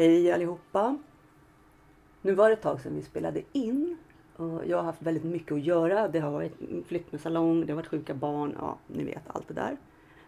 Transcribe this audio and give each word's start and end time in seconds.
Hej 0.00 0.32
allihopa! 0.32 0.98
Nu 2.22 2.34
var 2.34 2.48
det 2.48 2.52
ett 2.52 2.62
tag 2.62 2.80
sedan 2.80 2.94
vi 2.94 3.02
spelade 3.02 3.42
in. 3.52 3.96
Jag 4.66 4.76
har 4.76 4.82
haft 4.82 5.02
väldigt 5.02 5.24
mycket 5.24 5.52
att 5.52 5.64
göra. 5.64 6.08
Det 6.08 6.20
har 6.20 6.30
varit 6.30 6.54
flytt 6.86 7.12
med 7.12 7.20
salong, 7.20 7.66
det 7.66 7.72
har 7.72 7.76
varit 7.76 7.86
sjuka 7.86 8.14
barn, 8.14 8.56
ja 8.58 8.78
ni 8.86 9.04
vet 9.04 9.22
allt 9.26 9.48
det 9.48 9.54
där. 9.54 9.76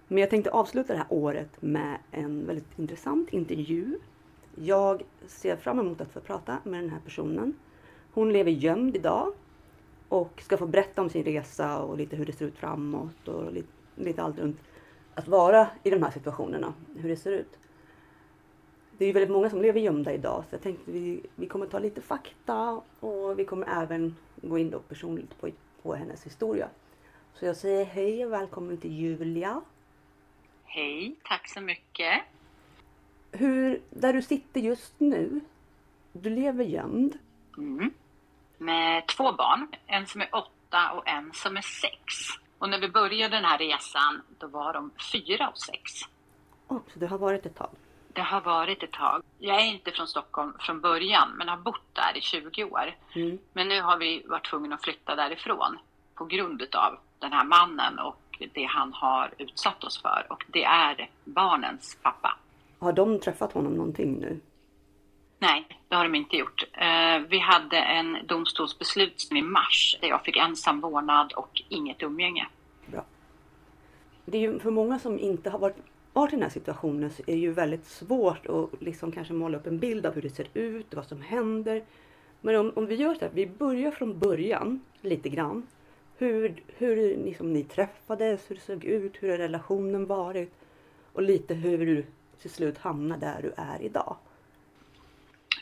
Men 0.08 0.18
jag 0.18 0.30
tänkte 0.30 0.50
avsluta 0.50 0.92
det 0.92 0.98
här 0.98 1.06
året 1.08 1.62
med 1.62 1.98
en 2.10 2.46
väldigt 2.46 2.78
intressant 2.78 3.32
intervju. 3.32 3.98
Jag 4.54 5.02
ser 5.26 5.56
fram 5.56 5.78
emot 5.78 6.00
att 6.00 6.12
få 6.12 6.20
prata 6.20 6.58
med 6.64 6.82
den 6.82 6.90
här 6.90 7.00
personen. 7.04 7.54
Hon 8.12 8.32
lever 8.32 8.50
gömd 8.50 8.96
idag 8.96 9.32
och 10.08 10.42
ska 10.42 10.56
få 10.56 10.66
berätta 10.66 11.02
om 11.02 11.10
sin 11.10 11.24
resa 11.24 11.82
och 11.82 11.96
lite 11.96 12.16
hur 12.16 12.26
det 12.26 12.32
ser 12.32 12.46
ut 12.46 12.58
framåt 12.58 13.28
och 13.28 13.52
lite, 13.52 13.68
lite 13.94 14.22
allt 14.22 14.38
runt 14.38 14.60
att 15.14 15.28
vara 15.28 15.66
i 15.82 15.90
de 15.90 16.02
här 16.02 16.10
situationerna, 16.10 16.74
hur 16.96 17.08
det 17.08 17.16
ser 17.16 17.32
ut 17.32 17.58
det 19.02 19.08
är 19.08 19.12
väldigt 19.12 19.30
många 19.30 19.50
som 19.50 19.62
lever 19.62 19.80
gömda 19.80 20.12
idag 20.12 20.44
så 20.48 20.54
jag 20.54 20.62
tänkte 20.62 20.90
vi, 20.90 21.22
vi 21.34 21.46
kommer 21.46 21.66
ta 21.66 21.78
lite 21.78 22.00
fakta 22.00 22.80
och 23.00 23.38
vi 23.38 23.44
kommer 23.44 23.82
även 23.82 24.16
gå 24.36 24.58
in 24.58 24.70
då 24.70 24.78
personligt 24.78 25.40
på, 25.40 25.50
på 25.82 25.94
hennes 25.94 26.26
historia. 26.26 26.68
Så 27.34 27.44
jag 27.44 27.56
säger 27.56 27.84
hej 27.84 28.26
och 28.26 28.32
välkommen 28.32 28.78
till 28.78 28.92
Julia. 28.92 29.60
Hej, 30.64 31.16
tack 31.24 31.48
så 31.48 31.60
mycket. 31.60 32.22
Hur, 33.32 33.80
där 33.90 34.12
du 34.12 34.22
sitter 34.22 34.60
just 34.60 35.00
nu, 35.00 35.40
du 36.12 36.30
lever 36.30 36.64
gömd. 36.64 37.18
Mm. 37.58 37.90
Med 38.58 39.06
två 39.06 39.32
barn, 39.32 39.68
en 39.86 40.06
som 40.06 40.20
är 40.20 40.28
åtta 40.32 40.92
och 40.92 41.08
en 41.08 41.30
som 41.32 41.56
är 41.56 41.62
sex. 41.62 42.04
Och 42.58 42.68
när 42.68 42.80
vi 42.80 42.88
började 42.88 43.36
den 43.36 43.44
här 43.44 43.58
resan, 43.58 44.22
då 44.38 44.46
var 44.46 44.72
de 44.72 44.90
fyra 45.12 45.48
och 45.48 45.58
sex. 45.58 45.92
Oh, 46.68 46.80
så 46.92 46.98
det 46.98 47.06
har 47.06 47.18
varit 47.18 47.46
ett 47.46 47.56
tag? 47.56 47.70
Det 48.12 48.22
har 48.22 48.40
varit 48.40 48.82
ett 48.82 48.92
tag. 48.92 49.22
Jag 49.38 49.60
är 49.60 49.66
inte 49.66 49.90
från 49.90 50.06
Stockholm 50.06 50.52
från 50.60 50.80
början, 50.80 51.28
men 51.36 51.48
har 51.48 51.56
bott 51.56 51.86
där 51.92 52.16
i 52.16 52.20
20 52.20 52.64
år. 52.64 52.94
Mm. 53.14 53.38
Men 53.52 53.68
nu 53.68 53.80
har 53.80 53.98
vi 53.98 54.22
varit 54.26 54.50
tvungna 54.50 54.74
att 54.74 54.84
flytta 54.84 55.16
därifrån 55.16 55.78
på 56.14 56.24
grund 56.24 56.62
av 56.62 56.98
den 57.18 57.32
här 57.32 57.44
mannen 57.44 57.98
och 57.98 58.42
det 58.54 58.64
han 58.64 58.92
har 58.92 59.34
utsatt 59.38 59.84
oss 59.84 60.02
för. 60.02 60.26
Och 60.30 60.44
det 60.48 60.64
är 60.64 61.10
barnens 61.24 61.98
pappa. 62.02 62.36
Har 62.78 62.92
de 62.92 63.20
träffat 63.20 63.52
honom 63.52 63.74
någonting 63.74 64.12
nu? 64.20 64.40
Nej, 65.38 65.66
det 65.88 65.94
har 65.94 66.04
de 66.04 66.14
inte 66.14 66.36
gjort. 66.36 66.64
Eh, 66.72 67.18
vi 67.28 67.38
hade 67.38 67.76
en 67.76 68.18
domstolsbeslut 68.26 69.28
i 69.32 69.42
mars 69.42 69.98
där 70.00 70.08
jag 70.08 70.24
fick 70.24 70.36
ensam 70.36 70.80
vårdnad 70.80 71.32
och 71.32 71.62
inget 71.68 72.02
umgänge. 72.02 72.48
Bra. 72.86 73.04
Det 74.24 74.38
är 74.38 74.40
ju 74.40 74.58
för 74.58 74.70
många 74.70 74.98
som 74.98 75.18
inte 75.18 75.50
har 75.50 75.58
varit 75.58 75.76
varit 76.12 76.32
i 76.32 76.36
den 76.36 76.42
här 76.42 76.50
situationen 76.50 77.10
så 77.10 77.22
är 77.22 77.34
det 77.34 77.40
ju 77.40 77.52
väldigt 77.52 77.86
svårt 77.86 78.46
att 78.46 78.82
liksom 78.82 79.12
kanske 79.12 79.34
måla 79.34 79.58
upp 79.58 79.66
en 79.66 79.78
bild 79.78 80.06
av 80.06 80.14
hur 80.14 80.22
det 80.22 80.30
ser 80.30 80.48
ut, 80.54 80.88
och 80.90 80.96
vad 80.96 81.06
som 81.06 81.22
händer. 81.22 81.82
Men 82.40 82.56
om, 82.56 82.72
om 82.76 82.86
vi 82.86 82.94
gör 82.94 83.14
så 83.14 83.20
här, 83.20 83.30
vi 83.34 83.46
börjar 83.46 83.90
från 83.90 84.18
början 84.18 84.80
lite 85.00 85.28
grann. 85.28 85.66
Hur, 86.18 86.62
hur 86.66 86.96
liksom 87.24 87.52
ni 87.52 87.64
träffades, 87.64 88.50
hur 88.50 88.54
det 88.54 88.62
såg 88.62 88.84
ut, 88.84 89.16
hur 89.20 89.30
har 89.30 89.38
relationen 89.38 90.06
varit 90.06 90.52
och 91.12 91.22
lite 91.22 91.54
hur 91.54 91.86
du 91.86 92.04
till 92.40 92.50
slut 92.50 92.78
hamnade 92.78 93.26
där 93.26 93.42
du 93.42 93.52
är 93.56 93.82
idag. 93.82 94.16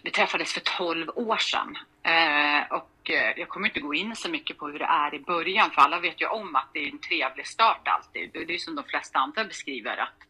Vi 0.03 0.11
träffades 0.11 0.53
för 0.53 0.61
12 0.61 1.09
år 1.15 1.37
sedan 1.37 1.79
eh, 2.03 2.73
och 2.73 3.11
eh, 3.11 3.33
jag 3.37 3.49
kommer 3.49 3.69
inte 3.69 3.81
gå 3.81 3.95
in 3.95 4.17
så 4.17 4.31
mycket 4.31 4.59
på 4.59 4.69
hur 4.69 4.79
det 4.79 4.85
är 4.85 5.15
i 5.15 5.21
början 5.21 5.71
för 5.71 5.83
alla 5.83 6.01
vet 6.01 6.21
ju 6.21 6.27
om 6.27 6.57
att 6.57 6.69
det 6.73 6.79
är 6.79 6.93
en 6.93 6.99
trevlig 6.99 7.47
start 7.47 7.89
alltid. 7.89 8.31
Det 8.33 8.55
är 8.55 8.59
som 8.59 8.75
de 8.75 8.85
flesta 8.85 9.19
andra 9.19 9.45
beskriver 9.45 9.97
att 9.97 10.30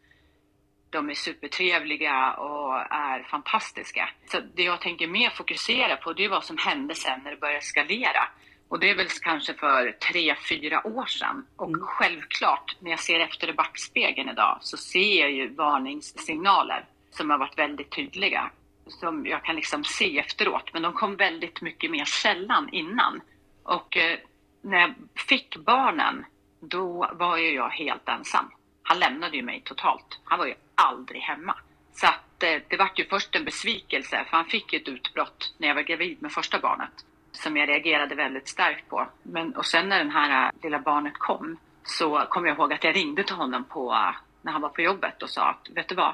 de 0.91 1.09
är 1.09 1.13
supertrevliga 1.13 2.33
och 2.33 2.75
är 2.89 3.23
fantastiska. 3.23 4.09
Så 4.31 4.39
det 4.55 4.63
jag 4.63 4.81
tänker 4.81 5.07
mer 5.07 5.29
fokusera 5.29 5.95
på 5.95 6.13
det 6.13 6.25
är 6.25 6.29
vad 6.29 6.43
som 6.43 6.57
hände 6.57 6.95
sen 6.95 7.19
när 7.23 7.31
det 7.31 7.37
började 7.37 7.57
eskalera. 7.57 8.27
Och 8.67 8.79
det 8.79 8.89
är 8.89 8.95
väl 8.95 9.07
kanske 9.21 9.53
för 9.53 9.91
tre, 9.91 10.35
fyra 10.49 10.87
år 10.87 11.05
sedan. 11.05 11.45
Och 11.55 11.67
mm. 11.67 11.81
självklart, 11.81 12.75
när 12.79 12.91
jag 12.91 12.99
ser 12.99 13.19
efter 13.19 13.49
i 13.49 13.53
backspegeln 13.53 14.29
idag 14.29 14.57
så 14.61 14.77
ser 14.77 15.19
jag 15.19 15.31
ju 15.31 15.53
varningssignaler 15.53 16.85
som 17.11 17.29
har 17.29 17.37
varit 17.37 17.57
väldigt 17.57 17.91
tydliga. 17.91 18.51
Som 18.87 19.25
jag 19.25 19.43
kan 19.43 19.55
liksom 19.55 19.83
se 19.83 20.19
efteråt. 20.19 20.73
Men 20.73 20.81
de 20.81 20.93
kom 20.93 21.15
väldigt 21.15 21.61
mycket 21.61 21.91
mer 21.91 22.05
sällan 22.05 22.69
innan. 22.71 23.21
Och 23.63 23.97
eh, 23.97 24.19
när 24.61 24.79
jag 24.79 24.93
fick 25.15 25.57
barnen, 25.57 26.25
då 26.59 27.09
var 27.13 27.37
ju 27.37 27.53
jag 27.53 27.69
helt 27.69 28.09
ensam. 28.09 28.51
Han 28.83 28.99
lämnade 28.99 29.37
ju 29.37 29.43
mig 29.43 29.61
totalt. 29.65 30.19
Han 30.23 30.39
var 30.39 30.45
ju 30.45 30.55
aldrig 30.81 31.21
hemma. 31.21 31.55
Så 31.93 32.07
att 32.07 32.43
eh, 32.43 32.61
det 32.67 32.77
vart 32.77 32.99
ju 32.99 33.05
först 33.05 33.35
en 33.35 33.45
besvikelse, 33.45 34.25
för 34.29 34.37
han 34.37 34.45
fick 34.45 34.73
ett 34.73 34.87
utbrott 34.87 35.53
när 35.57 35.67
jag 35.67 35.75
var 35.75 35.81
gravid 35.81 36.21
med 36.21 36.31
första 36.31 36.59
barnet 36.59 37.05
som 37.31 37.57
jag 37.57 37.69
reagerade 37.69 38.15
väldigt 38.15 38.47
starkt 38.47 38.89
på. 38.89 39.07
Men, 39.23 39.55
och 39.55 39.65
sen 39.65 39.89
när 39.89 40.03
det 40.03 40.11
här 40.11 40.45
eh, 40.45 40.51
lilla 40.63 40.79
barnet 40.79 41.17
kom 41.17 41.57
så 41.83 42.25
kom 42.29 42.45
jag 42.45 42.57
ihåg 42.57 42.73
att 42.73 42.83
jag 42.83 42.95
ringde 42.95 43.23
till 43.23 43.35
honom 43.35 43.63
på, 43.63 43.91
eh, 43.93 44.15
när 44.41 44.51
han 44.51 44.61
var 44.61 44.69
på 44.69 44.81
jobbet 44.81 45.23
och 45.23 45.29
sa 45.29 45.49
att 45.49 45.69
vet 45.69 45.87
du 45.87 45.95
vad, 45.95 46.13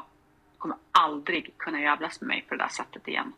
du 0.53 0.57
kommer 0.57 0.77
aldrig 0.91 1.53
kunna 1.57 1.81
jävlas 1.81 2.21
med 2.21 2.27
mig 2.27 2.45
på 2.49 2.55
det 2.55 2.63
där 2.63 2.69
sättet 2.69 3.07
igen. 3.07 3.33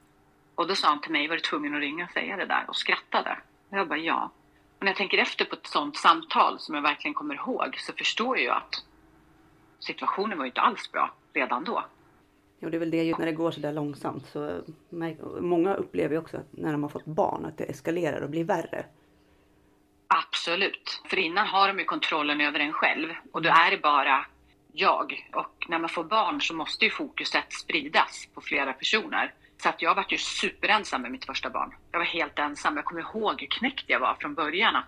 Och 0.55 0.67
då 0.67 0.75
sa 0.75 0.87
han 0.87 1.01
till 1.01 1.11
mig, 1.11 1.27
var 1.27 1.35
du 1.35 1.41
tvungen 1.41 1.75
att 1.75 1.81
ringa 1.81 2.05
och 2.05 2.11
säga 2.11 2.37
det 2.37 2.45
där? 2.45 2.65
Och 2.67 2.75
skrattade. 2.75 3.37
Och 3.69 3.77
jag 3.77 3.87
bara 3.87 3.99
ja. 3.99 4.31
Och 4.77 4.85
när 4.85 4.91
jag 4.91 4.97
tänker 4.97 5.17
efter 5.17 5.45
på 5.45 5.55
ett 5.55 5.67
sånt 5.67 5.97
samtal 5.97 6.59
som 6.59 6.75
jag 6.75 6.81
verkligen 6.81 7.13
kommer 7.13 7.35
ihåg 7.35 7.75
så 7.79 7.93
förstår 7.93 8.37
jag 8.37 8.43
ju 8.43 8.51
att 8.51 8.83
situationen 9.79 10.37
var 10.37 10.45
ju 10.45 10.49
inte 10.49 10.61
alls 10.61 10.91
bra 10.91 11.11
redan 11.33 11.63
då. 11.63 11.83
Jo, 12.59 12.69
det 12.69 12.77
är 12.77 12.79
väl 12.79 12.91
det 12.91 13.17
när 13.17 13.25
det 13.25 13.31
går 13.31 13.51
så 13.51 13.59
där 13.59 13.73
långsamt. 13.73 14.25
Så 14.27 14.61
många 15.39 15.73
upplever 15.73 16.15
ju 16.15 16.19
också 16.19 16.37
att 16.37 16.47
när 16.51 16.71
de 16.71 16.83
har 16.83 16.89
fått 16.89 17.05
barn 17.05 17.45
att 17.45 17.57
det 17.57 17.63
eskalerar 17.63 18.21
och 18.21 18.29
blir 18.29 18.43
värre. 18.43 18.85
Absolut. 20.07 21.01
För 21.09 21.17
innan 21.17 21.47
har 21.47 21.67
de 21.67 21.79
ju 21.79 21.85
kontrollen 21.85 22.41
över 22.41 22.59
en 22.59 22.73
själv 22.73 23.09
och 23.31 23.41
då 23.41 23.49
är 23.49 23.71
det 23.71 23.77
bara 23.77 24.25
jag. 24.71 25.29
Och 25.33 25.65
när 25.69 25.79
man 25.79 25.89
får 25.89 26.03
barn 26.03 26.41
så 26.41 26.53
måste 26.53 26.85
ju 26.85 26.91
fokuset 26.91 27.53
spridas 27.53 28.27
på 28.33 28.41
flera 28.41 28.73
personer. 28.73 29.33
Så 29.57 29.69
att 29.69 29.81
jag 29.81 29.95
var 29.95 30.05
ju 30.09 30.17
superensam 30.17 31.01
med 31.01 31.11
mitt 31.11 31.25
första 31.25 31.49
barn. 31.49 31.73
Jag 31.91 31.99
var 31.99 32.05
helt 32.05 32.39
ensam. 32.39 32.75
Jag 32.75 32.85
kommer 32.85 33.01
ihåg 33.01 33.41
hur 33.41 33.47
knäckt 33.47 33.85
jag 33.87 33.99
var 33.99 34.13
från 34.13 34.33
början. 34.33 34.83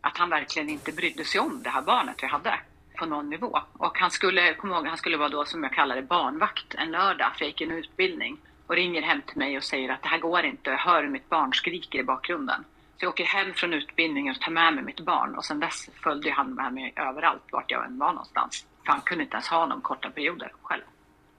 Att 0.00 0.16
han 0.16 0.30
verkligen 0.30 0.68
inte 0.68 0.92
brydde 0.92 1.24
sig 1.24 1.40
om 1.40 1.62
det 1.62 1.70
här 1.70 1.82
barnet 1.82 2.22
vi 2.22 2.26
hade 2.26 2.58
på 2.98 3.06
någon 3.06 3.30
nivå. 3.30 3.60
Och 3.72 3.98
han 3.98 4.10
skulle, 4.10 4.54
kom 4.54 4.70
ihåg, 4.70 4.86
han 4.86 4.96
skulle 4.96 5.16
vara 5.16 5.28
då 5.28 5.44
som 5.44 5.62
jag 5.62 5.72
kallar 5.72 5.96
det 5.96 6.02
barnvakt 6.02 6.74
en 6.74 6.90
lördag 6.90 7.32
för 7.34 7.44
jag 7.44 7.48
gick 7.48 7.60
en 7.60 7.70
utbildning 7.70 8.38
och 8.66 8.74
ringer 8.74 9.02
hem 9.02 9.22
till 9.26 9.38
mig 9.38 9.56
och 9.56 9.64
säger 9.64 9.88
att 9.88 10.02
det 10.02 10.08
här 10.08 10.18
går 10.18 10.44
inte, 10.44 10.70
jag 10.70 10.78
hör 10.78 11.02
hur 11.02 11.10
mitt 11.10 11.28
barn 11.28 11.52
skriker 11.52 11.98
i 11.98 12.04
bakgrunden. 12.04 12.64
Så 12.96 13.04
jag 13.04 13.08
åker 13.08 13.24
hem 13.24 13.54
från 13.54 13.72
utbildningen 13.72 14.34
och 14.34 14.40
tar 14.40 14.52
med 14.52 14.74
mig 14.74 14.84
mitt 14.84 15.00
barn 15.00 15.34
och 15.34 15.44
sen 15.44 15.60
dess 15.60 15.90
följde 16.02 16.30
han 16.30 16.54
med 16.54 16.72
mig 16.72 16.92
överallt 16.96 17.42
vart 17.52 17.70
jag 17.70 17.86
än 17.86 17.98
var 17.98 18.12
någonstans. 18.12 18.66
För 18.84 18.92
han 18.92 19.00
kunde 19.00 19.24
inte 19.24 19.34
ens 19.34 19.48
ha 19.48 19.66
någon 19.66 19.80
korta 19.80 20.10
perioder 20.10 20.52
själv. 20.62 20.82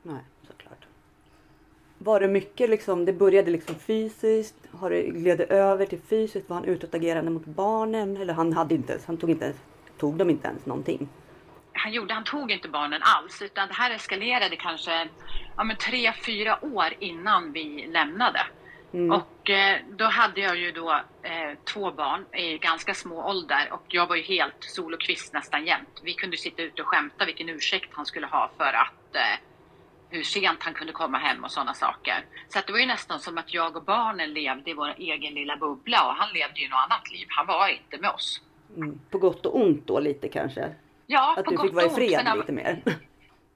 Nej, 0.03 0.23
såklart. 0.47 0.85
Var 1.97 2.19
det 2.19 2.27
mycket 2.27 2.69
liksom, 2.69 3.05
det 3.05 3.13
började 3.13 3.51
liksom 3.51 3.75
fysiskt, 3.75 4.55
har 4.71 4.89
det 4.89 5.01
gled 5.01 5.41
över 5.41 5.85
till 5.85 6.01
fysiskt? 6.01 6.49
Var 6.49 6.55
han 6.55 6.65
utåtagerande 6.65 7.31
mot 7.31 7.45
barnen? 7.45 8.17
Eller 8.17 8.33
han 8.33 8.53
hade 8.53 8.75
inte 8.75 8.91
ens, 8.93 9.05
han 9.05 9.17
tog 9.17 9.29
inte 9.29 9.45
ens, 9.45 9.57
tog 9.97 10.15
de 10.15 10.29
inte 10.29 10.47
ens 10.47 10.65
någonting? 10.65 11.09
Han 11.75 11.91
gjorde, 11.91 12.13
han 12.13 12.23
tog 12.23 12.51
inte 12.51 12.67
barnen 12.69 13.01
alls 13.03 13.41
utan 13.41 13.67
det 13.67 13.73
här 13.73 13.91
eskalerade 13.91 14.55
kanske 14.55 15.07
ja, 15.57 15.63
men 15.63 15.77
tre, 15.77 16.13
fyra 16.25 16.65
år 16.65 16.93
innan 16.99 17.51
vi 17.51 17.87
lämnade. 17.87 18.41
Mm. 18.93 19.11
Och 19.11 19.49
eh, 19.49 19.79
då 19.97 20.05
hade 20.05 20.41
jag 20.41 20.57
ju 20.57 20.71
då 20.71 20.91
eh, 21.23 21.57
två 21.73 21.91
barn 21.91 22.25
i 22.33 22.57
ganska 22.57 22.93
små 22.93 23.29
ålder 23.29 23.69
och 23.71 23.85
jag 23.87 24.07
var 24.07 24.15
ju 24.15 24.21
helt 24.21 24.55
solokvist 24.59 25.33
nästan 25.33 25.65
jämt. 25.65 26.01
Vi 26.03 26.13
kunde 26.13 26.37
sitta 26.37 26.61
ute 26.61 26.81
och 26.81 26.87
skämta 26.87 27.25
vilken 27.25 27.49
ursäkt 27.49 27.89
han 27.93 28.05
skulle 28.05 28.27
ha 28.27 28.51
för 28.57 28.73
att 28.73 29.15
eh, 29.15 29.39
hur 30.09 30.23
sent 30.23 30.63
han 30.63 30.73
kunde 30.73 30.93
komma 30.93 31.17
hem 31.17 31.43
och 31.43 31.51
sådana 31.51 31.73
saker. 31.73 32.25
Så 32.49 32.59
att 32.59 32.67
det 32.67 32.73
var 32.73 32.79
ju 32.79 32.85
nästan 32.85 33.19
som 33.19 33.37
att 33.37 33.53
jag 33.53 33.75
och 33.75 33.83
barnen 33.83 34.33
levde 34.33 34.69
i 34.69 34.73
vår 34.73 34.95
egen 34.97 35.33
lilla 35.33 35.57
bubbla 35.57 36.07
och 36.07 36.15
han 36.15 36.33
levde 36.33 36.59
ju 36.59 36.69
något 36.69 36.85
annat 36.89 37.11
liv. 37.11 37.27
Han 37.29 37.47
var 37.47 37.67
inte 37.67 37.97
med 37.97 38.09
oss. 38.09 38.41
Mm. 38.75 38.99
På 39.09 39.17
gott 39.17 39.45
och 39.45 39.61
ont 39.61 39.87
då 39.87 39.99
lite 39.99 40.29
kanske? 40.29 40.75
Ja, 41.07 41.35
att 41.37 41.45
du 41.45 41.57
fick 41.57 41.73
vara 41.73 41.85
i 41.85 41.89
fred 41.89 42.37
lite 42.37 42.51
mer. 42.51 42.81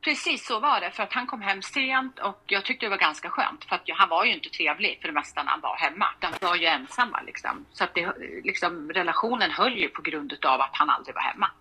Precis 0.02 0.46
så 0.46 0.60
var 0.60 0.82
det, 0.82 0.92
för 0.92 1.04
att 1.04 1.14
han 1.14 1.28
kom 1.28 1.42
hem 1.42 1.62
sent 1.62 2.20
och 2.20 2.44
jag 2.48 2.66
tyckte 2.66 2.86
det 2.86 2.90
var 2.90 2.98
ganska 2.98 3.30
skönt 3.30 3.66
för 3.66 3.76
att 3.76 3.82
han 3.88 4.10
var 4.10 4.26
ju 4.26 4.34
inte 4.34 4.50
trevlig 4.50 4.98
för 5.02 5.08
det 5.08 5.14
mesta 5.14 5.44
när 5.44 5.52
han 5.52 5.62
var 5.62 5.76
hemma. 5.76 6.06
De 6.20 6.28
var 6.42 6.56
ju 6.56 6.66
ensamma 6.66 7.22
liksom. 7.22 7.66
Så 7.72 7.84
att 7.84 7.96
det, 7.96 8.14
liksom, 8.44 8.92
relationen 8.92 9.52
höll 9.52 9.78
ju 9.78 9.90
på 9.90 10.02
grund 10.02 10.46
av 10.46 10.62
att 10.62 10.70
han 10.74 10.90
aldrig 10.90 11.16
var 11.16 11.22
hemma. 11.22 11.52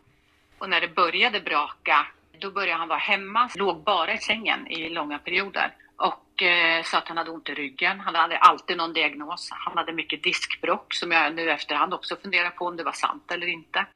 Och 0.59 0.71
när 0.71 0.81
det 0.81 0.89
började 0.89 1.41
braka, 1.41 2.07
då 2.39 2.51
började 2.51 2.79
han 2.79 2.89
vara 2.89 2.99
hemma, 2.99 3.49
låg 3.55 3.85
bara 3.85 4.15
i 4.15 4.19
sängen 4.19 4.67
i 4.67 4.89
långa 4.89 5.19
perioder. 5.19 5.75
Och 5.97 6.43
eh, 6.43 6.83
så 6.83 6.97
att 6.97 7.09
han 7.09 7.17
hade 7.17 7.31
ont 7.31 7.49
i 7.49 7.55
ryggen. 7.55 8.01
Han 8.01 8.15
hade 8.15 8.39
alltid 8.39 8.77
någon 8.77 8.93
diagnos. 8.93 9.49
Han 9.51 9.77
hade 9.77 9.93
mycket 9.93 10.23
diskbrock 10.23 10.95
som 10.95 11.13
jag 11.13 11.35
nu 11.35 11.51
efterhand 11.51 11.95
också 11.95 12.17
funderar 12.17 12.51
på 12.51 12.67
om 12.67 12.77
det 12.77 12.85
var 12.85 12.93
sant 12.93 13.33
eller 13.33 13.47
inte. 13.47 13.87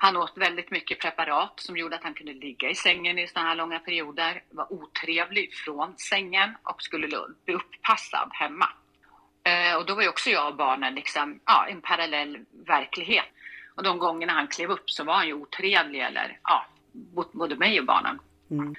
Han 0.00 0.16
åt 0.16 0.32
väldigt 0.36 0.70
mycket 0.70 1.00
preparat 1.00 1.60
som 1.60 1.76
gjorde 1.76 1.96
att 1.96 2.02
han 2.02 2.14
kunde 2.14 2.32
ligga 2.32 2.70
i 2.70 2.74
sängen 2.74 3.18
i 3.18 3.26
sådana 3.26 3.48
här 3.48 3.56
långa 3.56 3.78
perioder, 3.78 4.42
var 4.50 4.72
otrevlig 4.72 5.54
från 5.54 5.98
sängen 5.98 6.56
och 6.62 6.82
skulle 6.82 7.08
bli 7.44 7.54
upppassad 7.54 8.30
hemma. 8.32 8.68
Eh, 9.44 9.76
och 9.76 9.86
då 9.86 9.94
var 9.94 10.02
ju 10.02 10.08
också 10.08 10.30
jag 10.30 10.48
och 10.48 10.56
barnen 10.56 10.94
liksom, 10.94 11.40
ja, 11.44 11.66
en 11.68 11.80
parallell 11.80 12.38
verklighet. 12.66 13.24
Och 13.74 13.82
de 13.82 13.98
gångerna 13.98 14.32
han 14.32 14.48
klev 14.48 14.70
upp 14.70 14.90
så 14.90 15.04
var 15.04 15.14
han 15.14 15.26
ju 15.26 15.34
otrevlig 15.34 16.00
eller 16.00 16.38
ja, 16.42 16.66
mot 17.14 17.32
både 17.32 17.56
mig 17.56 17.80
och 17.80 17.86
barnen. 17.86 18.18
Mm. 18.50 18.74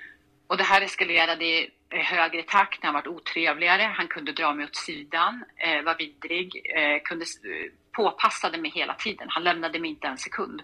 Och 0.48 0.58
det 0.58 0.64
här 0.64 0.82
eskalerade 0.82 1.46
i 1.46 1.70
högre 1.90 2.44
takt, 2.44 2.84
han 2.84 2.94
var 2.94 3.08
otrevligare, 3.08 3.82
han 3.82 4.08
kunde 4.08 4.32
dra 4.32 4.54
mig 4.54 4.66
åt 4.66 4.76
sidan, 4.76 5.44
eh, 5.56 5.82
var 5.84 5.98
vidrig, 5.98 6.62
eh, 6.76 7.02
kunde, 7.04 7.26
påpassade 7.92 8.58
mig 8.58 8.72
hela 8.72 8.94
tiden. 8.94 9.28
Han 9.30 9.44
lämnade 9.44 9.80
mig 9.80 9.90
inte 9.90 10.08
en 10.08 10.18
sekund. 10.18 10.64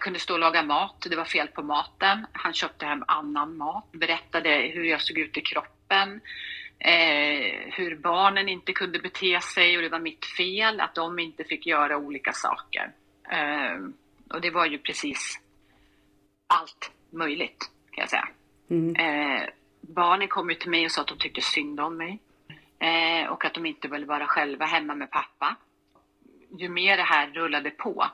Kunde 0.00 0.18
stå 0.18 0.34
och 0.34 0.40
laga 0.40 0.62
mat, 0.62 1.06
det 1.10 1.16
var 1.16 1.24
fel 1.24 1.48
på 1.48 1.62
maten. 1.62 2.26
Han 2.32 2.52
köpte 2.52 2.86
hem 2.86 3.04
annan 3.08 3.56
mat, 3.56 3.92
berättade 3.92 4.70
hur 4.74 4.84
jag 4.84 5.00
såg 5.00 5.18
ut 5.18 5.36
i 5.36 5.40
kroppen, 5.40 6.20
eh, 6.78 7.72
hur 7.72 7.96
barnen 7.96 8.48
inte 8.48 8.72
kunde 8.72 8.98
bete 8.98 9.40
sig 9.40 9.76
och 9.76 9.82
det 9.82 9.88
var 9.88 9.98
mitt 9.98 10.24
fel 10.24 10.80
att 10.80 10.94
de 10.94 11.18
inte 11.18 11.44
fick 11.44 11.66
göra 11.66 11.96
olika 11.96 12.32
saker. 12.32 12.92
Eh, 13.30 13.78
och 14.34 14.40
det 14.40 14.50
var 14.50 14.66
ju 14.66 14.78
precis 14.78 15.40
allt 16.46 16.90
möjligt 17.10 17.70
kan 17.90 18.02
jag 18.02 18.10
säga. 18.10 18.28
Mm. 18.70 18.96
Eh, 18.96 19.42
barnen 19.80 20.28
kom 20.28 20.50
ju 20.50 20.56
till 20.56 20.70
mig 20.70 20.84
och 20.84 20.90
sa 20.90 21.00
att 21.00 21.08
de 21.08 21.18
tyckte 21.18 21.40
synd 21.40 21.80
om 21.80 21.96
mig 21.96 22.18
eh, 22.78 23.30
och 23.30 23.44
att 23.44 23.54
de 23.54 23.66
inte 23.66 23.88
ville 23.88 24.06
vara 24.06 24.26
själva 24.26 24.66
hemma 24.66 24.94
med 24.94 25.10
pappa. 25.10 25.56
Ju 26.58 26.68
mer 26.68 26.96
det 26.96 27.02
här 27.02 27.30
rullade 27.30 27.70
på, 27.70 28.06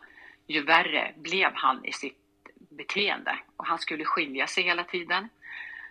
ju 0.47 0.63
värre 0.63 1.15
blev 1.17 1.51
han 1.55 1.85
i 1.85 1.93
sitt 1.93 2.19
beteende 2.71 3.39
och 3.57 3.67
han 3.67 3.79
skulle 3.79 4.05
skilja 4.05 4.47
sig 4.47 4.65
hela 4.65 4.85
tiden. 4.85 5.29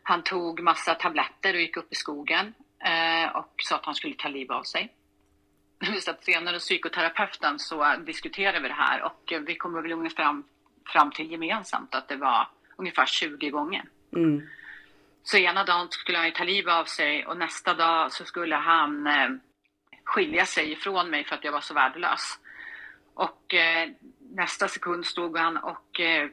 Han 0.04 0.24
tog 0.24 0.60
massa 0.60 0.96
tabletter 0.96 1.54
och 1.54 1.62
gick 1.62 1.78
upp 1.78 1.92
i 1.92 1.96
skogen 1.96 2.54
eh, 2.86 3.36
och 3.36 3.54
sa 3.58 3.76
att 3.76 3.86
han 3.86 3.96
skulle 3.96 4.16
ta 4.16 4.28
livet 4.28 4.56
av 4.56 4.64
sig. 4.64 4.94
Så 6.02 6.12
att 6.12 6.24
senare 6.24 6.60
psykoterapeuten 6.60 7.60
så 7.60 7.96
diskuterade 7.96 8.60
vi 8.60 8.68
det 8.68 8.74
här 8.74 9.02
och 9.04 9.34
vi 9.48 9.56
kom 9.56 9.74
väl 9.74 9.92
ungefär 9.92 10.24
fram, 10.24 10.44
fram 10.94 11.12
till 11.12 11.32
gemensamt 11.32 11.96
att 11.96 12.08
det 12.08 12.16
var 12.16 12.48
ungefär 12.78 13.06
20 13.06 13.50
gånger. 13.50 13.84
Mm. 14.16 14.48
Så 15.24 15.38
ena 15.38 15.64
dagen 15.64 15.88
skulle 15.90 16.18
han 16.18 16.32
ta 16.32 16.44
livet 16.44 16.74
av 16.74 16.86
sig 16.86 17.26
och 17.26 17.38
nästa 17.38 17.74
dag 17.74 18.12
så 18.12 18.26
skulle 18.26 18.56
han 18.56 19.08
eh, 19.08 19.30
skilja 20.04 20.46
sig 20.46 20.72
ifrån 20.72 21.10
mig 21.10 21.24
för 21.24 21.36
att 21.36 21.44
jag 21.44 21.52
var 21.52 21.62
så 21.62 21.74
värdelös. 21.74 22.40
Och 23.14 23.54
eh, 23.54 23.90
nästa 24.36 24.68
sekund 24.68 25.06
stod 25.06 25.38
han 25.38 25.58
och 25.58 26.00
eh, 26.00 26.30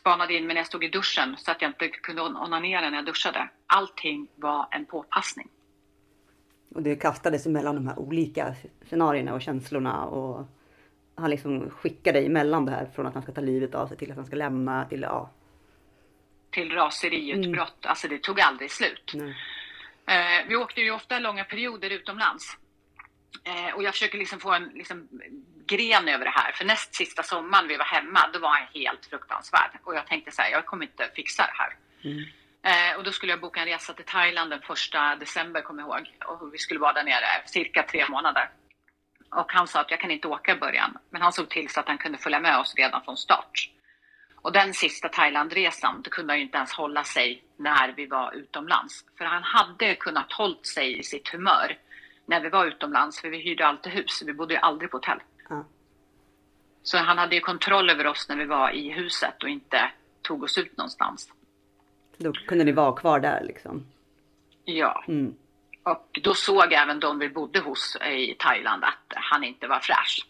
spanade 0.00 0.34
in 0.34 0.46
mig 0.46 0.54
när 0.54 0.60
jag 0.60 0.66
stod 0.66 0.84
i 0.84 0.88
duschen 0.88 1.36
så 1.38 1.50
att 1.50 1.62
jag 1.62 1.68
inte 1.68 1.88
kunde 1.88 2.22
onanera 2.22 2.90
när 2.90 2.96
jag 2.96 3.06
duschade. 3.06 3.48
Allting 3.66 4.28
var 4.34 4.66
en 4.70 4.86
påpassning. 4.86 5.48
Och 6.74 6.82
det 6.82 6.96
kastades 6.96 7.46
mellan 7.46 7.74
de 7.74 7.86
här 7.86 7.98
olika 7.98 8.54
scenarierna 8.86 9.34
och 9.34 9.42
känslorna 9.42 10.04
och 10.04 10.46
han 11.14 11.30
liksom 11.30 11.70
skickade 11.70 12.18
dig 12.18 12.26
emellan 12.26 12.66
det 12.66 12.72
här 12.72 12.86
från 12.94 13.06
att 13.06 13.14
han 13.14 13.22
ska 13.22 13.32
ta 13.32 13.40
livet 13.40 13.74
av 13.74 13.86
sig 13.86 13.96
till 13.96 14.10
att 14.10 14.16
han 14.16 14.26
ska 14.26 14.36
lämna 14.36 14.84
till 14.84 15.02
ja. 15.02 15.30
Till 16.50 16.72
raseriutbrott. 16.72 17.84
Mm. 17.84 17.90
Alltså 17.90 18.08
det 18.08 18.18
tog 18.18 18.40
aldrig 18.40 18.70
slut. 18.70 19.14
Eh, 20.06 20.48
vi 20.48 20.56
åkte 20.56 20.80
ju 20.80 20.90
ofta 20.90 21.18
långa 21.18 21.44
perioder 21.44 21.90
utomlands. 21.90 22.56
Eh, 23.44 23.74
och 23.74 23.82
jag 23.82 23.92
försöker 23.92 24.18
liksom 24.18 24.40
få 24.40 24.52
en 24.52 24.64
liksom, 24.74 25.08
gren 25.76 26.08
över 26.08 26.24
det 26.24 26.30
här. 26.30 26.52
För 26.52 26.64
näst 26.64 26.94
sista 26.94 27.22
sommaren 27.22 27.68
vi 27.68 27.76
var 27.76 27.84
hemma, 27.84 28.20
då 28.32 28.38
var 28.38 28.48
han 28.48 28.66
helt 28.74 29.06
fruktansvärd. 29.06 29.70
Och 29.84 29.94
jag 29.94 30.06
tänkte 30.06 30.30
så 30.32 30.42
här, 30.42 30.50
jag 30.50 30.66
kommer 30.66 30.84
inte 30.84 31.10
fixa 31.14 31.42
det 31.42 31.56
här. 31.62 31.72
Mm. 32.04 32.24
Eh, 32.64 32.96
och 32.96 33.04
då 33.04 33.12
skulle 33.12 33.32
jag 33.32 33.40
boka 33.40 33.60
en 33.60 33.66
resa 33.66 33.92
till 33.92 34.04
Thailand 34.04 34.50
den 34.50 34.62
första 34.62 35.16
december, 35.16 35.60
kommer 35.60 35.82
jag 35.82 35.88
ihåg. 35.88 36.06
Och 36.26 36.54
vi 36.54 36.58
skulle 36.58 36.80
vara 36.80 36.92
där 36.92 37.04
nere 37.04 37.26
cirka 37.46 37.82
tre 37.82 38.08
månader. 38.08 38.50
Och 39.30 39.52
han 39.52 39.66
sa 39.66 39.80
att 39.80 39.90
jag 39.90 40.00
kan 40.00 40.10
inte 40.10 40.28
åka 40.28 40.52
i 40.52 40.58
början. 40.58 40.98
Men 41.10 41.22
han 41.22 41.32
såg 41.32 41.48
till 41.50 41.68
så 41.68 41.80
att 41.80 41.88
han 41.88 41.98
kunde 41.98 42.18
följa 42.18 42.40
med 42.40 42.58
oss 42.58 42.74
redan 42.76 43.04
från 43.04 43.16
start. 43.16 43.70
Och 44.42 44.52
den 44.52 44.74
sista 44.74 45.08
Thailandresan, 45.08 46.02
då 46.02 46.10
kunde 46.10 46.32
han 46.32 46.38
ju 46.38 46.44
inte 46.44 46.56
ens 46.56 46.72
hålla 46.72 47.04
sig 47.04 47.42
när 47.56 47.92
vi 47.92 48.06
var 48.06 48.32
utomlands. 48.32 49.04
För 49.18 49.24
han 49.24 49.42
hade 49.42 49.94
kunnat 49.94 50.32
hålla 50.32 50.62
sig 50.62 50.98
i 50.98 51.02
sitt 51.02 51.28
humör 51.28 51.78
när 52.26 52.40
vi 52.40 52.48
var 52.48 52.66
utomlands, 52.66 53.20
för 53.20 53.28
vi 53.28 53.38
hyrde 53.38 53.66
alltid 53.66 53.92
hus. 53.92 54.22
Vi 54.26 54.32
bodde 54.32 54.54
ju 54.54 54.60
aldrig 54.60 54.90
på 54.90 54.96
hotell. 54.96 55.20
Så 56.82 56.98
han 56.98 57.18
hade 57.18 57.34
ju 57.34 57.40
kontroll 57.40 57.90
över 57.90 58.06
oss 58.06 58.28
när 58.28 58.36
vi 58.36 58.44
var 58.44 58.70
i 58.70 58.90
huset 58.90 59.42
och 59.42 59.48
inte 59.48 59.90
tog 60.22 60.42
oss 60.42 60.58
ut 60.58 60.76
någonstans. 60.76 61.32
Då 62.16 62.32
kunde 62.32 62.64
ni 62.64 62.72
vara 62.72 62.92
kvar 62.92 63.20
där 63.20 63.44
liksom? 63.44 63.86
Ja. 64.64 65.04
Mm. 65.08 65.34
Och 65.82 66.18
då 66.22 66.34
såg 66.34 66.72
även 66.72 67.00
de 67.00 67.18
vi 67.18 67.28
bodde 67.28 67.60
hos 67.60 67.96
i 67.96 68.34
Thailand 68.38 68.84
att 68.84 69.12
han 69.14 69.44
inte 69.44 69.66
var 69.66 69.80
fräsch. 69.80 70.26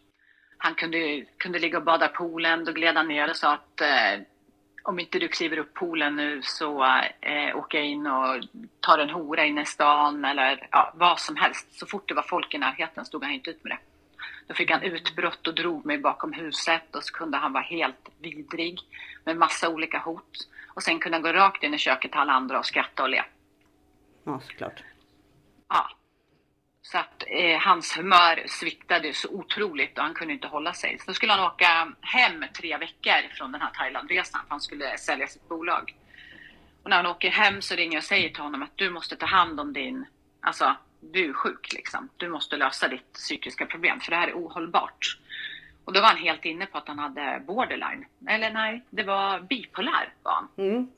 Han 0.59 0.75
kunde, 0.75 1.25
kunde 1.37 1.59
ligga 1.59 1.79
och 1.79 1.85
bada 1.85 2.09
poolen, 2.09 2.65
då 2.65 2.73
gled 2.73 2.97
han 2.97 3.09
ner 3.09 3.31
och 3.31 3.37
sa 3.37 3.53
att 3.53 3.81
eh, 3.81 4.21
om 4.83 4.99
inte 4.99 5.19
du 5.19 5.29
kliver 5.29 5.59
upp 5.59 5.75
poolen 5.75 6.17
nu 6.17 6.43
så 6.43 6.85
eh, 7.21 7.57
åker 7.57 7.79
jag 7.79 7.87
in 7.87 8.07
och 8.07 8.45
tar 8.81 8.99
en 8.99 9.11
hora 9.11 9.45
inne 9.45 9.63
i 9.63 9.67
stan 9.67 10.25
eller 10.25 10.69
ja, 10.71 10.93
vad 10.97 11.21
som 11.21 11.37
helst. 11.37 11.79
Så 11.79 11.87
fort 11.87 12.09
det 12.09 12.15
var 12.15 12.23
folk 12.23 12.55
i 12.55 12.59
närheten 12.59 13.05
stod 13.05 13.25
han 13.25 13.33
inte 13.33 13.51
ut 13.51 13.65
med 13.65 13.73
det. 13.73 13.79
Då 14.47 14.55
fick 14.55 14.71
han 14.71 14.83
utbrott 14.83 15.47
och 15.47 15.55
drog 15.55 15.87
mig 15.87 15.99
bakom 15.99 16.33
huset 16.33 16.95
och 16.97 17.05
så 17.05 17.13
kunde 17.13 17.39
han 17.39 17.53
vara 17.53 17.65
helt 17.65 18.09
vidrig 18.21 18.79
med 19.25 19.37
massa 19.37 19.69
olika 19.69 19.99
hot. 19.99 20.49
Och 20.75 20.83
sen 20.83 20.99
kunde 20.99 21.17
han 21.17 21.23
gå 21.23 21.33
rakt 21.33 21.63
in 21.63 21.75
i 21.75 21.79
köket 21.79 22.11
till 22.11 22.21
alla 22.21 22.33
andra 22.33 22.59
och 22.59 22.67
skratta 22.67 23.03
och 23.03 23.09
le. 23.09 23.23
Ja, 24.25 24.41
såklart. 24.41 24.83
Ja. 25.69 25.91
Så 26.83 26.99
att 26.99 27.25
eh, 27.27 27.59
hans 27.59 27.99
humör 27.99 28.45
sviktade 28.47 29.15
så 29.15 29.29
otroligt 29.29 29.99
och 29.99 30.05
han 30.05 30.15
kunde 30.15 30.35
inte 30.35 30.47
hålla 30.47 30.73
sig. 30.73 30.99
Så 30.99 31.05
då 31.07 31.15
skulle 31.15 31.33
han 31.33 31.47
åka 31.47 31.93
hem 32.01 32.45
tre 32.57 32.77
veckor 32.77 33.35
från 33.35 33.53
den 33.53 33.61
här 33.61 33.71
Thailandresan 33.71 34.41
för 34.41 34.51
han 34.51 34.61
skulle 34.61 34.99
sälja 34.99 35.27
sitt 35.27 35.49
bolag. 35.49 35.95
Och 36.83 36.91
när 36.91 36.97
han 36.97 37.07
åker 37.07 37.31
hem 37.31 37.63
så 37.63 37.75
ringer 37.75 37.93
jag 37.93 38.01
och 38.01 38.05
säger 38.05 38.29
till 38.29 38.43
honom 38.43 38.63
att 38.63 38.77
du 38.77 38.91
måste 38.91 39.17
ta 39.17 39.27
hand 39.27 39.61
om 39.61 39.73
din, 39.73 40.07
alltså 40.41 40.77
du 41.03 41.31
är 41.31 41.33
sjuk 41.33 41.73
liksom. 41.73 42.09
Du 42.17 42.29
måste 42.29 42.57
lösa 42.57 42.89
ditt 42.89 43.13
psykiska 43.13 43.67
problem 43.67 44.01
för 44.01 44.11
det 44.11 44.17
här 44.17 44.29
är 44.29 44.35
ohållbart. 44.35 45.19
Och 45.85 45.93
då 45.93 46.01
var 46.01 46.09
han 46.09 46.17
helt 46.17 46.45
inne 46.45 46.67
på 46.67 46.79
att 46.79 46.89
han 46.89 46.99
hade 46.99 47.43
borderline. 47.47 48.07
Eller 48.29 48.51
nej, 48.51 48.85
det 48.91 49.03
var 49.03 49.41
bipolär 49.41 50.15
var 50.23 50.33
han. 50.33 50.49
Mm. 50.57 50.91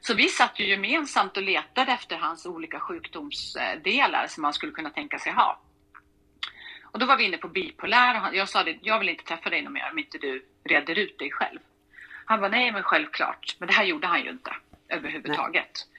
Så 0.00 0.14
vi 0.14 0.28
satt 0.28 0.60
ju 0.60 0.68
gemensamt 0.68 1.36
och 1.36 1.42
letade 1.42 1.92
efter 1.92 2.16
hans 2.16 2.46
olika 2.46 2.80
sjukdomsdelar 2.80 4.26
som 4.26 4.42
man 4.42 4.52
skulle 4.52 4.72
kunna 4.72 4.90
tänka 4.90 5.18
sig 5.18 5.32
ha. 5.32 5.60
Och 6.82 6.98
då 6.98 7.06
var 7.06 7.16
vi 7.16 7.24
inne 7.24 7.38
på 7.38 7.48
bipolär 7.48 8.28
och 8.28 8.36
jag 8.36 8.48
sa 8.48 8.64
det, 8.64 8.78
jag 8.82 8.98
vill 8.98 9.08
inte 9.08 9.24
träffa 9.24 9.50
dig 9.50 9.62
någon 9.62 9.72
mer 9.72 9.90
om 9.92 9.98
inte 9.98 10.18
du 10.18 10.44
reder 10.64 10.98
ut 10.98 11.18
dig 11.18 11.30
själv. 11.30 11.58
Han 12.24 12.40
var 12.40 12.48
nej 12.48 12.72
men 12.72 12.82
självklart. 12.82 13.56
Men 13.58 13.68
det 13.68 13.74
här 13.74 13.84
gjorde 13.84 14.06
han 14.06 14.22
ju 14.22 14.30
inte 14.30 14.54
överhuvudtaget. 14.88 15.86
Nej. 15.88 15.97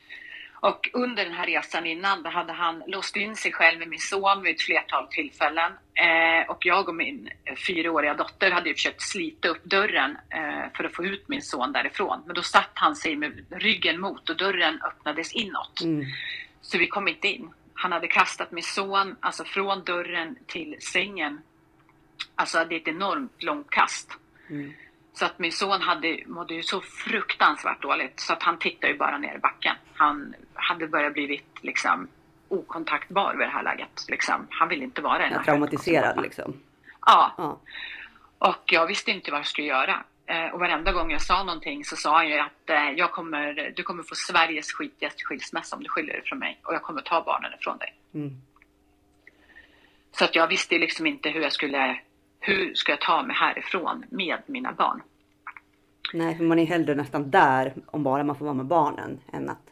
Och 0.61 0.89
under 0.93 1.25
den 1.25 1.33
här 1.33 1.45
resan 1.45 1.85
innan 1.85 2.25
hade 2.25 2.53
han 2.53 2.83
låst 2.87 3.15
in 3.15 3.35
sig 3.35 3.51
själv 3.51 3.79
med 3.79 3.87
min 3.87 3.99
son 3.99 4.41
vid 4.41 4.55
ett 4.55 4.61
flertal 4.61 5.07
tillfällen. 5.07 5.71
Eh, 5.93 6.49
och 6.49 6.65
jag 6.65 6.89
och 6.89 6.95
min 6.95 7.29
fyraåriga 7.67 8.13
dotter 8.13 8.51
hade 8.51 8.73
försökt 8.73 9.01
slita 9.01 9.47
upp 9.47 9.63
dörren 9.63 10.17
eh, 10.29 10.71
för 10.77 10.83
att 10.83 10.95
få 10.95 11.05
ut 11.05 11.27
min 11.27 11.41
son 11.41 11.71
därifrån. 11.71 12.23
Men 12.25 12.35
då 12.35 12.41
satt 12.41 12.71
han 12.73 12.95
sig 12.95 13.15
med 13.15 13.45
ryggen 13.49 13.99
mot 13.99 14.29
och 14.29 14.37
dörren 14.37 14.81
öppnades 14.81 15.33
inåt. 15.33 15.81
Mm. 15.81 16.05
Så 16.61 16.77
vi 16.77 16.87
kom 16.87 17.07
inte 17.07 17.27
in. 17.27 17.53
Han 17.73 17.91
hade 17.91 18.07
kastat 18.07 18.51
min 18.51 18.63
son 18.63 19.15
alltså 19.19 19.43
från 19.43 19.83
dörren 19.83 20.35
till 20.47 20.75
sängen. 20.79 21.41
Alltså 22.35 22.65
det 22.69 22.75
är 22.75 22.79
ett 22.79 22.87
enormt 22.87 23.43
långt 23.43 23.69
kast. 23.69 24.17
Mm. 24.49 24.73
Så 25.13 25.25
att 25.25 25.39
min 25.39 25.51
son 25.51 25.81
hade, 25.81 26.23
mådde 26.25 26.53
ju 26.53 26.63
så 26.63 26.81
fruktansvärt 26.81 27.81
dåligt 27.81 28.19
så 28.19 28.33
att 28.33 28.43
han 28.43 28.59
tittade 28.59 28.93
ju 28.93 28.97
bara 28.97 29.17
ner 29.17 29.35
i 29.35 29.39
backen. 29.39 29.75
Han 29.93 30.35
hade 30.61 30.87
börjat 30.87 31.13
blivit 31.13 31.63
liksom 31.63 32.07
okontaktbar 32.47 33.35
vid 33.35 33.47
det 33.47 33.51
här 33.51 33.63
läget. 33.63 34.05
Liksom. 34.07 34.47
Han 34.49 34.69
ville 34.69 34.83
inte 34.83 35.01
vara 35.01 35.27
i 35.27 35.29
den 35.29 35.43
Traumatiserad 35.43 36.21
liksom? 36.21 36.53
Ja. 37.05 37.33
ja. 37.37 37.59
Och 38.39 38.63
jag 38.65 38.87
visste 38.87 39.11
inte 39.11 39.31
vad 39.31 39.39
jag 39.39 39.47
skulle 39.47 39.67
göra. 39.67 40.03
Eh, 40.25 40.53
och 40.53 40.59
varenda 40.59 40.91
gång 40.91 41.11
jag 41.11 41.21
sa 41.21 41.43
någonting 41.43 41.85
så 41.85 41.95
sa 41.95 42.15
han 42.15 42.29
ju 42.29 42.39
att 42.39 42.69
eh, 42.69 42.89
jag 42.89 43.11
kommer, 43.11 43.73
du 43.75 43.83
kommer 43.83 44.03
få 44.03 44.15
Sveriges 44.15 44.73
skitigaste 44.73 45.23
skilsmässa 45.23 45.75
om 45.75 45.83
du 45.83 45.89
skiljer 45.89 46.13
dig 46.13 46.23
från 46.25 46.39
mig 46.39 46.59
och 46.63 46.73
jag 46.73 46.81
kommer 46.81 47.01
ta 47.01 47.23
barnen 47.23 47.53
ifrån 47.59 47.77
dig. 47.77 47.93
Mm. 48.13 48.41
Så 50.11 50.25
att 50.25 50.35
jag 50.35 50.47
visste 50.47 50.77
liksom 50.77 51.05
inte 51.05 51.29
hur 51.29 51.41
jag 51.41 51.53
skulle 51.53 51.99
hur 52.39 52.73
ska 52.73 52.91
jag 52.91 53.01
ta 53.01 53.23
mig 53.23 53.35
härifrån 53.35 54.05
med 54.09 54.39
mina 54.45 54.71
barn? 54.71 55.01
Nej, 56.13 56.37
för 56.37 56.43
man 56.43 56.59
är 56.59 56.65
hellre 56.65 56.95
nästan 56.95 57.31
där 57.31 57.73
om 57.85 58.03
bara 58.03 58.23
man 58.23 58.35
får 58.35 58.45
vara 58.45 58.55
med 58.55 58.65
barnen 58.65 59.19
än 59.33 59.49
att 59.49 59.68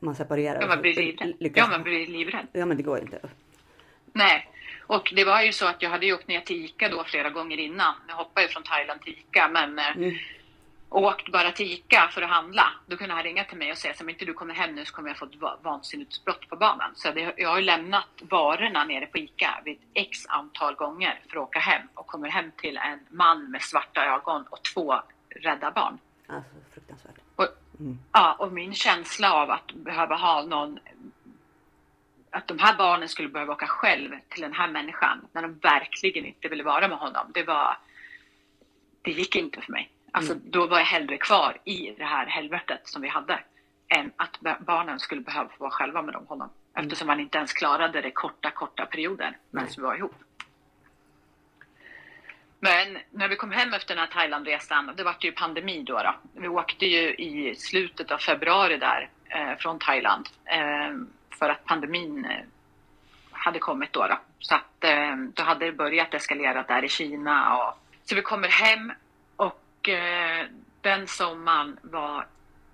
man 0.00 0.14
separerar. 0.14 0.60
Ja, 0.60 0.66
man 0.66 0.80
blir 0.80 0.94
livrädd. 0.94 1.34
Ja, 1.54 1.66
man 1.68 1.82
blir 1.82 2.06
livrädd. 2.06 2.46
Ja, 2.52 2.66
men 2.66 2.76
det 2.76 2.82
går 2.82 2.98
inte. 2.98 3.20
Nej, 4.12 4.50
Och 4.86 5.12
det 5.16 5.24
var 5.24 5.42
ju 5.42 5.52
så 5.52 5.66
att 5.66 5.82
jag 5.82 5.90
hade 5.90 6.06
ju 6.06 6.14
åkt 6.14 6.28
ner 6.28 6.40
till 6.40 6.64
ICA 6.64 6.88
då 6.88 7.04
flera 7.04 7.30
gånger 7.30 7.56
innan. 7.58 7.94
Jag 8.08 8.14
hoppade 8.14 8.46
ju 8.46 8.52
från 8.52 8.62
Thailand 8.62 9.00
till 9.00 9.12
ICA 9.18 9.48
men 9.48 9.78
eh, 9.78 9.96
Mm. 9.96 10.14
åkt 10.90 11.32
bara 11.32 11.52
till 11.52 11.72
ICA 11.72 12.08
för 12.12 12.22
att 12.22 12.28
handla. 12.30 12.66
Då 12.86 12.96
kunde 12.96 13.14
han 13.14 13.22
ringa 13.22 13.44
till 13.44 13.58
mig 13.58 13.70
och 13.72 13.78
säga 13.78 13.94
att 13.94 14.00
om 14.00 14.08
inte 14.08 14.24
du 14.24 14.34
kommer 14.34 14.54
hem 14.54 14.74
nu 14.74 14.84
så 14.84 14.94
kommer 14.94 15.08
jag 15.08 15.18
få 15.18 15.24
ett 15.24 15.36
va- 15.36 15.58
vansinnesutbrott 15.62 16.48
på 16.48 16.56
banan. 16.56 16.90
Så 16.94 17.12
det, 17.12 17.32
jag 17.36 17.48
har 17.48 17.58
ju 17.58 17.64
lämnat 17.64 18.08
varorna 18.20 18.84
nere 18.84 19.06
på 19.06 19.18
ICA 19.18 19.60
vid 19.64 19.78
x 19.94 20.26
antal 20.28 20.74
gånger 20.74 21.20
för 21.28 21.36
att 21.36 21.42
åka 21.42 21.58
hem 21.58 21.82
och 21.94 22.06
kommer 22.06 22.28
hem 22.28 22.50
till 22.56 22.76
en 22.76 22.98
man 23.10 23.50
med 23.50 23.62
svarta 23.62 24.04
ögon 24.04 24.46
och 24.50 24.62
två 24.74 24.94
rädda 25.28 25.70
barn. 25.70 25.98
Alltså 26.26 26.50
fruktansvärt. 26.74 27.17
Mm. 27.80 27.98
ja, 28.12 28.36
och 28.38 28.52
min 28.52 28.74
känsla 28.74 29.32
av 29.34 29.50
att 29.50 29.72
behöva 29.72 30.16
ha 30.16 30.42
någon 30.42 30.78
att 32.30 32.46
de 32.48 32.58
här 32.58 32.76
barnen 32.76 33.08
skulle 33.08 33.28
behöva 33.28 33.52
åka 33.52 33.66
själv 33.66 34.10
till 34.28 34.42
den 34.42 34.52
här 34.52 34.68
människan 34.68 35.26
när 35.32 35.42
de 35.42 35.54
verkligen 35.58 36.26
inte 36.26 36.48
ville 36.48 36.62
vara 36.64 36.88
med 36.88 36.98
honom. 36.98 37.30
Det 37.34 37.42
var 37.42 37.76
det 39.02 39.10
gick 39.10 39.36
inte 39.36 39.60
för 39.60 39.72
mig. 39.72 39.90
Alltså 40.12 40.34
då 40.34 40.66
var 40.66 40.78
jag 40.78 40.86
hellre 40.86 41.18
kvar 41.18 41.58
i 41.64 41.94
det 41.98 42.04
här 42.04 42.26
helvetet 42.26 42.88
som 42.88 43.02
vi 43.02 43.08
hade 43.08 43.40
än 43.88 44.12
att 44.16 44.40
ba- 44.40 44.56
barnen 44.60 45.00
skulle 45.00 45.20
behöva 45.20 45.48
få 45.48 45.54
vara 45.58 45.70
själva 45.70 46.02
med 46.02 46.14
dem, 46.14 46.26
honom. 46.26 46.50
Eftersom 46.74 47.08
han 47.08 47.20
inte 47.20 47.38
ens 47.38 47.52
klarade 47.52 48.00
det 48.00 48.10
korta, 48.10 48.50
korta 48.50 48.86
perioder 48.86 49.36
medan 49.50 49.68
vi 49.76 49.82
var 49.82 49.94
ihop. 49.94 50.14
Men 52.60 52.98
när 53.10 53.28
vi 53.28 53.36
kom 53.36 53.52
hem 53.52 53.74
efter 53.74 53.94
den 53.94 54.04
här 54.04 54.12
Thailandresan, 54.12 54.92
det 54.96 55.04
var 55.04 55.16
ju 55.20 55.32
pandemi 55.32 55.82
då, 55.82 56.02
då. 56.02 56.14
Vi 56.32 56.48
åkte 56.48 56.86
ju 56.86 57.14
i 57.14 57.54
slutet 57.54 58.10
av 58.10 58.18
februari 58.18 58.76
där 58.76 59.08
eh, 59.28 59.56
från 59.58 59.78
Thailand 59.78 60.28
eh, 60.44 60.96
för 61.38 61.48
att 61.48 61.64
pandemin 61.64 62.24
eh, 62.24 62.44
hade 63.30 63.58
kommit 63.58 63.92
då. 63.92 64.06
då. 64.06 64.18
Så 64.38 64.54
att 64.54 64.84
eh, 64.84 65.16
då 65.16 65.42
hade 65.42 65.66
det 65.66 65.72
börjat 65.72 66.14
eskalera 66.14 66.62
där 66.62 66.84
i 66.84 66.88
Kina. 66.88 67.56
Och, 67.56 67.78
så 68.04 68.14
vi 68.14 68.22
kommer 68.22 68.48
hem 68.48 68.92
och 69.36 69.88
eh, 69.88 70.46
den 70.80 71.06
sommaren 71.06 71.78
var 71.82 72.26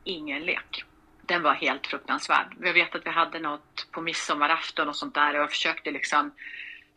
ingen 0.04 0.42
lek. 0.42 0.84
Den 1.22 1.42
var 1.42 1.54
helt 1.54 1.86
fruktansvärd. 1.86 2.46
Jag 2.60 2.72
vet 2.72 2.94
att 2.94 3.06
vi 3.06 3.10
hade 3.10 3.38
något 3.38 3.88
på 3.90 4.00
midsommarafton 4.00 4.88
och 4.88 4.96
sånt 4.96 5.14
där 5.14 5.34
och 5.34 5.40
jag 5.40 5.50
försökte 5.50 5.90
liksom 5.90 6.32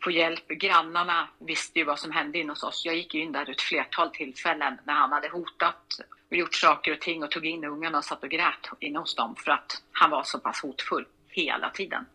få 0.04 0.10
hjälp. 0.10 0.48
Grannarna 0.48 1.28
visste 1.38 1.78
ju 1.78 1.84
vad 1.84 1.98
som 1.98 2.12
hände 2.12 2.38
inne 2.38 2.52
hos 2.52 2.62
oss. 2.62 2.82
Jag 2.84 2.96
gick 2.96 3.14
in 3.14 3.32
där 3.32 3.50
ett 3.50 3.60
flertal 3.60 4.10
tillfällen 4.10 4.78
när 4.84 4.94
han 4.94 5.12
hade 5.12 5.28
hotat 5.28 6.00
och 6.30 6.36
gjort 6.36 6.54
saker 6.54 6.92
och 6.92 7.00
ting 7.00 7.22
och 7.22 7.30
tog 7.30 7.46
in 7.46 7.64
ungarna 7.64 7.98
och 7.98 8.04
satt 8.04 8.22
och 8.22 8.30
grät 8.30 8.70
inne 8.80 8.98
hos 8.98 9.14
dem 9.14 9.36
för 9.36 9.50
att 9.50 9.82
han 9.92 10.10
var 10.10 10.22
så 10.22 10.38
pass 10.38 10.62
hotfull 10.62 11.06
hela 11.28 11.70
tiden. 11.70 12.06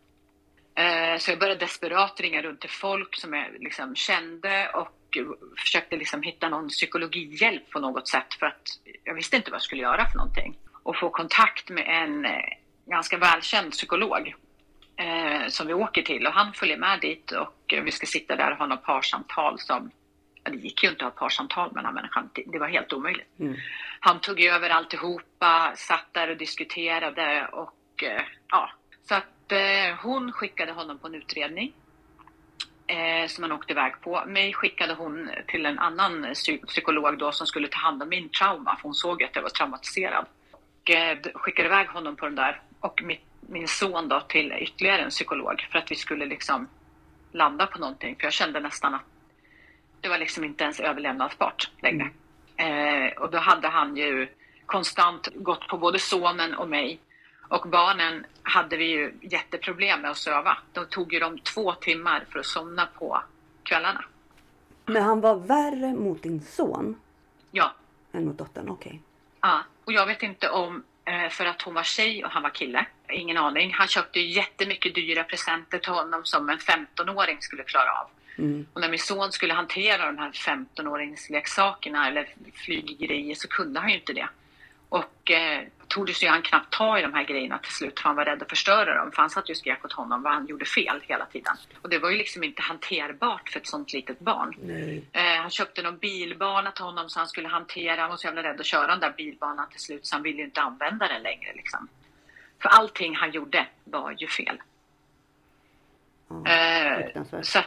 Eh, 0.74 1.18
så 1.18 1.30
jag 1.30 1.38
började 1.38 1.60
desperat 1.60 2.20
ringa 2.20 2.42
runt 2.42 2.60
till 2.60 2.70
folk 2.70 3.16
som 3.16 3.34
jag 3.34 3.46
liksom 3.58 3.94
kände 3.94 4.70
och 4.74 5.16
försökte 5.58 5.96
liksom 5.96 6.22
hitta 6.22 6.48
någon 6.48 6.68
psykologihjälp 6.68 7.70
på 7.70 7.80
något 7.80 8.08
sätt 8.08 8.34
för 8.38 8.46
att 8.46 8.62
jag 9.04 9.14
visste 9.14 9.36
inte 9.36 9.50
vad 9.50 9.56
jag 9.56 9.62
skulle 9.62 9.82
göra 9.82 10.06
för 10.10 10.16
någonting. 10.16 10.58
Och 10.82 10.96
få 10.96 11.10
kontakt 11.10 11.70
med 11.70 11.84
en 11.88 12.24
eh, 12.24 12.40
ganska 12.86 13.18
välkänd 13.18 13.72
psykolog 13.72 14.34
eh, 14.96 15.48
som 15.48 15.66
vi 15.66 15.74
åker 15.74 16.02
till 16.02 16.26
och 16.26 16.32
han 16.32 16.52
följer 16.52 16.76
med 16.76 17.00
dit 17.00 17.30
och 17.32 17.74
vi 17.84 17.90
ska 17.90 18.06
sitta 18.06 18.36
där 18.36 18.50
och 18.50 18.56
ha 18.58 18.66
något 18.66 18.82
parsamtal 18.82 19.58
som 19.60 19.90
det 20.42 20.56
gick 20.56 20.82
ju 20.84 20.90
inte 20.90 21.06
att 21.06 21.12
ha 21.12 21.18
parsamtal 21.20 21.72
med 21.72 21.84
den 21.84 21.86
här 21.86 21.92
människan. 21.92 22.30
Det- 22.34 22.58
var 22.58 22.68
helt 22.68 22.92
omöjligt. 22.92 23.38
Mm. 23.40 23.56
Han 24.00 24.20
tog 24.20 24.40
över 24.40 24.70
alltihopa, 24.70 25.72
satt 25.76 26.06
där 26.12 26.30
och 26.30 26.36
diskuterade 26.36 27.48
och 27.52 28.02
eh, 28.02 28.22
ja, 28.48 28.70
så 29.08 29.14
att 29.14 29.52
eh, 29.52 29.96
hon 30.02 30.32
skickade 30.32 30.72
honom 30.72 30.98
på 30.98 31.06
en 31.06 31.14
utredning 31.14 31.72
eh, 32.86 33.26
som 33.28 33.44
han 33.44 33.52
åkte 33.52 33.72
iväg 33.72 34.00
på. 34.00 34.24
Mig 34.26 34.52
skickade 34.52 34.94
hon 34.94 35.30
till 35.48 35.66
en 35.66 35.78
annan 35.78 36.24
psy- 36.26 36.66
psykolog 36.66 37.18
då 37.18 37.32
som 37.32 37.46
skulle 37.46 37.68
ta 37.68 37.78
hand 37.78 38.02
om 38.02 38.08
min 38.08 38.28
trauma 38.28 38.76
för 38.76 38.82
hon 38.82 38.94
såg 38.94 39.22
att 39.22 39.36
jag 39.36 39.42
var 39.42 39.50
traumatiserad. 39.50 40.26
Och 40.52 40.90
eh, 40.90 41.18
skickade 41.34 41.68
iväg 41.68 41.88
honom 41.88 42.16
på 42.16 42.24
den 42.24 42.34
där 42.34 42.60
och 42.80 43.02
mitt, 43.02 43.24
min 43.48 43.68
son 43.68 44.08
då 44.08 44.20
till 44.20 44.52
ytterligare 44.52 45.02
en 45.02 45.10
psykolog 45.10 45.68
för 45.72 45.78
att 45.78 45.90
vi 45.90 45.94
skulle 45.94 46.26
liksom 46.26 46.68
landa 47.32 47.66
på 47.66 47.78
någonting. 47.78 48.16
För 48.16 48.24
jag 48.24 48.32
kände 48.32 48.60
nästan 48.60 48.94
att 48.94 49.02
det 50.00 50.08
var 50.08 50.18
liksom 50.18 50.44
inte 50.44 50.64
ens 50.64 50.80
överlevnadsbart 50.80 51.70
längre. 51.82 52.10
Eh, 52.56 53.22
och 53.22 53.30
då 53.30 53.38
hade 53.38 53.68
han 53.68 53.96
ju 53.96 54.28
konstant 54.66 55.28
gått 55.34 55.68
på 55.68 55.78
både 55.78 55.98
sonen 55.98 56.54
och 56.54 56.68
mig. 56.68 57.00
Och 57.48 57.68
barnen 57.68 58.26
hade 58.42 58.76
vi 58.76 58.84
ju 58.84 59.14
jätteproblem 59.20 60.00
med 60.00 60.10
att 60.10 60.16
söva. 60.16 60.58
De 60.72 60.86
tog 60.86 61.12
ju 61.12 61.18
dem 61.18 61.38
två 61.38 61.72
timmar 61.72 62.24
för 62.30 62.38
att 62.38 62.46
somna 62.46 62.86
på 62.86 63.22
kvällarna. 63.62 64.04
Men 64.86 65.02
han 65.02 65.20
var 65.20 65.34
värre 65.36 65.92
mot 65.92 66.22
din 66.22 66.40
son 66.40 66.96
Ja, 67.50 67.74
än 68.12 68.26
mot 68.26 68.38
dottern? 68.38 68.68
Okej. 68.68 69.00
Ja, 69.40 69.60
och 69.84 69.92
jag 69.92 70.06
vet 70.06 70.22
inte 70.22 70.50
om 70.50 70.84
eh, 71.04 71.28
för 71.28 71.46
att 71.46 71.62
hon 71.62 71.74
var 71.74 71.82
tjej 71.82 72.24
och 72.24 72.30
han 72.30 72.42
var 72.42 72.50
kille. 72.50 72.86
Ingen 73.12 73.36
aning. 73.36 73.72
Han 73.72 73.88
köpte 73.88 74.20
ju 74.20 74.30
jättemycket 74.30 74.94
dyra 74.94 75.24
presenter 75.24 75.78
till 75.78 75.92
honom 75.92 76.24
som 76.24 76.48
en 76.50 76.58
15-åring 76.58 77.36
skulle 77.40 77.62
klara 77.62 77.90
av. 77.90 78.08
Mm. 78.38 78.66
Och 78.72 78.80
när 78.80 78.88
min 78.88 78.98
son 78.98 79.32
skulle 79.32 79.54
hantera 79.54 80.06
de 80.06 80.18
här 80.18 80.30
15-åringsleksakerna 80.30 82.08
eller 82.08 82.34
flyggrejer 82.54 83.34
så 83.34 83.48
kunde 83.48 83.80
han 83.80 83.90
ju 83.90 83.94
inte 83.94 84.12
det. 84.12 84.28
Och 84.88 85.30
eh, 85.30 85.62
tordes 85.88 86.22
ju 86.22 86.28
han 86.28 86.42
knappt 86.42 86.72
ta 86.72 86.98
i 86.98 87.02
de 87.02 87.14
här 87.14 87.24
grejerna 87.24 87.58
till 87.58 87.72
slut 87.72 88.00
för 88.00 88.08
han 88.08 88.16
var 88.16 88.24
rädd 88.24 88.42
att 88.42 88.48
förstöra 88.48 88.94
dem. 88.94 89.12
För 89.12 89.22
han 89.22 89.30
satt 89.30 89.50
ju 89.50 89.52
och 89.52 89.56
skrek 89.56 89.84
åt 89.84 89.92
honom 89.92 90.22
vad 90.22 90.32
han 90.32 90.46
gjorde 90.46 90.64
fel 90.64 91.00
hela 91.02 91.26
tiden. 91.26 91.56
Och 91.82 91.88
det 91.88 91.98
var 91.98 92.10
ju 92.10 92.18
liksom 92.18 92.44
inte 92.44 92.62
hanterbart 92.62 93.48
för 93.48 93.60
ett 93.60 93.66
sånt 93.66 93.92
litet 93.92 94.18
barn. 94.18 94.54
Eh, 95.12 95.40
han 95.40 95.50
köpte 95.50 95.82
någon 95.82 95.98
bilbana 95.98 96.70
till 96.70 96.84
honom 96.84 97.08
så 97.08 97.18
han 97.18 97.28
skulle 97.28 97.48
hantera. 97.48 98.00
Han 98.00 98.10
var 98.10 98.16
så 98.16 98.26
jävla 98.26 98.42
rädd 98.42 98.60
att 98.60 98.66
köra 98.66 98.86
den 98.86 99.00
där 99.00 99.14
bilbanan 99.16 99.68
till 99.70 99.80
slut 99.80 100.06
så 100.06 100.14
han 100.14 100.22
ville 100.22 100.38
ju 100.38 100.44
inte 100.44 100.60
använda 100.60 101.08
den 101.08 101.22
längre. 101.22 101.52
Liksom. 101.54 101.88
För 102.64 102.68
allting 102.70 103.16
han 103.16 103.30
gjorde 103.32 103.66
var 103.84 104.14
ju 104.18 104.28
fel. 104.28 104.62
Ja, 106.28 106.46
Eh, 106.50 107.02
fruktansvärt. 107.02 107.44
så 107.46 107.58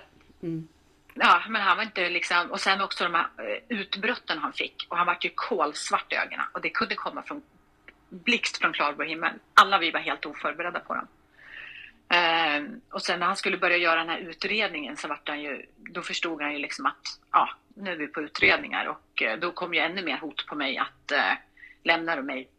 Mm. 0.44 0.68
ja, 1.14 1.44
men 1.50 1.62
han 1.62 1.78
var 1.78 1.84
inte 1.84 2.10
liksom... 2.10 2.52
Och 2.52 2.60
sen 2.60 2.82
också 2.82 3.04
de 3.04 3.14
här 3.14 3.28
eh, 3.38 3.78
utbrotten 3.80 4.38
han 4.38 4.54
fick. 4.54 4.86
Och 4.90 4.98
han 4.98 5.06
var 5.08 5.18
ju 5.22 5.30
kolsvart 5.36 6.14
i 6.14 6.16
ögonen. 6.16 6.46
Och 6.52 6.62
det 6.62 6.70
kunde 6.70 6.96
komma 6.96 7.22
från 7.24 7.42
blixt 8.10 8.58
från 8.58 8.74
klarblå 8.74 9.04
himmel. 9.06 9.34
Alla 9.54 9.78
vi 9.78 9.92
var 9.92 10.00
helt 10.00 10.26
oförberedda 10.26 10.80
på 10.80 10.94
dem. 10.96 11.08
Eh, 12.10 12.64
och 12.92 13.02
sen 13.02 13.20
när 13.20 13.26
han 13.28 13.36
skulle 13.36 13.58
börja 13.58 13.78
göra 13.78 14.00
den 14.00 14.10
här 14.10 14.18
utredningen 14.20 14.98
så 14.98 15.08
vart 15.08 15.30
han 15.30 15.42
ju, 15.42 15.66
då 15.76 16.02
förstod 16.02 16.42
han 16.42 16.54
ju 16.54 16.60
liksom 16.60 16.86
att 16.86 17.20
ja, 17.32 17.50
nu 17.76 17.92
är 17.92 17.96
vi 17.96 18.08
på 18.08 18.22
utredningar 18.22 18.86
och 18.86 19.22
eh, 19.24 19.40
då 19.40 19.52
kom 19.52 19.74
ju 19.74 19.80
ännu 19.80 20.04
mer 20.04 20.18
hot 20.18 20.46
på 20.48 20.56
mig 20.56 20.78
att 20.78 21.12
eh, 21.12 21.34
lämnar 21.84 22.18
du 22.18 22.24
mig 22.24 22.50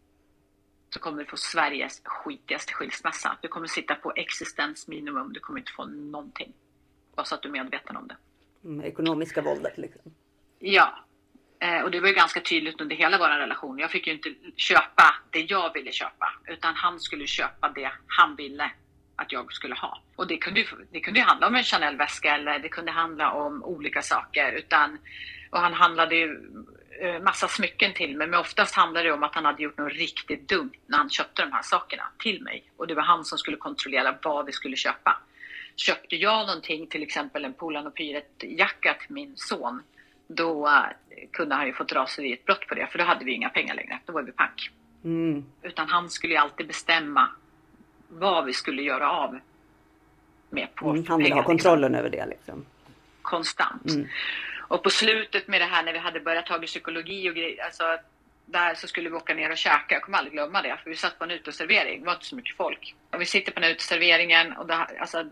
så 0.90 0.98
kommer 0.98 1.18
du 1.18 1.30
få 1.30 1.36
Sveriges 1.36 2.00
skitigaste 2.04 2.72
skilsmässa. 2.72 3.36
Du 3.42 3.48
kommer 3.48 3.66
sitta 3.66 3.94
på 3.94 4.12
existensminimum, 4.16 5.32
du 5.32 5.40
kommer 5.40 5.58
inte 5.58 5.72
få 5.72 5.84
någonting. 5.84 6.52
Bara 7.16 7.24
så 7.24 7.34
att 7.34 7.42
du 7.42 7.48
är 7.48 7.52
medveten 7.52 7.96
om 7.96 8.08
det. 8.08 8.16
Mm, 8.64 8.84
ekonomiska 8.84 9.42
våldet 9.42 9.78
liksom. 9.78 10.14
Ja, 10.58 11.04
eh, 11.60 11.82
och 11.82 11.90
det 11.90 12.00
var 12.00 12.08
ju 12.08 12.14
ganska 12.14 12.40
tydligt 12.40 12.80
under 12.80 12.96
hela 12.96 13.18
vår 13.18 13.28
relation. 13.28 13.78
Jag 13.78 13.90
fick 13.90 14.06
ju 14.06 14.12
inte 14.12 14.34
köpa 14.56 15.14
det 15.30 15.40
jag 15.40 15.72
ville 15.74 15.92
köpa, 15.92 16.32
utan 16.46 16.74
han 16.74 17.00
skulle 17.00 17.26
köpa 17.26 17.68
det 17.68 17.92
han 18.06 18.36
ville 18.36 18.70
att 19.16 19.32
jag 19.32 19.52
skulle 19.52 19.74
ha. 19.74 20.02
Och 20.16 20.26
det 20.26 20.36
kunde 20.36 20.60
ju, 20.60 20.66
det 20.92 21.00
kunde 21.00 21.20
ju 21.20 21.26
handla 21.26 21.46
om 21.46 21.54
en 21.54 21.64
Chanel-väska 21.64 22.34
eller 22.34 22.58
det 22.58 22.68
kunde 22.68 22.92
handla 22.92 23.32
om 23.32 23.64
olika 23.64 24.02
saker. 24.02 24.52
Utan, 24.52 24.98
och 25.50 25.60
han 25.60 25.74
handlade 25.74 26.16
ju 26.16 26.50
massa 27.22 27.48
smycken 27.48 27.94
till 27.94 28.16
mig, 28.16 28.26
men 28.26 28.40
oftast 28.40 28.74
handlade 28.74 29.08
det 29.08 29.12
om 29.12 29.22
att 29.22 29.34
han 29.34 29.44
hade 29.44 29.62
gjort 29.62 29.78
något 29.78 29.92
riktigt 29.92 30.48
dumt 30.48 30.72
när 30.86 30.98
han 30.98 31.10
köpte 31.10 31.42
de 31.42 31.52
här 31.52 31.62
sakerna 31.62 32.02
till 32.18 32.42
mig. 32.42 32.70
Och 32.76 32.86
det 32.86 32.94
var 32.94 33.02
han 33.02 33.24
som 33.24 33.38
skulle 33.38 33.56
kontrollera 33.56 34.18
vad 34.22 34.46
vi 34.46 34.52
skulle 34.52 34.76
köpa. 34.76 35.20
Köpte 35.76 36.16
jag 36.16 36.46
någonting, 36.46 36.86
till 36.86 37.02
exempel 37.02 37.44
en 37.44 37.52
Polan 37.52 37.86
och 37.86 37.94
Pyret-jacka 37.94 38.94
till 38.94 39.14
min 39.14 39.32
son, 39.36 39.82
då 40.26 40.66
eh, 40.66 40.82
kunde 41.32 41.54
han 41.54 41.66
ju 41.66 41.72
fått 41.72 41.92
raseriutbrott 41.92 42.66
på 42.66 42.74
det, 42.74 42.86
för 42.86 42.98
då 42.98 43.04
hade 43.04 43.24
vi 43.24 43.32
inga 43.32 43.48
pengar 43.48 43.74
längre. 43.74 43.98
Då 44.06 44.12
var 44.12 44.22
vi 44.22 44.32
pank. 44.32 44.70
Mm. 45.04 45.44
Utan 45.62 45.88
han 45.88 46.10
skulle 46.10 46.32
ju 46.32 46.38
alltid 46.38 46.66
bestämma 46.66 47.28
vad 48.08 48.44
vi 48.44 48.52
skulle 48.52 48.82
göra 48.82 49.10
av 49.10 49.38
med 50.50 50.74
på 50.74 50.90
Mm, 50.90 51.04
han 51.08 51.18
vill 51.18 51.32
ha 51.32 51.38
liksom. 51.38 51.44
kontrollen 51.44 51.94
över 51.94 52.10
det 52.10 52.26
liksom. 52.26 52.64
Konstant. 53.22 53.90
Mm. 53.90 54.08
Och 54.68 54.82
på 54.82 54.90
slutet 54.90 55.48
med 55.48 55.60
det 55.60 55.64
här 55.64 55.82
när 55.82 55.92
vi 55.92 55.98
hade 55.98 56.20
börjat 56.20 56.46
ta 56.46 56.58
psykologi 56.58 57.30
och 57.30 57.34
grejer, 57.34 57.64
alltså 57.64 57.84
där 58.46 58.74
så 58.74 58.88
skulle 58.88 59.10
vi 59.10 59.16
åka 59.16 59.34
ner 59.34 59.50
och 59.50 59.56
käka. 59.56 59.94
Jag 59.94 60.02
kommer 60.02 60.18
aldrig 60.18 60.32
glömma 60.32 60.62
det, 60.62 60.76
för 60.82 60.90
vi 60.90 60.96
satt 60.96 61.18
på 61.18 61.24
en 61.24 61.30
uteservering. 61.30 62.00
Det 62.00 62.06
var 62.06 62.12
inte 62.12 62.26
så 62.26 62.36
mycket 62.36 62.56
folk. 62.56 62.94
Och 63.10 63.20
vi 63.20 63.26
sitter 63.26 63.52
på 63.52 63.60
den 63.60 63.64
här 63.64 63.74
uteserveringen 63.74 64.52
och 64.52 64.66
där, 64.66 65.00
alltså, 65.00 65.24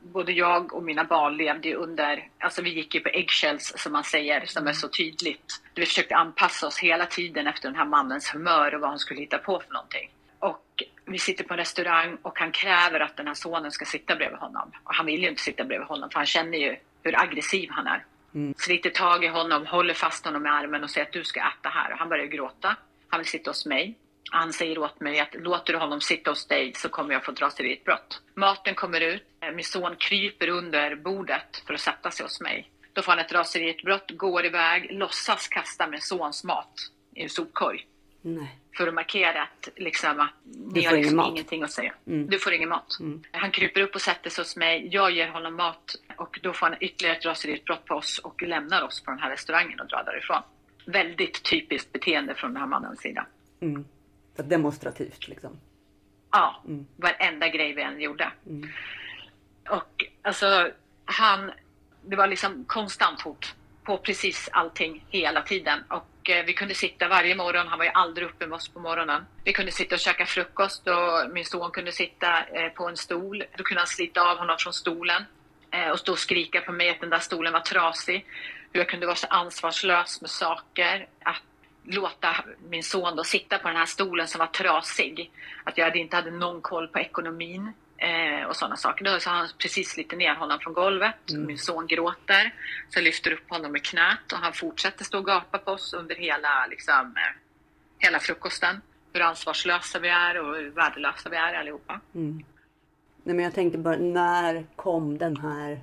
både 0.00 0.32
jag 0.32 0.74
och 0.74 0.82
mina 0.82 1.04
barn 1.04 1.36
levde 1.36 1.68
ju 1.68 1.74
under, 1.74 2.28
alltså 2.38 2.62
vi 2.62 2.70
gick 2.70 2.94
ju 2.94 3.00
på 3.00 3.08
eggshells 3.08 3.72
som 3.76 3.92
man 3.92 4.04
säger, 4.04 4.46
som 4.46 4.66
är 4.66 4.72
så 4.72 4.88
tydligt. 4.88 5.62
Vi 5.74 5.86
försökte 5.86 6.16
anpassa 6.16 6.66
oss 6.66 6.78
hela 6.78 7.06
tiden 7.06 7.46
efter 7.46 7.68
den 7.68 7.76
här 7.76 7.84
mannens 7.84 8.34
humör 8.34 8.74
och 8.74 8.80
vad 8.80 8.90
han 8.90 8.98
skulle 8.98 9.20
hitta 9.20 9.38
på 9.38 9.60
för 9.60 9.72
någonting. 9.72 10.10
Och 10.38 10.82
vi 11.04 11.18
sitter 11.18 11.44
på 11.44 11.54
en 11.54 11.58
restaurang 11.58 12.18
och 12.22 12.38
han 12.38 12.52
kräver 12.52 13.00
att 13.00 13.16
den 13.16 13.26
här 13.26 13.34
sonen 13.34 13.72
ska 13.72 13.84
sitta 13.84 14.16
bredvid 14.16 14.38
honom. 14.38 14.72
Och 14.84 14.94
han 14.94 15.06
vill 15.06 15.22
ju 15.22 15.28
inte 15.28 15.42
sitta 15.42 15.64
bredvid 15.64 15.88
honom 15.88 16.10
för 16.10 16.18
han 16.18 16.26
känner 16.26 16.58
ju 16.58 16.76
hur 17.02 17.22
aggressiv 17.22 17.70
han 17.70 17.86
är. 17.86 18.04
Mm. 18.34 18.54
Sliter 18.58 18.90
tag 18.90 19.24
i 19.24 19.28
honom, 19.28 19.66
håller 19.66 19.94
fast 19.94 20.24
honom 20.24 20.46
i 20.46 20.48
armen 20.48 20.84
och 20.84 20.90
säger 20.90 21.06
att 21.06 21.12
du 21.12 21.24
ska 21.24 21.40
äta 21.40 21.68
här. 21.68 21.92
Och 21.92 21.98
han 21.98 22.08
börjar 22.08 22.26
gråta. 22.26 22.76
Han 23.08 23.20
vill 23.20 23.28
sitta 23.28 23.50
hos 23.50 23.66
mig. 23.66 23.98
Han 24.30 24.52
säger 24.52 24.78
åt 24.78 25.00
mig 25.00 25.20
att 25.20 25.34
låter 25.34 25.72
du 25.72 25.78
honom 25.78 26.00
sitta 26.00 26.30
hos 26.30 26.46
dig 26.46 26.72
så 26.74 26.88
kommer 26.88 27.12
jag 27.14 27.24
få 27.24 27.32
dras 27.32 27.54
till 27.54 27.72
ett 27.72 27.84
brott. 27.84 28.22
Maten 28.34 28.74
kommer 28.74 29.00
ut. 29.00 29.22
Min 29.54 29.64
son 29.64 29.96
kryper 29.96 30.48
under 30.48 30.96
bordet 30.96 31.62
för 31.66 31.74
att 31.74 31.80
sätta 31.80 32.10
sig 32.10 32.24
hos 32.24 32.40
mig. 32.40 32.70
Då 32.92 33.02
får 33.02 33.12
han 33.12 33.18
ett 33.18 33.32
raseriutbrott, 33.32 34.10
går 34.10 34.46
iväg, 34.46 34.86
låtsas 34.90 35.48
kasta 35.48 35.86
min 35.86 36.00
sons 36.00 36.44
mat 36.44 36.74
i 37.14 37.22
en 37.22 37.28
sopkorg. 37.28 37.86
Nej. 38.22 38.58
För 38.76 38.88
att 38.88 38.94
markera 38.94 39.42
att, 39.42 39.68
liksom, 39.76 40.20
att 40.20 40.30
ni 40.44 40.84
har 40.84 40.96
liksom 40.96 41.20
ingenting 41.20 41.62
att 41.62 41.70
säga. 41.70 41.94
Mm. 42.06 42.26
Du 42.30 42.38
får 42.38 42.52
ingen 42.52 42.68
mat. 42.68 42.96
Mm. 43.00 43.22
Han 43.30 43.50
kryper 43.50 43.80
upp 43.80 43.94
och 43.94 44.00
sätter 44.00 44.30
sig 44.30 44.42
hos 44.42 44.56
mig. 44.56 44.88
Jag 44.92 45.10
ger 45.10 45.28
honom 45.28 45.56
mat 45.56 45.94
och 46.16 46.38
då 46.42 46.52
får 46.52 46.66
han 46.66 46.76
ytterligare 46.80 47.16
ett 47.16 47.24
raseriutbrott 47.24 47.84
på 47.84 47.94
oss 47.94 48.18
och 48.18 48.42
lämnar 48.42 48.82
oss 48.82 49.00
på 49.00 49.10
den 49.10 49.20
här 49.20 49.30
restaurangen 49.30 49.80
och 49.80 49.86
drar 49.86 50.04
därifrån. 50.04 50.42
Väldigt 50.86 51.42
typiskt 51.42 51.92
beteende 51.92 52.34
från 52.34 52.52
den 52.52 52.60
här 52.60 52.68
mannens 52.68 53.00
sida. 53.00 53.26
Mm. 53.60 53.84
Demonstrativt 54.36 55.28
liksom. 55.28 55.60
Ja, 56.30 56.62
mm. 56.66 56.86
varenda 56.96 57.48
grej 57.48 57.72
vi 57.72 57.82
än 57.82 58.00
gjorde. 58.00 58.32
Mm. 58.46 58.68
Och 59.70 60.04
alltså, 60.22 60.70
han, 61.04 61.50
det 62.02 62.16
var 62.16 62.26
liksom 62.26 62.64
konstant 62.64 63.20
hot 63.20 63.54
på 63.82 63.98
precis 63.98 64.48
allting 64.52 65.04
hela 65.08 65.42
tiden. 65.42 65.78
Och 65.88 66.17
Eh, 66.28 66.44
vi 66.44 66.52
kunde 66.54 66.74
sitta 66.74 67.08
varje 67.08 67.34
morgon, 67.34 67.68
han 67.68 67.78
var 67.78 67.84
ju 67.84 67.90
aldrig 67.94 68.28
uppe 68.28 68.46
med 68.46 68.56
oss 68.56 68.68
på 68.68 68.80
morgonen. 68.80 69.26
Vi 69.44 69.52
kunde 69.52 69.72
sitta 69.72 69.94
och 69.94 70.00
käka 70.00 70.26
frukost 70.26 70.88
och 70.88 71.30
min 71.34 71.44
son 71.44 71.70
kunde 71.70 71.92
sitta 71.92 72.44
eh, 72.46 72.68
på 72.72 72.88
en 72.88 72.96
stol. 72.96 73.44
Då 73.56 73.64
kunde 73.64 73.80
han 73.80 73.86
slita 73.86 74.20
av 74.30 74.38
honom 74.38 74.56
från 74.58 74.72
stolen 74.72 75.22
eh, 75.70 75.88
och 75.88 75.98
stå 75.98 76.12
och 76.12 76.18
skrika 76.18 76.60
på 76.60 76.72
mig 76.72 76.90
att 76.90 77.00
den 77.00 77.10
där 77.10 77.18
stolen 77.18 77.52
var 77.52 77.60
trasig. 77.60 78.26
Hur 78.72 78.80
jag 78.80 78.88
kunde 78.88 79.06
vara 79.06 79.16
så 79.16 79.26
ansvarslös 79.26 80.20
med 80.20 80.30
saker. 80.30 81.06
Att 81.22 81.42
låta 81.84 82.36
min 82.68 82.82
son 82.82 83.16
då 83.16 83.24
sitta 83.24 83.58
på 83.58 83.68
den 83.68 83.76
här 83.76 83.86
stolen 83.86 84.28
som 84.28 84.38
var 84.38 84.46
trasig. 84.46 85.30
Att 85.64 85.78
jag 85.78 85.96
inte 85.96 86.16
hade 86.16 86.30
någon 86.30 86.60
koll 86.60 86.88
på 86.88 86.98
ekonomin 86.98 87.72
och 88.48 88.56
sådana 88.56 88.76
saker. 88.76 89.04
Då 89.04 89.20
så 89.20 89.30
har 89.30 89.36
han 89.36 89.48
precis 89.58 89.88
slitit 89.88 90.18
ner 90.18 90.34
honom 90.34 90.58
från 90.60 90.74
golvet. 90.74 91.30
Mm. 91.30 91.46
Min 91.46 91.58
son 91.58 91.86
gråter. 91.86 92.54
Så 92.88 92.98
jag 92.98 93.04
lyfter 93.04 93.32
upp 93.32 93.50
honom 93.50 93.72
med 93.72 93.84
knät 93.84 94.32
och 94.32 94.38
han 94.38 94.52
fortsätter 94.52 95.04
stå 95.04 95.18
och 95.18 95.24
gapa 95.24 95.58
på 95.58 95.70
oss 95.70 95.92
under 95.92 96.14
hela, 96.14 96.66
liksom, 96.70 97.14
eh, 97.16 97.36
hela 97.98 98.18
frukosten. 98.18 98.80
Hur 99.12 99.20
ansvarslösa 99.20 99.98
vi 99.98 100.08
är 100.08 100.40
och 100.40 100.56
hur 100.56 100.70
värdelösa 100.70 101.28
vi 101.30 101.36
är 101.36 101.54
allihopa. 101.54 102.00
Mm. 102.14 102.44
Nej, 103.22 103.36
men 103.36 103.44
jag 103.44 103.54
tänkte 103.54 103.78
bara, 103.78 103.96
när 103.96 104.66
kom 104.76 105.18
den 105.18 105.36
här 105.36 105.80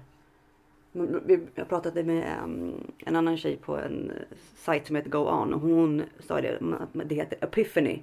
jag 1.56 1.70
pratade 1.70 2.04
med 2.04 2.44
um, 2.44 2.94
en 2.98 3.16
annan 3.16 3.38
tjej 3.38 3.58
på 3.58 3.78
en 3.78 4.12
sajt 4.56 4.88
som 4.88 4.96
heter 4.96 5.10
Go 5.10 5.18
On 5.18 5.54
och 5.54 5.62
hon 5.62 6.04
sa 6.20 6.42
det, 6.42 6.60
att 6.80 7.10
det 7.10 7.16
heter 7.16 7.38
Epiphany. 7.42 8.02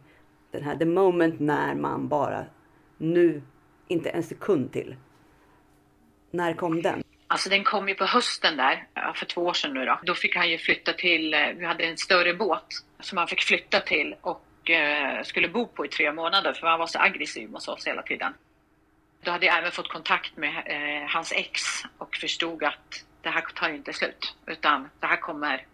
Den 0.51 0.63
här 0.63 0.77
the 0.77 0.85
moment 0.85 1.41
när 1.41 1.75
man 1.75 2.09
bara 2.09 2.45
nu, 2.99 3.43
inte 3.93 4.11
en 4.11 4.23
sekund 4.23 4.73
till. 4.73 4.97
När 6.31 6.55
kom 6.55 6.83
den? 6.83 7.03
Alltså 7.27 7.49
den 7.49 7.65
kom 7.65 7.89
ju 7.89 7.95
på 7.95 8.05
hösten 8.05 8.57
där, 8.57 8.87
för 9.15 9.27
två 9.27 9.41
år 9.41 9.53
sedan 9.53 9.75
nu 9.75 9.85
då. 9.85 10.01
Då 10.03 10.15
fick 10.15 10.37
han 10.37 10.51
ju 10.51 10.59
flytta 10.59 10.93
till, 10.93 11.35
eh, 11.35 11.41
vi 11.57 11.65
hade 11.65 11.85
en 11.85 11.97
större 11.97 12.35
båt 12.35 12.67
som 13.01 13.19
han 13.19 13.29
fick 13.29 13.43
flytta 13.43 13.81
till 13.81 14.15
och 14.21 14.71
eh, 14.71 15.23
skulle 15.23 15.49
bo 15.49 15.67
på 15.67 15.85
i 15.85 15.89
tre 15.89 16.13
månader 16.13 16.53
för 16.53 16.67
han 16.67 16.79
var 16.79 16.87
så 16.87 16.99
aggressiv 16.99 17.51
mot 17.51 17.69
oss 17.69 17.87
hela 17.87 18.03
tiden. 18.03 18.35
Då 19.23 19.31
hade 19.31 19.47
jag 19.47 19.59
även 19.59 19.73
fått 19.73 19.89
kontakt 19.89 20.37
med 20.37 20.63
eh, 20.67 21.09
hans 21.09 21.33
ex 21.33 21.63
och 21.99 22.17
förstod 22.17 22.65
att 22.65 23.05
det 23.23 23.31
här 23.31 23.41
tar 23.55 23.69
ju 23.69 23.77
inte 23.77 23.93
slut 23.93 24.37
utan 24.47 24.89
det 25.01 25.07
här 25.07 25.17
kommer 25.17 25.67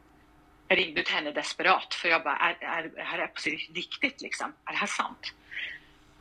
jag 0.68 0.78
ringde 0.78 1.02
till 1.02 1.14
henne 1.14 1.32
desperat 1.32 1.94
för 1.94 2.08
jag 2.08 2.22
bara, 2.22 2.36
är, 2.36 2.56
är, 2.60 2.82
är 2.84 2.90
det 2.92 3.02
här 3.02 3.26
på 3.26 3.40
riktigt 3.74 4.20
liksom? 4.20 4.52
Är 4.64 4.72
det 4.72 4.78
här 4.78 4.86
sant? 4.86 5.34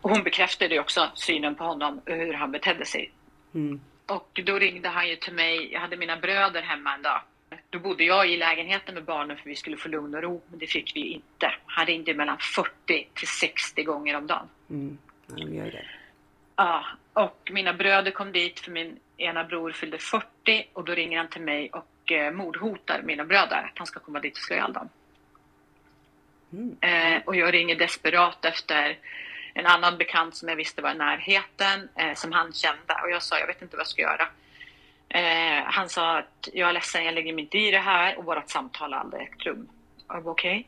Och 0.07 0.15
hon 0.15 0.23
bekräftade 0.23 0.79
också 0.79 1.11
synen 1.15 1.55
på 1.55 1.63
honom, 1.63 2.01
hur 2.05 2.33
han 2.33 2.51
betedde 2.51 2.85
sig. 2.85 3.11
Mm. 3.53 3.81
Och 4.05 4.39
då 4.45 4.59
ringde 4.59 4.89
han 4.89 5.09
ju 5.09 5.15
till 5.15 5.33
mig, 5.33 5.73
jag 5.73 5.79
hade 5.79 5.97
mina 5.97 6.17
bröder 6.17 6.61
hemma 6.61 6.93
en 6.93 7.01
dag. 7.01 7.21
Då 7.69 7.79
bodde 7.79 8.03
jag 8.03 8.29
i 8.29 8.37
lägenheten 8.37 8.93
med 8.93 9.03
barnen 9.03 9.37
för 9.37 9.49
vi 9.49 9.55
skulle 9.55 9.77
få 9.77 9.89
lugn 9.89 10.15
och 10.15 10.21
ro, 10.21 10.41
men 10.49 10.59
det 10.59 10.67
fick 10.67 10.95
vi 10.95 10.99
inte. 10.99 11.53
Han 11.65 11.85
ringde 11.85 12.13
mellan 12.13 12.37
40 12.55 13.09
till 13.13 13.27
60 13.27 13.83
gånger 13.83 14.15
om 14.15 14.27
dagen. 14.27 14.47
Mm. 14.69 14.97
Ja, 15.27 15.35
de 15.35 15.55
gör 15.55 15.71
det. 15.71 15.85
Ja, 16.55 16.85
och 17.13 17.51
mina 17.53 17.73
bröder 17.73 18.11
kom 18.11 18.31
dit 18.31 18.59
för 18.59 18.71
min 18.71 18.99
ena 19.17 19.43
bror 19.43 19.71
fyllde 19.71 19.97
40 19.97 20.67
och 20.73 20.85
då 20.85 20.93
ringer 20.93 21.17
han 21.17 21.27
till 21.27 21.41
mig 21.41 21.69
och 21.69 22.11
eh, 22.11 22.31
mordhotar 22.31 23.01
mina 23.03 23.25
bröder 23.25 23.69
att 23.71 23.77
han 23.77 23.87
ska 23.87 23.99
komma 23.99 24.19
dit 24.19 24.37
och 24.37 24.43
slå 24.43 24.55
ihjäl 24.55 24.73
dem. 24.73 24.89
Mm. 26.53 26.77
Eh, 26.81 27.21
och 27.25 27.35
jag 27.35 27.53
ringer 27.53 27.75
desperat 27.75 28.45
efter 28.45 28.97
en 29.59 29.65
annan 29.65 29.97
bekant 29.97 30.35
som 30.35 30.49
jag 30.49 30.55
visste 30.55 30.81
var 30.81 30.91
i 30.91 30.97
närheten 30.97 31.89
eh, 31.95 32.13
som 32.13 32.31
han 32.31 32.53
kände 32.53 32.93
och 33.03 33.11
jag 33.11 33.23
sa 33.23 33.39
jag 33.39 33.47
vet 33.47 33.61
inte 33.61 33.75
vad 33.75 33.81
jag 33.81 33.87
ska 33.87 34.01
göra. 34.01 34.27
Eh, 35.09 35.63
han 35.65 35.89
sa 35.89 36.17
att 36.17 36.49
jag 36.53 36.69
är 36.69 36.73
ledsen, 36.73 37.05
jag 37.05 37.13
lägger 37.13 37.33
mig 37.33 37.43
inte 37.43 37.57
i 37.57 37.71
det 37.71 37.79
här 37.79 38.17
och 38.17 38.25
vårt 38.25 38.49
samtal 38.49 38.93
har 38.93 38.99
aldrig 38.99 39.21
ägt 39.21 39.45
rum. 39.45 39.67
Jag 40.07 40.21
var 40.21 40.31
okej. 40.31 40.59
Okay 40.59 40.63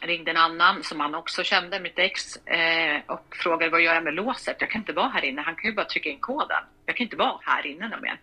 ringde 0.00 0.30
en 0.30 0.36
annan 0.36 0.82
som 0.82 1.00
han 1.00 1.14
också 1.14 1.42
kände, 1.42 1.80
mitt 1.80 1.98
ex, 1.98 2.36
eh, 2.36 3.00
och 3.06 3.36
frågade 3.36 3.70
vad 3.70 3.80
gör 3.80 3.94
jag 3.94 4.04
med 4.04 4.14
låset? 4.14 4.56
Jag 4.60 4.70
kan 4.70 4.80
inte 4.80 4.92
vara 4.92 5.08
här 5.08 5.24
inne. 5.24 5.42
Han 5.42 5.56
kan 5.56 5.70
ju 5.70 5.76
bara 5.76 5.86
trycka 5.86 6.08
in 6.08 6.20
koden. 6.20 6.62
Jag 6.86 6.96
kan 6.96 7.04
inte 7.04 7.16
vara 7.16 7.38
här 7.42 7.66
inne 7.66 7.88
någon 7.88 8.00
mer. 8.00 8.20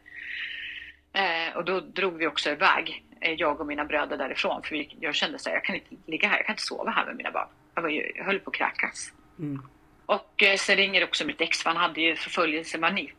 Eh, 1.13 1.55
och 1.55 1.65
då 1.65 1.79
drog 1.79 2.17
vi 2.17 2.27
också 2.27 2.49
iväg, 2.49 3.03
eh, 3.21 3.33
jag 3.33 3.59
och 3.59 3.67
mina 3.67 3.85
bröder 3.85 4.17
därifrån. 4.17 4.63
För 4.63 4.75
vi, 4.75 4.97
jag 4.99 5.15
kände 5.15 5.39
så 5.39 5.49
här, 5.49 5.55
jag 5.55 5.63
kan 5.63 5.75
inte 5.75 5.95
ligga 6.05 6.27
här, 6.27 6.37
jag 6.37 6.45
kan 6.45 6.53
inte 6.53 6.63
sova 6.63 6.91
här 6.91 7.05
med 7.05 7.15
mina 7.15 7.31
barn. 7.31 7.47
Jag, 7.75 7.81
var 7.81 7.89
ju, 7.89 8.11
jag 8.15 8.25
höll 8.25 8.39
på 8.39 8.49
att 8.49 8.55
kräkas. 8.55 9.13
Mm. 9.39 9.61
Och 10.05 10.43
eh, 10.43 10.57
sen 10.57 10.75
ringer 10.75 11.03
också 11.03 11.25
mitt 11.25 11.41
ex, 11.41 11.63
för 11.63 11.69
han 11.69 11.77
hade 11.77 12.01
ju 12.01 12.15
förföljelsemani. 12.15 13.11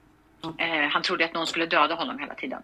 Mm. 0.58 0.90
han 0.90 1.02
trodde 1.02 1.24
att 1.24 1.34
någon 1.34 1.46
skulle 1.46 1.66
döda 1.66 1.94
honom 1.94 2.18
hela 2.18 2.34
tiden. 2.34 2.62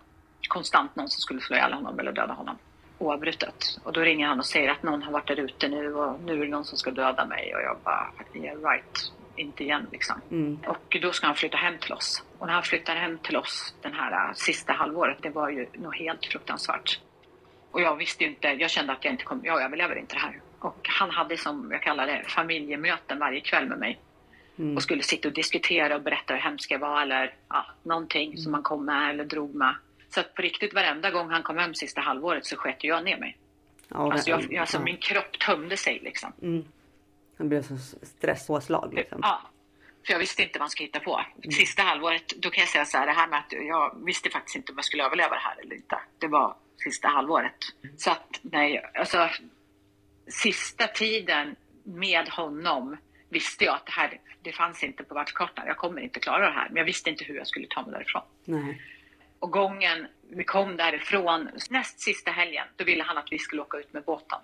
Konstant 0.49 0.97
någon 0.97 1.09
som 1.09 1.21
skulle 1.21 1.41
slå 1.41 1.57
ihjäl 1.57 1.73
honom 1.73 1.99
eller 1.99 2.13
döda 2.13 2.33
honom 2.33 2.59
oavbrutet. 3.01 3.79
Och 3.85 3.93
då 3.93 4.01
ringer 4.01 4.27
han 4.27 4.39
och 4.39 4.47
säger 4.47 4.69
att 4.69 4.83
någon 4.83 5.03
har 5.03 5.13
varit 5.13 5.27
där 5.27 5.41
ute 5.41 5.69
nu 5.69 5.95
och 5.95 6.21
nu 6.21 6.33
är 6.33 6.45
det 6.45 6.51
någon 6.51 6.65
som 6.65 6.79
ska 6.79 6.91
döda 6.91 7.27
mig. 7.27 7.55
Och 7.55 7.61
jag 7.63 7.79
bara, 7.85 8.13
yeah 8.35 8.61
right, 8.61 9.13
inte 9.37 9.65
igen 9.65 9.87
liksom. 9.93 10.21
Mm. 10.31 10.59
Och 10.67 10.97
då 11.03 11.13
ska 11.13 11.27
han 11.27 11.37
flytta 11.37 11.57
hem 11.57 11.79
till 11.79 11.93
oss. 11.93 12.23
Och 12.39 12.47
när 12.47 12.55
han 12.55 12.63
flyttar 12.63 12.97
hem 12.97 13.19
till 13.19 13.37
oss 13.37 13.75
den 13.83 13.93
här 13.93 14.29
uh, 14.29 14.35
sista 14.35 14.73
halvåret, 14.73 15.19
det 15.23 15.31
var 15.31 15.51
ju 15.51 15.67
något 15.75 15.97
helt 15.97 16.27
fruktansvärt. 16.27 17.01
Och 17.71 17.81
jag 17.81 17.97
visste 17.97 18.25
ju 18.25 18.31
inte, 18.31 18.49
jag 18.49 18.71
kände 18.71 18.93
att 18.93 19.05
jag 19.05 19.15
inte 19.15 19.25
kom, 19.25 19.41
jag 19.45 19.63
överlever 19.63 19.99
inte 19.99 20.15
det 20.15 20.21
här. 20.21 20.41
Och 20.59 20.89
han 20.99 21.11
hade 21.11 21.37
som 21.37 21.69
jag 21.73 21.83
kallar 21.83 22.07
det 22.07 22.25
familjemöten 22.29 23.19
varje 23.19 23.41
kväll 23.41 23.69
med 23.69 23.79
mig. 23.79 23.99
Mm. 24.59 24.77
Och 24.77 24.83
skulle 24.83 25.03
sitta 25.03 25.29
och 25.29 25.35
diskutera 25.35 25.97
och 25.97 26.03
berätta 26.03 26.35
hur 26.35 26.41
hemskt 26.41 26.71
jag 26.71 26.79
var 26.79 27.03
eller 27.03 27.35
ja, 27.49 27.67
någonting 27.83 28.31
mm. 28.31 28.37
som 28.37 28.55
han 28.55 28.63
kom 28.63 28.85
med 28.85 29.11
eller 29.11 29.25
drog 29.25 29.55
med. 29.55 29.75
Så 30.09 30.21
att 30.21 30.35
på 30.35 30.43
riktigt 30.43 30.75
varenda 30.75 31.11
gång 31.11 31.31
han 31.31 31.43
kom 31.43 31.59
hem 31.59 31.75
sista 31.75 32.01
halvåret 32.01 32.47
så 32.47 32.57
sket 32.57 32.85
jag 32.85 33.05
ner 33.05 33.19
mig. 33.19 33.37
Ja, 33.89 34.13
alltså, 34.13 34.31
jag, 34.31 34.57
alltså 34.57 34.77
ja. 34.77 34.83
min 34.83 34.97
kropp 34.97 35.39
tömde 35.39 35.77
sig 35.77 36.01
liksom. 36.03 36.33
Mm. 36.43 36.65
Han 37.39 37.49
blev 37.49 37.63
så 37.63 37.77
stresspåslag 38.03 38.95
liksom. 38.95 39.19
Ja. 39.23 39.41
För 40.07 40.13
jag 40.13 40.19
visste 40.19 40.43
inte 40.43 40.59
vad 40.59 40.63
man 40.63 40.71
ska 40.71 40.85
hitta 40.85 41.01
på. 41.01 41.21
Mm. 41.39 41.51
Sista 41.51 41.83
halvåret, 41.83 42.33
då 42.37 42.51
kan 42.51 42.61
jag 42.61 42.69
säga 42.69 42.85
så 42.85 42.99
här, 42.99 43.07
det 43.07 43.13
här 43.13 43.29
med 43.29 43.39
att 43.39 43.53
jag 43.53 44.05
visste 44.05 44.31
faktiskt 44.31 44.57
inte 44.57 44.73
om 44.73 44.79
jag 44.79 44.85
skulle 44.85 45.05
överleva 45.05 45.35
det 45.35 45.41
här 45.41 45.61
eller 45.61 45.77
inte. 45.77 45.99
Det 46.19 46.27
var 46.27 46.57
sista 46.77 47.09
halvåret. 47.09 47.55
Mm. 47.83 47.99
Så 47.99 48.11
att 48.11 48.41
nej, 48.43 48.91
alltså 48.95 49.29
sista 50.29 50.87
tiden 50.87 51.57
med 51.85 52.29
honom 52.29 52.97
visste 53.31 53.65
jag 53.65 53.75
att 53.75 53.87
det 53.87 53.93
här, 53.93 54.21
det 54.43 54.53
fanns 54.53 54.85
inte 54.85 55.05
på 55.05 55.15
världskartan. 55.15 55.67
Jag 55.67 55.77
kommer 55.77 56.01
inte 56.01 56.21
klara 56.21 56.47
det 56.47 56.55
här. 56.55 56.69
Men 56.69 56.77
jag 56.77 56.85
visste 56.85 57.11
inte 57.11 57.25
hur 57.25 57.35
jag 57.35 57.47
skulle 57.47 57.67
ta 57.67 57.83
mig 57.83 57.93
därifrån. 57.93 58.23
Nej. 58.45 58.83
Och 59.39 59.51
gången 59.51 60.07
vi 60.31 60.45
kom 60.45 60.77
därifrån, 60.77 61.51
näst 61.71 62.01
sista 62.01 62.31
helgen, 62.31 62.67
då 62.77 62.85
ville 62.85 63.03
han 63.03 63.19
att 63.19 63.33
vi 63.33 63.39
skulle 63.39 63.63
åka 63.63 63.79
ut 63.79 63.93
med 63.93 64.05
båten. 64.05 64.39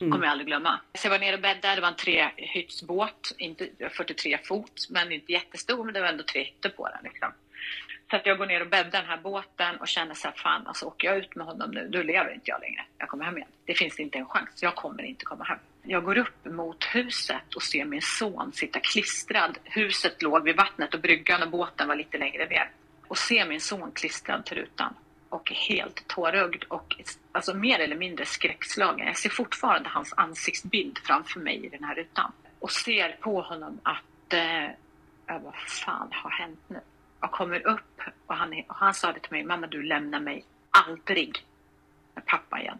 Mm. 0.00 0.12
kommer 0.12 0.24
jag 0.24 0.32
aldrig 0.32 0.46
glömma. 0.46 0.80
Så 0.94 1.06
jag 1.06 1.10
var 1.10 1.18
nere 1.18 1.34
och 1.34 1.42
bäddade, 1.42 1.74
det 1.74 1.80
var 1.80 1.88
en 1.88 1.96
trehyttsbåt, 1.96 3.34
inte 3.38 3.68
43 3.90 4.38
fot, 4.44 4.86
men 4.90 5.12
inte 5.12 5.32
jättestor, 5.32 5.84
men 5.84 5.94
det 5.94 6.00
var 6.00 6.08
ändå 6.08 6.24
tre 6.24 6.42
hytter 6.42 6.68
på 6.70 6.88
den. 6.88 6.98
Liksom. 7.04 7.32
Så 8.10 8.16
att 8.16 8.26
jag 8.26 8.38
går 8.38 8.46
ner 8.46 8.60
och 8.60 8.68
bäddar 8.68 9.00
den 9.00 9.10
här 9.10 9.20
båten 9.22 9.76
och 9.76 9.88
känner 9.88 10.14
så 10.14 10.28
här, 10.28 10.34
fan 10.34 10.66
alltså 10.66 10.86
åker 10.86 11.08
jag 11.08 11.16
ut 11.16 11.34
med 11.34 11.46
honom 11.46 11.70
nu, 11.70 11.88
då 11.88 12.02
lever 12.02 12.34
inte 12.34 12.50
jag 12.50 12.60
längre. 12.60 12.84
Jag 12.98 13.08
kommer 13.08 13.24
hem 13.24 13.36
igen. 13.36 13.48
Det 13.64 13.74
finns 13.74 14.00
inte 14.00 14.18
en 14.18 14.26
chans. 14.26 14.62
Jag 14.62 14.74
kommer 14.74 15.02
inte 15.02 15.24
komma 15.24 15.44
hem. 15.44 15.58
Jag 15.86 16.04
går 16.04 16.18
upp 16.18 16.44
mot 16.44 16.84
huset 16.84 17.54
och 17.54 17.62
ser 17.62 17.84
min 17.84 18.02
son 18.02 18.52
sitta 18.52 18.80
klistrad. 18.80 19.58
Huset 19.64 20.22
låg 20.22 20.44
vid 20.44 20.56
vattnet 20.56 20.94
och 20.94 21.00
bryggan 21.00 21.42
och 21.42 21.50
båten 21.50 21.88
var 21.88 21.96
lite 21.96 22.18
längre 22.18 22.46
ner 22.46 22.70
och 23.06 23.18
ser 23.18 23.48
min 23.48 23.60
son 23.60 23.92
klistrad 23.92 24.44
till 24.44 24.56
rutan 24.56 24.94
och 25.28 25.50
helt 25.50 26.08
tårögd 26.08 26.64
och 26.68 26.96
alltså 27.32 27.54
mer 27.54 27.78
eller 27.78 27.96
mindre 27.96 28.24
skräckslagen. 28.24 29.06
Jag 29.06 29.16
ser 29.16 29.30
fortfarande 29.30 29.88
hans 29.88 30.14
ansiktsbild 30.16 30.98
framför 30.98 31.40
mig 31.40 31.66
i 31.66 31.68
den 31.68 31.84
här 31.84 31.94
rutan 31.94 32.32
och 32.58 32.70
ser 32.70 33.16
på 33.20 33.40
honom 33.40 33.80
att 33.82 34.32
eh, 34.32 34.64
jag 34.64 34.74
bara, 35.26 35.40
vad 35.40 35.54
fan 35.54 36.08
har 36.12 36.30
hänt 36.30 36.60
nu? 36.68 36.80
Jag 37.20 37.30
kommer 37.30 37.66
upp 37.66 38.00
och 38.26 38.34
han, 38.34 38.62
och 38.68 38.74
han 38.74 38.94
sa 38.94 39.12
det 39.12 39.20
till 39.20 39.32
mig, 39.32 39.44
mamma 39.44 39.66
du 39.66 39.82
lämnar 39.82 40.20
mig 40.20 40.44
aldrig 40.70 41.44
med 42.14 42.26
pappa 42.26 42.60
igen. 42.60 42.78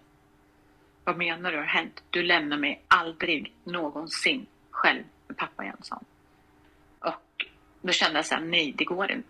Vad 1.05 1.17
menar 1.17 1.53
du 1.53 1.59
har 1.59 1.65
hänt? 1.65 2.03
Du 2.11 2.23
lämnar 2.23 2.57
mig 2.57 2.83
aldrig 2.89 3.53
någonsin 3.65 4.47
själv 4.71 5.03
med 5.27 5.37
pappa 5.37 5.65
han. 5.91 6.05
Och 6.99 7.47
då 7.83 7.93
kände 7.93 8.19
jag 8.19 8.27
så 8.27 8.35
här, 8.35 8.43
nej 8.43 8.75
det 8.79 8.85
går 8.85 9.11
inte. 9.11 9.29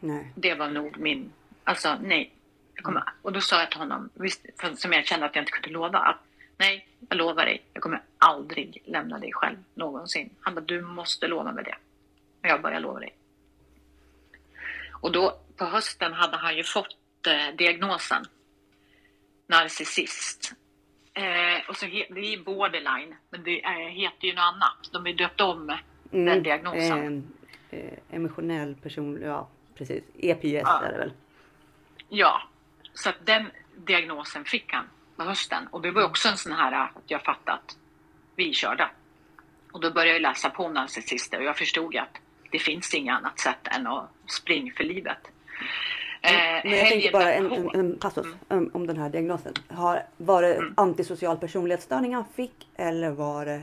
Nej. 0.00 0.32
Det 0.34 0.54
var 0.54 0.68
nog 0.68 0.98
min, 0.98 1.32
alltså 1.64 1.98
nej. 2.02 2.32
Jag 2.74 2.84
kommer, 2.84 3.04
och 3.22 3.32
då 3.32 3.40
sa 3.40 3.58
jag 3.58 3.70
till 3.70 3.80
honom, 3.80 4.10
visst, 4.14 4.46
för, 4.60 4.74
som 4.74 4.92
jag 4.92 5.06
kände 5.06 5.26
att 5.26 5.36
jag 5.36 5.42
inte 5.42 5.52
kunde 5.52 5.68
lova, 5.68 5.98
att 5.98 6.18
nej, 6.56 6.88
jag 7.08 7.18
lovar 7.18 7.44
dig, 7.44 7.62
jag 7.72 7.82
kommer 7.82 8.02
aldrig 8.18 8.82
lämna 8.84 9.18
dig 9.18 9.32
själv 9.32 9.56
någonsin. 9.74 10.30
Han 10.40 10.54
bara, 10.54 10.60
du 10.60 10.82
måste 10.82 11.26
lova 11.26 11.52
mig 11.52 11.64
det. 11.64 11.76
Och 12.42 12.48
jag 12.48 12.62
bara, 12.62 12.72
jag 12.72 12.82
lovar 12.82 13.00
dig. 13.00 13.14
Och 14.92 15.12
då 15.12 15.38
på 15.56 15.64
hösten 15.64 16.12
hade 16.12 16.36
han 16.36 16.56
ju 16.56 16.64
fått 16.64 17.26
eh, 17.26 17.56
diagnosen 17.56 18.24
narcissist. 19.46 20.52
Eh, 21.14 21.68
och 21.68 21.76
så 21.76 21.86
he, 21.86 22.06
det 22.10 22.20
är 22.34 22.42
borderline, 22.44 23.14
men 23.30 23.42
det 23.44 23.64
är, 23.64 23.88
heter 23.88 24.26
ju 24.26 24.34
något 24.34 24.42
annat. 24.42 24.88
De 24.92 25.06
är 25.06 25.12
döpt 25.12 25.40
om 25.40 25.78
den 26.10 26.42
diagnosen. 26.42 27.32
Eh, 27.70 27.78
eh, 27.78 27.92
emotionell 28.10 28.74
person, 28.74 29.22
ja 29.22 29.48
precis. 29.74 30.04
EPS 30.18 30.44
Ja. 30.44 30.82
är 30.84 30.92
det 30.92 30.98
väl. 30.98 31.12
Ja, 32.08 32.42
så 32.94 33.08
att 33.08 33.26
den 33.26 33.50
diagnosen 33.76 34.44
fick 34.44 34.72
han 34.72 34.84
på 35.16 35.22
hösten. 35.24 35.66
Och 35.66 35.82
det 35.82 35.90
var 35.90 36.04
också 36.04 36.28
en 36.28 36.36
sån 36.36 36.52
här 36.52 36.72
att 36.72 37.02
jag 37.06 37.22
fattade 37.22 37.52
att 37.58 37.76
vi 38.36 38.48
är 38.48 38.52
körda. 38.52 38.90
Och 39.72 39.80
då 39.80 39.90
började 39.90 40.12
jag 40.12 40.22
läsa 40.22 40.50
på 40.50 40.64
om 40.64 40.74
narcissister 40.74 41.38
och 41.38 41.44
jag 41.44 41.56
förstod 41.58 41.96
att 41.96 42.18
det 42.50 42.58
finns 42.58 42.94
inget 42.94 43.14
annat 43.16 43.38
sätt 43.40 43.68
än 43.76 43.86
att 43.86 44.10
springa 44.26 44.72
för 44.76 44.84
livet. 44.84 45.31
Eh, 46.24 46.30
Men 46.64 46.78
jag 46.78 46.88
tänkte 46.88 47.10
bara 47.12 47.32
en, 47.32 47.52
en, 47.52 47.70
en 47.74 47.98
passus 47.98 48.26
om, 48.48 48.70
om 48.74 48.86
den 48.86 48.96
här 48.96 49.08
diagnosen. 49.10 49.54
Har, 49.68 50.02
var 50.16 50.42
det 50.42 50.54
Mm. 50.54 50.74
antisocial 50.76 51.36
personlighetsstörning 51.36 52.14
han 52.14 52.24
fick 52.34 52.68
eller 52.76 53.10
var 53.10 53.44
det 53.46 53.62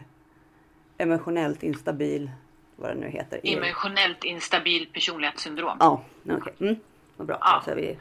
emotionellt 0.98 1.64
instabil, 1.64 2.32
vad 2.76 2.90
det 2.92 2.96
nu 2.96 3.10
heter? 3.10 3.40
Emotionellt 3.44 4.24
instabil 4.24 4.88
personlighetssyndrom. 4.94 5.78
Ja, 5.80 6.02
okej. 6.30 6.54
Mm. 6.60 6.76
Vad 7.18 7.28
bra. 7.28 7.38
Ja. 7.42 7.62
Så 7.66 7.76
vi... 7.76 7.98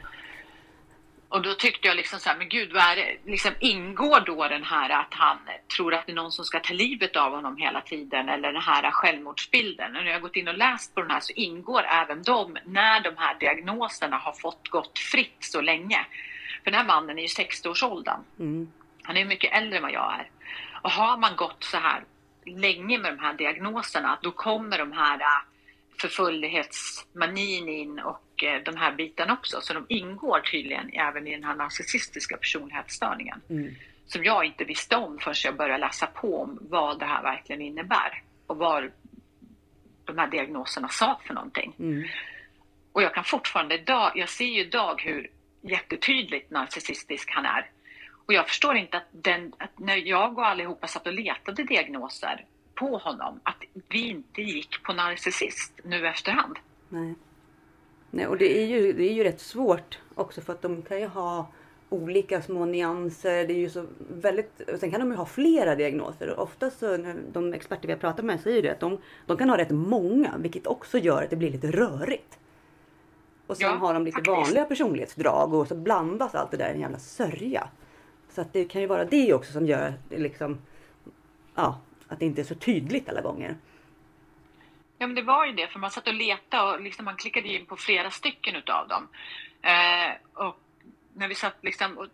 Och 1.31 1.43
då 1.43 1.55
tyckte 1.55 1.89
jag 1.89 1.97
liksom 1.97 2.19
så 2.19 2.29
här, 2.29 2.37
men 2.37 2.49
gud, 2.49 2.73
vad 2.73 2.83
är 2.83 2.97
det? 2.97 3.17
Liksom 3.31 3.53
ingår 3.61 4.21
då 4.21 4.49
den 4.49 4.65
här 4.65 4.91
att 4.91 5.15
han 5.15 5.39
tror 5.77 5.95
att 5.95 6.07
det 6.07 6.13
är 6.13 6.17
någon 6.17 6.33
som 6.33 6.45
ska 6.45 6.61
ta 6.61 6.75
livet 6.75 7.17
av 7.17 7.33
honom 7.33 7.57
hela 7.57 7.81
tiden 7.81 8.29
eller 8.29 8.53
den 8.53 8.63
här 8.63 8.91
självmordsbilden. 8.91 9.97
Och 9.97 10.03
när 10.03 10.07
jag 10.11 10.15
har 10.15 10.21
gått 10.21 10.37
in 10.37 10.49
och 10.49 10.59
läst 10.59 10.95
på 10.95 11.01
den 11.01 11.11
här 11.11 11.21
så 11.21 11.33
ingår 11.33 11.83
även 11.83 12.23
de 12.23 12.59
när 12.65 13.01
de 13.01 13.17
här 13.17 13.37
diagnoserna 13.41 14.17
har 14.17 14.33
fått 14.33 14.69
gått 14.69 14.99
fritt 14.99 15.37
så 15.41 15.61
länge. 15.61 16.07
För 16.65 16.71
den 16.71 16.81
här 16.81 16.87
mannen 16.87 17.19
är 17.19 17.23
ju 17.23 17.29
60-årsåldern. 17.29 18.21
Mm. 18.39 18.73
Han 19.03 19.17
är 19.17 19.25
mycket 19.25 19.53
äldre 19.53 19.77
än 19.77 19.83
vad 19.83 19.93
jag 19.93 20.15
är. 20.15 20.31
Och 20.83 20.91
har 20.91 21.17
man 21.17 21.37
gått 21.37 21.65
så 21.65 21.77
här 21.77 22.05
länge 22.45 22.99
med 22.99 23.13
de 23.13 23.19
här 23.19 23.35
diagnoserna, 23.35 24.19
då 24.23 24.31
kommer 24.31 24.79
de 24.79 24.93
här 24.93 25.21
förfullhetsmanin 26.01 27.69
in 27.69 27.99
och 27.99 28.45
eh, 28.45 28.63
de 28.63 28.77
här 28.77 28.93
bitarna 28.93 29.33
också. 29.33 29.61
Så 29.61 29.75
de 29.75 29.87
ingår 29.89 30.41
tydligen 30.41 30.91
även 30.93 31.27
i 31.27 31.31
den 31.31 31.45
här 31.45 31.55
narcissistiska 31.55 32.37
personlighetsstörningen. 32.37 33.41
Mm. 33.51 33.75
Som 34.07 34.25
jag 34.25 34.45
inte 34.45 34.65
visste 34.65 34.97
om 34.97 35.19
förrän 35.19 35.35
jag 35.45 35.57
började 35.57 35.79
läsa 35.79 36.07
på 36.07 36.43
om 36.43 36.59
vad 36.61 36.99
det 36.99 37.07
här 37.07 37.23
verkligen 37.23 37.63
innebär. 37.63 38.23
Och 38.47 38.57
vad 38.57 38.91
de 40.05 40.19
här 40.19 40.27
diagnoserna 40.27 40.89
sa 40.89 41.21
för 41.27 41.35
någonting. 41.35 41.75
Mm. 41.79 42.05
Och 42.93 43.03
jag 43.03 43.15
kan 43.15 43.25
fortfarande 43.25 43.75
idag, 43.75 44.13
jag 44.15 44.29
ser 44.29 44.45
ju 44.45 44.61
idag 44.61 45.03
hur 45.03 45.31
jättetydligt 45.63 46.51
narcissistisk 46.51 47.31
han 47.31 47.45
är. 47.45 47.71
Och 48.27 48.35
jag 48.35 48.49
förstår 48.49 48.77
inte 48.77 48.97
att, 48.97 49.09
den, 49.11 49.53
att 49.59 49.79
när 49.79 49.97
jag 49.97 50.39
och 50.39 50.47
allihopa 50.47 50.87
satt 50.87 51.07
och 51.07 51.13
letade 51.13 51.65
diagnoser 51.65 52.45
på 52.79 52.99
honom, 52.99 53.41
att 53.43 53.57
vi 53.89 54.09
inte 54.09 54.43
gick 54.43 54.83
på 54.83 54.93
narcissist 54.93 55.73
nu 55.85 56.07
efterhand. 56.07 56.57
Nej. 56.89 57.15
Nej, 58.11 58.27
och 58.27 58.37
det 58.39 58.59
är, 58.63 58.67
ju, 58.67 58.93
det 58.93 59.03
är 59.11 59.13
ju 59.13 59.25
rätt 59.25 59.41
svårt 59.41 59.99
också 60.15 60.41
för 60.41 60.53
att 60.53 60.63
de 60.63 60.83
kan 60.83 61.01
ju 61.01 61.07
ha 61.07 61.47
olika 61.91 62.43
små 62.43 62.65
nyanser. 62.65 63.47
Det 63.47 63.53
är 63.53 63.59
ju 63.59 63.71
så 63.71 63.87
väldigt, 64.11 64.61
och 64.73 64.79
sen 64.79 64.91
kan 64.91 65.01
de 65.01 65.11
ju 65.11 65.17
ha 65.17 65.27
flera 65.27 65.75
diagnoser. 65.75 66.29
Och 66.31 66.43
oftast 66.43 66.79
så, 66.79 67.15
de 67.33 67.55
experter 67.55 67.87
vi 67.87 67.93
har 67.93 68.01
pratat 68.01 68.25
med 68.25 68.41
säger 68.41 68.63
det 68.63 68.71
att 68.71 68.81
de, 68.81 68.99
de 69.27 69.37
kan 69.37 69.51
ha 69.51 69.57
rätt 69.59 69.71
många, 69.71 70.35
vilket 70.39 70.67
också 70.67 70.99
gör 70.99 71.23
att 71.23 71.31
det 71.31 71.37
blir 71.37 71.51
lite 71.51 71.71
rörigt. 71.71 72.39
Och 73.47 73.57
sen 73.57 73.67
Ja, 73.71 73.75
har 73.77 73.95
de 73.95 74.05
lite 74.05 74.15
faktiskt. 74.15 74.37
vanliga 74.37 74.65
personlighetsdrag 74.65 75.55
och 75.55 75.69
så 75.69 75.75
blandas 75.75 76.35
allt 76.35 76.51
det 76.51 76.57
där 76.57 76.71
i 76.71 76.75
en 76.75 76.81
jävla 76.81 76.99
sörja. 76.99 77.69
Så 78.31 78.41
att 78.41 78.53
det 78.53 78.65
kan 78.65 78.81
ju 78.81 78.87
vara 78.87 79.05
det 79.05 79.35
också 79.35 79.53
som 79.53 79.67
gör 79.67 79.95
liksom, 80.11 80.59
ja, 81.55 81.79
att 82.09 82.19
det 82.19 82.27
inte 82.27 82.41
är 82.41 82.45
så 82.45 82.55
tydligt 82.55 83.09
alla 83.09 83.21
gånger. 83.21 83.57
Ja, 84.99 85.07
men 85.07 85.15
det 85.15 85.23
var 85.23 85.47
ju 85.47 85.53
det, 85.53 85.69
för 85.69 85.79
man 85.79 85.91
satt 85.91 86.09
och 86.09 86.15
letade 86.15 86.73
och 86.73 86.81
liksom 86.81 87.05
man 87.05 87.17
klickade 87.17 87.49
in 87.49 87.67
på 87.67 87.77
flera 87.77 88.11
stycken 88.11 88.57
utav 88.57 88.89
dem. 88.89 89.09
Eh, 89.63 90.13
och 90.33 90.61
när 91.15 91.29
vi 91.29 91.35
satt 91.35 91.57
liksom 91.63 91.99
och 91.99 92.07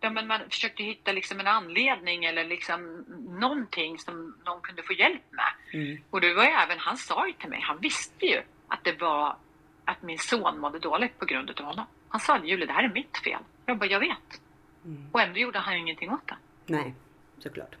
ja, 0.00 0.10
men 0.10 0.26
man 0.26 0.40
försökte 0.50 0.82
hitta 0.82 1.12
liksom 1.12 1.40
en 1.40 1.46
anledning 1.46 2.24
eller 2.24 2.44
liksom 2.44 3.04
någonting 3.28 3.98
som 3.98 4.36
någon 4.44 4.60
kunde 4.60 4.82
få 4.82 4.92
hjälp 4.92 5.22
med. 5.30 5.80
Mm. 5.82 6.02
Och 6.10 6.20
det 6.20 6.34
var 6.34 6.44
ju 6.44 6.50
även, 6.50 6.78
han 6.78 6.96
sa 6.96 7.26
ju 7.26 7.32
till 7.32 7.48
mig, 7.48 7.60
han 7.60 7.78
visste 7.80 8.26
ju 8.26 8.42
att 8.68 8.84
det 8.84 9.00
var 9.00 9.36
att 9.84 10.02
min 10.02 10.18
son 10.18 10.60
mådde 10.60 10.78
dåligt 10.78 11.18
på 11.18 11.24
grund 11.24 11.50
av 11.50 11.66
honom. 11.66 11.86
Han 12.08 12.20
sa 12.20 12.44
Julie, 12.44 12.66
det 12.66 12.72
här 12.72 12.84
är 12.84 12.92
mitt 12.94 13.18
fel. 13.24 13.42
Jag 13.66 13.78
bara, 13.78 13.86
jag 13.86 14.00
vet. 14.00 14.40
Mm. 14.84 15.08
Och 15.12 15.20
ändå 15.20 15.38
gjorde 15.38 15.58
han 15.58 15.76
ingenting 15.76 16.10
åt 16.10 16.26
det. 16.26 16.36
Nej, 16.66 16.94
såklart. 17.38 17.76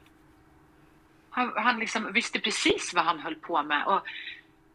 Han, 1.30 1.52
han 1.56 1.78
liksom 1.78 2.12
visste 2.12 2.40
precis 2.40 2.94
vad 2.94 3.04
han 3.04 3.20
höll 3.20 3.34
på 3.34 3.62
med 3.62 3.86
och, 3.86 4.06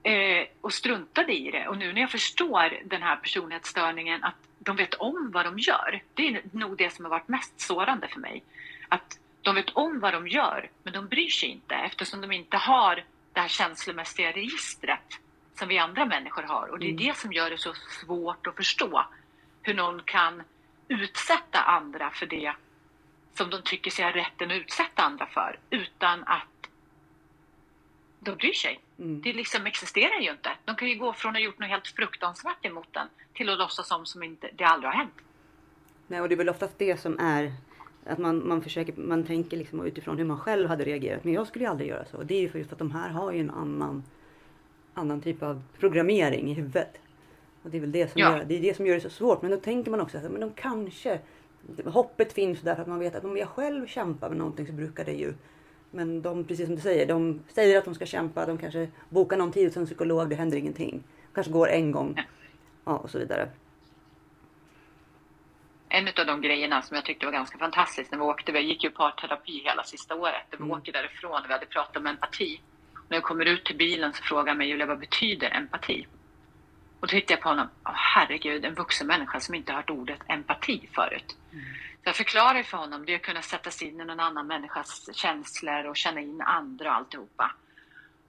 eh, 0.10 0.48
och 0.62 0.74
struntade 0.74 1.34
i 1.34 1.52
det. 1.52 1.68
Och 1.68 1.78
nu 1.78 1.94
när 1.94 2.02
jag 2.02 2.12
förstår 2.12 2.80
den 2.86 3.02
här 3.02 3.16
personlighetsstörningen, 3.16 4.24
att 4.24 4.36
de 4.60 4.76
vet 4.76 4.94
om 4.94 5.32
vad 5.34 5.46
de 5.46 5.60
gör. 5.60 6.02
Det 6.14 6.28
är 6.28 6.42
nog 6.52 6.78
det 6.78 6.94
som 6.94 7.06
har 7.06 7.10
varit 7.10 7.28
mest 7.28 7.62
sårande 7.62 8.08
för 8.08 8.20
mig. 8.20 8.44
Att 8.90 9.20
de 9.42 9.56
vet 9.56 9.70
om 9.70 10.00
vad 10.00 10.14
de 10.14 10.28
gör, 10.28 10.70
men 10.84 10.94
de 10.94 11.08
bryr 11.08 11.30
sig 11.30 11.50
inte 11.50 11.76
eftersom 11.76 12.22
de 12.22 12.32
inte 12.32 12.58
har 12.58 13.04
det 13.34 13.40
här 13.40 13.48
känslomässiga 13.48 14.32
registret 14.32 15.20
som 15.60 15.68
vi 15.68 15.78
andra 15.78 16.06
människor 16.06 16.44
har. 16.44 16.68
Och 16.68 16.80
det 16.80 16.86
är 16.86 16.90
Mm. 16.92 17.06
det 17.08 17.18
som 17.18 17.34
gör 17.34 17.50
det 17.50 17.58
så 17.58 17.74
svårt 17.74 18.48
att 18.48 18.56
förstå 18.56 19.06
hur 19.62 19.74
någon 19.74 20.02
kan 20.06 20.44
utsätta 20.88 21.60
andra 21.60 22.10
för 22.10 22.26
det 22.26 22.54
som 23.38 23.50
de 23.50 23.62
tycker 23.62 23.92
sig 23.92 24.06
ha 24.06 24.12
rätten 24.12 24.52
att 24.52 24.58
utsätta 24.58 25.02
andra 25.04 25.26
för 25.26 25.60
utan 25.70 26.24
att 26.24 26.70
de 28.20 28.36
bryr 28.36 28.54
sig. 28.54 28.80
Mm. 29.00 29.22
Det 29.22 29.34
liksom 29.34 29.66
existerar 29.66 30.20
ju 30.20 30.32
inte. 30.32 30.50
De 30.66 30.76
kan 30.76 30.88
ju 30.88 30.96
gå 30.96 31.14
från 31.14 31.30
att 31.30 31.36
ha 31.36 31.46
gjort 31.46 31.60
något 31.60 31.70
helt 31.70 31.88
fruktansvärt 31.88 32.66
emot 32.66 32.88
den 32.92 33.08
till 33.34 33.50
att 33.50 33.58
låtsas 33.58 33.88
som 33.88 34.06
som 34.06 34.24
inte, 34.24 34.50
det 34.56 34.64
aldrig 34.64 34.92
har 34.92 34.98
hänt. 34.98 35.14
Nej, 36.08 36.22
och 36.22 36.30
det 36.30 36.36
är 36.36 36.38
väl 36.38 36.50
oftast 36.50 36.74
det 36.78 37.00
som 37.00 37.20
är 37.20 37.54
att 38.06 38.18
man, 38.18 38.48
man 38.48 38.62
försöker, 38.62 38.94
man 38.94 39.24
tänker 39.24 39.58
liksom 39.58 39.86
utifrån 39.86 40.18
hur 40.18 40.26
man 40.26 40.40
själv 40.40 40.68
hade 40.70 40.84
reagerat. 40.84 41.24
Men 41.24 41.34
jag 41.34 41.48
skulle 41.48 41.66
ju 41.66 41.72
aldrig 41.72 41.90
göra 41.90 42.06
så. 42.06 42.18
Och 42.18 42.26
det 42.26 42.36
är 42.36 42.42
ju 42.42 42.50
för 42.50 42.60
just 42.60 42.74
att 42.74 42.80
de 42.80 42.92
här 42.92 43.10
har 43.10 43.32
ju 43.32 43.40
en 43.40 43.52
annan, 43.52 44.04
annan 44.94 45.22
typ 45.22 45.44
av 45.44 45.64
programmering 45.80 46.52
i 46.52 46.54
huvudet. 46.54 46.98
Och 47.64 47.70
det 47.70 47.78
är 47.78 47.82
väl 47.82 47.92
det 47.92 48.12
som, 48.12 48.22
Ja. 48.22 48.38
gör, 48.38 48.46
det 48.46 48.58
är 48.58 48.62
det 48.62 48.76
som 48.76 48.88
gör 48.88 48.96
det 48.96 49.02
så 49.02 49.10
svårt. 49.10 49.42
Men 49.42 49.52
då 49.52 49.58
tänker 49.58 49.92
man 49.92 50.02
också 50.02 50.18
att 50.18 50.24
men 50.24 50.42
de 50.42 50.52
kanske, 50.54 51.20
hoppet 51.86 52.34
finns 52.34 52.62
där 52.62 52.76
för 52.76 52.82
att 52.82 52.88
man 52.88 53.00
vet 53.00 53.16
att 53.16 53.26
om 53.26 53.38
jag 53.38 53.50
själv 53.50 53.88
kämpar 53.88 54.30
med 54.30 54.38
någonting 54.38 54.68
så 54.68 54.74
brukar 54.74 55.06
det 55.06 55.14
ju 55.14 55.34
men 55.96 56.22
de, 56.22 56.44
precis 56.44 56.66
som 56.66 56.76
du 56.76 56.82
säger, 56.82 57.06
de 57.06 57.44
säger 57.48 57.78
att 57.78 57.86
de 57.86 57.96
ska 57.96 58.06
kämpa, 58.06 58.46
de 58.46 58.58
kanske 58.58 58.88
bokar 59.10 59.38
någon 59.38 59.52
tid 59.52 59.68
hos 59.68 59.78
en 59.78 59.86
psykolog, 59.86 60.30
det 60.30 60.36
händer 60.36 60.58
ingenting. 60.58 61.04
Kanske 61.34 61.52
går 61.52 61.70
en 61.70 61.92
gång. 61.92 62.22
Ja. 62.86 62.98
Och 62.98 63.10
så 63.10 63.20
vidare. 63.20 63.50
En 65.90 66.08
av 66.08 66.26
de 66.26 66.42
grejerna 66.42 66.82
som 66.82 66.96
jag 66.96 67.06
tyckte 67.06 67.26
var 67.26 67.34
ganska 67.34 67.58
fantastiskt 67.58 68.12
när 68.12 68.18
vi 68.18 68.24
åkte, 68.24 68.52
vi 68.52 68.60
gick 68.60 68.84
ju 68.84 68.90
parterapi 68.90 69.62
hela 69.66 69.84
sista 69.84 70.16
året, 70.16 70.46
vi 70.52 70.58
Mm. 70.58 70.72
åker 70.72 70.92
därifrån 70.92 71.32
och 71.32 71.50
vi 71.50 71.54
hade 71.54 71.66
pratat 71.66 71.98
om 71.98 72.08
empati. 72.08 72.62
När 73.10 73.18
jag 73.18 73.24
kommer 73.24 73.46
ut 73.46 73.66
till 73.66 73.78
bilen 73.78 74.14
så 74.14 74.24
frågar 74.24 74.56
mig 74.56 74.68
Julia, 74.68 74.86
vad 74.86 75.00
betyder 75.00 75.50
empati? 75.50 76.08
Och 77.06 77.10
då 77.10 77.20
tittade 77.20 77.34
jag 77.34 77.42
på 77.42 77.50
honom, 77.50 77.68
Åh, 77.86 77.92
herregud, 77.96 78.66
en 78.66 78.74
vuxen 78.74 79.08
människa 79.08 79.40
som 79.40 79.56
inte 79.56 79.72
har 79.72 79.78
hört 79.78 79.90
ordet 79.90 80.20
empati 80.28 80.90
förut. 80.94 81.38
Så 81.52 81.58
jag 82.04 82.16
förklarar 82.16 82.64
för 82.64 82.78
honom, 82.78 83.06
det 83.06 83.16
att 83.16 83.22
kunna 83.22 83.42
sätta 83.42 83.72
sig 83.72 83.88
in 83.88 84.02
i 84.02 84.06
någon 84.06 84.20
annan 84.20 84.48
människas 84.48 85.10
känslor 85.14 85.86
och 85.86 85.98
känna 85.98 86.22
in 86.22 86.42
andra 86.42 86.90
och 86.90 86.96
alltihopa. 86.96 87.52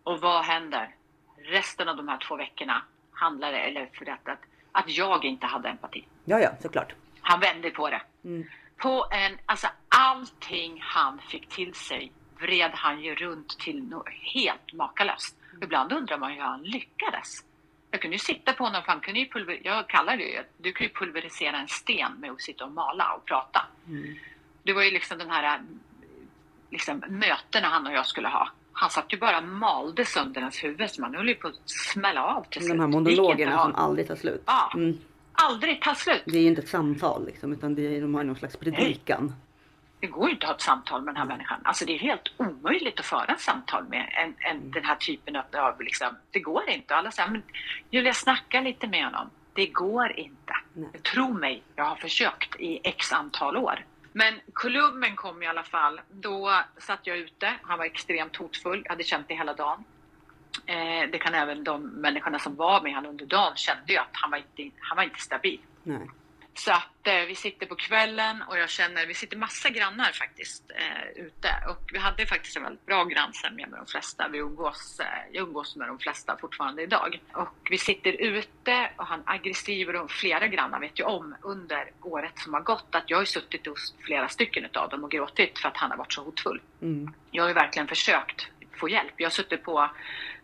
Och 0.03 0.21
vad 0.21 0.45
händer? 0.45 0.95
Resten 1.37 1.89
av 1.89 1.97
de 1.97 2.09
här 2.09 2.19
två 2.19 2.37
veckorna 2.37 2.83
handlar 3.13 3.53
det, 3.53 3.59
eller 3.59 3.87
för 3.87 4.05
detta, 4.05 4.33
att, 4.33 4.43
att 4.73 4.89
jag 4.89 5.25
inte 5.25 5.47
hade 5.47 5.69
empati. 5.69 6.07
Ja, 6.25 6.41
ja, 6.41 6.51
såklart. 6.63 6.93
Han 7.21 7.41
vände 7.41 7.71
på 7.71 7.91
det. 7.91 8.03
Mm. 8.25 8.49
På 8.77 9.07
en, 9.11 9.39
alltså 9.47 9.67
allting 9.89 10.81
han 10.83 11.19
fick 11.19 11.49
till 11.49 11.75
sig 11.75 12.13
vred 12.39 12.71
han 12.75 13.03
ju 13.03 13.15
runt 13.15 13.59
till 13.59 13.83
något 13.83 14.09
helt 14.35 14.73
makalöst. 14.73 15.37
Ibland 15.63 15.93
undrar 15.93 16.19
man 16.19 16.33
hur 16.33 16.41
han 16.41 16.63
lyckades. 16.63 17.45
Jag 17.91 18.01
kunde 18.01 18.15
ju 18.15 18.19
sitta 18.19 18.53
på 18.53 18.65
honom, 18.65 18.83
för 18.83 18.93
han 18.93 19.01
kunde 19.01 19.21
ju 19.21 19.29
pulver, 19.29 19.61
jag 19.63 19.89
kallar 19.89 20.17
det 20.17 20.23
ju, 20.23 20.43
du 20.59 20.73
kan 20.73 20.87
ju 20.87 20.93
pulverisera 20.93 21.57
en 21.57 21.69
sten 21.69 22.13
med 22.21 22.31
att 22.31 22.41
sitta 22.43 22.65
och 22.65 22.73
mala 22.73 23.13
och 23.13 23.25
prata. 23.25 23.67
Mm. 23.89 24.15
Det 24.63 24.73
var 24.73 24.83
ju 24.83 24.91
liksom 24.91 25.19
den 25.19 25.31
här 25.31 25.61
liksom, 26.71 27.03
mötena 27.09 27.69
han 27.69 27.87
och 27.87 27.93
jag 27.93 28.07
skulle 28.07 28.29
ha. 28.29 28.49
Han 28.73 28.91
satt 28.91 29.13
ju 29.13 29.19
bara 29.19 29.41
malde 29.41 30.05
sönder 30.05 30.41
ens 30.41 30.65
huvud 30.65 30.91
så 30.91 31.01
man 31.01 31.15
höll 31.15 31.29
ju 31.29 31.35
på 31.35 31.49
att 31.49 31.55
smälla 31.65 32.25
av 32.25 32.43
till 32.51 32.61
De 32.61 32.67
slut. 32.67 32.81
här 32.81 32.87
Det 32.89 33.11
gick 33.11 33.19
monologerna 33.19 33.63
som 33.63 33.75
aldrig 33.75 34.09
tar 34.09 34.17
slut. 34.17 34.43
Ja. 34.47 34.73
Mm. 34.75 34.99
Aldrig 35.33 35.83
tar 35.83 35.95
slut. 35.95 36.23
Det 36.27 36.39
är 36.39 36.43
ju 36.43 36.49
inte 36.49 36.63
ett 36.63 36.69
samtal 36.69 37.27
liksom, 37.27 37.53
utan 37.53 37.75
det 37.75 37.97
är, 37.97 38.01
de 38.01 38.15
har 38.15 38.25
någon 38.25 38.37
slags 38.37 38.57
predikan. 38.57 39.33
Det 40.07 40.13
går 40.13 40.31
inte 40.31 40.47
att 40.47 40.51
ha 40.51 40.57
ett 40.57 40.63
samtal 40.63 41.03
med 41.03 41.15
den 41.15 41.17
här 41.17 41.25
människan. 41.25 41.61
Alltså 41.65 41.85
det 41.85 41.95
är 41.95 41.99
helt 41.99 42.33
omöjligt 42.37 43.01
att 43.01 43.07
föra 43.07 43.25
ett 43.25 43.41
samtal 43.41 43.85
med 43.85 44.09
en, 44.13 44.35
en, 44.39 44.71
den 44.71 44.85
här 44.85 44.97
typen 44.97 45.37
av... 45.37 45.45
av 45.53 45.81
Liksom, 45.81 46.17
det 46.31 46.41
går 46.41 46.71
inte. 46.71 46.95
Alla 46.95 47.11
säger, 47.11 47.29
men 47.29 47.43
Julia 47.91 48.15
snacka 48.15 48.61
lite 48.61 48.87
med 48.87 49.05
honom. 49.05 49.31
Det 49.53 49.67
går 49.67 50.13
inte. 50.19 50.57
Nej. 50.73 50.91
Tro 51.03 51.33
mig, 51.33 51.63
jag 51.77 51.85
har 51.85 51.97
försökt 51.97 52.57
i 52.61 52.81
x 52.85 53.13
antal 53.13 53.57
år. 53.57 53.85
Men 54.13 54.41
Kolumnen 54.53 55.17
kom 55.17 55.43
i 55.43 55.47
alla 55.47 55.63
fall. 55.63 56.01
Då 56.11 56.63
satt 56.79 57.01
jag 57.03 57.19
ute. 57.19 57.53
Han 57.63 57.79
var 57.79 57.85
extremt 57.85 58.37
hotfull. 58.37 58.83
Jag 58.85 58.91
hade 58.91 59.05
känt 59.05 59.29
det 59.29 59.35
hela 59.35 59.55
dagen. 59.55 59.85
Eh, 60.67 61.11
det 61.13 61.19
kan 61.19 61.35
även 61.35 61.65
de 61.65 61.83
människorna 61.83 62.39
som 62.39 62.57
var 62.57 62.83
med 62.83 62.95
honom 62.95 63.11
under 63.11 63.27
dagen 63.27 63.57
kände 63.57 63.93
ju 63.93 63.99
att 63.99 64.13
han 64.13 64.31
var 64.31 64.39
inte, 64.39 64.77
han 64.79 64.97
var 64.97 65.05
inte 65.05 65.21
stabil. 65.21 65.61
Nej. 65.83 66.11
Så 66.57 66.73
att 66.73 67.07
eh, 67.07 67.27
vi 67.29 67.35
sitter 67.35 67.67
på 67.67 67.75
kvällen 67.75 68.43
och 68.43 68.59
jag 68.59 68.71
känner, 68.71 69.07
vi 69.07 69.15
sitter 69.15 69.37
massa 69.37 69.69
grannar 69.69 70.13
faktiskt 70.13 70.71
eh, 70.71 71.23
ute 71.25 71.49
och 71.69 71.91
vi 71.93 71.99
hade 71.99 72.27
faktiskt 72.27 72.57
en 72.57 72.63
väldigt 72.63 72.87
bra 72.87 73.05
grannsämja 73.05 73.67
med 73.67 73.79
de 73.79 73.87
flesta. 73.87 74.29
Vi 74.29 74.39
umgås, 74.39 75.01
eh, 75.01 75.07
jag 75.33 75.43
umgås 75.43 75.77
med 75.77 75.89
de 75.89 75.99
flesta 75.99 76.37
fortfarande 76.37 76.83
idag. 76.83 77.21
Och 77.33 77.69
vi 77.71 77.79
sitter 77.79 78.13
ute 78.13 78.91
och 78.97 79.07
han 79.07 79.23
aggressiv 79.27 79.89
och 79.89 79.93
de, 79.93 80.09
flera 80.09 80.47
grannar 80.47 80.81
vet 80.81 81.01
ju 81.01 81.05
om 81.05 81.37
under 81.43 81.91
året 82.03 82.39
som 82.39 82.55
har 82.55 82.61
gått 82.61 82.95
att 82.95 83.11
jag 83.11 83.19
har 83.19 83.25
suttit 83.25 83.67
hos 83.67 83.95
flera 84.01 84.29
stycken 84.29 84.65
utav 84.65 84.89
dem 84.89 85.05
och 85.05 85.11
gråtit 85.11 85.59
för 85.59 85.69
att 85.69 85.77
han 85.77 85.91
har 85.91 85.99
varit 85.99 86.13
så 86.13 86.23
hotfull. 86.23 86.61
Mm. 86.83 87.15
Jag 87.31 87.43
har 87.43 87.49
ju 87.49 87.55
verkligen 87.55 87.89
försökt 87.89 88.49
få 88.77 88.89
hjälp. 88.89 89.15
Jag 89.17 89.33
suttit 89.33 89.63
på, 89.63 89.91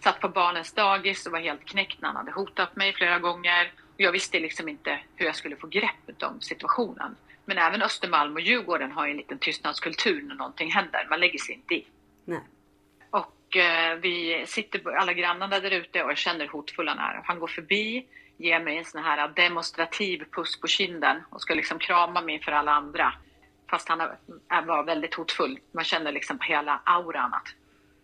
satt 0.00 0.20
på 0.20 0.28
barnens 0.28 0.72
dagis 0.72 1.26
och 1.26 1.32
var 1.32 1.40
helt 1.40 1.64
knäckt 1.64 2.00
när 2.00 2.08
han 2.08 2.16
hade 2.16 2.32
hotat 2.32 2.76
mig 2.76 2.92
flera 2.92 3.18
gånger. 3.18 3.72
Jag 4.02 4.12
visste 4.12 4.40
liksom 4.40 4.68
inte 4.68 5.00
hur 5.16 5.26
jag 5.26 5.36
skulle 5.36 5.56
få 5.56 5.66
greppet 5.66 6.22
om 6.22 6.40
situationen. 6.40 7.16
Men 7.44 7.58
även 7.58 7.82
Östermalm 7.82 8.34
och 8.34 8.40
Djurgården 8.40 8.92
har 8.92 9.06
ju 9.06 9.10
en 9.10 9.16
liten 9.16 9.38
tystnadskultur 9.38 10.22
när 10.22 10.34
någonting 10.34 10.70
händer. 10.70 11.06
Man 11.10 11.20
lägger 11.20 11.38
sig 11.38 11.54
inte 11.54 11.74
i. 11.74 11.86
Nej. 12.24 12.40
Och 13.10 13.56
eh, 13.56 13.96
vi 13.96 14.44
sitter 14.46 14.96
alla 14.96 15.12
grannarna 15.12 15.60
där 15.60 15.70
ute 15.70 16.04
och 16.04 16.10
jag 16.10 16.18
känner 16.18 16.40
hur 16.40 16.52
hotfull 16.52 16.88
han 16.88 16.98
är. 16.98 17.20
Han 17.24 17.38
går 17.38 17.46
förbi, 17.46 18.06
ger 18.36 18.60
mig 18.60 18.78
en 18.78 18.84
sån 18.84 19.02
här 19.02 19.28
demonstrativ 19.28 20.24
puss 20.30 20.60
på 20.60 20.66
kinden 20.66 21.16
och 21.30 21.40
ska 21.40 21.54
liksom 21.54 21.78
krama 21.78 22.20
mig 22.20 22.40
för 22.42 22.52
alla 22.52 22.72
andra. 22.72 23.12
Fast 23.70 23.88
han 23.88 24.66
var 24.66 24.84
väldigt 24.84 25.14
hotfull. 25.14 25.58
Man 25.72 25.84
känner 25.84 26.12
liksom 26.12 26.38
på 26.38 26.44
hela 26.44 26.80
auran 26.84 27.34
att 27.34 27.48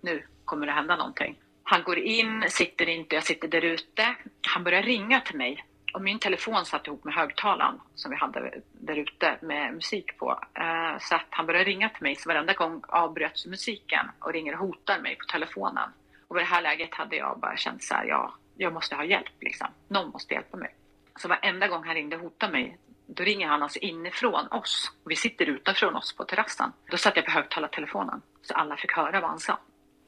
nu 0.00 0.26
kommer 0.44 0.66
det 0.66 0.72
hända 0.72 0.96
någonting. 0.96 1.36
Han 1.62 1.82
går 1.82 1.98
in, 1.98 2.44
sitter 2.48 2.88
inte, 2.88 3.14
jag 3.14 3.24
sitter 3.24 3.48
där 3.48 3.64
ute. 3.64 4.14
Han 4.46 4.64
börjar 4.64 4.82
ringa 4.82 5.20
till 5.20 5.36
mig 5.36 5.64
och 5.94 6.02
min 6.02 6.18
telefon 6.18 6.64
satt 6.64 6.86
ihop 6.86 7.04
med 7.04 7.14
högtalaren 7.14 7.80
som 7.94 8.10
vi 8.10 8.16
hade 8.16 8.60
där 8.72 8.96
ute 8.96 9.38
med 9.42 9.74
musik 9.74 10.18
på. 10.18 10.40
Eh, 10.54 10.98
Så 11.00 11.14
att 11.14 11.26
han 11.30 11.46
börjar 11.46 11.64
ringa 11.64 11.88
till 11.88 12.02
mig 12.02 12.16
så 12.16 12.28
varenda 12.28 12.52
gång 12.52 12.82
avbröts 12.88 13.46
musiken 13.46 14.06
och 14.18 14.32
ringer 14.32 14.52
och 14.52 14.58
hotar 14.58 15.00
mig 15.00 15.16
på 15.16 15.24
telefonen. 15.24 15.90
Och 16.28 16.36
i 16.36 16.40
det 16.40 16.46
här 16.46 16.62
läget 16.62 16.94
hade 16.94 17.16
jag 17.16 17.38
bara 17.40 17.56
känt 17.56 17.82
så 17.82 17.94
här, 17.94 18.04
ja, 18.04 18.34
jag 18.56 18.72
måste 18.72 18.94
ha 18.96 19.04
hjälp 19.04 19.32
liksom. 19.40 19.66
Någon 19.88 20.10
måste 20.10 20.34
hjälpa 20.34 20.56
mig. 20.56 20.74
Så 21.16 21.28
varenda 21.28 21.68
gång 21.68 21.84
han 21.84 21.94
ringde 21.94 22.16
och 22.16 22.22
hotade 22.22 22.52
mig, 22.52 22.78
då 23.06 23.22
ringer 23.24 23.48
han 23.48 23.62
alltså 23.62 23.78
inifrån 23.78 24.46
oss. 24.50 24.92
Och 25.04 25.10
vi 25.10 25.16
sitter 25.16 25.46
utanför 25.46 25.96
oss 25.96 26.16
på 26.16 26.24
terrassen. 26.24 26.72
Då 26.90 26.96
satt 26.96 27.16
jag 27.16 27.24
på 27.24 27.30
högtalartelefonen 27.30 28.22
så 28.42 28.54
alla 28.54 28.76
fick 28.76 28.92
höra 28.92 29.20
vad 29.20 29.30
han 29.30 29.38
sa. 29.38 29.58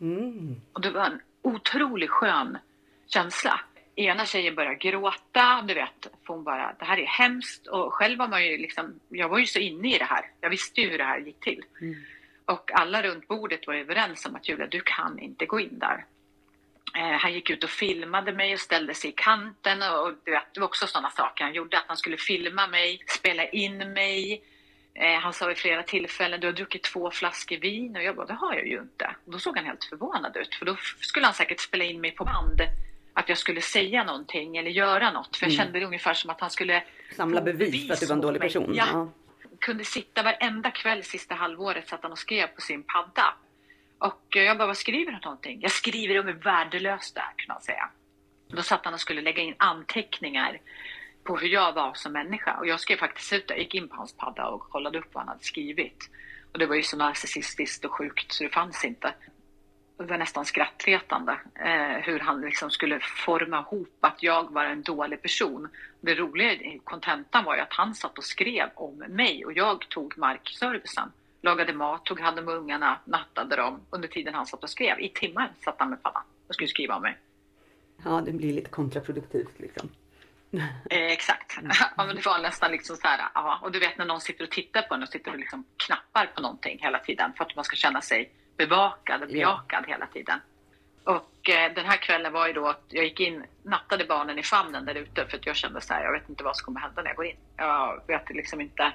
Mm. 0.00 0.60
Och 0.72 0.80
det 0.80 0.90
var 0.90 1.04
en 1.04 1.20
otroligt 1.42 2.10
skön 2.10 2.58
känsla. 3.06 3.60
Ena 4.00 4.26
tjejen 4.26 4.54
började 4.54 4.76
gråta, 4.76 5.62
du 5.68 5.74
vet, 5.74 6.06
för 6.26 6.34
hon 6.34 6.44
bara, 6.44 6.74
det 6.78 6.84
här 6.84 6.98
är 6.98 7.06
hemskt. 7.06 7.66
Och 7.66 7.94
själv 7.94 8.18
var 8.18 8.28
man 8.28 8.46
ju 8.46 8.56
liksom, 8.56 9.00
jag 9.08 9.28
var 9.28 9.38
ju 9.38 9.46
så 9.46 9.58
inne 9.58 9.94
i 9.94 9.98
det 9.98 10.04
här. 10.04 10.30
Jag 10.40 10.50
visste 10.50 10.80
ju 10.80 10.90
hur 10.90 10.98
det 10.98 11.04
här 11.04 11.18
gick 11.18 11.40
till. 11.40 11.64
Mm. 11.80 12.04
Och 12.44 12.70
alla 12.74 13.02
runt 13.02 13.28
bordet 13.28 13.66
var 13.66 13.74
överens 13.74 14.26
om 14.26 14.36
att 14.36 14.48
Julia, 14.48 14.66
du 14.66 14.80
kan 14.84 15.18
inte 15.18 15.46
gå 15.46 15.60
in 15.60 15.78
där. 15.78 16.04
Eh, 16.96 17.18
han 17.18 17.32
gick 17.32 17.50
ut 17.50 17.64
och 17.64 17.70
filmade 17.70 18.32
mig 18.32 18.54
och 18.54 18.60
ställde 18.60 18.94
sig 18.94 19.10
i 19.10 19.12
kanten 19.16 19.82
och, 19.82 20.06
och 20.06 20.12
du 20.24 20.30
vet, 20.30 20.54
det 20.54 20.60
var 20.60 20.66
också 20.66 20.86
sådana 20.86 21.10
saker 21.10 21.44
han 21.44 21.54
gjorde. 21.54 21.78
Att 21.78 21.84
han 21.88 21.96
skulle 21.96 22.16
filma 22.16 22.66
mig, 22.66 23.02
spela 23.06 23.44
in 23.48 23.92
mig. 23.92 24.42
Eh, 24.94 25.18
han 25.20 25.32
sa 25.32 25.46
vid 25.46 25.58
flera 25.58 25.82
tillfällen, 25.82 26.40
du 26.40 26.46
har 26.46 26.52
druckit 26.52 26.82
två 26.82 27.10
flaskor 27.10 27.56
vin. 27.56 27.96
Och 27.96 28.02
jag 28.02 28.16
bara, 28.16 28.26
det 28.26 28.34
har 28.34 28.54
jag 28.54 28.66
ju 28.66 28.78
inte. 28.78 29.14
Och 29.24 29.32
då 29.32 29.38
såg 29.38 29.56
han 29.56 29.66
helt 29.66 29.84
förvånad 29.84 30.36
ut. 30.36 30.54
För 30.54 30.66
då 30.66 30.76
skulle 31.00 31.26
han 31.26 31.34
säkert 31.34 31.60
spela 31.60 31.84
in 31.84 32.00
mig 32.00 32.10
på 32.10 32.24
band. 32.24 32.60
Att 33.14 33.28
jag 33.28 33.38
skulle 33.38 33.60
säga 33.60 34.04
någonting 34.04 34.56
eller 34.56 34.70
göra 34.70 35.10
något. 35.10 35.36
För 35.36 35.46
jag 35.46 35.52
Mm. 35.52 35.64
kände 35.64 35.80
det 35.80 35.86
ungefär 35.86 36.14
som 36.14 36.30
att 36.30 36.40
han 36.40 36.50
skulle 36.50 36.82
Samla 37.16 37.40
få 37.40 37.44
bevis 37.44 37.86
för 37.86 37.94
att 37.94 38.00
du 38.00 38.06
var 38.06 38.14
en 38.14 38.20
dålig 38.20 38.40
person. 38.42 38.70
Ja 38.74 39.08
kunde 39.60 39.84
sitta 39.84 40.22
varenda 40.22 40.70
kväll 40.70 41.04
sista 41.04 41.34
halvåret 41.34 41.88
satt 41.88 42.02
han 42.02 42.12
och 42.12 42.18
skrev 42.18 42.46
på 42.46 42.60
sin 42.60 42.82
padda. 42.82 43.34
Och 43.98 44.26
jag 44.28 44.58
bara, 44.58 44.66
vad 44.66 44.76
skriver 44.76 45.12
du 45.12 45.18
någonting? 45.24 45.60
Jag 45.60 45.70
skriver 45.70 46.20
om 46.20 46.26
hur 46.26 46.34
värdelöst 46.34 47.14
det 47.14 47.20
är, 47.20 47.32
kan 47.36 47.54
man 47.54 47.62
säga. 47.62 47.88
Då 48.48 48.62
satt 48.62 48.84
han 48.84 48.94
och 48.94 49.00
skulle 49.00 49.20
lägga 49.20 49.42
in 49.42 49.54
anteckningar 49.58 50.60
på 51.24 51.36
hur 51.36 51.48
jag 51.48 51.72
var 51.72 51.94
som 51.94 52.12
människa. 52.12 52.56
Och 52.58 52.66
jag 52.66 52.80
skrev 52.80 52.96
faktiskt 52.96 53.32
ut 53.32 53.48
det. 53.48 53.54
Jag 53.54 53.62
gick 53.62 53.74
in 53.74 53.88
på 53.88 53.96
hans 53.96 54.12
padda 54.16 54.48
och 54.48 54.60
kollade 54.60 54.98
upp 54.98 55.08
vad 55.12 55.20
han 55.20 55.28
hade 55.28 55.44
skrivit. 55.44 56.10
Och 56.52 56.58
det 56.58 56.66
var 56.66 56.74
ju 56.74 56.82
så 56.82 56.96
narcissistiskt 56.96 57.84
och 57.84 57.92
sjukt 57.92 58.32
så 58.32 58.44
det 58.44 58.50
fanns 58.50 58.84
inte. 58.84 59.14
Det 60.00 60.06
var 60.06 60.18
nästan 60.18 60.44
skrattretande 60.44 61.32
eh, 61.54 62.02
hur 62.02 62.18
han 62.18 62.40
liksom 62.40 62.70
skulle 62.70 63.00
forma 63.00 63.60
ihop 63.60 63.96
att 64.00 64.22
jag 64.22 64.52
var 64.52 64.64
en 64.64 64.82
dålig 64.82 65.22
person. 65.22 65.68
Det 66.00 66.14
roliga 66.14 66.52
i 66.52 66.80
kontentan 66.84 67.44
var 67.44 67.56
ju 67.56 67.60
att 67.60 67.72
han 67.72 67.94
satt 67.94 68.18
och 68.18 68.24
skrev 68.24 68.68
om 68.74 68.98
mig 69.08 69.44
och 69.44 69.52
jag 69.52 69.88
tog 69.88 70.18
markservicen. 70.18 71.12
Lagade 71.42 71.72
mat, 71.72 72.04
tog 72.04 72.20
hand 72.20 72.38
om 72.38 72.48
ungarna, 72.48 72.98
nattade 73.04 73.56
dem 73.56 73.80
under 73.90 74.08
tiden 74.08 74.34
han 74.34 74.46
satt 74.46 74.62
och 74.62 74.70
skrev. 74.70 75.00
I 75.00 75.08
timmar 75.08 75.52
satt 75.64 75.76
han 75.78 75.90
med 75.90 76.02
paddan 76.02 76.22
och 76.48 76.54
skulle 76.54 76.68
skriva 76.68 76.96
om 76.96 77.02
mig. 77.02 77.18
Ja, 78.04 78.22
det 78.26 78.32
blir 78.32 78.52
lite 78.52 78.70
kontraproduktivt 78.70 79.60
liksom. 79.60 79.88
Eh, 80.90 81.12
exakt. 81.12 81.58
ja, 81.96 82.04
men 82.06 82.16
det 82.16 82.26
var 82.26 82.38
nästan 82.38 82.72
liksom 82.72 82.96
så 82.96 83.08
här, 83.08 83.20
ja. 83.34 83.58
Och 83.62 83.72
du 83.72 83.78
vet 83.78 83.98
när 83.98 84.04
någon 84.04 84.20
sitter 84.20 84.44
och 84.44 84.50
tittar 84.50 84.82
på 84.82 84.94
en 84.94 85.02
och 85.02 85.08
sitter 85.08 85.30
och 85.30 85.38
liksom 85.38 85.64
knappar 85.86 86.26
på 86.26 86.42
någonting 86.42 86.78
hela 86.80 86.98
tiden 86.98 87.32
för 87.36 87.44
att 87.44 87.56
man 87.56 87.64
ska 87.64 87.76
känna 87.76 88.00
sig 88.00 88.32
bevakad 88.66 89.22
och 89.22 89.30
Ja. 89.30 89.32
bejakad 89.32 89.84
hela 89.86 90.06
tiden. 90.06 90.38
Och 91.04 91.50
eh, 91.50 91.74
den 91.74 91.86
här 91.86 91.96
kvällen 91.96 92.32
var 92.32 92.46
ju 92.46 92.52
då 92.52 92.68
att 92.68 92.84
jag 92.88 93.04
gick 93.04 93.20
in, 93.20 93.44
nattade 93.62 94.04
barnen 94.04 94.38
i 94.38 94.42
famnen 94.42 94.84
där 94.84 94.94
ute 94.94 95.26
för 95.26 95.36
att 95.36 95.46
jag 95.46 95.56
kände 95.56 95.80
så 95.80 95.94
här, 95.94 96.04
jag 96.04 96.12
vet 96.12 96.28
inte 96.28 96.44
vad 96.44 96.56
som 96.56 96.64
kommer 96.64 96.80
hända 96.80 97.02
när 97.02 97.10
jag 97.10 97.16
går 97.16 97.26
in. 97.26 97.36
Jag 97.56 98.02
vet 98.06 98.30
liksom 98.30 98.60
inte. 98.60 98.92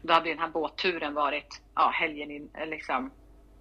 Och 0.00 0.06
då 0.06 0.12
hade 0.14 0.28
ju 0.28 0.34
den 0.34 0.42
här 0.42 0.50
båtturen 0.50 1.14
varit 1.14 1.60
ja, 1.74 1.90
helgen, 1.94 2.30
in, 2.30 2.50
eh, 2.54 2.66
liksom, 2.66 3.10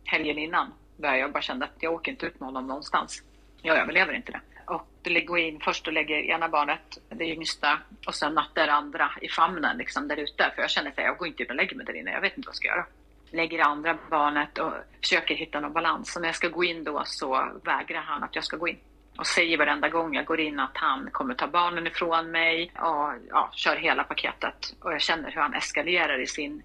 helgen 0.05 0.37
innan. 0.37 0.73
Där 0.97 1.15
jag 1.15 1.31
bara 1.31 1.41
kände 1.41 1.65
att 1.65 1.75
jag 1.79 1.93
åker 1.93 2.11
inte 2.11 2.25
ut 2.25 2.39
med 2.39 2.47
honom 2.47 2.67
någonstans. 2.67 3.23
Jag 3.61 3.77
överlever 3.77 4.13
inte 4.13 4.31
det. 4.31 4.41
Och 4.67 4.87
det 5.01 5.21
går 5.21 5.39
in 5.39 5.59
först 5.59 5.87
och 5.87 5.93
lägger 5.93 6.15
ena 6.15 6.49
barnet, 6.49 6.97
det 7.09 7.25
yngsta, 7.25 7.79
och 8.07 8.15
sen 8.15 8.33
nattar 8.33 8.67
andra 8.67 9.11
i 9.21 9.29
famnen 9.29 9.77
liksom 9.77 10.07
där 10.07 10.17
ute. 10.17 10.51
För 10.55 10.61
jag 10.61 10.69
känner 10.69 10.91
att 10.91 10.97
jag 10.97 11.17
går 11.17 11.27
inte 11.27 11.43
in 11.43 11.49
och 11.49 11.55
lägger 11.55 11.75
mig 11.75 11.85
där 11.85 11.95
inne, 11.95 12.11
jag 12.11 12.21
vet 12.21 12.37
inte 12.37 12.47
vad 12.47 12.53
jag 12.53 12.55
ska 12.55 12.67
göra. 12.67 12.85
Lägger 13.31 13.57
det 13.57 13.63
andra 13.63 13.97
barnet 14.09 14.57
och 14.57 14.73
försöker 15.01 15.35
hitta 15.35 15.59
någon 15.59 15.73
balans. 15.73 16.15
Och 16.15 16.21
när 16.21 16.29
jag 16.29 16.35
ska 16.35 16.47
gå 16.47 16.63
in 16.63 16.83
då 16.83 17.03
så 17.05 17.51
vägrar 17.63 18.01
han 18.01 18.23
att 18.23 18.35
jag 18.35 18.43
ska 18.43 18.57
gå 18.57 18.67
in. 18.67 18.77
Och 19.17 19.27
säger 19.27 19.57
varenda 19.57 19.89
gång 19.89 20.15
jag 20.15 20.25
går 20.25 20.39
in 20.39 20.59
att 20.59 20.77
han 20.77 21.09
kommer 21.11 21.33
ta 21.33 21.47
barnen 21.47 21.87
ifrån 21.87 22.31
mig 22.31 22.71
och 22.75 23.13
ja, 23.29 23.49
kör 23.53 23.75
hela 23.75 24.03
paketet. 24.03 24.75
Och 24.79 24.93
jag 24.93 25.01
känner 25.01 25.31
hur 25.31 25.41
han 25.41 25.53
eskalerar 25.53 26.21
i 26.21 26.27
sin 26.27 26.63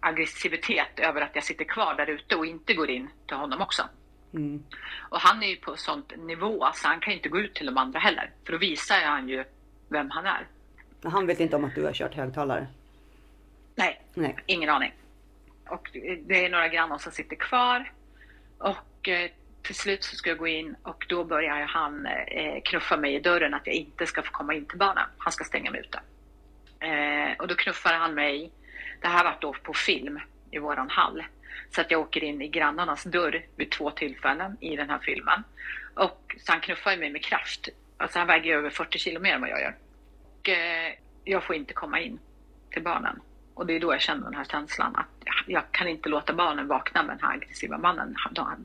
aggressivitet 0.00 0.98
över 0.98 1.20
att 1.20 1.34
jag 1.34 1.44
sitter 1.44 1.64
kvar 1.64 1.94
där 1.94 2.06
ute 2.06 2.36
och 2.36 2.46
inte 2.46 2.74
går 2.74 2.90
in 2.90 3.08
till 3.26 3.36
honom 3.36 3.60
också. 3.60 3.82
Mm. 4.34 4.62
Och 5.08 5.20
han 5.20 5.42
är 5.42 5.46
ju 5.46 5.56
på 5.56 5.76
sånt 5.76 6.12
nivå 6.16 6.68
så 6.74 6.88
han 6.88 7.00
kan 7.00 7.12
inte 7.12 7.28
gå 7.28 7.38
ut 7.38 7.54
till 7.54 7.66
de 7.66 7.76
andra 7.78 7.98
heller. 7.98 8.30
För 8.44 8.52
då 8.52 8.58
visar 8.58 9.00
han 9.04 9.28
ju 9.28 9.44
vem 9.88 10.10
han 10.10 10.26
är. 10.26 10.46
Han 11.04 11.26
vet 11.26 11.40
inte 11.40 11.56
om 11.56 11.64
att 11.64 11.74
du 11.74 11.84
har 11.84 11.92
kört 11.92 12.14
högtalare. 12.14 12.66
Nej, 13.74 14.02
Nej. 14.14 14.36
ingen 14.46 14.70
aning. 14.70 14.92
Och 15.68 15.90
det 16.26 16.44
är 16.44 16.50
några 16.50 16.68
grannar 16.68 16.98
som 16.98 17.12
sitter 17.12 17.36
kvar. 17.36 17.92
Och 18.58 19.08
eh, 19.08 19.30
till 19.62 19.74
slut 19.74 20.04
så 20.04 20.16
ska 20.16 20.30
jag 20.30 20.38
gå 20.38 20.46
in 20.46 20.76
och 20.82 21.06
då 21.08 21.24
börjar 21.24 21.66
han 21.66 22.06
eh, 22.06 22.62
knuffa 22.64 22.96
mig 22.96 23.14
i 23.14 23.20
dörren 23.20 23.54
att 23.54 23.66
jag 23.66 23.74
inte 23.74 24.06
ska 24.06 24.22
få 24.22 24.32
komma 24.32 24.54
in 24.54 24.66
till 24.66 24.78
barnen. 24.78 25.04
Han 25.18 25.32
ska 25.32 25.44
stänga 25.44 25.70
mig 25.70 25.80
ute. 25.80 26.00
Eh, 26.86 27.36
och 27.38 27.48
då 27.48 27.54
knuffar 27.54 27.92
han 27.92 28.14
mig. 28.14 28.52
Det 29.00 29.08
här 29.08 29.24
var 29.24 29.38
då 29.40 29.52
på 29.52 29.74
film 29.74 30.20
i 30.50 30.58
våran 30.58 30.90
hall. 30.90 31.24
Så 31.70 31.80
att 31.80 31.90
jag 31.90 32.00
åker 32.00 32.24
in 32.24 32.42
i 32.42 32.48
grannarnas 32.48 33.04
dörr 33.04 33.46
vid 33.56 33.70
två 33.70 33.90
tillfällen 33.90 34.56
i 34.60 34.76
den 34.76 34.90
här 34.90 34.98
filmen. 34.98 35.42
Och 35.94 36.36
så 36.38 36.52
han 36.52 36.60
knuffar 36.60 36.96
mig 36.96 37.10
med 37.10 37.24
kraft. 37.24 37.68
Alltså 37.96 38.18
han 38.18 38.28
väger 38.28 38.56
över 38.56 38.70
40 38.70 38.98
kilo 38.98 39.20
mer 39.20 39.34
än 39.34 39.40
vad 39.40 39.50
jag 39.50 39.60
gör. 39.60 39.76
Och 40.22 40.48
jag 41.24 41.44
får 41.44 41.56
inte 41.56 41.74
komma 41.74 42.00
in 42.00 42.18
till 42.70 42.82
barnen. 42.82 43.20
Och 43.56 43.66
det 43.66 43.76
är 43.76 43.80
då 43.80 43.92
jag 43.92 44.00
känner 44.00 44.24
den 44.24 44.34
här 44.34 44.44
känslan 44.44 44.96
att 44.96 45.06
jag 45.46 45.62
kan 45.70 45.88
inte 45.88 46.08
låta 46.08 46.32
barnen 46.32 46.68
vakna 46.68 47.02
med 47.02 47.16
den 47.18 47.28
här 47.28 47.34
aggressiva 47.34 47.78
mannen. 47.78 48.16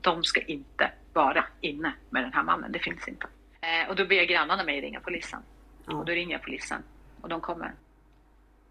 De 0.01 0.23
ska 0.23 0.41
inte 0.41 0.91
vara 1.13 1.45
inne 1.61 1.93
med 2.09 2.23
den 2.23 2.33
här 2.33 2.43
mannen. 2.43 2.71
Det 2.71 2.79
finns 2.79 3.07
inte. 3.07 3.27
Eh, 3.61 3.89
och 3.89 3.95
då 3.95 4.05
ber 4.05 4.23
grannarna 4.23 4.63
mig 4.63 4.81
ringa 4.81 4.99
polisen. 4.99 5.39
Ja. 5.85 5.95
Och 5.95 6.05
då 6.05 6.11
ringer 6.11 6.31
jag 6.31 6.41
polisen. 6.41 6.83
Och 7.21 7.29
de 7.29 7.41
kommer. 7.41 7.71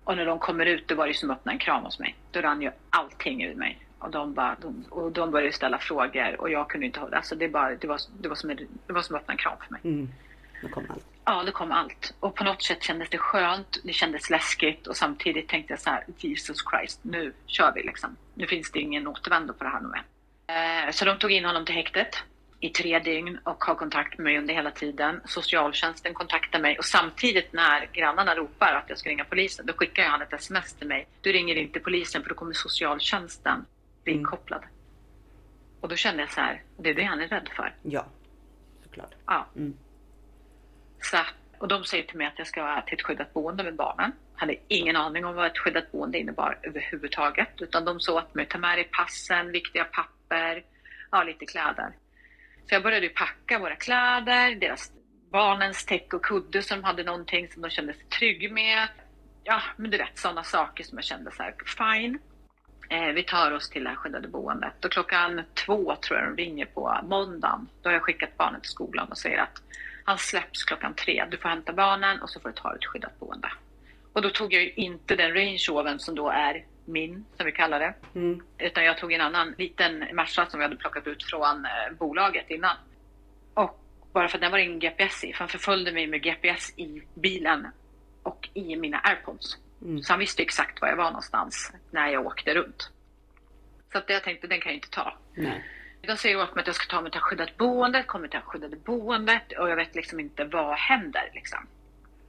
Och 0.05 0.17
när 0.17 0.27
de 0.27 0.39
kommer 0.39 0.67
ut, 0.67 0.89
då 0.89 0.95
var 0.95 1.07
det 1.07 1.15
som 1.15 1.31
att 1.31 1.39
öppna 1.39 1.53
en 1.53 1.59
kram 1.59 1.85
hos 1.85 1.99
mig. 1.99 2.17
Då 2.31 2.41
rann 2.41 2.63
ju 2.63 2.71
allting 2.91 3.45
ur 3.45 3.55
mig. 3.55 3.79
Och 3.99 4.11
de, 4.11 4.35
bara, 4.35 4.57
de, 4.61 4.85
och 4.91 5.13
de 5.13 5.31
började 5.31 5.53
ställa 5.53 5.79
frågor 5.79 6.41
och 6.41 6.51
jag 6.51 6.71
kunde 6.71 6.87
inte 6.87 7.01
hålla 7.01 7.17
alltså 7.17 7.35
det. 7.35 7.49
Bara, 7.49 7.75
det, 7.75 7.87
var, 7.87 8.01
det, 8.21 8.29
var 8.29 8.37
som, 8.37 8.57
det 8.87 8.93
var 8.93 9.03
som 9.03 9.17
att 9.17 9.23
öppna 9.23 9.33
en 9.33 9.39
kram 9.39 9.59
för 9.67 9.73
mig. 9.73 9.81
Mm. 9.85 10.09
Det 10.63 10.69
kom 10.69 10.87
allt. 10.89 11.10
Ja, 11.25 11.43
det 11.43 11.53
kom 11.53 11.73
allt. 11.73 12.15
Och 12.21 12.35
på 12.35 12.45
något 12.45 12.63
sätt 12.63 12.83
kändes 12.83 13.09
det 13.11 13.19
skönt. 13.19 13.81
Det 13.85 13.93
kändes 13.93 14.31
läskigt 14.31 14.87
och 14.87 14.97
samtidigt 14.97 15.49
tänkte 15.49 15.73
jag 15.73 15.81
så 15.81 15.91
här, 15.91 16.05
Jesus 16.19 16.59
Christ, 16.71 17.01
nu 17.03 17.33
kör 17.47 17.73
vi 17.75 17.83
liksom. 17.83 18.17
Nu 18.35 18.47
finns 18.47 18.71
det 18.71 18.79
ingen 18.79 19.07
återvändo 19.07 19.53
på 19.53 19.65
det 19.65 19.71
här 19.71 19.81
nu. 19.81 19.93
Eh, 20.55 20.91
så 20.91 21.05
de 21.05 21.19
tog 21.19 21.33
in 21.33 21.45
honom 21.45 21.65
till 21.65 21.75
häktet 21.75 22.17
i 22.61 22.69
tre 22.69 22.99
dygn 22.99 23.39
och 23.45 23.65
har 23.65 23.75
kontakt 23.75 24.19
med 24.19 24.25
mig 24.25 24.39
under 24.39 24.55
hela 24.55 24.71
tiden. 24.71 25.21
Socialtjänsten 25.25 26.15
kontaktar 26.15 26.61
mig 26.61 26.79
och 26.79 26.85
samtidigt 26.85 27.53
när 27.53 27.89
grannarna 27.93 28.35
ropar 28.35 28.75
att 28.75 28.89
jag 28.89 28.99
ska 28.99 29.11
ringa 29.11 29.25
polisen, 29.25 29.67
då 29.67 29.73
skickar 29.73 30.03
jag 30.03 30.11
han 30.11 30.23
ett 30.23 30.33
sms 30.33 30.75
till 30.75 30.89
mig. 30.89 31.07
Du 31.21 31.33
ringer 31.33 31.55
inte 31.55 31.81
polisen 31.81 32.23
för 32.23 32.29
då 32.29 32.35
kommer 32.35 32.53
socialtjänsten 32.53 33.65
bli 34.05 34.13
mm. 34.13 34.21
inkopplad. 34.21 34.63
Och 35.81 35.89
då 35.89 35.97
kände 35.97 36.23
jag 36.23 36.33
så 36.33 36.41
här, 36.41 36.63
det 36.77 36.91
är 36.91 36.95
det 36.95 37.05
han 37.05 37.21
är 37.21 37.29
rädd 37.29 37.49
för. 37.57 37.75
Ja, 37.83 38.07
såklart. 38.83 39.15
Ja. 39.27 39.47
Mm. 39.57 39.77
Så, 41.01 41.17
och 41.59 41.69
de 41.69 41.85
säger 41.85 42.05
till 42.05 42.17
mig 42.17 42.27
att 42.27 42.39
jag 42.39 42.47
ska 42.47 42.63
vara 42.63 42.83
till 42.83 42.95
ett 42.95 43.03
skyddat 43.03 43.33
boende 43.33 43.65
med 43.65 43.77
barnen. 43.77 44.13
Jag 44.35 44.41
hade 44.41 44.57
ingen 44.69 44.97
aning 44.97 45.25
om 45.25 45.35
vad 45.35 45.47
ett 45.47 45.59
skyddat 45.59 45.93
boende 45.93 46.19
innebar 46.19 46.59
överhuvudtaget. 46.63 47.63
Utan 47.63 47.85
de 47.85 48.01
sa 48.01 48.19
åt 48.19 48.35
mig, 48.35 48.47
ta 48.47 48.59
med 48.59 48.79
dig 48.79 48.85
passen, 48.85 49.53
viktiga 49.53 49.85
papper, 49.85 50.65
ja, 51.11 51.23
lite 51.23 51.47
kläder. 51.47 51.93
Så 52.69 52.75
jag 52.75 52.83
började 52.83 53.09
packa 53.09 53.59
våra 53.59 53.77
kläder, 53.77 54.55
deras 54.55 54.93
barnens 55.33 55.85
täck 55.85 56.15
och 56.15 56.25
kudde 56.25 56.63
som 56.63 56.85
hade 56.85 57.03
någonting 57.05 57.49
som 57.49 57.63
de 57.63 57.71
kände 57.71 57.95
sig 57.95 58.05
trygg 58.05 58.53
med. 58.53 58.89
Ja, 59.45 59.63
men 59.77 59.91
du 59.91 59.99
vet 59.99 60.19
sådana 60.19 60.45
saker 60.45 60.85
som 60.85 60.99
jag 60.99 61.05
kände 61.05 61.31
så 61.31 61.43
här, 61.43 61.55
fine. 61.79 62.19
Eh, 62.89 63.13
vi 63.13 63.23
tar 63.23 63.53
oss 63.53 63.71
till 63.71 63.85
det 63.85 63.91
här 63.91 63.97
skyddade 63.97 64.29
boendet 64.29 64.85
och 64.85 64.93
klockan 64.93 65.43
två 65.55 65.97
tror 65.97 66.19
jag 66.19 66.29
de 66.29 66.43
ringer 66.43 66.67
på 66.67 67.01
måndagen. 67.03 67.69
Då 67.83 67.89
har 67.89 67.95
jag 67.95 68.03
skickat 68.03 68.37
barnen 68.37 68.61
till 68.61 68.71
skolan 68.71 69.09
och 69.09 69.19
säger 69.19 69.39
att 69.39 69.63
han 70.11 70.19
släpps 70.19 70.65
klockan 70.65 70.95
tre. 70.95 71.27
Du 71.31 71.37
får 71.37 71.49
hämta 71.49 71.73
barnen 71.73 72.23
och 72.23 72.31
så 72.31 72.41
får 72.41 72.49
du 72.49 72.55
ta 72.55 72.75
ett 72.75 72.85
skyddat 72.85 73.19
boende. 73.19 73.51
Och 74.13 74.23
då 74.23 74.31
tog 74.31 74.53
jag 74.53 74.63
ju 74.63 74.73
inte 74.73 75.17
den 75.17 75.35
Range 75.35 75.59
Rovern 75.69 75.99
som 75.99 76.15
då 76.15 76.31
är 76.31 76.65
min, 76.85 77.25
som 77.37 77.47
vi 77.47 77.53
kallar 77.53 77.81
det. 77.81 77.95
Mm. 78.15 78.43
Utan 78.59 78.85
jag 78.85 78.99
tog 78.99 79.13
en 79.13 79.21
annan 79.21 79.55
liten 79.59 79.99
Merca 79.99 80.47
som 80.47 80.61
vi 80.61 80.65
hade 80.65 80.77
plockat 80.77 81.07
ut 81.07 81.25
från 81.25 81.65
eh, 81.65 81.97
bolaget 81.99 82.51
innan. 82.51 82.77
Och 83.55 83.81
bara 84.13 84.29
för 84.29 84.39
att 84.39 84.43
den 84.43 84.51
var 84.51 84.59
ingen 84.59 84.79
GPS 84.79 85.25
i, 85.25 85.33
för 85.33 85.39
han 85.39 85.49
förföljde 85.49 85.93
mig 85.93 86.07
med 86.07 86.23
GPS 86.23 86.79
i 86.79 87.03
bilen 87.15 87.67
och 88.23 88.49
i 88.55 88.77
mina 88.77 88.99
airpods. 88.99 89.59
Mm. 89.83 90.03
Så 90.03 90.13
han 90.13 90.21
visste 90.21 90.43
exakt 90.43 90.81
var 90.81 90.89
jag 90.89 90.97
var 90.97 91.05
någonstans 91.05 91.73
när 91.91 92.09
jag 92.09 92.27
åkte 92.27 92.55
runt. 92.55 92.91
Så 93.93 93.99
att 93.99 94.11
jag 94.11 94.25
tänkte, 94.25 94.47
den 94.47 94.61
kan 94.61 94.73
jag 94.73 94.77
inte 94.77 94.91
ta. 94.91 95.19
Nej. 95.35 95.65
De 96.03 96.17
säger 96.17 96.43
åt 96.43 96.55
mig 96.55 96.63
att 96.63 96.67
jag 96.67 96.77
ska 96.77 96.97
ta 96.97 97.03
mig 97.03 97.11
till 97.11 97.21
skyddat 97.21 97.57
boende, 97.57 98.03
kommer 98.03 98.29
till 98.29 98.41
skyddade 98.41 98.77
boendet 98.77 99.53
och 99.59 99.71
jag 99.71 99.77
vet 99.77 99.95
liksom 99.95 100.21
inte 100.21 100.45
vad 100.45 100.77
händer. 100.77 101.31
Liksom. 101.35 101.67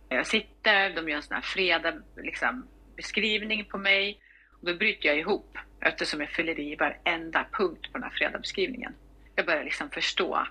Jag 0.10 0.28
sitter, 0.28 0.96
de 0.96 1.10
gör 1.10 1.18
en 1.18 1.24
sån 1.24 1.36
här 1.36 1.42
freda 1.42 1.94
liksom, 2.18 2.68
beskrivning 2.96 3.66
på 3.66 3.78
mig 3.78 4.22
och 4.62 4.68
då 4.68 4.74
bryter 4.74 5.10
jag 5.10 5.18
ihop 5.18 5.58
eftersom 5.80 6.20
jag 6.20 6.30
fyller 6.30 6.60
i 6.60 6.76
varenda 6.76 7.46
punkt 7.52 7.92
på 7.92 7.98
den 7.98 8.04
här 8.04 8.10
fredabeskrivningen. 8.10 8.94
Jag 9.36 9.46
börjar 9.46 9.64
liksom 9.64 9.90
förstå 9.90 10.48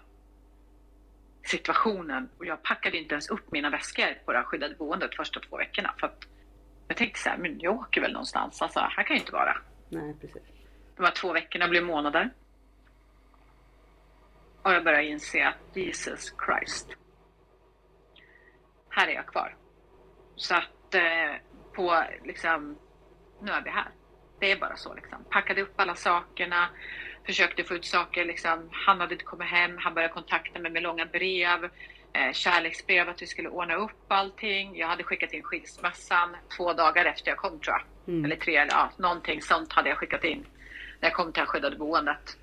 situationen 1.43 2.29
och 2.39 2.47
jag 2.47 2.63
packade 2.63 2.99
inte 2.99 3.15
ens 3.15 3.29
upp 3.29 3.53
mina 3.53 3.71
väskor 3.71 4.15
på 4.25 4.33
det 4.33 4.39
här 4.39 4.45
skyddade 4.45 4.75
boendet 4.75 5.15
första 5.15 5.41
två 5.41 5.57
veckorna 5.57 5.95
för 6.01 6.07
att 6.07 6.25
jag 6.89 6.97
tänkte 6.97 7.21
så 7.21 7.29
här, 7.29 7.39
men 7.39 7.61
jag 7.61 7.75
åker 7.75 8.01
väl 8.01 8.13
någonstans, 8.13 8.63
alltså 8.63 8.81
här 8.81 9.05
kan 9.05 9.17
jag 9.17 9.23
inte 9.23 9.33
vara. 9.33 9.57
Nej, 9.89 10.15
precis. 10.21 10.43
De 10.97 11.05
här 11.05 11.13
två 11.13 11.33
veckorna 11.33 11.69
blev 11.69 11.85
månader. 11.85 12.31
Och 14.63 14.73
jag 14.73 14.85
börjar 14.85 15.01
inse 15.01 15.47
att 15.47 15.77
Jesus 15.77 16.35
Christ. 16.47 16.89
Här 18.89 19.09
är 19.09 19.13
jag 19.13 19.27
kvar. 19.27 19.57
Så 20.37 20.55
att 20.55 20.95
eh, 20.95 21.35
på 21.73 22.05
liksom, 22.25 22.79
nu 23.43 23.53
är 23.53 23.63
vi 23.63 23.71
här. 23.71 23.89
Det 24.41 24.53
är 24.53 24.57
bara 24.57 24.77
så 24.77 24.95
liksom. 24.95 25.25
Packade 25.31 25.63
upp 25.63 25.81
alla 25.81 25.95
sakerna, 25.95 26.69
försökte 27.27 27.65
få 27.65 27.75
ut 27.75 27.85
saker 27.85 28.25
liksom. 28.25 28.69
Han 28.73 29.01
hade 29.01 29.15
inte 29.15 29.25
kommit 29.25 29.49
hem, 29.49 29.79
han 29.79 29.95
började 29.95 30.15
kontakta 30.15 30.59
mig 30.59 30.71
med 30.71 30.83
långa 30.83 31.07
brev, 31.07 31.65
eh, 32.13 32.33
kärleksbrev 32.33 33.09
att 33.09 33.23
vi 33.23 33.27
skulle 33.27 33.49
ordna 33.49 33.75
upp 33.75 34.05
allting. 34.13 34.77
Jag 34.77 34.89
hade 34.89 35.05
skickat 35.05 35.33
in 35.33 35.43
skilsmässan 35.43 36.37
två 36.57 36.73
dagar 36.73 37.05
efter 37.05 37.31
jag 37.31 37.39
kom 37.39 37.61
tror 37.61 37.77
jag. 37.77 38.15
Mm. 38.15 38.25
Eller 38.25 38.37
tre, 38.37 38.57
eller 38.57 38.73
ja, 38.73 38.91
någonting 38.97 39.43
sånt 39.43 39.73
hade 39.73 39.89
jag 39.89 39.99
skickat 39.99 40.25
in 40.25 40.47
när 41.01 41.09
jag 41.09 41.17
kom 41.17 41.33
till 41.33 41.41
det 41.41 41.47
skyddade 41.47 41.77
boendet. 41.77 42.37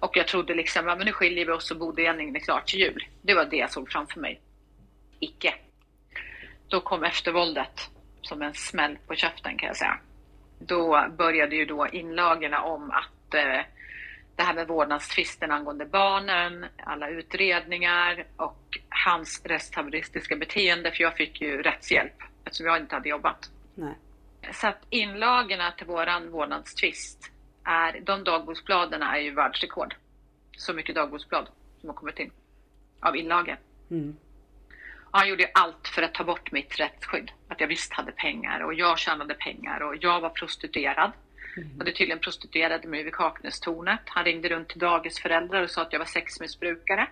Och 0.00 0.16
jag 0.16 0.28
trodde 0.28 0.54
liksom, 0.54 0.86
ja 0.86 0.96
men 0.96 1.06
nu 1.06 1.12
skiljer 1.12 1.46
vi 1.46 1.52
oss 1.52 1.70
och 1.70 1.78
bodelningen 1.78 2.36
är 2.36 2.40
klar 2.40 2.60
till 2.60 2.80
jul. 2.80 3.06
Det 3.22 3.34
var 3.34 3.44
det 3.44 3.56
jag 3.56 3.70
såg 3.70 3.90
framför 3.90 4.20
mig. 4.20 4.40
Icke. 5.20 5.54
Då 6.68 6.80
kom 6.80 7.04
eftervåldet 7.04 7.90
som 8.22 8.42
en 8.42 8.54
smäll 8.54 8.98
på 9.06 9.14
käften 9.14 9.56
kan 9.56 9.66
jag 9.66 9.76
säga. 9.76 9.98
Då 10.58 11.06
började 11.18 11.56
ju 11.56 11.64
då 11.64 11.88
inlagorna 11.88 12.62
om 12.62 12.90
att 12.90 13.34
eh, 13.34 13.60
det 14.36 14.42
här 14.42 14.54
med 14.54 14.68
vårdnadstvisten 14.68 15.50
angående 15.50 15.86
barnen, 15.86 16.66
alla 16.76 17.08
utredningar 17.08 18.26
och 18.36 18.78
hans 18.88 19.42
resthaveristiska 19.44 20.36
beteende, 20.36 20.92
för 20.92 21.02
jag 21.02 21.16
fick 21.16 21.40
ju 21.40 21.62
rättshjälp 21.62 22.22
eftersom 22.44 22.66
jag 22.66 22.80
inte 22.80 22.94
hade 22.94 23.08
jobbat. 23.08 23.50
Nej. 23.74 23.94
Så 24.52 24.68
att 24.68 24.86
inlagorna 24.90 25.72
till 25.72 25.86
våran 25.86 26.30
vårdnadstvist 26.30 27.32
är, 27.68 28.00
de 28.00 28.24
dagboksbladen 28.24 29.02
är 29.02 29.18
ju 29.18 29.34
världsrekord. 29.34 29.94
Så 30.56 30.72
mycket 30.72 30.94
dagboksblad 30.94 31.48
som 31.80 31.88
har 31.88 31.96
kommit 31.96 32.18
in 32.18 32.30
av 33.00 33.16
inlagor. 33.16 33.56
Mm. 33.90 34.16
han 35.10 35.28
gjorde 35.28 35.50
allt 35.54 35.88
för 35.88 36.02
att 36.02 36.14
ta 36.14 36.24
bort 36.24 36.52
mitt 36.52 36.80
rättsskydd. 36.80 37.30
Att 37.48 37.60
jag 37.60 37.68
visst 37.68 37.92
hade 37.92 38.12
pengar 38.12 38.60
och 38.60 38.74
jag 38.74 38.98
tjänade 38.98 39.34
pengar 39.34 39.80
och 39.80 39.96
jag 40.00 40.20
var 40.20 40.30
prostituerad. 40.30 41.12
Mm. 41.56 41.68
Jag 41.72 41.78
hade 41.78 41.92
tydligen 41.92 42.18
prostituerad 42.18 42.84
mig 42.84 43.02
vid 43.02 43.14
Kaknästornet. 43.14 44.00
Han 44.06 44.24
ringde 44.24 44.48
runt 44.48 44.68
till 44.68 44.78
dagisföräldrar 44.78 45.62
och 45.62 45.70
sa 45.70 45.82
att 45.82 45.92
jag 45.92 45.98
var 45.98 46.06
sexmissbrukare. 46.06 47.08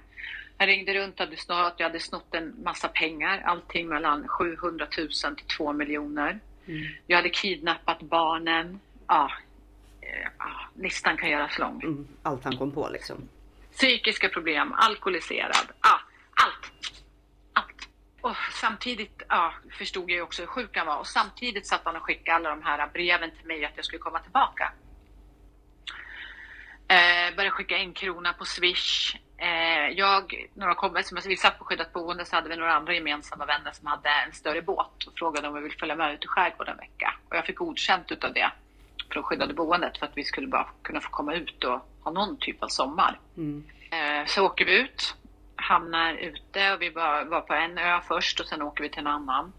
Han 0.59 0.67
ringde 0.67 0.95
runt 0.95 1.21
och 1.21 1.39
sa 1.39 1.67
att 1.67 1.81
jag 1.81 1.87
hade 1.87 2.01
snott 2.01 2.35
en 2.35 2.55
massa 2.63 2.89
pengar. 2.89 3.43
Allting 3.45 3.89
mellan 3.89 4.29
700 4.29 4.87
000 4.99 5.09
till 5.37 5.47
2 5.57 5.73
miljoner. 5.73 6.41
Mm. 6.67 6.83
Jag 7.07 7.17
hade 7.17 7.29
kidnappat 7.29 8.01
barnen. 8.01 8.81
Ja, 9.07 9.31
ah, 10.39 10.69
listan 10.75 11.17
kan 11.17 11.31
göras 11.31 11.59
lång. 11.59 11.83
Mm, 11.83 12.09
allt 12.23 12.45
han 12.45 12.57
kom 12.57 12.73
på 12.73 12.89
liksom. 12.89 13.29
Psykiska 13.73 14.29
problem, 14.29 14.73
alkoholiserad, 14.73 15.67
ah, 15.81 16.01
allt. 16.35 16.73
Allt. 17.53 17.89
Och 18.21 18.37
samtidigt 18.53 19.23
ah, 19.29 19.51
förstod 19.79 20.11
jag 20.11 20.23
också 20.23 20.43
hur 20.43 20.47
sjuk 20.47 20.77
han 20.77 20.87
var 20.87 20.99
och 20.99 21.07
samtidigt 21.07 21.67
satt 21.67 21.81
han 21.85 21.97
och 21.97 22.03
skickade 22.03 22.37
alla 22.37 22.51
de 22.51 22.63
här 22.63 22.91
breven 22.93 23.31
till 23.31 23.47
mig 23.47 23.65
att 23.65 23.73
jag 23.77 23.85
skulle 23.85 23.99
komma 23.99 24.19
tillbaka. 24.19 24.73
Eh, 26.89 27.37
började 27.37 27.51
skicka 27.51 27.77
en 27.77 27.93
krona 27.93 28.33
på 28.33 28.45
Swish. 28.45 29.17
Eh, 29.39 29.89
jag, 29.97 30.49
några 30.55 30.75
kompisar, 30.75 31.29
vi 31.29 31.37
satt 31.37 31.59
på 31.59 31.65
skyddat 31.65 31.93
boende 31.93 32.25
så 32.25 32.37
hade 32.37 32.49
vi 32.49 32.57
några 32.57 32.75
andra 32.75 32.95
gemensamma 32.95 33.47
vänner 33.47 33.73
som 33.73 33.87
hade 33.87 34.09
en 34.27 34.33
större 34.33 34.63
båt 34.63 35.05
och 35.07 35.13
frågade 35.19 35.49
om 35.49 35.55
vi 35.55 35.61
ville 35.61 35.75
följa 35.75 35.97
med 35.97 36.15
ut 36.15 36.25
i 36.25 36.27
skärgården 36.27 36.73
en 36.73 36.79
vecka. 36.79 37.15
Och 37.29 37.37
jag 37.37 37.47
fick 37.47 37.57
godkänt 37.57 38.13
utav 38.13 38.33
det 38.33 38.51
från 39.11 39.23
skyddade 39.23 39.55
boendet 39.55 39.99
för 39.99 40.07
att 40.07 40.17
vi 40.17 40.25
skulle 40.25 40.47
bara 40.47 40.67
kunna 40.83 41.01
få 41.01 41.11
komma 41.11 41.35
ut 41.35 41.65
och 41.65 41.81
ha 42.03 42.11
någon 42.13 42.37
typ 42.37 42.63
av 42.63 42.69
sommar. 42.69 43.19
Mm. 43.37 43.65
Eh, 43.91 44.27
så 44.27 44.47
åker 44.47 44.65
vi 44.65 44.81
ut, 44.81 45.17
hamnar 45.57 46.15
ute 46.15 46.75
och 46.75 46.83
vi 46.83 46.91
var 46.91 47.41
på 47.41 47.55
en 47.55 47.79
ö 47.79 48.01
först 48.09 48.41
och 48.41 48.47
sen 48.47 48.63
åker 48.63 48.83
vi 48.83 48.89
till 48.89 49.01
en 49.01 49.07
annan. 49.07 49.53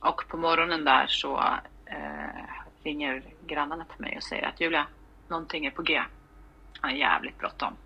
Och 0.00 0.28
på 0.28 0.36
morgonen 0.36 0.84
där 0.84 1.06
så 1.06 1.38
eh, 1.86 2.44
ringer 2.82 3.22
grannarna 3.46 3.84
till 3.84 4.00
mig 4.00 4.16
och 4.16 4.22
säger 4.22 4.48
att 4.48 4.60
Julia, 4.60 4.86
någonting 5.28 5.66
är 5.66 5.70
på 5.70 5.82
G. 5.82 6.02
Han 6.80 6.90
är 6.90 6.94
jävligt 6.94 7.38
bråttom. 7.38 7.76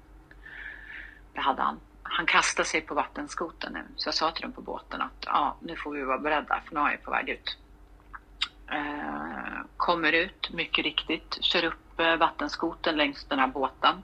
Det 1.32 1.40
hade 1.40 1.62
han. 1.62 1.80
Han 2.02 2.26
kastade 2.26 2.68
sig 2.68 2.80
på 2.80 2.94
vattenskoten 2.94 3.72
nu. 3.72 3.84
Så 3.96 4.08
jag 4.08 4.14
sa 4.14 4.30
till 4.30 4.42
dem 4.42 4.52
på 4.52 4.60
båten 4.60 5.00
att 5.00 5.24
ja, 5.26 5.56
nu 5.60 5.76
får 5.76 5.90
vi 5.90 6.02
vara 6.02 6.18
beredda 6.18 6.60
för 6.66 6.74
nu 6.74 6.80
är 6.80 6.90
jag 6.90 7.02
på 7.02 7.10
väg 7.10 7.28
ut. 7.28 7.58
Kommer 9.82 10.12
ut, 10.12 10.50
mycket 10.50 10.84
riktigt, 10.84 11.38
kör 11.44 11.64
upp 11.64 12.00
eh, 12.00 12.16
vattenskoten 12.16 12.96
längs 12.96 13.24
den 13.24 13.38
här 13.38 13.46
båten 13.46 14.02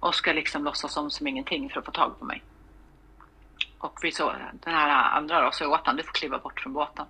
och 0.00 0.14
ska 0.14 0.32
liksom 0.32 0.64
låtsas 0.64 0.96
om 0.96 1.10
som 1.10 1.26
ingenting 1.26 1.70
för 1.70 1.78
att 1.78 1.84
få 1.84 1.90
tag 1.90 2.18
på 2.18 2.24
mig. 2.24 2.42
Och 3.78 3.98
vi 4.02 4.12
så, 4.12 4.34
den 4.52 4.74
här 4.74 5.16
andra 5.16 5.40
då 5.44 5.50
sa 5.52 5.68
åt 5.68 5.86
honom, 5.86 5.96
du 5.96 6.02
får 6.02 6.12
kliva 6.12 6.38
bort 6.38 6.60
från 6.60 6.72
båten. 6.72 7.06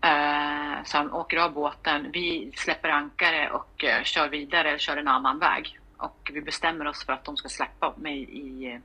Eh, 0.00 0.84
så 0.84 0.96
han 0.96 1.12
åker 1.12 1.36
av 1.36 1.52
båten, 1.52 2.10
vi 2.12 2.52
släpper 2.56 2.88
ankare 2.88 3.50
och 3.50 3.84
eh, 3.84 4.02
kör 4.02 4.28
vidare, 4.28 4.78
kör 4.78 4.96
en 4.96 5.08
annan 5.08 5.38
väg. 5.38 5.78
Och 5.96 6.30
vi 6.34 6.40
bestämmer 6.40 6.86
oss 6.86 7.04
för 7.04 7.12
att 7.12 7.24
de 7.24 7.36
ska 7.36 7.48
släppa 7.48 7.94
mig 7.96 8.18
i 8.22 8.72
eh, 8.72 8.80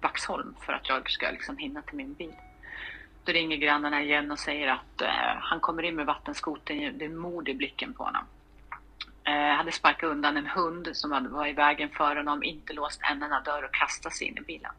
Vaxholm 0.00 0.54
för 0.60 0.72
att 0.72 0.88
jag 0.88 1.10
ska 1.10 1.30
liksom 1.30 1.56
hinna 1.56 1.82
till 1.82 1.96
min 1.96 2.14
bil. 2.14 2.34
Då 3.26 3.32
ringer 3.32 3.56
grannarna 3.56 4.02
igen 4.02 4.30
och 4.30 4.38
säger 4.38 4.68
att 4.68 5.00
eh, 5.00 5.36
han 5.40 5.60
kommer 5.60 5.82
in 5.82 5.96
med 5.96 6.06
vattenskoten, 6.06 6.98
det 6.98 7.04
är 7.04 7.08
mord 7.08 7.48
i 7.48 7.54
blicken 7.54 7.94
på 7.94 8.04
honom. 8.04 8.24
Eh, 9.24 9.56
hade 9.56 9.72
sparkat 9.72 10.10
undan 10.10 10.36
en 10.36 10.46
hund 10.46 10.88
som 10.92 11.28
var 11.30 11.46
i 11.46 11.52
vägen 11.52 11.90
för 11.90 12.16
honom, 12.16 12.42
inte 12.42 12.72
låst 12.72 13.00
en 13.10 13.22
enda 13.22 13.40
dörr 13.40 13.62
och 13.64 13.74
kastat 13.74 14.12
sig 14.12 14.26
in 14.26 14.38
i 14.38 14.40
bilen. 14.40 14.72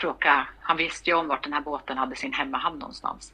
Fråga, 0.00 0.48
han 0.60 0.76
visste 0.76 1.10
ju 1.10 1.16
om 1.16 1.28
vart 1.28 1.42
den 1.42 1.52
här 1.52 1.60
båten 1.60 1.98
hade 1.98 2.16
sin 2.16 2.32
hemmahamn 2.32 2.78
någonstans. 2.78 3.32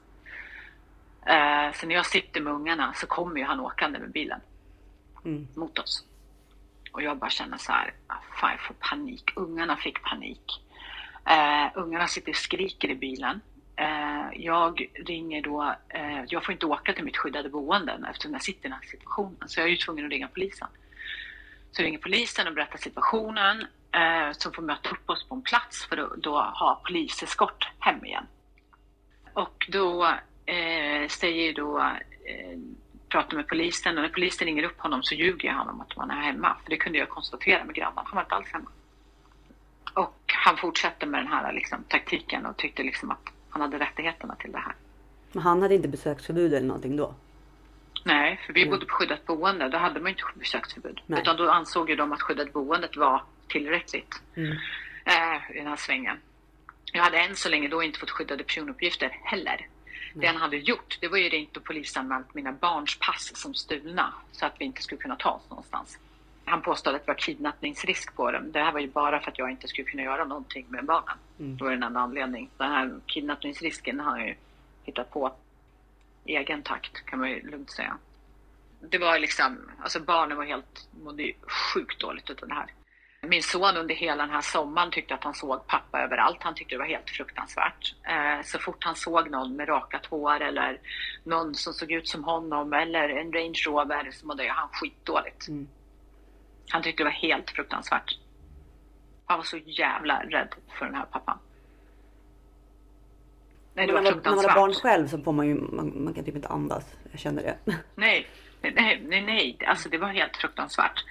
Eh, 1.26 1.72
så 1.74 1.86
när 1.86 1.94
jag 1.94 2.06
sitter 2.06 2.40
med 2.40 2.52
ungarna 2.52 2.92
så 2.94 3.06
kommer 3.06 3.36
ju 3.36 3.44
han 3.44 3.60
åkande 3.60 3.98
med 3.98 4.10
bilen 4.10 4.40
mm. 5.24 5.48
mot 5.54 5.78
oss. 5.78 6.04
Och 6.92 7.02
jag 7.02 7.16
bara 7.16 7.30
känner 7.30 7.56
så 7.56 7.72
här, 7.72 7.92
ah, 8.06 8.14
fan 8.40 8.50
jag 8.50 8.60
får 8.60 8.74
panik. 8.74 9.30
Ungarna 9.36 9.76
fick 9.76 10.02
panik. 10.02 10.62
Uh, 11.30 11.82
ungarna 11.82 12.06
sitter 12.06 12.30
och 12.32 12.36
skriker 12.36 12.88
i 12.88 12.94
bilen. 12.94 13.40
Eh, 13.82 14.28
jag 14.34 14.90
ringer 15.06 15.42
då, 15.42 15.74
eh, 15.88 16.24
jag 16.28 16.44
får 16.44 16.52
inte 16.52 16.66
åka 16.66 16.92
till 16.92 17.04
mitt 17.04 17.16
skyddade 17.16 17.48
boende 17.48 18.00
eftersom 18.10 18.32
jag 18.32 18.42
sitter 18.42 18.60
i 18.60 18.68
den 18.68 18.72
här 18.72 18.88
situationen. 18.88 19.48
Så 19.48 19.60
jag 19.60 19.66
är 19.66 19.70
ju 19.70 19.76
tvungen 19.76 20.04
att 20.04 20.10
ringa 20.10 20.28
polisen. 20.28 20.68
Så 21.72 21.82
jag 21.82 21.86
ringer 21.86 21.98
polisen 21.98 22.46
och 22.46 22.54
berättar 22.54 22.78
situationen. 22.78 23.66
Eh, 23.92 24.32
Som 24.32 24.52
får 24.52 24.62
möta 24.62 24.90
upp 24.90 25.10
oss 25.10 25.28
på 25.28 25.34
en 25.34 25.42
plats 25.42 25.86
för 25.86 25.96
att 25.96 26.22
då 26.22 26.40
ha 26.40 26.82
poliseskort 26.86 27.68
hem 27.78 28.04
igen. 28.04 28.26
Och 29.34 29.66
då 29.68 30.14
säger 31.08 31.54
då, 31.54 31.78
då 31.78 31.92
pratar 33.08 33.36
med 33.36 33.48
polisen 33.48 33.96
och 33.98 34.02
när 34.02 34.08
polisen 34.08 34.46
ringer 34.46 34.62
upp 34.62 34.80
honom 34.80 35.02
så 35.02 35.14
ljuger 35.14 35.50
han 35.50 35.68
om 35.68 35.80
att 35.80 35.96
man 35.96 36.10
är 36.10 36.20
hemma. 36.20 36.56
För 36.62 36.70
det 36.70 36.76
kunde 36.76 36.98
jag 36.98 37.08
konstatera 37.08 37.64
med 37.64 37.74
grabbarna. 37.74 38.08
Han 38.08 38.16
var 38.16 38.22
inte 38.22 38.34
alls 38.34 38.52
hemma. 38.52 38.70
Och 39.94 40.22
han 40.26 40.56
fortsätter 40.56 41.06
med 41.06 41.20
den 41.20 41.32
här 41.32 41.52
liksom, 41.52 41.84
taktiken 41.88 42.46
och 42.46 42.56
tyckte 42.56 42.82
liksom 42.82 43.10
att 43.10 43.31
han 43.52 43.62
hade 43.62 43.78
rättigheterna 43.78 44.34
till 44.34 44.52
det 44.52 44.58
här. 44.58 44.74
Men 45.32 45.42
han 45.42 45.62
hade 45.62 45.74
inte 45.74 45.88
besöksförbud 45.88 46.54
eller 46.54 46.66
någonting 46.66 46.96
då? 46.96 47.14
Nej, 48.04 48.40
för 48.46 48.52
vi 48.52 48.66
bodde 48.66 48.86
på 48.86 48.94
skyddat 48.94 49.26
boende. 49.26 49.68
Då 49.68 49.78
hade 49.78 50.00
man 50.00 50.08
inte 50.08 50.22
besöksförbud. 50.34 51.00
Nej. 51.06 51.20
Utan 51.20 51.36
då 51.36 51.50
ansåg 51.50 51.90
ju 51.90 51.96
de 51.96 52.12
att 52.12 52.22
skyddat 52.22 52.52
boendet 52.52 52.96
var 52.96 53.22
tillräckligt 53.48 54.22
mm. 54.34 54.52
eh, 55.04 55.56
i 55.56 55.58
den 55.58 55.66
här 55.66 55.76
svängen. 55.76 56.16
Jag 56.92 57.02
hade 57.02 57.18
än 57.18 57.36
så 57.36 57.48
länge 57.48 57.68
då 57.68 57.82
inte 57.82 57.98
fått 57.98 58.10
skyddade 58.10 58.44
personuppgifter 58.44 59.18
heller. 59.24 59.66
Det 60.14 60.26
han 60.26 60.36
hade 60.36 60.56
gjort, 60.56 60.98
det 61.00 61.08
var 61.08 61.18
ju 61.18 61.28
ringt 61.28 61.56
och 61.56 61.64
polisanmält 61.64 62.34
mina 62.34 62.52
barns 62.52 62.98
pass 62.98 63.32
som 63.34 63.54
stulna 63.54 64.14
så 64.32 64.46
att 64.46 64.54
vi 64.58 64.64
inte 64.64 64.82
skulle 64.82 65.00
kunna 65.00 65.16
ta 65.16 65.30
oss 65.30 65.50
någonstans. 65.50 65.98
Han 66.44 66.62
påstod 66.62 66.94
att 66.94 67.06
det 67.06 67.12
var 67.12 67.18
kidnappningsrisk 67.18 68.16
på 68.16 68.30
dem. 68.30 68.52
Det 68.52 68.62
här 68.62 68.72
var 68.72 68.80
ju 68.80 68.88
bara 68.88 69.20
för 69.20 69.30
att 69.30 69.38
jag 69.38 69.50
inte 69.50 69.68
skulle 69.68 69.88
kunna 69.88 70.02
göra 70.02 70.24
någonting 70.24 70.66
med 70.68 70.84
barnen. 70.84 71.16
Mm. 71.38 71.56
Det 71.56 71.64
var 71.64 71.70
den 71.70 71.82
enda 71.82 72.00
anledningen. 72.00 72.50
Den 72.56 72.70
här 72.70 73.00
kidnappningsrisken 73.06 74.00
har 74.00 74.10
han 74.10 74.26
ju 74.26 74.34
hittat 74.84 75.10
på 75.10 75.32
i 76.24 76.36
egen 76.36 76.62
takt 76.62 77.06
kan 77.06 77.18
man 77.18 77.30
ju 77.30 77.50
lugnt 77.50 77.70
säga. 77.70 77.98
Det 78.80 78.98
var 78.98 79.18
liksom, 79.18 79.70
alltså 79.82 80.00
barnen 80.00 80.36
var 80.36 80.44
helt, 80.44 80.88
mådde 81.04 81.22
ju 81.22 81.34
sjukt 81.74 82.00
dåligt 82.00 82.30
utav 82.30 82.48
det 82.48 82.54
här. 82.54 82.66
Min 83.28 83.42
son 83.42 83.76
under 83.76 83.94
hela 83.94 84.22
den 84.22 84.34
här 84.34 84.40
sommaren 84.40 84.90
tyckte 84.90 85.14
att 85.14 85.24
han 85.24 85.34
såg 85.34 85.66
pappa 85.66 86.00
överallt. 86.00 86.38
Han 86.40 86.54
tyckte 86.54 86.74
det 86.74 86.78
var 86.78 86.86
helt 86.86 87.10
fruktansvärt. 87.10 87.94
Eh, 88.02 88.44
så 88.44 88.58
fort 88.58 88.84
han 88.84 88.96
såg 88.96 89.30
någon 89.30 89.56
med 89.56 89.68
rakat 89.68 90.06
hår 90.06 90.40
eller 90.40 90.80
någon 91.24 91.54
som 91.54 91.72
såg 91.72 91.92
ut 91.92 92.08
som 92.08 92.24
honom 92.24 92.72
eller 92.72 93.08
en 93.08 93.32
Range 93.32 93.58
Rover 93.66 94.10
så 94.12 94.26
mådde 94.26 94.48
han 94.48 94.68
skitdåligt. 94.68 95.48
Mm. 95.48 95.68
Han 96.68 96.82
tyckte 96.82 97.02
det 97.02 97.04
var 97.04 97.10
helt 97.10 97.50
fruktansvärt. 97.50 98.18
Han 99.26 99.38
var 99.38 99.44
så 99.44 99.56
jävla 99.56 100.22
rädd 100.22 100.54
för 100.78 100.86
den 100.86 100.94
här 100.94 101.04
pappan. 101.04 101.38
Nej, 103.74 103.86
det 103.86 103.92
var 103.92 104.00
när 104.00 104.14
man 104.14 104.38
har 104.38 104.54
barn 104.54 104.74
själv 104.74 105.08
så 105.08 105.18
får 105.18 105.32
man 105.32 105.48
ju, 105.48 105.54
man, 105.54 106.04
man 106.04 106.14
kan 106.14 106.24
typ 106.24 106.36
inte 106.36 106.48
andas. 106.48 106.96
Jag 107.10 107.20
känner 107.20 107.42
det. 107.42 107.56
Nej, 107.94 108.28
Nej, 108.62 109.02
nej, 109.08 109.22
nej. 109.22 109.58
Alltså 109.66 109.88
det 109.88 109.98
var 109.98 110.08
helt 110.08 110.36
fruktansvärt. 110.36 111.04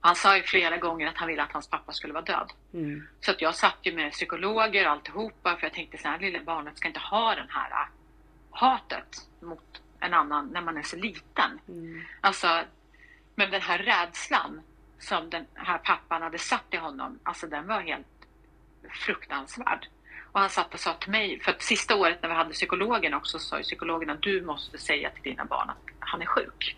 Han 0.00 0.16
sa 0.16 0.36
ju 0.36 0.42
flera 0.42 0.76
gånger 0.76 1.06
att 1.06 1.16
han 1.16 1.28
ville 1.28 1.42
att 1.42 1.52
hans 1.52 1.68
pappa 1.68 1.92
skulle 1.92 2.12
vara 2.12 2.24
död. 2.24 2.52
Mm. 2.74 3.06
Så 3.20 3.30
att 3.30 3.42
jag 3.42 3.54
satt 3.54 3.78
ju 3.82 3.94
med 3.94 4.12
psykologer 4.12 4.86
och 4.86 4.92
alltihopa 4.92 5.56
för 5.56 5.66
jag 5.66 5.72
tänkte 5.72 5.98
så 5.98 6.08
här, 6.08 6.18
lilla 6.18 6.42
barnet 6.42 6.78
ska 6.78 6.88
inte 6.88 7.00
ha 7.00 7.34
den 7.34 7.48
här 7.48 7.70
äh, 7.70 7.88
hatet 8.50 9.28
mot 9.40 9.82
en 10.00 10.14
annan 10.14 10.48
när 10.48 10.60
man 10.60 10.76
är 10.76 10.82
så 10.82 10.96
liten. 10.96 11.60
Mm. 11.68 12.02
Alltså, 12.20 12.46
men 13.34 13.50
den 13.50 13.62
här 13.62 13.78
rädslan 13.78 14.60
som 15.02 15.30
den 15.30 15.46
här 15.54 15.78
pappan 15.78 16.22
hade 16.22 16.38
satt 16.38 16.64
i 16.70 16.76
honom, 16.76 17.18
alltså 17.22 17.46
den 17.46 17.66
var 17.66 17.80
helt 17.80 18.06
fruktansvärd. 18.90 19.86
Och 20.32 20.40
han 20.40 20.50
satt 20.50 20.74
och 20.74 20.80
sa 20.80 20.94
till 20.94 21.10
mig, 21.10 21.40
för 21.40 21.50
att 21.50 21.62
sista 21.62 21.96
året 21.96 22.22
när 22.22 22.28
vi 22.28 22.34
hade 22.34 22.52
psykologen 22.52 23.14
också 23.14 23.38
sa 23.38 23.56
ju 23.56 23.62
psykologen 23.62 24.10
att 24.10 24.22
du 24.22 24.42
måste 24.42 24.78
säga 24.78 25.10
till 25.10 25.22
dina 25.22 25.44
barn 25.44 25.70
att 25.70 25.76
han 25.98 26.22
är 26.22 26.26
sjuk. 26.26 26.76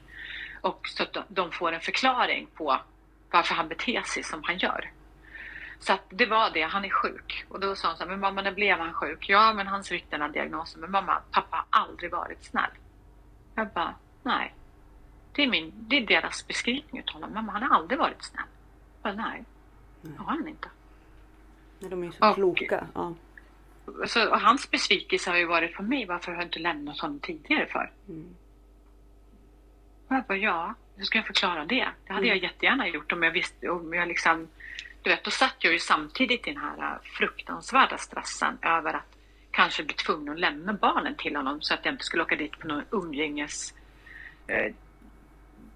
Och 0.60 0.88
så 0.88 1.02
att 1.02 1.16
de 1.28 1.52
får 1.52 1.72
en 1.72 1.80
förklaring 1.80 2.46
på 2.54 2.80
varför 3.30 3.54
han 3.54 3.68
beter 3.68 4.02
sig 4.02 4.22
som 4.22 4.44
han 4.44 4.58
gör. 4.58 4.90
Så 5.78 5.92
att 5.92 6.04
det 6.08 6.26
var 6.26 6.50
det, 6.50 6.62
han 6.62 6.84
är 6.84 6.90
sjuk. 6.90 7.44
Och 7.48 7.60
då 7.60 7.76
sa 7.76 7.88
han 7.88 7.96
så 7.96 8.02
här, 8.02 8.10
men 8.10 8.20
mamma 8.20 8.42
när 8.42 8.52
blev 8.52 8.78
han 8.78 8.92
sjuk? 8.92 9.28
Ja 9.28 9.52
men 9.52 9.66
han 9.66 9.84
fick 9.84 10.10
den 10.10 10.20
här 10.20 10.28
diagnosen. 10.28 10.80
Men 10.80 10.90
mamma, 10.90 11.22
pappa 11.30 11.56
har 11.56 11.80
aldrig 11.80 12.10
varit 12.10 12.44
snäll. 12.44 12.70
Jag 13.54 13.68
bara, 13.68 13.94
nej. 14.22 14.54
Det 15.34 15.42
är, 15.42 15.48
min, 15.48 15.72
det 15.76 15.96
är 15.96 16.06
deras 16.06 16.46
beskrivning 16.46 17.02
av 17.06 17.14
honom. 17.14 17.34
Mamma 17.34 17.52
han 17.52 17.62
har 17.62 17.76
aldrig 17.76 17.98
varit 17.98 18.24
snäll. 18.24 18.44
Bara, 19.02 19.12
nej. 19.12 19.44
Det 20.02 20.18
har 20.18 20.24
han 20.24 20.48
inte. 20.48 20.68
Nej, 21.78 21.90
de 21.90 22.04
är 22.04 22.10
så 22.10 22.28
och, 22.28 22.34
kloka. 22.34 22.86
Ja. 22.94 23.14
Så, 24.06 24.30
och 24.30 24.40
hans 24.40 24.70
besvikelse 24.70 25.30
har 25.30 25.36
ju 25.36 25.46
varit 25.46 25.74
på 25.74 25.82
mig. 25.82 26.06
Varför 26.06 26.32
har 26.32 26.38
jag 26.38 26.46
inte 26.46 26.58
lämnat 26.58 27.00
honom 27.00 27.20
tidigare 27.20 27.66
för? 27.66 27.92
Mm. 28.08 28.34
Och 30.08 30.14
jag 30.14 30.24
bara, 30.24 30.38
ja, 30.38 30.74
hur 30.96 31.04
ska 31.04 31.18
jag 31.18 31.26
förklara 31.26 31.64
det? 31.64 31.88
Det 32.06 32.12
hade 32.12 32.26
mm. 32.26 32.28
jag 32.28 32.50
jättegärna 32.50 32.88
gjort 32.88 33.12
om 33.12 33.22
jag 33.22 33.30
visste, 33.30 33.68
om 33.68 33.94
jag 33.94 34.08
liksom, 34.08 34.48
du 35.02 35.10
vet, 35.10 35.24
då 35.24 35.30
satt 35.30 35.56
jag 35.58 35.72
ju 35.72 35.78
samtidigt 35.78 36.46
i 36.46 36.52
den 36.52 36.62
här 36.62 36.78
äh, 36.78 36.98
fruktansvärda 37.02 37.98
stressen 37.98 38.58
över 38.62 38.94
att 38.94 39.16
kanske 39.50 39.84
bli 39.84 39.94
tvungen 39.94 40.32
att 40.32 40.40
lämna 40.40 40.72
barnen 40.72 41.14
till 41.16 41.36
honom 41.36 41.62
så 41.62 41.74
att 41.74 41.84
jag 41.84 41.94
inte 41.94 42.04
skulle 42.04 42.22
åka 42.22 42.36
dit 42.36 42.58
på 42.58 42.66
någon 42.66 42.84
umgänges 42.90 43.74
eh, 44.46 44.72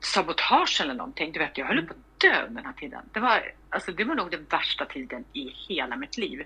sabotage 0.01 0.81
eller 0.81 0.95
någonting. 0.95 1.33
Du 1.33 1.39
vet, 1.39 1.59
jag 1.59 1.67
höll 1.67 1.87
på 1.87 1.93
att 1.93 2.21
dö 2.21 2.47
den 2.49 2.65
här 2.65 2.73
tiden. 2.73 3.03
Det 3.13 3.21
var, 3.21 3.53
alltså, 3.71 3.93
det 3.93 4.05
var 4.05 4.15
nog 4.15 4.31
den 4.31 4.47
värsta 4.51 4.85
tiden 4.85 5.25
i 5.33 5.49
hela 5.69 5.97
mitt 5.97 6.19
liv. 6.19 6.39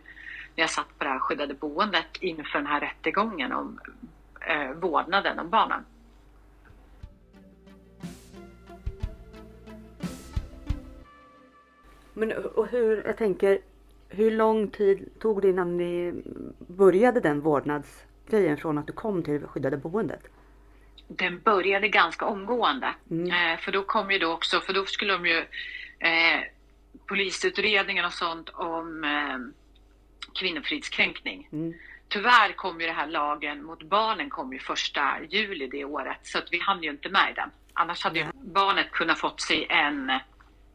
När 0.57 0.63
jag 0.63 0.71
satt 0.71 0.99
på 0.99 1.05
det 1.05 1.11
här 1.11 1.19
skyddade 1.19 1.55
boendet 1.55 2.17
inför 2.21 2.59
den 2.59 2.67
här 2.67 2.81
rättegången 2.81 3.53
om 3.53 3.81
eh, 4.41 4.71
vårdnaden 4.71 5.39
om 5.39 5.51
barnen. 5.51 5.85
Men 12.15 12.33
och 12.33 12.67
hur, 12.67 13.03
jag 13.07 13.17
tänker, 13.17 13.59
hur 14.09 14.31
lång 14.31 14.69
tid 14.69 15.11
tog 15.21 15.43
det 15.43 15.49
innan 15.49 15.77
ni 15.77 16.23
började 16.59 17.21
den 17.21 17.41
vårdnadsgrejen 17.41 18.57
från 18.57 18.79
att 18.79 18.87
du 18.87 18.93
kom 18.93 19.23
till 19.23 19.47
skyddade 19.47 19.77
boendet? 19.77 20.23
Den 21.17 21.41
började 21.41 21.89
ganska 21.89 22.25
omgående. 22.25 22.95
Mm. 23.11 23.31
Eh, 23.31 23.59
för 23.59 23.73
då 23.73 23.83
kom 23.83 24.11
ju 24.11 24.19
då 24.19 24.33
också, 24.33 24.61
för 24.61 24.73
då 24.73 24.87
skulle 24.87 25.13
de 25.13 25.27
ju 25.27 25.39
eh, 25.99 26.41
polisutredningen 27.07 28.05
och 28.05 28.13
sånt 28.13 28.49
om 28.49 29.05
eh, 29.05 29.39
kvinnofridskränkning. 30.35 31.49
Mm. 31.53 31.75
Tyvärr 32.09 32.53
kom 32.53 32.81
ju 32.81 32.87
det 32.87 32.93
här 32.93 33.07
lagen 33.07 33.65
mot 33.65 33.83
barnen 33.83 34.31
kom 34.31 34.53
ju 34.53 34.59
första 34.59 35.19
juli 35.31 35.67
det 35.67 35.85
året 35.85 36.19
så 36.23 36.39
att 36.39 36.49
vi 36.51 36.59
hann 36.59 36.83
ju 36.83 36.91
inte 36.91 37.09
med 37.09 37.33
den. 37.37 37.51
Annars 37.73 38.05
hade 38.05 38.19
ju 38.19 38.27
barnet 38.35 38.91
kunnat 38.91 39.19
fått 39.19 39.41
sig 39.41 39.67
en 39.71 40.21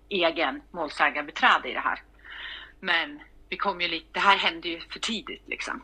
egen 0.09 0.61
målsägarbiträde 0.71 1.69
i 1.69 1.73
det 1.73 1.79
här. 1.79 1.99
Men 2.79 3.19
vi 3.49 3.57
kom 3.57 3.81
ju 3.81 3.87
lite, 3.87 4.07
det 4.11 4.19
här 4.19 4.37
hände 4.37 4.67
ju 4.69 4.79
för 4.79 4.99
tidigt 4.99 5.43
liksom. 5.47 5.81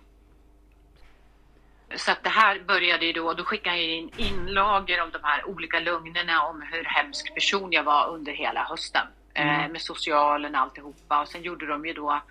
Så 1.96 2.12
att 2.12 2.24
det 2.24 2.30
här 2.30 2.60
började 2.60 3.06
ju 3.06 3.14
då, 3.14 3.34
då 3.34 3.44
skickade 3.44 3.78
jag 3.78 3.86
in 3.86 4.12
inlagor 4.18 5.02
om 5.02 5.10
de 5.12 5.20
här 5.24 5.48
olika 5.48 5.80
lögnerna 5.80 6.44
om 6.44 6.62
hur 6.72 6.84
hemsk 6.84 7.34
person 7.34 7.72
jag 7.72 7.84
var 7.84 8.10
under 8.10 8.32
hela 8.32 8.64
hösten. 8.64 9.08
Eh, 9.34 9.48
mm. 9.48 9.66
Eh, 9.66 9.72
med 9.72 9.82
socialen 9.82 10.56
och 10.56 10.62
alltihopa. 10.62 11.22
Och 11.22 11.28
sen 11.28 11.44
gjorde 11.44 11.66
de 11.66 11.86
ju 11.86 11.94
då, 11.94 12.22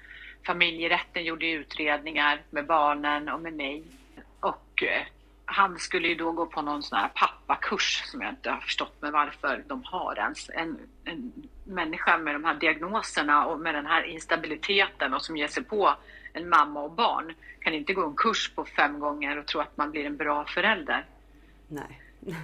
familjerätten 0.47 1.25
gjorde 1.25 1.47
utredningar 1.51 2.43
med 2.51 2.67
barnen 2.67 3.29
och 3.29 3.41
med 3.41 3.53
mig. 3.53 3.85
Och 4.41 4.83
eh, 4.83 5.03
han 5.45 5.79
skulle 5.79 6.09
ju 6.09 6.15
då 6.15 6.33
gå 6.33 6.47
på 6.47 6.63
någon 6.63 6.83
sån 6.83 6.99
här 6.99 7.11
pappakurs 7.15 8.03
som 8.05 8.21
jag 8.21 8.31
inte 8.31 8.51
har 8.51 8.61
förstått 8.61 9.03
med 9.03 9.13
varför 9.13 9.65
de 9.67 9.83
har 9.85 10.19
ens. 10.19 10.51
En, 10.55 10.79
en 11.05 11.33
människa 11.65 12.19
med 12.19 12.35
de 12.35 12.45
här 12.45 12.55
diagnoserna 12.55 13.47
och 13.47 13.61
med 13.61 13.75
den 13.75 13.87
här 13.87 14.03
instabiliteten 14.03 15.15
och 15.15 15.23
som 15.23 15.37
ger 15.37 15.49
sig 15.49 15.65
på 15.65 15.95
en 16.33 16.49
mamma 16.49 16.83
och 16.83 16.91
barn 16.91 17.35
kan 17.61 17.75
inte 17.75 17.93
gå 17.93 18.07
en 18.07 18.17
kurs 18.17 18.53
på 18.55 18.65
fem 18.65 19.01
gånger 19.01 19.39
och 19.39 19.47
tro 19.47 19.61
att 19.61 19.77
man 19.77 19.91
blir 19.91 20.07
en 20.07 20.17
bra 20.17 20.45
förälder. 20.45 21.07
Nej. 21.69 22.03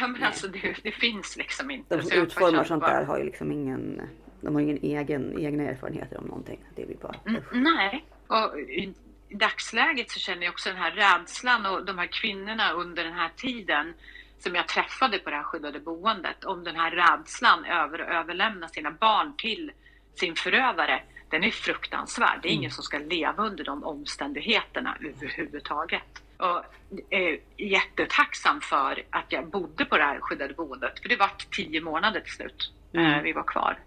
men 0.00 0.22
alltså, 0.22 0.48
det, 0.48 0.76
det, 0.82 0.92
finns 0.92 1.36
liksom 1.36 1.70
inte. 1.70 1.96
De 1.96 2.02
som 2.02 2.18
utformar 2.18 2.64
sånt 2.64 2.84
där 2.84 3.04
har 3.04 3.18
ju 3.18 3.24
liksom 3.24 3.52
ingen, 3.52 4.02
de 4.40 4.54
har 4.54 4.62
ingen 4.62 4.78
egen, 4.82 5.38
egna 5.38 5.62
erfarenheter 5.62 6.18
om 6.18 6.24
någonting. 6.26 6.64
Det 6.74 6.86
blir 6.86 6.96
bara, 6.96 7.16
mm, 7.26 7.42
nej, 7.52 8.04
och 8.26 8.60
i, 8.60 8.94
i 9.28 9.34
dagsläget 9.34 10.10
så 10.10 10.20
känner 10.20 10.42
jag 10.42 10.52
också 10.52 10.68
den 10.68 10.78
här 10.78 10.90
rädslan 10.90 11.66
och 11.66 11.84
de 11.84 11.98
här 11.98 12.06
kvinnorna 12.06 12.72
under 12.72 13.04
den 13.04 13.12
här 13.12 13.30
tiden 13.36 13.94
som 14.38 14.54
jag 14.54 14.68
träffade 14.68 15.18
på 15.18 15.30
det 15.30 15.36
här 15.36 15.42
skyddade 15.42 15.80
boendet 15.80 16.44
om 16.44 16.64
den 16.64 16.76
här 16.76 16.90
rädslan 16.90 17.64
över 17.64 17.98
att 17.98 18.08
överlämna 18.08 18.68
sina 18.68 18.90
barn 18.90 19.36
till 19.36 19.72
sin 20.14 20.34
förövare. 20.34 21.02
Den 21.28 21.44
är 21.44 21.50
fruktansvärd. 21.50 22.38
Det 22.42 22.48
är 22.48 22.52
ingen 22.52 22.62
mm. 22.64 22.70
som 22.70 22.84
ska 22.84 22.98
leva 22.98 23.42
under 23.42 23.64
de 23.64 23.84
omständigheterna 23.84 24.96
överhuvudtaget. 25.00 26.22
Och 26.36 26.64
är 27.10 27.38
jättetacksam 27.56 28.60
för 28.60 29.02
att 29.10 29.32
jag 29.32 29.46
bodde 29.50 29.84
på 29.84 29.96
det 29.96 30.02
här 30.02 30.20
skyddade 30.20 30.54
boendet. 30.54 31.00
För 31.02 31.08
det 31.08 31.16
var 31.16 31.30
tio 31.50 31.80
månader 31.80 32.20
till 32.20 32.32
slut 32.32 32.72
mm. 32.92 33.12
Eh, 33.12 33.22
vi 33.22 33.32
var 33.32 33.42
kvar. 33.42 33.78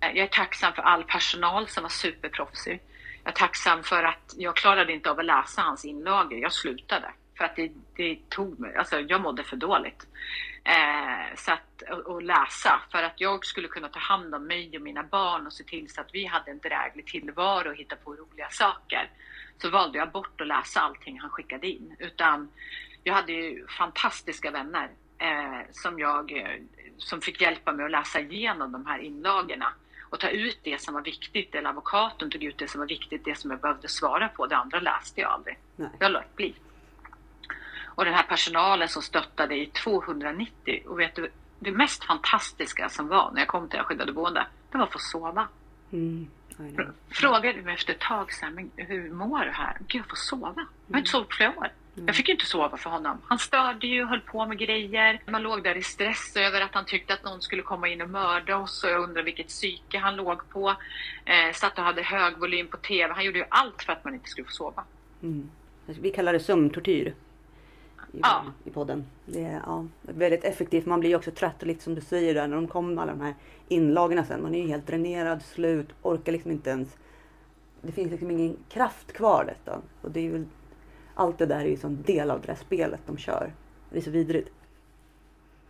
Eh, 0.00 0.08
jag 0.08 0.24
är 0.24 0.26
tacksam 0.26 0.72
för 0.72 0.82
all 0.82 1.04
personal 1.04 1.68
som 1.68 1.82
var 1.82 1.90
superproffsig. 1.90 2.80
Jag 3.24 3.32
är 3.32 3.36
tacksam 3.36 3.82
för 3.82 4.02
att 4.02 4.34
jag 4.36 4.56
klarade 4.56 4.92
inte 4.92 5.10
av 5.10 5.18
att 5.18 5.24
läsa 5.24 5.62
hans 5.62 5.84
inlagor. 5.84 6.38
Jag 6.38 6.52
slutade. 6.52 7.10
För 7.38 7.44
att 7.44 7.56
det, 7.56 7.70
det 7.96 8.18
tog 8.28 8.60
mig, 8.60 8.76
alltså 8.76 9.00
jag 9.00 9.20
mådde 9.20 9.44
för 9.44 9.56
dåligt. 9.56 10.06
Eh, 10.64 11.36
så 11.36 11.52
att, 11.52 11.82
och, 11.90 11.98
och, 11.98 12.22
läsa 12.22 12.82
för 12.90 13.02
att 13.02 13.20
jag 13.20 13.46
skulle 13.46 13.68
kunna 13.68 13.88
ta 13.88 13.98
hand 13.98 14.34
om 14.34 14.46
mig 14.46 14.76
och 14.76 14.82
mina 14.82 15.02
barn 15.02 15.46
och 15.46 15.52
se 15.52 15.64
till 15.64 15.90
så 15.90 16.00
att 16.00 16.14
vi 16.14 16.26
hade 16.26 16.50
en 16.50 16.58
dräglig 16.58 17.06
tillvaro 17.06 17.68
och 17.68 17.76
hitta 17.76 17.96
på 17.96 18.14
roliga 18.14 18.48
saker. 18.50 19.10
Så 19.58 19.70
valde 19.70 19.98
jag 19.98 20.10
bort 20.10 20.40
att 20.40 20.46
läsa 20.46 20.80
allting 20.80 21.20
han 21.20 21.30
skickade 21.30 21.66
in. 21.66 21.96
Utan 21.98 22.50
jag 23.04 23.14
hade 23.14 23.32
ju 23.32 23.66
fantastiska 23.66 24.50
vänner 24.50 24.90
eh, 25.18 25.60
som, 25.70 25.98
jag, 25.98 26.32
eh, 26.32 26.60
som 26.98 27.20
fick 27.20 27.40
hjälpa 27.40 27.72
mig 27.72 27.84
att 27.84 27.90
läsa 27.90 28.20
igenom 28.20 28.72
de 28.72 28.86
här 28.86 28.98
inlagorna 28.98 29.72
och 30.10 30.20
ta 30.20 30.28
ut 30.28 30.58
det 30.62 30.80
som 30.80 30.94
var 30.94 31.02
viktigt. 31.02 31.54
Eller 31.54 31.68
advokaten 31.68 32.30
tog 32.30 32.42
ut 32.42 32.58
det 32.58 32.68
som 32.68 32.78
var 32.78 32.88
viktigt, 32.88 33.24
det 33.24 33.38
som 33.38 33.50
jag 33.50 33.60
behövde 33.60 33.88
svara 33.88 34.28
på. 34.28 34.46
Det 34.46 34.56
andra 34.56 34.80
läste 34.80 35.20
jag 35.20 35.30
aldrig. 35.30 35.58
Nej. 35.76 35.90
Jag 35.98 36.12
lät 36.12 36.36
bli. 36.36 36.54
Och 37.94 38.04
den 38.04 38.14
här 38.14 38.22
personalen 38.22 38.88
som 38.88 39.02
stöttade 39.02 39.54
i 39.56 39.66
290. 39.66 40.82
Och 40.86 41.00
vet 41.00 41.14
du, 41.14 41.30
det 41.58 41.72
mest 41.72 42.04
fantastiska 42.04 42.88
som 42.88 43.08
var 43.08 43.30
när 43.32 43.40
jag 43.40 43.48
kom 43.48 43.68
till 43.68 43.78
det 43.78 43.84
skyddade 43.84 44.12
boende, 44.12 44.46
det 44.70 44.78
var 44.78 44.84
att 44.84 44.92
få 44.92 44.98
sova. 44.98 45.48
Mm. 45.92 46.28
Frågade 47.10 47.62
mig 47.62 47.74
efter 47.74 47.92
ett 47.92 48.00
tag 48.00 48.32
så 48.32 48.44
här, 48.44 48.52
men 48.52 48.70
hur 48.76 49.10
mår 49.10 49.44
du 49.44 49.50
här? 49.50 49.76
Gud, 49.88 50.00
jag 50.00 50.08
får 50.08 50.16
sova. 50.16 50.66
Jag 50.86 50.94
har 50.94 50.98
inte 50.98 51.10
sovit 51.10 51.28
på 51.28 51.36
flera 51.36 51.50
år. 51.50 51.68
Mm. 51.94 52.06
Jag 52.06 52.16
fick 52.16 52.28
inte 52.28 52.46
sova 52.46 52.76
för 52.76 52.90
honom. 52.90 53.18
Han 53.24 53.38
störde 53.38 53.86
ju, 53.86 54.04
höll 54.04 54.20
på 54.20 54.46
med 54.46 54.58
grejer. 54.58 55.22
Man 55.26 55.42
låg 55.42 55.62
där 55.62 55.76
i 55.76 55.82
stress 55.82 56.36
över 56.36 56.60
att 56.60 56.74
han 56.74 56.84
tyckte 56.84 57.14
att 57.14 57.24
någon 57.24 57.42
skulle 57.42 57.62
komma 57.62 57.88
in 57.88 58.02
och 58.02 58.10
mörda 58.10 58.56
oss 58.56 58.84
och 58.84 58.90
jag 58.90 59.02
undrar 59.02 59.22
vilket 59.22 59.48
psyke 59.48 59.98
han 59.98 60.16
låg 60.16 60.48
på. 60.48 60.76
Eh, 61.24 61.54
satt 61.54 61.78
och 61.78 61.84
hade 61.84 62.02
hög 62.02 62.38
volym 62.38 62.68
på 62.68 62.76
TV. 62.76 63.14
Han 63.14 63.24
gjorde 63.24 63.38
ju 63.38 63.44
allt 63.48 63.82
för 63.82 63.92
att 63.92 64.04
man 64.04 64.14
inte 64.14 64.28
skulle 64.28 64.46
få 64.46 64.52
sova. 64.52 64.84
Mm. 65.22 65.50
Vi 65.86 66.10
kallar 66.10 66.32
det 66.32 66.40
sömntortyr 66.40 67.14
i, 68.12 68.20
ja. 68.22 68.44
i 68.64 68.70
podden. 68.70 69.06
Det 69.26 69.44
är 69.44 69.62
ja, 69.66 69.86
väldigt 70.02 70.44
effektivt. 70.44 70.86
Man 70.86 71.00
blir 71.00 71.10
ju 71.10 71.16
också 71.16 71.30
trött 71.30 71.60
och 71.60 71.66
lite 71.66 71.82
som 71.82 71.94
du 71.94 72.00
säger 72.00 72.34
där 72.34 72.48
när 72.48 72.56
de 72.56 72.68
kommer 72.68 72.94
med 72.94 73.02
alla 73.02 73.12
de 73.12 73.20
här 73.20 73.34
inlagorna 73.68 74.24
sen. 74.24 74.42
Man 74.42 74.54
är 74.54 74.62
ju 74.62 74.68
helt 74.68 74.86
dränerad, 74.86 75.42
slut, 75.42 75.88
orkar 76.02 76.32
liksom 76.32 76.50
inte 76.50 76.70
ens. 76.70 76.96
Det 77.82 77.92
finns 77.92 78.10
liksom 78.10 78.30
ingen 78.30 78.56
kraft 78.68 79.12
kvar 79.12 79.44
detta. 79.44 79.80
Och 80.02 80.10
det 80.10 80.26
är 80.26 80.30
väl, 80.30 80.44
allt 81.14 81.38
det 81.38 81.46
där 81.46 81.60
är 81.60 81.68
ju 81.68 81.76
som 81.76 82.02
del 82.02 82.30
av 82.30 82.40
det 82.40 82.46
där 82.46 82.54
spelet 82.54 83.00
de 83.06 83.18
kör. 83.18 83.52
Det 83.90 83.98
är 83.98 84.02
så 84.02 84.10
vidrigt. 84.10 84.50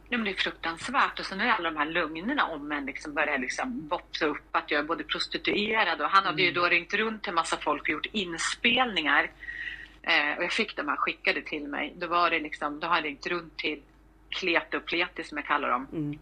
Ja, 0.08 0.18
men 0.18 0.24
det 0.24 0.30
är 0.30 0.34
fruktansvärt. 0.34 1.20
Och 1.20 1.26
sen 1.26 1.40
är 1.40 1.44
det 1.44 1.52
alla 1.52 1.70
de 1.70 1.76
här 1.76 1.86
lögnerna 1.86 2.46
om 2.46 2.72
en 2.72 2.86
liksom 2.86 3.14
börjar 3.14 3.38
liksom 3.38 3.88
boppsa 3.88 4.26
upp 4.26 4.56
att 4.56 4.70
jag 4.70 4.80
är 4.80 4.84
både 4.84 5.04
prostituerad 5.04 6.00
och 6.00 6.06
han 6.06 6.24
hade 6.24 6.42
mm. 6.42 6.44
ju 6.44 6.52
då 6.52 6.66
ringt 6.66 6.94
runt 6.94 7.22
till 7.22 7.32
massa 7.32 7.56
folk 7.56 7.82
och 7.82 7.88
gjort 7.88 8.06
inspelningar 8.12 9.30
Eh, 10.02 10.38
och 10.38 10.44
jag 10.44 10.52
fick 10.52 10.76
de 10.76 10.88
här 10.88 10.96
skickade 10.96 11.42
till 11.42 11.68
mig. 11.68 11.94
Då 11.96 12.06
var 12.06 12.30
det 12.30 12.40
liksom, 12.40 12.80
då 12.80 12.86
hade 12.86 13.00
jag 13.00 13.04
ringt 13.04 13.26
runt 13.26 13.58
till 13.58 13.82
klete 14.28 14.76
och 14.76 14.84
pleti 14.84 15.24
som 15.24 15.38
jag 15.38 15.46
kallar 15.46 15.70
dem. 15.70 15.86
Mm. 15.92 16.18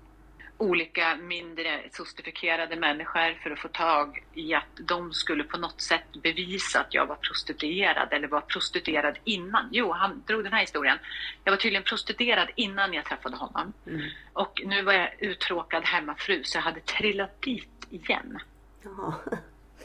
Olika 0.61 1.17
mindre 1.17 1.83
sostifikerade 1.93 2.77
människor 2.77 3.43
för 3.43 3.51
att 3.51 3.59
få 3.59 3.69
tag 3.69 4.25
i 4.35 4.55
att 4.55 4.89
de 4.89 5.13
skulle 5.13 5.45
på 5.45 5.59
något 5.59 5.81
sätt 5.81 6.23
bevisa 6.23 6.81
att 6.81 6.95
jag 6.95 7.07
var 7.07 7.17
prostituerad 7.17 8.13
eller 8.13 8.29
var 8.29 8.41
prostituerad 8.41 9.19
innan. 9.25 9.69
Jo, 9.73 9.93
han 9.93 10.23
drog 10.27 10.45
den 10.45 10.53
här 10.53 10.61
historien. 10.61 10.99
Jag 11.45 11.53
var 11.53 11.57
tydligen 11.57 11.83
prostituerad 11.83 12.51
innan 12.57 12.93
jag 12.93 13.05
träffade 13.05 13.37
honom. 13.37 13.73
Mm. 13.87 14.03
Och 14.33 14.63
nu 14.65 14.83
var 14.83 14.93
jag 14.93 15.11
uttråkad 15.19 15.85
hemmafru 15.85 16.45
så 16.45 16.59
jag 16.59 16.63
hade 16.63 16.81
trillat 16.81 17.43
dit 17.43 17.87
igen. 17.91 18.39
Jaha. 18.83 19.15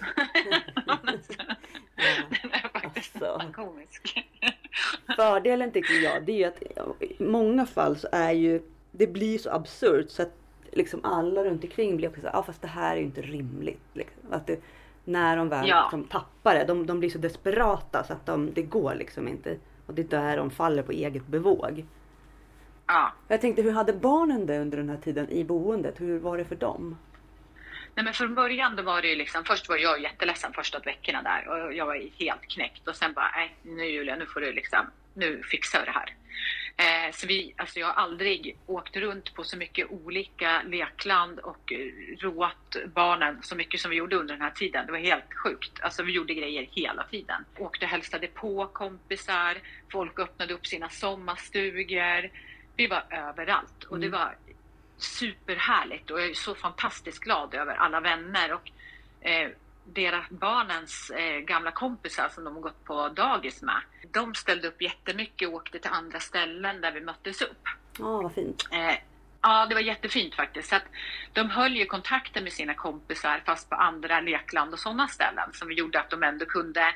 Den 2.41 2.51
alltså. 3.13 3.51
komisk. 3.53 4.29
Fördelen 5.15 5.71
tycker 5.71 5.93
jag 5.93 6.25
det 6.25 6.31
är 6.31 6.37
ju 6.37 6.43
att 6.43 6.63
i 7.01 7.23
många 7.23 7.65
fall 7.65 7.97
så 7.97 8.07
är 8.11 8.31
ju 8.31 8.61
det 8.91 9.07
blir 9.07 9.37
så 9.37 9.49
absurt 9.49 10.09
så 10.09 10.21
att 10.21 10.33
liksom 10.71 10.99
alla 11.03 11.43
runt 11.43 11.63
omkring 11.63 11.97
blir 11.97 12.09
också 12.09 12.21
så 12.21 12.27
ja 12.27 12.39
ah, 12.39 12.43
fast 12.43 12.61
det 12.61 12.67
här 12.67 12.95
är 12.95 12.99
ju 12.99 13.05
inte 13.05 13.21
rimligt. 13.21 13.81
Liksom. 13.93 14.33
Att 14.33 14.47
det, 14.47 14.59
när 15.03 15.37
de 15.37 15.49
väl 15.49 15.67
ja. 15.67 15.81
liksom 15.81 16.03
tappar 16.03 16.55
det, 16.55 16.65
de, 16.65 16.85
de 16.85 16.99
blir 16.99 17.09
så 17.09 17.17
desperata 17.17 18.03
så 18.03 18.13
att 18.13 18.25
de, 18.25 18.53
det 18.53 18.61
går 18.61 18.95
liksom 18.95 19.27
inte. 19.27 19.57
Och 19.85 19.93
det 19.93 20.01
är 20.01 20.21
där 20.21 20.37
de 20.37 20.49
faller 20.49 20.83
på 20.83 20.91
eget 20.91 21.27
bevåg. 21.27 21.85
Ja. 22.87 23.13
Jag 23.27 23.41
tänkte, 23.41 23.61
hur 23.61 23.71
hade 23.71 23.93
barnen 23.93 24.45
det 24.45 24.59
under 24.59 24.77
den 24.77 24.89
här 24.89 24.97
tiden 24.97 25.29
i 25.29 25.43
boendet? 25.43 26.01
Hur 26.01 26.19
var 26.19 26.37
det 26.37 26.45
för 26.45 26.55
dem? 26.55 26.97
Nej 27.95 28.05
men 28.05 28.13
från 28.13 28.35
början 28.35 28.75
då 28.75 28.83
var 28.83 29.01
det 29.01 29.07
ju 29.07 29.15
liksom, 29.15 29.43
först 29.43 29.69
var 29.69 29.77
jag 29.77 30.01
jätteledsen 30.01 30.53
första 30.53 30.79
veckorna 30.79 31.21
där 31.21 31.47
och 31.47 31.73
jag 31.73 31.85
var 31.85 32.19
helt 32.19 32.47
knäckt 32.47 32.87
och 32.87 32.95
sen 32.95 33.13
bara, 33.13 33.31
nej 33.35 33.55
nu 33.63 33.85
Julia, 33.85 34.15
nu 34.15 34.25
får 34.25 34.41
du 34.41 34.51
liksom, 34.51 34.85
nu 35.13 35.43
fixar 35.43 35.79
du 35.79 35.85
det 35.85 35.91
här. 35.91 36.15
Eh, 36.77 37.11
så 37.11 37.27
vi, 37.27 37.53
alltså 37.57 37.79
jag 37.79 37.87
har 37.87 37.93
aldrig 37.93 38.57
åkt 38.65 38.95
runt 38.95 39.33
på 39.33 39.43
så 39.43 39.57
mycket 39.57 39.91
olika 39.91 40.61
lekland 40.61 41.39
och 41.39 41.73
roat 42.19 42.75
barnen 42.95 43.37
så 43.41 43.55
mycket 43.55 43.79
som 43.79 43.91
vi 43.91 43.97
gjorde 43.97 44.15
under 44.15 44.33
den 44.33 44.41
här 44.41 44.51
tiden. 44.51 44.85
Det 44.85 44.91
var 44.91 44.99
helt 44.99 45.33
sjukt. 45.43 45.81
Alltså 45.81 46.03
vi 46.03 46.11
gjorde 46.11 46.33
grejer 46.33 46.67
hela 46.71 47.03
tiden. 47.03 47.45
Åkte 47.57 47.85
och 47.85 47.91
hälsade 47.91 48.27
på 48.27 48.67
kompisar, 48.67 49.57
folk 49.91 50.19
öppnade 50.19 50.53
upp 50.53 50.67
sina 50.67 50.89
sommarstugor. 50.89 52.29
Vi 52.75 52.87
var 52.87 53.03
överallt 53.09 53.83
och 53.83 53.99
det 53.99 54.07
mm. 54.07 54.19
var 54.19 54.35
superhärligt 55.03 56.11
och 56.11 56.21
jag 56.21 56.29
är 56.29 56.33
så 56.33 56.55
fantastiskt 56.55 57.19
glad 57.19 57.53
över 57.53 57.75
alla 57.75 57.99
vänner 57.99 58.53
och 58.53 58.71
eh, 59.21 59.49
deras 59.85 60.29
barnens 60.29 61.09
eh, 61.09 61.39
gamla 61.39 61.71
kompisar 61.71 62.29
som 62.29 62.43
de 62.43 62.55
har 62.55 62.61
gått 62.61 62.83
på 62.83 63.09
dagis 63.09 63.61
med. 63.61 63.81
De 64.11 64.35
ställde 64.35 64.67
upp 64.67 64.81
jättemycket 64.81 65.47
och 65.47 65.53
åkte 65.53 65.79
till 65.79 65.91
andra 65.91 66.19
ställen 66.19 66.81
där 66.81 66.91
vi 66.91 67.01
möttes 67.01 67.41
upp. 67.41 67.67
Ja, 67.99 68.05
oh, 68.05 68.23
vad 68.23 68.33
fint. 68.33 68.67
Eh, 68.71 68.95
ja, 69.41 69.65
det 69.65 69.75
var 69.75 69.81
jättefint 69.81 70.35
faktiskt. 70.35 70.69
Så 70.69 70.75
att 70.75 70.85
de 71.33 71.49
höll 71.49 71.75
ju 71.75 71.85
kontakten 71.85 72.43
med 72.43 72.53
sina 72.53 72.73
kompisar 72.73 73.41
fast 73.45 73.69
på 73.69 73.75
andra 73.75 74.21
lekland 74.21 74.73
och 74.73 74.79
sådana 74.79 75.07
ställen 75.07 75.53
som 75.53 75.71
gjorde 75.71 75.99
att 75.99 76.09
de 76.09 76.23
ändå 76.23 76.45
kunde 76.45 76.95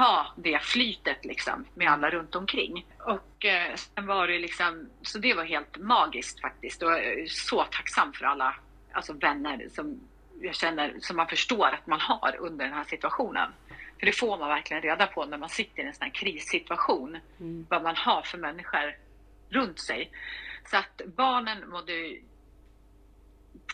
ha 0.00 0.32
det 0.36 0.62
flytet 0.62 1.24
liksom 1.24 1.64
med 1.74 1.90
alla 1.90 2.10
runt 2.10 2.34
omkring. 2.34 2.86
Och 2.98 3.44
eh, 3.44 3.74
sen 3.74 4.06
var 4.06 4.28
det 4.28 4.38
liksom, 4.38 4.88
så 5.02 5.18
det 5.18 5.34
var 5.34 5.44
helt 5.44 5.78
magiskt 5.78 6.40
faktiskt 6.40 6.82
och 6.82 6.90
jag 6.90 7.04
är 7.04 7.26
så 7.26 7.64
tacksam 7.64 8.12
för 8.12 8.24
alla 8.24 8.54
alltså 8.92 9.12
vänner 9.12 9.68
som 9.72 10.00
jag 10.40 10.54
känner, 10.54 10.96
som 11.00 11.16
man 11.16 11.28
förstår 11.28 11.66
att 11.66 11.86
man 11.86 12.00
har 12.00 12.36
under 12.38 12.64
den 12.64 12.74
här 12.74 12.84
situationen. 12.84 13.50
För 13.98 14.06
det 14.06 14.12
får 14.12 14.38
man 14.38 14.48
verkligen 14.48 14.82
reda 14.82 15.06
på 15.06 15.24
när 15.24 15.38
man 15.38 15.48
sitter 15.48 15.82
i 15.82 15.86
en 15.86 15.94
sån 15.94 16.04
här 16.04 16.14
krissituation. 16.14 17.18
Mm. 17.40 17.66
Vad 17.68 17.82
man 17.82 17.96
har 17.96 18.22
för 18.22 18.38
människor 18.38 18.96
runt 19.48 19.80
sig. 19.80 20.10
Så 20.70 20.76
att 20.76 21.00
barnen 21.16 21.70
mådde 21.70 22.16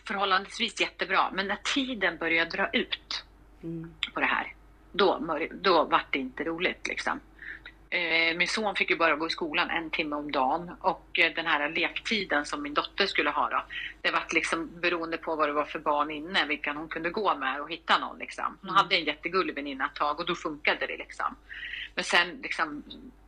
förhållandevis 0.07 0.81
jättebra. 0.81 1.31
Men 1.33 1.47
när 1.47 1.59
tiden 1.73 2.17
började 2.17 2.49
dra 2.49 2.69
ut 2.73 3.25
mm. 3.63 3.93
på 4.13 4.19
det 4.19 4.25
här 4.25 4.53
då, 4.97 5.39
då 5.51 5.83
var 5.83 6.01
det 6.11 6.19
inte 6.19 6.43
roligt 6.43 6.87
liksom. 6.87 7.19
Eh, 7.89 8.37
min 8.37 8.47
son 8.47 8.75
fick 8.75 8.89
ju 8.89 8.95
bara 8.95 9.15
gå 9.15 9.27
i 9.27 9.29
skolan 9.29 9.69
en 9.69 9.89
timme 9.89 10.15
om 10.15 10.31
dagen 10.31 10.71
och 10.81 11.19
eh, 11.19 11.33
den 11.33 11.45
här 11.45 11.69
lektiden 11.69 12.45
som 12.45 12.61
min 12.61 12.73
dotter 12.73 13.05
skulle 13.05 13.29
ha 13.29 13.49
då, 13.49 13.63
det 14.01 14.11
var 14.11 14.23
liksom 14.31 14.79
beroende 14.81 15.17
på 15.17 15.35
vad 15.35 15.49
det 15.49 15.53
var 15.53 15.65
för 15.65 15.79
barn 15.79 16.11
inne, 16.11 16.45
vilka 16.45 16.73
hon 16.73 16.87
kunde 16.87 17.09
gå 17.09 17.35
med 17.35 17.61
och 17.61 17.71
hitta 17.71 17.97
någon 17.97 18.19
liksom. 18.19 18.57
Hon 18.61 18.69
mm. 18.69 18.75
hade 18.75 18.95
en 18.95 19.03
jättegullig 19.03 19.55
väninna 19.55 19.85
ett 19.85 19.95
tag 19.95 20.19
och 20.19 20.25
då 20.25 20.35
funkade 20.35 20.87
det 20.87 20.97
liksom. 20.97 21.35
Men 21.95 22.03
sen 22.03 22.39
liksom 22.43 22.83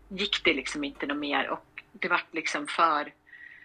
gick 0.08 0.44
det 0.44 0.54
liksom 0.54 0.84
inte 0.84 1.06
något 1.06 1.18
mer 1.18 1.50
och 1.50 1.84
det 1.92 2.08
var 2.08 2.22
liksom 2.32 2.68
för 2.68 3.14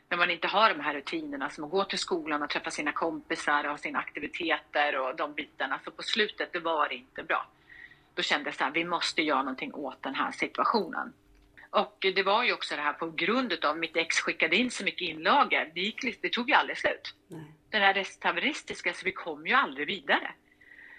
när 0.09 0.19
man 0.19 0.31
inte 0.31 0.49
har 0.49 0.69
de 0.69 0.81
här 0.81 0.95
rutinerna 0.95 1.51
som 1.51 1.65
att 1.65 1.71
gå 1.71 1.85
till 1.85 1.99
skolan 1.99 2.43
och 2.43 2.51
träffa 2.51 2.71
sina 2.71 2.93
kompisar 2.93 3.65
och 3.65 3.71
ha 3.71 3.79
sina 3.79 3.99
aktiviteter 3.99 5.01
och 5.01 5.17
de 5.17 5.33
bitarna. 5.35 5.81
Så 5.85 5.91
på 5.91 6.03
slutet, 6.03 6.53
det 6.53 6.59
var 6.59 6.93
inte 6.93 7.23
bra. 7.23 7.47
Då 8.15 8.23
kände 8.23 8.53
jag 8.59 8.69
att 8.69 8.77
vi 8.77 8.85
måste 8.85 9.23
göra 9.23 9.43
någonting 9.43 9.75
åt 9.75 10.03
den 10.03 10.15
här 10.15 10.33
situationen. 10.33 11.13
Och 11.71 11.97
det 12.01 12.23
var 12.23 12.45
ju 12.45 12.53
också 12.53 12.77
det 12.77 12.83
här 12.83 12.93
på 12.93 13.11
grund 13.11 13.65
av 13.65 13.79
mitt 13.79 13.97
ex 13.97 14.21
skickade 14.21 14.57
in 14.57 14.71
så 14.71 14.85
mycket 14.85 15.09
inlagor. 15.09 15.71
Det, 15.75 15.81
gick, 15.81 16.23
det 16.23 16.29
tog 16.29 16.49
ju 16.49 16.55
aldrig 16.55 16.79
slut. 16.79 17.15
Nej. 17.29 17.45
Det 17.71 17.79
där 17.79 17.95
restaveristiska, 17.95 18.93
så 18.95 19.05
vi 19.05 19.13
kom 19.13 19.47
ju 19.47 19.55
aldrig 19.55 19.87
vidare. 19.87 20.31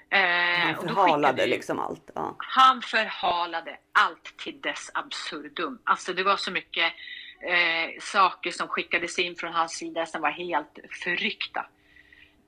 Eh, 0.09 0.20
han 0.20 0.76
förhalade 0.76 1.43
ju, 1.43 1.49
liksom 1.49 1.80
allt. 1.80 2.11
Ja. 2.16 2.36
Han 2.38 2.82
förhalade 2.82 3.78
allt 3.91 4.38
till 4.38 4.61
dess 4.61 4.91
absurdum. 4.93 5.80
Alltså 5.84 6.13
det 6.13 6.24
var 6.24 6.38
så 6.38 6.51
mycket 6.51 6.93
eh, 7.41 8.01
saker 8.01 8.51
som 8.51 8.68
skickades 8.68 9.20
in 9.20 9.36
från 9.36 9.53
hans 9.53 9.72
sida 9.72 10.05
som 10.05 10.22
var 10.22 10.32
helt 10.32 10.80
förryckta. 11.03 11.66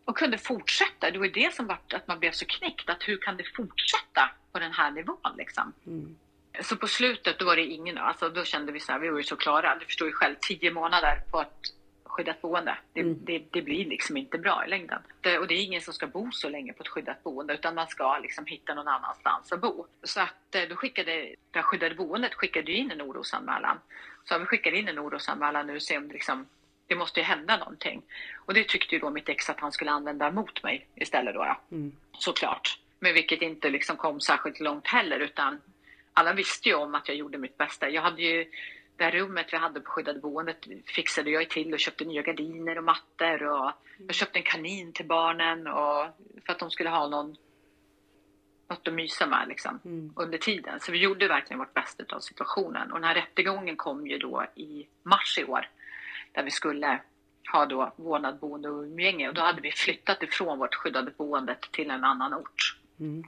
Och 0.05 0.17
kunde 0.17 0.37
fortsätta. 0.37 1.11
Det 1.11 1.19
var 1.19 1.27
det 1.27 1.55
som 1.55 1.67
var 1.67 1.79
att 1.93 2.07
man 2.07 2.19
blev 2.19 2.31
så 2.31 2.45
knäckt. 2.45 2.89
Att 2.89 3.07
hur 3.07 3.17
kan 3.17 3.37
det 3.37 3.43
fortsätta 3.55 4.29
på 4.57 4.63
den 4.63 4.73
här 4.73 4.91
nivån 4.91 5.35
liksom? 5.37 5.73
Mm. 5.87 6.15
Så 6.61 6.75
på 6.75 6.87
slutet 6.87 7.39
då 7.39 7.45
var 7.45 7.55
det 7.55 7.65
ingen, 7.65 7.97
alltså 7.97 8.29
då 8.29 8.43
kände 8.43 8.71
vi 8.71 8.79
så 8.79 8.91
här, 8.91 8.99
vi 8.99 9.09
var 9.09 9.17
ju 9.17 9.23
så 9.23 9.35
klara. 9.35 9.75
Du 9.79 9.85
förstår 9.85 10.07
ju 10.07 10.13
själv, 10.13 10.35
tio 10.41 10.71
månader 10.71 11.21
på 11.31 11.41
ett 11.41 11.73
skyddat 12.03 12.41
boende. 12.41 12.77
Det, 12.93 13.01
mm. 13.01 13.17
det, 13.21 13.43
det, 13.51 13.61
blir 13.61 13.85
liksom 13.85 14.17
inte 14.17 14.37
bra 14.37 14.65
i 14.65 14.69
längden. 14.69 15.01
Det, 15.21 15.39
och 15.39 15.47
det 15.47 15.53
är 15.53 15.63
ingen 15.63 15.81
som 15.81 15.93
ska 15.93 16.07
bo 16.07 16.31
så 16.31 16.49
länge 16.49 16.73
på 16.73 16.83
ett 16.83 16.87
skyddat 16.87 17.23
boende 17.23 17.53
utan 17.53 17.75
man 17.75 17.87
ska 17.87 18.17
liksom 18.17 18.45
hitta 18.45 18.73
någon 18.73 18.87
annanstans 18.87 19.51
att 19.51 19.61
bo. 19.61 19.85
Så 20.03 20.21
att 20.21 20.55
eh, 20.55 20.63
då 20.69 20.75
skickade 20.75 21.35
det 21.51 21.61
skyddade 21.61 21.95
boendet 21.95 22.33
skickade 22.33 22.71
in 22.71 22.91
en 22.91 23.01
orosanmälan. 23.01 23.77
Så 24.25 24.39
vi 24.39 24.45
skickat 24.45 24.73
in 24.73 24.87
en 24.87 24.99
orosanmälan 24.99 25.67
nu 25.67 25.75
och 25.75 25.81
ser 25.81 25.97
om 25.97 26.07
det 26.07 26.13
liksom 26.13 26.45
det 26.87 26.95
måste 26.95 27.19
ju 27.19 27.23
hända 27.23 27.57
någonting. 27.57 28.01
Och 28.45 28.53
det 28.53 28.67
tyckte 28.67 28.95
ju 28.95 28.99
då 28.99 29.09
mitt 29.09 29.29
ex 29.29 29.49
att 29.49 29.59
han 29.59 29.71
skulle 29.71 29.91
använda 29.91 30.31
mot 30.31 30.63
mig 30.63 30.87
istället 30.95 31.33
då. 31.33 31.43
då. 31.43 31.75
Mm. 31.75 31.91
Såklart. 32.19 32.79
Men 32.99 33.13
vilket 33.13 33.41
inte 33.41 33.69
liksom 33.69 33.97
kom 33.97 34.21
särskilt 34.21 34.59
långt 34.59 34.87
heller 34.87 35.19
utan 35.19 35.61
alla 36.13 36.33
visste 36.33 36.69
ju 36.69 36.75
om 36.75 36.95
att 36.95 37.07
jag 37.07 37.17
gjorde 37.17 37.37
mitt 37.37 37.57
bästa. 37.57 37.89
Jag 37.89 38.01
hade 38.01 38.21
ju 38.21 38.51
det 38.95 39.03
här 39.03 39.11
rummet 39.11 39.47
vi 39.51 39.57
hade 39.57 39.79
på 39.79 39.91
skyddade 39.91 40.19
boendet 40.19 40.57
fixade 40.85 41.29
jag 41.29 41.49
till 41.49 41.73
och 41.73 41.79
köpte 41.79 42.05
nya 42.05 42.21
gardiner 42.21 42.77
och 42.77 42.83
mattor 42.83 43.43
och 43.43 43.71
jag 43.97 44.15
köpte 44.15 44.39
en 44.39 44.43
kanin 44.43 44.93
till 44.93 45.05
barnen 45.05 45.67
och 45.67 46.07
för 46.45 46.53
att 46.53 46.59
de 46.59 46.71
skulle 46.71 46.89
ha 46.89 47.07
någon 47.07 47.35
något 48.69 48.87
att 48.87 48.93
mysa 48.93 49.27
med 49.27 49.47
liksom, 49.47 49.79
mm. 49.85 50.13
under 50.15 50.37
tiden. 50.37 50.79
Så 50.79 50.91
vi 50.91 50.97
gjorde 50.97 51.27
verkligen 51.27 51.59
vårt 51.59 51.73
bästa 51.73 52.15
av 52.15 52.19
situationen. 52.19 52.91
Och 52.91 52.99
den 52.99 53.07
här 53.07 53.15
rättegången 53.15 53.77
kom 53.77 54.07
ju 54.07 54.17
då 54.17 54.45
i 54.55 54.87
mars 55.03 55.37
i 55.39 55.43
år. 55.45 55.69
Där 56.31 56.43
vi 56.43 56.51
skulle 56.51 56.99
ha 57.51 57.65
då 57.65 57.93
vårdnad, 57.95 58.39
boende 58.39 58.69
och 58.69 58.83
umgänge. 58.83 59.27
Och 59.27 59.33
då 59.33 59.41
hade 59.41 59.61
vi 59.61 59.71
flyttat 59.71 60.23
ifrån 60.23 60.59
vårt 60.59 60.75
skyddade 60.75 61.11
boende 61.11 61.57
till 61.71 61.91
en 61.91 62.03
annan 62.03 62.33
ort. 62.33 62.77
Mm. 62.99 63.23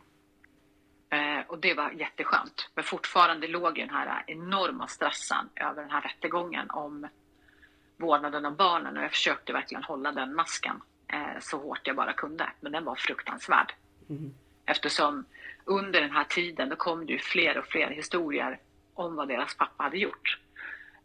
Eh, 1.10 1.46
och 1.48 1.60
det 1.60 1.74
var 1.74 1.92
jätteskönt. 1.92 2.70
Men 2.76 2.84
fortfarande 2.84 3.48
låg 3.48 3.78
ju 3.78 3.86
den 3.86 3.96
här 3.96 4.24
enorma 4.28 4.88
stressen 4.88 5.50
över 5.56 5.82
den 5.82 5.92
här 5.92 6.02
rättegången 6.02 6.70
om 6.70 7.08
vårdnaden 7.98 8.46
av 8.46 8.56
barnen 8.56 8.98
och 8.98 9.04
jag 9.04 9.12
försökte 9.12 9.54
verkligen 9.54 9.84
hålla 9.84 10.12
den 10.12 10.36
masken 10.36 10.82
eh, 11.08 11.40
så 11.40 11.58
hårt 11.58 11.88
jag 11.88 11.96
bara 11.96 12.14
kunde. 12.14 12.50
Men 12.60 12.72
den 12.72 12.86
var 12.86 12.96
fruktansvärd. 12.96 13.74
Mm. 14.10 14.34
Eftersom 14.66 15.26
under 15.66 16.02
den 16.02 16.12
här 16.12 16.24
tiden 16.24 16.70
då 16.70 16.76
kom 16.76 17.06
det 17.06 17.14
ju 17.14 17.20
fler 17.20 17.58
och 17.58 17.66
fler 17.66 17.90
historier 17.90 18.60
om 18.94 19.16
vad 19.16 19.28
deras 19.28 19.56
pappa 19.56 19.84
hade 19.84 19.98
gjort. 19.98 20.40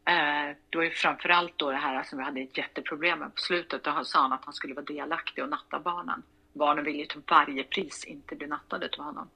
Eh, 0.05 0.57
då 0.71 0.85
är 0.85 0.91
framförallt 0.91 1.59
då 1.59 1.71
det 1.71 1.77
här 1.77 2.03
som 2.03 2.19
vi 2.19 2.25
hade 2.25 2.41
ett 2.41 2.59
jätteproblem 2.59 3.19
med 3.19 3.35
på 3.35 3.41
slutet. 3.41 3.85
Då 3.85 4.05
sa 4.05 4.21
han 4.21 4.33
att 4.33 4.45
han 4.45 4.55
skulle 4.55 4.75
vara 4.75 4.85
delaktig 4.85 5.45
och 5.45 5.51
natta 5.51 5.81
barnen. 5.81 6.23
Barnen 6.55 6.85
ville 6.85 6.99
ju 6.99 7.07
till 7.07 7.23
varje 7.27 7.65
pris 7.65 8.05
inte 8.05 8.37
bli 8.37 8.47
nattade 8.47 8.89
till 8.89 9.01
honom. 9.01 9.29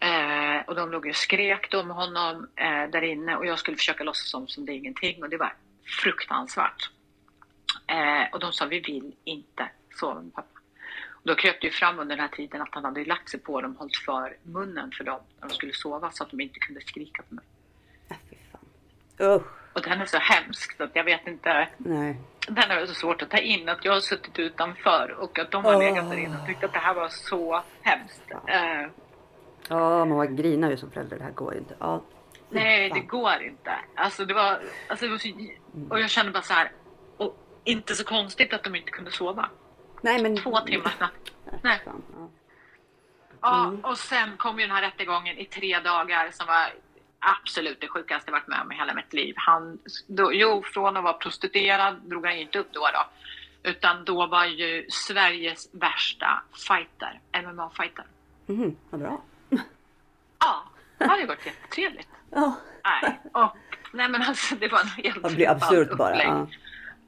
Eh, 0.00 0.66
och 0.66 0.74
de 0.74 0.90
låg 0.90 1.06
och 1.06 1.16
skrek 1.16 1.72
med 1.72 1.96
honom 1.96 2.48
eh, 2.56 2.90
där 2.90 3.02
inne 3.02 3.36
och 3.36 3.46
jag 3.46 3.58
skulle 3.58 3.76
försöka 3.76 4.04
låtsas 4.04 4.30
som, 4.30 4.48
som 4.48 4.66
det 4.66 4.72
är 4.72 4.74
ingenting 4.74 5.22
och 5.22 5.30
det 5.30 5.36
var 5.36 5.54
fruktansvärt. 6.02 6.90
Eh, 7.86 8.32
och 8.32 8.40
de 8.40 8.52
sa 8.52 8.66
vi 8.66 8.80
vill 8.80 9.14
inte 9.24 9.70
sova 9.94 10.22
med 10.22 10.34
pappa. 10.34 10.60
Och 11.08 11.28
då 11.28 11.34
kröp 11.34 11.60
det 11.60 11.66
ju 11.66 11.72
fram 11.72 11.98
under 11.98 12.16
den 12.16 12.22
här 12.28 12.36
tiden 12.36 12.62
att 12.62 12.68
han 12.74 12.84
hade 12.84 13.04
lagt 13.04 13.28
sig 13.28 13.40
på 13.40 13.60
dem 13.60 13.76
hållit 13.76 13.96
för 13.96 14.36
munnen 14.42 14.92
för 14.92 15.04
dem 15.04 15.20
när 15.40 15.48
de 15.48 15.54
skulle 15.54 15.72
sova 15.72 16.10
så 16.10 16.24
att 16.24 16.30
de 16.30 16.40
inte 16.40 16.58
kunde 16.58 16.80
skrika 16.80 17.22
på 17.22 17.34
mig. 17.34 17.44
Äh, 18.08 18.16
fy 18.30 18.36
fan. 18.52 19.28
Uh. 19.28 19.42
Och 19.72 19.82
den 19.82 20.00
är 20.00 20.06
så 20.06 20.18
hemsk 20.18 20.76
så 20.76 20.84
att 20.84 20.96
jag 20.96 21.04
vet 21.04 21.26
inte. 21.26 21.68
Nej. 21.78 22.16
Den 22.48 22.70
är 22.70 22.86
så 22.86 22.94
svårt 22.94 23.22
att 23.22 23.30
ta 23.30 23.38
in 23.38 23.68
att 23.68 23.84
jag 23.84 23.92
har 23.92 24.00
suttit 24.00 24.38
utanför 24.38 25.16
och 25.18 25.38
att 25.38 25.50
de 25.50 25.64
har 25.64 25.74
oh. 25.74 25.78
legat 25.78 26.10
där 26.10 26.16
inne 26.16 26.40
och 26.40 26.46
tyckt 26.46 26.64
att 26.64 26.72
det 26.72 26.78
här 26.78 26.94
var 26.94 27.08
så 27.08 27.62
hemskt. 27.82 28.22
Ja. 28.28 28.88
Ja, 29.68 30.04
man 30.04 30.36
grinar 30.36 30.70
ju 30.70 30.76
som 30.76 30.90
förälder. 30.90 31.18
Det 31.18 31.24
här 31.24 31.30
går 31.30 31.52
ju 31.52 31.58
inte. 31.58 31.76
Ja. 31.80 32.02
Nej, 32.50 32.90
det 32.90 33.00
går 33.00 33.42
inte. 33.42 33.72
Alltså 33.94 34.24
det 34.24 34.34
var, 34.34 34.60
alltså 34.88 35.04
det 35.04 35.10
var 35.10 35.18
så, 35.18 35.28
och 35.90 36.00
jag 36.00 36.10
kände 36.10 36.32
bara 36.32 36.42
så 36.42 36.52
här. 36.52 36.72
Och 37.16 37.36
inte 37.64 37.94
så 37.94 38.04
konstigt 38.04 38.52
att 38.52 38.64
de 38.64 38.74
inte 38.74 38.90
kunde 38.90 39.10
sova. 39.10 39.48
Nej, 40.00 40.22
men... 40.22 40.36
Två 40.36 40.60
timmar 40.60 40.92
snabbt. 40.98 41.32
Nej. 41.62 41.80
Ja, 43.40 43.64
mm. 43.64 43.80
och 43.80 43.98
sen 43.98 44.36
kom 44.36 44.60
ju 44.60 44.66
den 44.66 44.76
här 44.76 44.82
rättegången 44.82 45.38
i 45.38 45.44
tre 45.44 45.80
dagar 45.80 46.30
som 46.30 46.46
var 46.46 46.72
absolut 47.22 47.80
det 47.80 47.88
sjukaste 47.88 48.30
jag 48.30 48.32
varit 48.32 48.46
med 48.46 48.60
om 48.60 48.72
i 48.72 48.74
hela 48.74 48.94
mitt 48.94 49.12
liv. 49.12 49.34
Han, 49.36 49.78
då, 50.06 50.34
jo, 50.34 50.62
från 50.62 50.96
att 50.96 51.04
vara 51.04 51.12
prostituerad 51.12 51.96
drog 52.02 52.26
han 52.26 52.36
inte 52.36 52.58
upp 52.58 52.72
då, 52.72 52.80
då. 52.80 53.06
Utan 53.70 54.04
då 54.04 54.26
var 54.26 54.44
ju 54.44 54.86
Sveriges 54.90 55.68
värsta 55.72 56.42
fighter, 56.68 57.20
MMA-fighter. 57.32 58.04
Mm, 58.48 58.76
vad 58.90 59.00
bra. 59.00 59.22
Ja, 60.38 60.64
det 60.98 61.06
hade 61.06 61.26
gått 61.26 61.46
jättetrevligt. 61.46 62.08
Ja. 62.34 62.56
Nej, 62.84 63.20
och, 63.32 63.56
nej 63.92 64.08
men 64.08 64.22
alltså 64.22 64.54
det 64.54 64.68
var 64.68 64.78
nog 64.78 65.04
helt 65.04 65.22
Det 65.22 65.34
blir 65.34 65.50
absurt 65.50 65.96
bara. 65.96 66.24
Ja. 66.24 66.46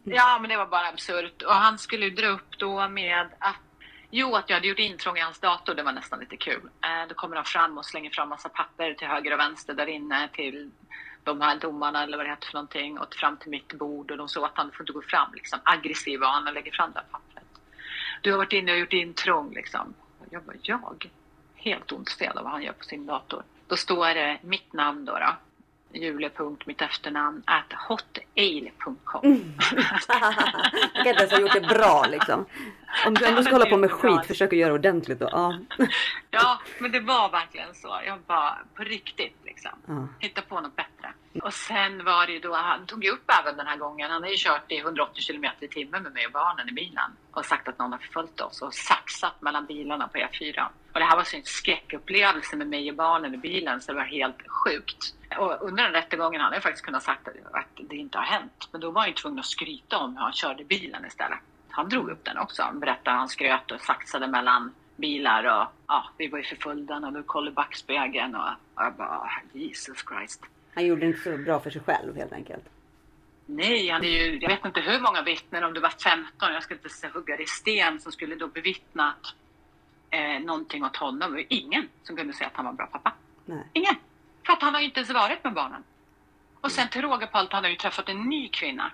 ja, 0.05 0.39
men 0.41 0.51
det 0.51 0.57
var 0.57 0.67
bara 0.67 0.89
absurt. 0.89 1.43
Och 1.43 1.55
han 1.55 1.79
skulle 1.79 2.11
dra 2.11 2.27
upp 2.27 2.59
då 2.59 2.89
med 2.89 3.29
att 3.39 3.74
Jo, 4.17 4.35
att 4.35 4.51
jag 4.51 4.57
hade 4.57 4.69
gjort 4.69 4.79
intrång 4.79 5.17
i 5.17 5.21
hans 5.21 5.39
dator, 5.39 5.75
det 5.75 5.83
var 5.83 5.93
nästan 5.93 6.21
lite 6.21 6.37
kul. 6.37 6.71
Eh, 6.85 7.09
då 7.09 7.15
kommer 7.15 7.37
han 7.37 7.45
fram 7.45 7.79
och 7.79 7.87
slänger 7.87 8.11
fram 8.11 8.29
massa 8.29 8.49
papper 8.49 8.95
till 8.95 9.09
höger 9.09 9.33
och 9.33 9.39
vänster 9.39 9.75
där 9.75 9.87
inne 9.87 10.29
till 10.29 10.71
de 11.25 11.41
här 11.41 11.57
domarna 11.57 12.03
eller 12.03 12.17
vad 12.17 12.27
det 12.27 12.31
heter 12.31 12.47
för 12.47 12.55
någonting 12.55 12.99
och 12.99 13.15
fram 13.15 13.37
till 13.37 13.51
mitt 13.51 13.73
bord 13.73 14.11
och 14.11 14.17
de 14.17 14.29
sa 14.29 14.47
att 14.47 14.53
han 14.55 14.71
får 14.73 14.83
inte 14.83 14.93
gå 14.93 15.03
fram 15.03 15.35
liksom. 15.35 15.59
Aggressiv 15.65 16.21
var 16.21 16.29
han 16.29 16.49
och 16.49 16.55
lägger 16.55 16.73
fram 16.73 16.93
det 16.93 16.99
här 16.99 17.07
pappret. 17.11 17.45
Du 18.23 18.31
har 18.31 18.39
varit 18.39 18.53
inne 18.53 18.73
och 18.73 18.79
gjort 18.79 18.93
intrång 18.93 19.55
liksom. 19.55 19.95
Jag 20.31 20.43
bara, 20.43 20.57
jag? 20.63 21.11
helt 21.55 21.93
ont 21.93 22.17
av 22.37 22.45
vad 22.45 22.53
han 22.53 22.63
gör 22.63 22.73
på 22.73 22.85
sin 22.85 23.07
dator. 23.07 23.43
Då 23.67 23.77
står 23.77 24.15
det 24.15 24.39
mitt 24.43 24.73
namn 24.73 25.05
då, 25.05 25.19
då 25.19 25.37
Julia. 25.95 26.31
mitt 26.65 26.83
efternamn 26.83 27.43
at 27.47 27.73
hotale.com. 27.89 29.25
Mm. 29.25 29.53
du 30.95 31.03
kan 31.03 31.07
inte 31.07 31.23
ens 31.23 31.33
ha 31.33 31.41
gjort 31.41 31.53
det 31.53 31.61
bra 31.61 32.05
liksom. 32.09 32.45
Om 33.07 33.15
du 33.15 33.25
ändå 33.25 33.43
ska 33.43 33.53
hålla 33.53 33.71
på 33.71 33.77
med 33.77 33.91
skit, 33.91 34.27
försök 34.27 34.53
att 34.53 34.59
göra 34.59 34.69
det 34.69 34.75
ordentligt 34.75 35.19
då. 35.19 35.29
Ja. 35.33 35.59
ja, 36.31 36.61
men 36.79 36.93
det 36.93 37.01
var 37.01 37.31
verkligen 37.31 37.75
så. 37.75 38.01
Jag 38.07 38.19
bara 38.21 38.59
på 38.75 38.83
riktigt 38.83 39.37
liksom. 39.45 39.71
Ja. 39.87 40.09
Hitta 40.19 40.43
på 40.43 40.61
något 40.61 40.77
bättre. 40.77 41.13
Och 41.43 41.55
sen 41.55 42.05
var 42.05 42.27
det 42.27 42.33
ju 42.33 42.41
då, 42.41 42.55
han 42.55 42.87
tog 42.87 43.05
ju 43.05 43.11
upp 43.11 43.31
även 43.41 43.57
den 43.57 43.67
här 43.67 43.77
gången. 43.77 44.11
Han 44.11 44.23
har 44.23 44.31
ju 44.31 44.37
kört 44.37 44.73
i 44.73 44.79
180 44.79 45.23
km 45.27 45.45
i 45.61 45.69
timmen 45.69 46.03
med 46.03 46.13
mig 46.13 46.27
och 46.27 46.33
barnen 46.33 46.69
i 46.69 46.73
bilen. 46.73 47.11
Och 47.31 47.45
sagt 47.45 47.69
att 47.69 47.79
någon 47.79 47.93
har 47.93 47.99
förföljt 47.99 48.41
oss 48.41 48.63
och 48.63 48.75
saxat 48.75 49.43
mellan 49.43 49.67
bilarna 49.67 50.09
på 50.09 50.19
E4. 50.19 50.67
Och 50.93 51.01
det 51.01 51.05
här 51.05 51.17
var 51.17 51.25
så 51.25 51.37
en 51.37 51.45
skräckupplevelse 51.45 52.57
med 52.57 52.67
mig 52.67 52.91
och 52.91 52.97
barnen 52.97 53.35
i 53.35 53.37
bilen 53.37 53.81
så 53.81 53.93
det 53.93 53.99
var 53.99 54.05
helt 54.05 54.49
sjukt. 54.49 55.15
Och 55.39 55.63
under 55.63 55.83
den 55.83 55.93
rättegången 55.93 56.41
hade 56.41 56.57
jag 56.57 56.63
faktiskt 56.63 56.85
kunnat 56.85 57.03
sagt 57.03 57.29
att 57.29 57.67
det 57.77 57.97
inte 57.97 58.19
har 58.19 58.25
hänt. 58.25 58.69
Men 58.73 58.81
då 58.81 58.91
var 58.91 59.01
han 59.01 59.09
ju 59.09 59.15
tvungen 59.15 59.39
att 59.39 59.47
skryta 59.47 59.99
om 59.99 60.17
hur 60.17 60.23
han 60.23 60.33
körde 60.33 60.65
bilen 60.65 61.07
istället. 61.07 61.39
Han 61.71 61.89
drog 61.89 62.11
upp 62.11 62.25
den 62.25 62.39
också. 62.39 62.63
Han 62.63 62.81
berättade 62.81 63.17
han 63.17 63.29
skröt 63.29 63.71
och 63.71 63.81
saxade 63.81 64.27
mellan 64.27 64.75
bilar 64.97 65.45
och 65.45 65.67
ja, 65.87 66.05
vi 66.19 66.29
var 66.29 66.39
ju 66.39 66.45
förföljda 66.45 66.97
och 66.97 67.13
du 67.13 67.23
kollade 67.23 67.55
backspegeln 67.55 68.35
och 68.35 68.49
jag 68.77 68.95
bara 68.95 69.31
Jesus 69.53 70.05
Christ. 70.09 70.43
Han 70.75 70.87
gjorde 70.87 71.01
det 71.01 71.07
inte 71.07 71.21
så 71.21 71.37
bra 71.37 71.61
för 71.61 71.71
sig 71.71 71.83
själv 71.83 72.17
helt 72.17 72.33
enkelt. 72.33 72.65
Nej, 73.47 73.89
han 73.89 74.05
är 74.05 74.09
ju, 74.09 74.39
jag 74.39 74.49
vet 74.49 74.65
inte 74.65 74.81
hur 74.81 75.01
många 75.01 75.23
vittnen, 75.23 75.65
om 75.65 75.75
det 75.75 75.81
var 75.81 75.91
15, 75.91 76.53
jag 76.53 76.63
ska 76.63 76.75
inte 76.75 77.09
hugga 77.15 77.37
det 77.37 77.43
i 77.43 77.47
sten, 77.47 78.01
som 78.01 78.13
skulle 78.13 78.35
då 78.35 78.47
bevittnat 78.47 79.35
eh, 80.11 80.41
någonting 80.41 80.85
åt 80.85 80.97
honom. 80.97 81.31
Det 81.31 81.37
var 81.37 81.47
ingen 81.49 81.89
som 82.03 82.17
kunde 82.17 82.33
säga 82.33 82.47
att 82.47 82.57
han 82.57 82.65
var 82.65 82.73
en 82.73 82.77
bra 82.77 82.87
pappa. 82.87 83.13
Nej. 83.45 83.65
Ingen! 83.73 83.95
För 84.47 84.53
att 84.53 84.63
han 84.63 84.75
har 84.75 84.81
ju 84.81 84.87
inte 84.87 85.01
ens 85.01 85.11
varit 85.11 85.45
med 85.45 85.53
barnen. 85.53 85.85
Och 86.61 86.73
sen 86.73 86.89
till 86.89 87.03
råga 87.03 87.27
på 87.27 87.39
allt, 87.39 87.53
han 87.53 87.65
har 87.65 87.71
ju 87.71 87.77
träffat 87.77 88.09
en 88.09 88.23
ny 88.23 88.49
kvinna. 88.49 88.93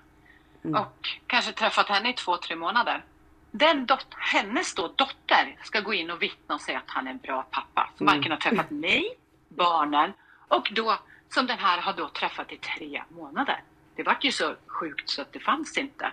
Mm. 0.64 0.82
Och 0.82 1.08
kanske 1.26 1.52
träffat 1.52 1.88
henne 1.88 2.10
i 2.10 2.12
två, 2.12 2.36
tre 2.36 2.56
månader. 2.56 3.04
Den 3.50 3.86
dot 3.86 4.06
hennes 4.10 4.74
då 4.74 4.88
dotter 4.88 5.56
ska 5.62 5.80
gå 5.80 5.94
in 5.94 6.10
och 6.10 6.22
vittna 6.22 6.54
och 6.54 6.60
säga 6.60 6.78
att 6.78 6.90
han 6.90 7.06
är 7.06 7.10
en 7.10 7.18
bra 7.18 7.42
pappa. 7.50 7.90
Som 7.96 8.08
mm. 8.08 8.18
varken 8.18 8.32
har 8.32 8.38
träffat 8.38 8.70
mig, 8.70 9.14
barnen 9.48 10.12
och 10.48 10.70
då 10.72 10.98
som 11.30 11.46
den 11.46 11.58
här 11.58 11.80
har 11.80 11.92
då 11.92 12.08
träffat 12.08 12.52
i 12.52 12.56
tre 12.56 13.02
månader. 13.08 13.62
Det 13.96 14.02
var 14.02 14.16
ju 14.20 14.32
så 14.32 14.54
sjukt 14.66 15.08
så 15.10 15.22
att 15.22 15.32
det 15.32 15.40
fanns 15.40 15.78
inte. 15.78 16.12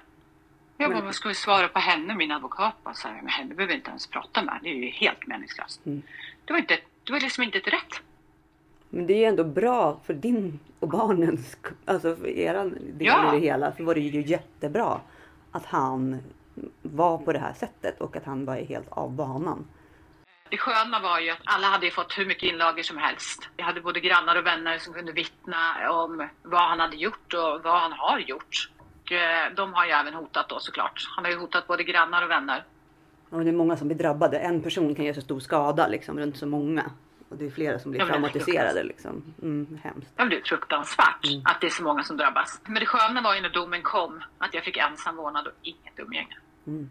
Jag 0.78 0.91
bara, 0.91 1.01
vad 1.01 1.15
ska 1.15 1.30
vi 1.30 1.36
svara 1.36 1.68
på 1.68 1.80
henne? 1.80 2.15
Min 2.15 2.32
advokat 2.32 2.74
bara 2.84 2.93
så 2.93 3.07
här, 3.07 3.15
men 3.15 3.28
henne 3.28 3.55
behöver 3.55 3.74
vi 3.74 3.78
inte 3.78 3.89
ens 3.89 4.07
prata 4.07 4.43
med. 4.43 4.59
Det 4.63 4.70
är 4.70 4.74
ju 4.74 4.89
helt 4.89 5.28
meningslöst. 5.28 5.86
Mm. 5.86 6.01
Det, 6.45 6.53
var 6.53 6.59
inte, 6.59 6.80
det 7.03 7.11
var 7.11 7.20
liksom 7.20 7.43
inte 7.43 7.57
ett 7.57 7.68
rätt. 7.68 8.01
Men 8.89 9.07
det 9.07 9.13
är 9.13 9.18
ju 9.18 9.26
ändå 9.26 9.43
bra 9.43 9.99
för 10.05 10.13
din 10.13 10.59
och 10.80 10.89
barnens, 10.89 11.57
alltså 11.86 12.15
för 12.15 12.28
eran 12.28 12.70
del 12.70 13.07
Ja. 13.07 13.36
i 13.36 13.39
det 13.39 13.45
hela, 13.45 13.76
så 13.76 13.84
var 13.84 13.95
det 13.95 14.01
ju 14.01 14.22
jättebra 14.22 15.01
att 15.51 15.65
han 15.65 16.20
var 16.82 17.18
på 17.18 17.34
det 17.34 17.39
här 17.39 17.53
sättet 17.53 18.01
och 18.01 18.15
att 18.15 18.26
han 18.26 18.45
var 18.45 18.55
helt 18.55 18.89
av 18.89 19.11
banan. 19.11 19.65
Det 20.50 20.58
sköna 20.58 21.00
var 21.00 21.20
ju 21.20 21.30
att 21.30 21.41
alla 21.43 21.68
hade 21.68 21.91
fått 21.91 22.18
hur 22.18 22.26
mycket 22.26 22.43
inlagor 22.43 22.82
som 22.82 22.98
helst. 22.98 23.50
Vi 23.58 23.64
hade 23.64 23.82
både 23.82 24.00
grannar 24.00 24.36
och 24.36 24.45
vänner 24.45 24.78
som 24.78 24.93
kunde 24.93 25.12
vittna 25.12 25.91
om 25.91 26.30
vad 26.43 26.62
han 26.62 26.80
hade 26.80 26.95
gjort 26.95 27.34
och 27.34 27.64
vad 27.64 27.82
han 27.82 27.91
har 27.91 28.20
gjort. 28.20 28.70
Och 28.78 29.12
eh, 29.12 29.54
de 29.56 29.74
har 29.74 29.86
ju 29.86 29.91
även 29.91 30.14
hotat 30.14 30.50
då 30.50 30.60
såklart. 30.60 31.04
Han 31.16 31.26
har 31.26 31.32
ju 31.32 31.38
hotat 31.38 31.68
både 31.68 31.84
grannar 31.84 32.24
och 32.24 32.30
vänner. 32.30 32.64
Och 33.30 33.43
det 33.43 33.50
är 33.50 33.54
många 33.54 33.78
som 33.78 33.88
blir 33.88 33.98
drabbade. 33.98 34.39
En 34.39 34.62
person 34.62 34.95
kan 34.95 35.06
göra 35.06 35.16
så 35.16 35.22
stor 35.22 35.39
skada 35.39 35.88
liksom 35.88 36.20
runt 36.20 36.38
så 36.38 36.45
många. 36.45 36.91
Och 37.30 37.38
det 37.38 37.45
är 37.45 37.50
flera 37.50 37.80
som 37.80 37.91
blir 37.91 38.02
Ja, 38.02 38.08
är 38.08 38.10
traumatiserade 38.10 38.84
liksom. 38.84 39.24
Mm, 39.41 39.80
hemskt. 39.84 40.12
Det 40.16 40.26
blev 40.26 40.43
fruktansvärt 40.43 41.26
att 41.45 41.62
det 41.62 41.68
är 41.68 41.72
så 41.72 41.84
många 41.84 42.04
som 42.04 42.18
drabbas. 42.18 42.62
Men 42.66 42.80
det 42.80 42.86
sköna 42.86 43.22
var 43.22 43.36
ju 43.36 43.41
när 43.41 43.50
domen 43.50 43.82
kom 43.82 44.24
att 44.38 44.54
jag 44.54 44.64
fick 44.64 44.78
ensam 44.78 45.16
vårdnad 45.16 45.48
och 45.48 45.54
inget 45.62 46.00
umgänge. 46.00 46.38
Mm. 46.68 46.89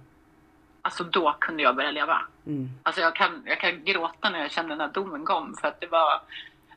Alltså 0.86 1.04
då 1.04 1.36
kunde 1.40 1.62
jag 1.62 1.76
börja 1.76 1.90
leva. 1.90 2.22
Mm. 2.46 2.70
Alltså 2.82 3.00
jag 3.00 3.16
kan, 3.16 3.42
jag 3.46 3.60
kan 3.60 3.84
gråta 3.84 4.30
när 4.30 4.38
jag 4.38 4.50
kände 4.50 4.76
när 4.76 4.88
domen 4.88 5.24
kom 5.24 5.54
för 5.60 5.68
att 5.68 5.80
det 5.80 5.86
var, 5.86 6.20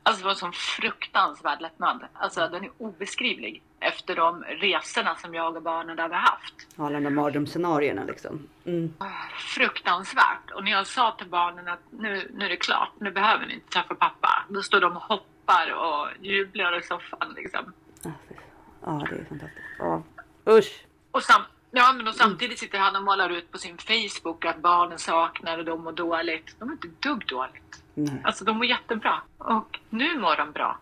alltså 0.02 0.20
det 0.20 0.24
var 0.24 0.30
en 0.30 0.36
sån 0.36 0.52
fruktansvärd 0.52 1.60
lättnad. 1.60 2.04
Alltså 2.12 2.48
den 2.48 2.64
är 2.64 2.70
obeskrivlig 2.78 3.62
efter 3.80 4.16
de 4.16 4.42
resorna 4.44 5.16
som 5.16 5.34
jag 5.34 5.56
och 5.56 5.62
barnen 5.62 5.98
hade 5.98 6.14
haft. 6.14 6.54
Alla 6.76 6.90
de 6.90 7.04
där 7.04 7.10
mardrömsscenarierna 7.10 8.04
liksom. 8.04 8.48
Mm. 8.64 8.94
Fruktansvärt. 9.38 10.50
Och 10.54 10.64
när 10.64 10.70
jag 10.70 10.86
sa 10.86 11.10
till 11.18 11.28
barnen 11.28 11.68
att 11.68 11.80
nu, 11.90 12.30
nu 12.34 12.44
är 12.44 12.48
det 12.48 12.56
klart, 12.56 12.92
nu 12.98 13.10
behöver 13.10 13.46
ni 13.46 13.54
inte 13.54 13.68
träffa 13.68 13.94
pappa. 13.94 14.44
Då 14.48 14.62
står 14.62 14.80
de 14.80 14.96
och 14.96 15.02
hoppar 15.02 15.72
och 15.72 16.08
jublar 16.20 16.78
i 16.78 16.82
soffan 16.82 17.34
liksom. 17.36 17.72
Ja, 18.02 18.10
fan. 18.28 19.00
ja, 19.00 19.06
det 19.10 19.20
är 19.20 19.24
fantastiskt. 19.24 19.66
Ja. 19.78 20.02
Usch! 20.46 20.84
Och, 21.10 21.22
sam 21.22 21.42
ja, 21.70 21.92
men 21.92 22.08
och 22.08 22.14
samtidigt 22.14 22.58
sitter 22.58 22.78
han 22.78 22.96
och 22.96 23.02
målar 23.02 23.30
ut 23.30 23.52
på 23.52 23.58
sin 23.58 23.78
Facebook 23.78 24.44
att 24.44 24.58
barnen 24.62 24.98
saknar 24.98 25.58
och 25.58 25.64
de 25.64 25.84
mår 25.84 25.92
dåligt. 25.92 26.56
De 26.58 26.64
mår 26.64 26.72
inte 26.72 26.88
ett 26.88 27.02
dugg 27.02 27.26
dåligt. 27.26 27.82
Nej. 27.94 28.20
Alltså 28.24 28.44
de 28.44 28.56
mår 28.56 28.66
jättebra. 28.66 29.22
Och 29.38 29.78
nu 29.90 30.18
mår 30.18 30.36
de 30.36 30.52
bra. 30.52 30.78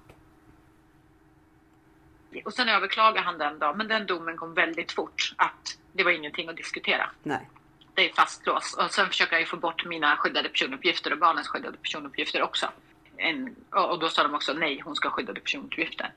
Och 2.45 2.53
sen 2.53 2.69
överklagade 2.69 3.21
han 3.27 3.39
den 3.39 3.59
då, 3.59 3.75
men 3.75 3.89
den 3.89 4.07
domen 4.07 4.37
kom 4.37 4.55
väldigt 4.55 4.93
fort. 4.93 5.35
Att 5.37 5.79
det 5.93 6.05
var 6.05 6.11
ingenting 6.11 6.49
att 6.49 6.57
diskutera. 6.57 7.11
Nej. 7.23 7.49
Det 7.95 8.11
är 8.11 8.15
fastlåst. 8.15 8.79
Och 8.79 8.91
sen 8.91 9.07
försöker 9.07 9.33
jag 9.33 9.41
ju 9.41 9.47
få 9.47 9.57
bort 9.57 9.85
mina 9.85 10.17
skyddade 10.17 10.49
personuppgifter 10.49 11.13
och 11.13 11.19
barnens 11.19 11.49
skyddade 11.49 11.77
personuppgifter 11.77 12.43
också. 12.43 12.71
En, 13.17 13.55
och 13.71 13.99
då 13.99 14.09
sa 14.09 14.23
de 14.23 14.35
också 14.35 14.53
nej, 14.53 14.81
hon 14.85 14.97
ska 14.97 15.09
ha 15.09 15.17
skyddade 15.17 15.41
personuppgifter. 15.41 16.13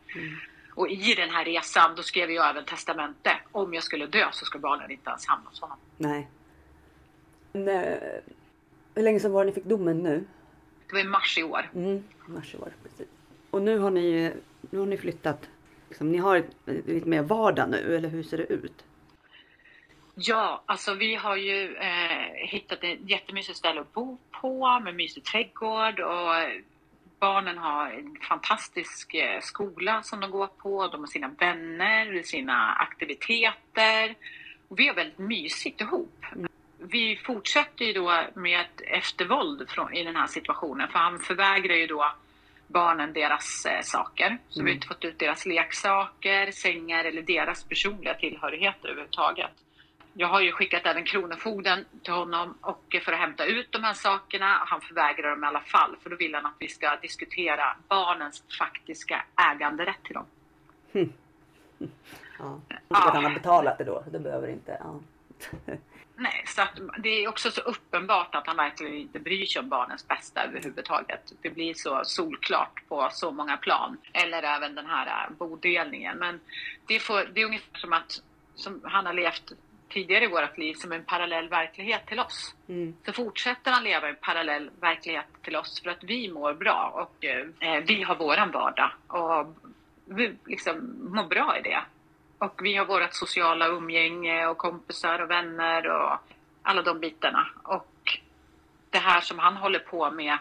Och 0.76 0.90
i 0.90 1.16
den 1.16 1.30
här 1.30 1.46
resan 1.46 1.96
då 1.96 2.04
skrev 2.04 2.32
jag 2.32 2.50
även 2.50 2.66
testamente. 2.66 3.40
Om 3.52 3.74
jag 3.74 3.84
skulle 3.84 4.08
dö 4.08 4.28
så 4.32 4.46
ska 4.46 4.60
barnen 4.60 4.92
inte 4.92 5.10
ens 5.10 5.28
hamna 5.28 5.50
hos 5.50 5.62
honom. 5.62 5.78
Nej. 5.98 6.30
Nej. 7.54 8.22
Hur 8.96 9.04
länge 9.04 9.20
sedan 9.20 9.32
var 9.32 9.44
det 9.44 9.50
ni 9.50 9.56
fick 9.56 9.66
domen 9.66 9.98
nu? 9.98 10.26
Det 10.88 10.94
var 10.94 11.00
i 11.00 11.04
mars 11.04 11.38
i 11.38 11.44
år. 11.44 11.70
Mm, 11.76 12.04
mars 12.26 12.54
i 12.54 12.58
år, 12.58 12.74
precis. 12.84 13.08
Och 13.52 13.62
nu 13.62 13.78
har 13.78 13.92
ni, 13.92 14.34
nu 14.62 14.80
har 14.80 14.86
ni 14.86 14.98
flyttat. 14.98 15.50
Liksom, 15.90 16.12
ni 16.12 16.18
har 16.18 16.44
lite 16.66 17.10
mer 17.10 17.22
vardag 17.22 17.70
nu, 17.70 17.96
eller 17.96 18.10
hur 18.10 18.24
ser 18.24 18.38
det 18.38 18.44
ut? 18.44 18.86
Ja, 20.16 20.64
alltså 20.66 20.94
vi 20.94 21.16
har 21.16 21.36
ju 21.36 21.76
eh, 21.76 22.48
hittat 22.48 22.84
ett 22.84 23.10
jättemysigt 23.10 23.58
ställe 23.58 23.82
att 23.82 23.94
bo 23.94 24.18
på 24.42 24.80
med 24.80 24.96
mysig 24.96 25.24
trädgård 25.24 26.00
och 26.00 26.36
barnen 27.22 27.58
har 27.58 27.92
en 27.92 28.16
fantastisk 28.30 29.14
eh, 29.14 29.40
skola 29.42 30.04
som 30.04 30.20
de 30.20 30.32
går 30.32 30.48
på. 30.48 30.88
De 30.88 31.00
har 31.02 31.08
sina 31.08 31.28
vänner, 31.28 32.24
sina 32.24 32.74
aktiviteter. 32.74 34.16
Vi 34.70 34.88
har 34.88 34.96
väldigt 34.96 35.20
mysigt 35.20 35.82
ihop. 35.82 36.26
Vi 36.78 37.22
fortsätter 37.26 37.86
ju 37.86 37.94
då 37.94 38.24
med 38.36 38.62
ett 38.62 38.82
eftervåld 38.82 39.70
från, 39.70 39.94
i 39.94 40.04
den 40.04 40.16
här 40.16 40.28
situationen 40.28 40.88
för 40.88 41.00
han 41.00 41.20
förvägrar 41.20 41.76
ju 41.76 41.88
då 41.88 42.14
barnen 42.68 43.14
deras 43.14 43.66
eh, 43.66 43.82
saker. 43.82 44.38
Så 44.50 44.64
vi 44.64 44.70
har 44.70 44.76
inte 44.76 44.88
fått 44.88 45.06
ut 45.06 45.20
deras 45.20 45.46
leksaker, 45.46 46.52
sängar 46.52 47.06
eller 47.06 47.22
deras 47.22 47.64
personliga 47.64 48.14
tillhörigheter 48.14 48.90
överhuvudtaget. 48.90 49.52
Jag 50.14 50.28
har 50.28 50.42
ju 50.42 50.52
skickat 50.52 50.86
även 50.86 51.04
Kronofogden 51.04 51.86
till 52.04 52.14
honom 52.14 52.54
och 52.62 52.96
för 53.06 53.12
att 53.12 53.20
hämta 53.20 53.46
ut 53.46 53.72
de 53.72 53.84
här 53.84 53.94
sakerna. 53.94 54.46
Han 54.66 54.82
förvägrar 54.82 55.30
dem 55.30 55.44
i 55.44 55.48
alla 55.48 55.62
fall 55.62 55.96
för 56.04 56.10
då 56.10 56.16
vill 56.16 56.36
han 56.36 56.46
att 56.46 56.56
vi 56.60 56.68
ska 56.68 56.96
diskutera 56.96 57.76
barnens 57.88 58.44
faktiska 58.60 59.24
äganderätt 59.52 60.04
till 60.04 60.14
dem. 60.14 60.26
Ja. 62.40 62.62
Och 62.88 63.08
att 63.08 63.14
han 63.14 63.24
har 63.24 63.34
betalat 63.34 63.78
det 63.78 63.84
då, 63.84 64.04
det 64.12 64.20
behöver 64.20 64.48
inte... 64.48 64.78
Ja. 64.80 65.00
Nej, 66.16 66.44
så 66.48 66.62
det 66.98 67.10
är 67.10 67.28
också 67.28 67.52
så 67.52 67.62
uppenbart 67.62 68.36
att 68.36 68.48
han 68.48 68.58
verkligen 68.58 68.94
inte 68.94 69.20
bryr 69.20 69.46
sig 69.46 69.60
om 69.60 69.70
barnens 69.70 70.08
bästa 70.08 70.44
överhuvudtaget. 70.44 71.34
Det 71.42 71.50
blir 71.50 71.74
så 71.74 72.02
solklart 72.04 72.88
på 72.88 73.10
så 73.12 73.32
många 73.32 73.58
plan. 73.58 73.98
Eller 74.14 74.44
även 74.44 74.76
den 74.76 74.86
här 74.86 75.30
bodelningen. 75.30 76.18
Men 76.18 76.40
det, 76.88 77.00
får, 77.00 77.30
det 77.34 77.42
är 77.42 77.46
ungefär 77.46 77.78
som 77.78 77.94
att 77.94 78.22
som 78.56 78.82
han 78.84 79.06
har 79.06 79.14
levt 79.14 79.54
tidigare 79.92 80.24
i 80.24 80.28
vårt 80.28 80.58
liv 80.58 80.74
som 80.74 80.92
en 80.92 81.04
parallell 81.04 81.50
verklighet 81.50 82.08
till 82.08 82.20
oss. 82.20 82.56
Mm. 82.70 82.96
Så 83.06 83.14
fortsätter 83.14 83.72
han 83.72 83.84
leva 83.84 84.08
i 84.08 84.10
en 84.10 84.18
parallell 84.22 84.70
verklighet 84.80 85.26
till 85.42 85.56
oss 85.56 85.82
för 85.84 85.90
att 85.90 86.04
vi 86.04 86.32
mår 86.32 86.54
bra 86.54 86.92
och 86.94 87.26
eh, 87.26 87.84
vi 87.88 88.04
har 88.04 88.16
våran 88.16 88.52
vardag 88.52 88.92
och 89.08 89.56
vi 90.06 90.36
liksom 90.46 90.96
mår 91.16 91.24
bra 91.24 91.58
i 91.58 91.62
det. 91.62 91.82
Och 92.38 92.60
vi 92.64 92.76
har 92.76 92.86
vårt 92.86 93.14
sociala 93.14 93.68
umgänge 93.68 94.48
och 94.48 94.58
kompisar 94.58 95.20
och 95.20 95.30
vänner 95.30 95.88
och 95.88 96.18
alla 96.62 96.82
de 96.82 97.00
bitarna. 97.00 97.48
Och 97.64 98.20
det 98.90 98.98
här 98.98 99.22
som 99.22 99.40
han 99.40 99.58
håller 99.58 99.80
på 99.80 100.12
med, 100.12 100.38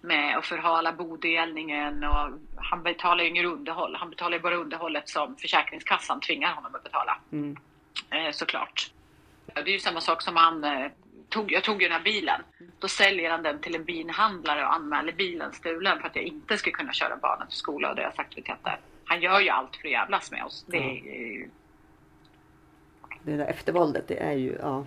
med 0.00 0.38
att 0.38 0.46
förhala 0.46 0.92
bodelningen 0.92 2.04
och 2.04 2.30
han 2.56 2.82
betalar 2.82 3.24
ju 3.24 3.30
inget 3.30 3.46
underhåll. 3.46 3.96
Han 3.96 4.10
betalar 4.10 4.36
ju 4.36 4.42
bara 4.42 4.56
underhållet 4.56 5.08
som 5.08 5.36
Försäkringskassan 5.36 6.20
tvingar 6.20 6.54
honom 6.54 6.74
att 6.74 6.84
betala. 6.84 7.18
Mm. 7.32 7.56
Eh, 8.10 8.32
såklart. 8.32 8.90
Det 9.46 9.60
är 9.60 9.66
ju 9.66 9.78
samma 9.78 10.00
sak 10.00 10.22
som 10.22 10.36
han 10.36 10.64
eh, 10.64 10.90
tog, 11.28 11.52
jag 11.52 11.64
tog 11.64 11.82
ju 11.82 11.88
den 11.88 11.96
här 11.96 12.04
bilen. 12.04 12.42
Då 12.78 12.88
säljer 12.88 13.30
han 13.30 13.42
den 13.42 13.60
till 13.60 13.74
en 13.74 13.84
bilhandlare 13.84 14.64
och 14.64 14.74
anmäler 14.74 15.12
bilen 15.12 15.52
stulen 15.52 16.00
för 16.00 16.08
att 16.08 16.16
jag 16.16 16.24
inte 16.24 16.58
ska 16.58 16.70
kunna 16.70 16.92
köra 16.92 17.16
barnen 17.16 17.48
till 17.48 17.56
skola 17.56 17.90
och 17.90 17.96
deras 17.96 18.18
aktiviteter. 18.18 18.78
Han 19.04 19.22
gör 19.22 19.40
ju 19.40 19.48
allt 19.48 19.76
för 19.76 19.88
att 19.88 19.92
jävlas 19.92 20.30
med 20.30 20.44
oss. 20.44 20.64
Det 20.68 20.76
är, 20.76 21.40
eh, 21.40 21.48
Det 23.22 23.36
där 23.36 23.46
eftervåldet, 23.46 24.08
det 24.08 24.16
är 24.16 24.32
ju... 24.32 24.56
Ja. 24.60 24.86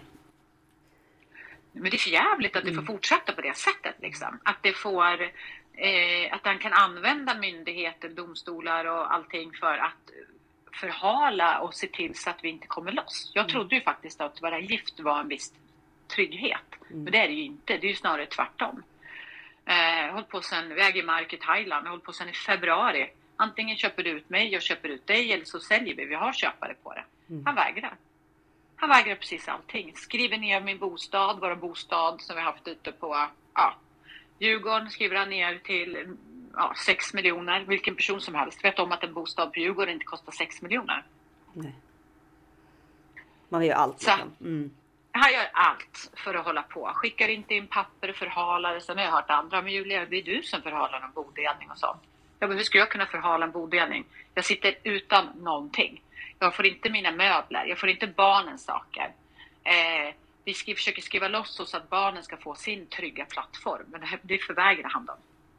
Men 1.71 1.83
det 1.83 1.97
är 1.97 1.99
för 1.99 2.09
jävligt 2.09 2.55
att 2.55 2.65
det 2.65 2.73
får 2.73 2.81
fortsätta 2.81 3.33
på 3.33 3.41
det 3.41 3.57
sättet. 3.57 3.95
Liksom. 4.01 4.39
Att 4.43 4.57
det 4.61 4.73
får... 4.73 5.21
Eh, 5.73 6.33
att 6.33 6.41
han 6.43 6.59
kan 6.59 6.73
använda 6.73 7.35
myndigheter, 7.35 8.09
domstolar 8.09 8.85
och 8.85 9.13
allting 9.13 9.51
för 9.53 9.77
att 9.77 10.11
förhala 10.79 11.59
och 11.59 11.73
se 11.73 11.87
till 11.87 12.15
så 12.15 12.29
att 12.29 12.43
vi 12.43 12.49
inte 12.49 12.67
kommer 12.67 12.91
loss. 12.91 13.31
Jag 13.33 13.49
trodde 13.49 13.75
ju 13.75 13.81
faktiskt 13.81 14.21
att 14.21 14.41
vara 14.41 14.59
gift 14.59 14.99
var 14.99 15.19
en 15.19 15.27
viss 15.27 15.53
trygghet. 16.07 16.75
Men 16.87 17.11
det 17.11 17.17
är 17.17 17.27
det 17.27 17.33
ju 17.33 17.43
inte. 17.43 17.77
Det 17.77 17.87
är 17.87 17.89
ju 17.89 17.95
snarare 17.95 18.25
tvärtom. 18.25 18.83
Eh, 19.65 19.75
jag 19.75 20.07
har 20.07 20.11
hållit 20.11 20.29
på 20.29 20.41
sen, 20.41 20.75
vi 20.75 20.81
äger 20.81 21.03
mark 21.03 21.33
i 21.33 21.37
Thailand, 21.37 21.85
jag 21.85 21.91
hållit 21.91 22.05
på 22.05 22.13
sen 22.13 22.29
i 22.29 22.33
februari. 22.33 23.09
Antingen 23.35 23.77
köper 23.77 24.03
du 24.03 24.09
ut 24.09 24.29
mig, 24.29 24.51
jag 24.51 24.61
köper 24.61 24.89
ut 24.89 25.07
dig 25.07 25.33
eller 25.33 25.45
så 25.45 25.59
säljer 25.59 25.95
vi. 25.95 26.05
Vi 26.05 26.15
har 26.15 26.33
köpare 26.33 26.75
på 26.83 26.93
det. 26.93 27.03
Han 27.45 27.55
vägrar. 27.55 27.95
Han 28.75 28.89
vägrar 28.89 29.15
precis 29.15 29.47
allting. 29.47 29.95
Skriver 29.95 30.37
ner 30.37 30.61
min 30.61 30.77
bostad, 30.77 31.39
vår 31.39 31.55
bostad 31.55 32.21
som 32.21 32.35
vi 32.35 32.41
har 32.41 32.51
haft 32.51 32.67
ute 32.67 32.91
på 32.91 33.27
ja, 33.53 33.75
Djurgården 34.39 34.89
skriver 34.89 35.15
han 35.15 35.29
ner 35.29 35.59
till 35.63 36.17
ja, 36.57 36.73
6 36.85 37.13
miljoner. 37.13 37.59
Vilken 37.67 37.95
person 37.95 38.21
som 38.21 38.35
helst 38.35 38.63
vet 38.63 38.79
om 38.79 38.91
att 38.91 39.03
en 39.03 39.13
bostad 39.13 39.53
på 39.53 39.59
Djurgården 39.59 39.93
inte 39.93 40.05
kostar 40.05 40.31
6 40.31 40.61
miljoner. 40.61 41.03
Nej. 41.53 41.75
Man 43.49 43.65
gör 43.65 43.75
allt 43.75 44.01
Så. 44.01 44.09
liksom. 44.11 44.31
Mm. 44.41 44.71
Han 45.11 45.33
gör 45.33 45.49
allt 45.53 46.11
för 46.15 46.33
att 46.33 46.45
hålla 46.45 46.61
på. 46.61 46.91
Skickar 46.95 47.27
inte 47.27 47.53
in 47.53 47.67
papper, 47.67 48.13
förhalar. 48.13 48.79
Sen 48.79 48.97
har 48.97 49.05
jag 49.05 49.11
hört 49.11 49.29
andra, 49.29 49.61
men 49.61 49.73
Julia, 49.73 50.05
det 50.05 50.15
är 50.17 50.23
du 50.23 50.43
som 50.43 50.61
förhalar 50.61 51.01
en 51.01 51.11
bodelning 51.11 51.71
och 51.71 51.77
sånt. 51.77 52.01
Ja, 52.39 52.47
men 52.47 52.57
hur 52.57 52.63
ska 52.63 52.77
jag 52.77 52.91
kunna 52.91 53.05
förhala 53.05 53.45
en 53.45 53.51
bodelning? 53.51 54.05
Jag 54.33 54.45
sitter 54.45 54.75
utan 54.83 55.25
någonting. 55.35 56.01
Jag 56.39 56.55
får 56.55 56.65
inte 56.65 56.89
mina 56.89 57.11
möbler, 57.11 57.65
jag 57.65 57.79
får 57.79 57.89
inte 57.89 58.07
barnens 58.07 58.65
saker. 58.65 59.11
Eh, 59.63 60.13
vi 60.43 60.53
försöker 60.53 61.01
skriva 61.01 61.27
loss 61.27 61.59
oss 61.59 61.69
så 61.69 61.77
att 61.77 61.89
barnen 61.89 62.23
ska 62.23 62.37
få 62.37 62.55
sin 62.55 62.87
trygga 62.87 63.25
plattform, 63.25 63.83
men 63.87 64.01
det, 64.01 64.07
här- 64.07 64.19
det 64.21 64.37
förvägrar 64.37 64.89
han 64.89 65.05
dem. 65.05 65.17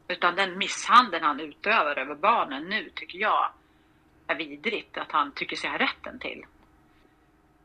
Utan 0.09 0.37
den 0.37 0.59
misshandeln 0.59 1.25
han 1.25 1.41
utövar 1.41 1.99
över 1.99 2.15
barnen 2.15 2.69
nu 2.69 2.91
tycker 2.95 3.19
jag 3.19 3.51
är 4.27 4.35
vidrigt 4.35 4.99
att 4.99 5.13
han 5.13 5.33
tycker 5.33 5.57
sig 5.57 5.71
ha 5.71 5.79
rätten 5.79 6.19
till. 6.19 6.47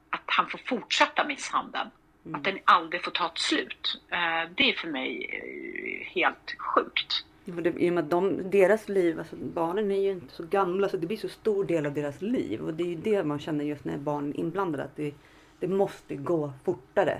Att 0.10 0.24
han 0.26 0.50
får 0.50 0.58
fortsätta 0.58 1.28
misshandeln. 1.28 1.90
Mm. 2.26 2.36
Att 2.36 2.44
den 2.44 2.60
aldrig 2.66 3.04
får 3.04 3.12
ta 3.12 3.26
ett 3.26 3.38
slut. 3.38 4.02
Eh, 4.10 4.52
det 4.56 4.70
är 4.70 4.74
för 4.74 4.88
mig 4.88 5.26
eh, 5.32 6.08
helt 6.08 6.56
sjukt. 6.58 7.26
I 7.46 7.90
och 7.90 7.94
med 7.94 8.04
att 8.04 8.10
de, 8.10 8.50
deras 8.50 8.90
liv, 8.90 9.20
alltså 9.20 9.36
barnen 9.36 9.92
är 9.92 10.02
ju 10.02 10.12
inte 10.12 10.34
så 10.34 10.44
gamla 10.44 10.90
så 10.90 10.98
det 10.98 11.08
blir 11.08 11.18
så 11.18 11.30
stor 11.30 11.66
del 11.66 11.86
av 11.86 11.94
deras 11.94 12.22
liv. 12.22 12.62
Och 12.62 12.74
det 12.74 12.84
är 12.84 12.88
ju 12.88 12.96
det 12.96 13.24
man 13.24 13.40
känner 13.40 13.66
just 13.66 13.86
när 13.86 13.98
barn 13.98 14.30
är 14.30 14.40
inblandade. 14.40 14.84
Att 14.84 14.96
det, 14.96 15.14
det 15.60 15.68
måste 15.68 16.16
gå 16.16 16.54
fortare. 16.66 17.18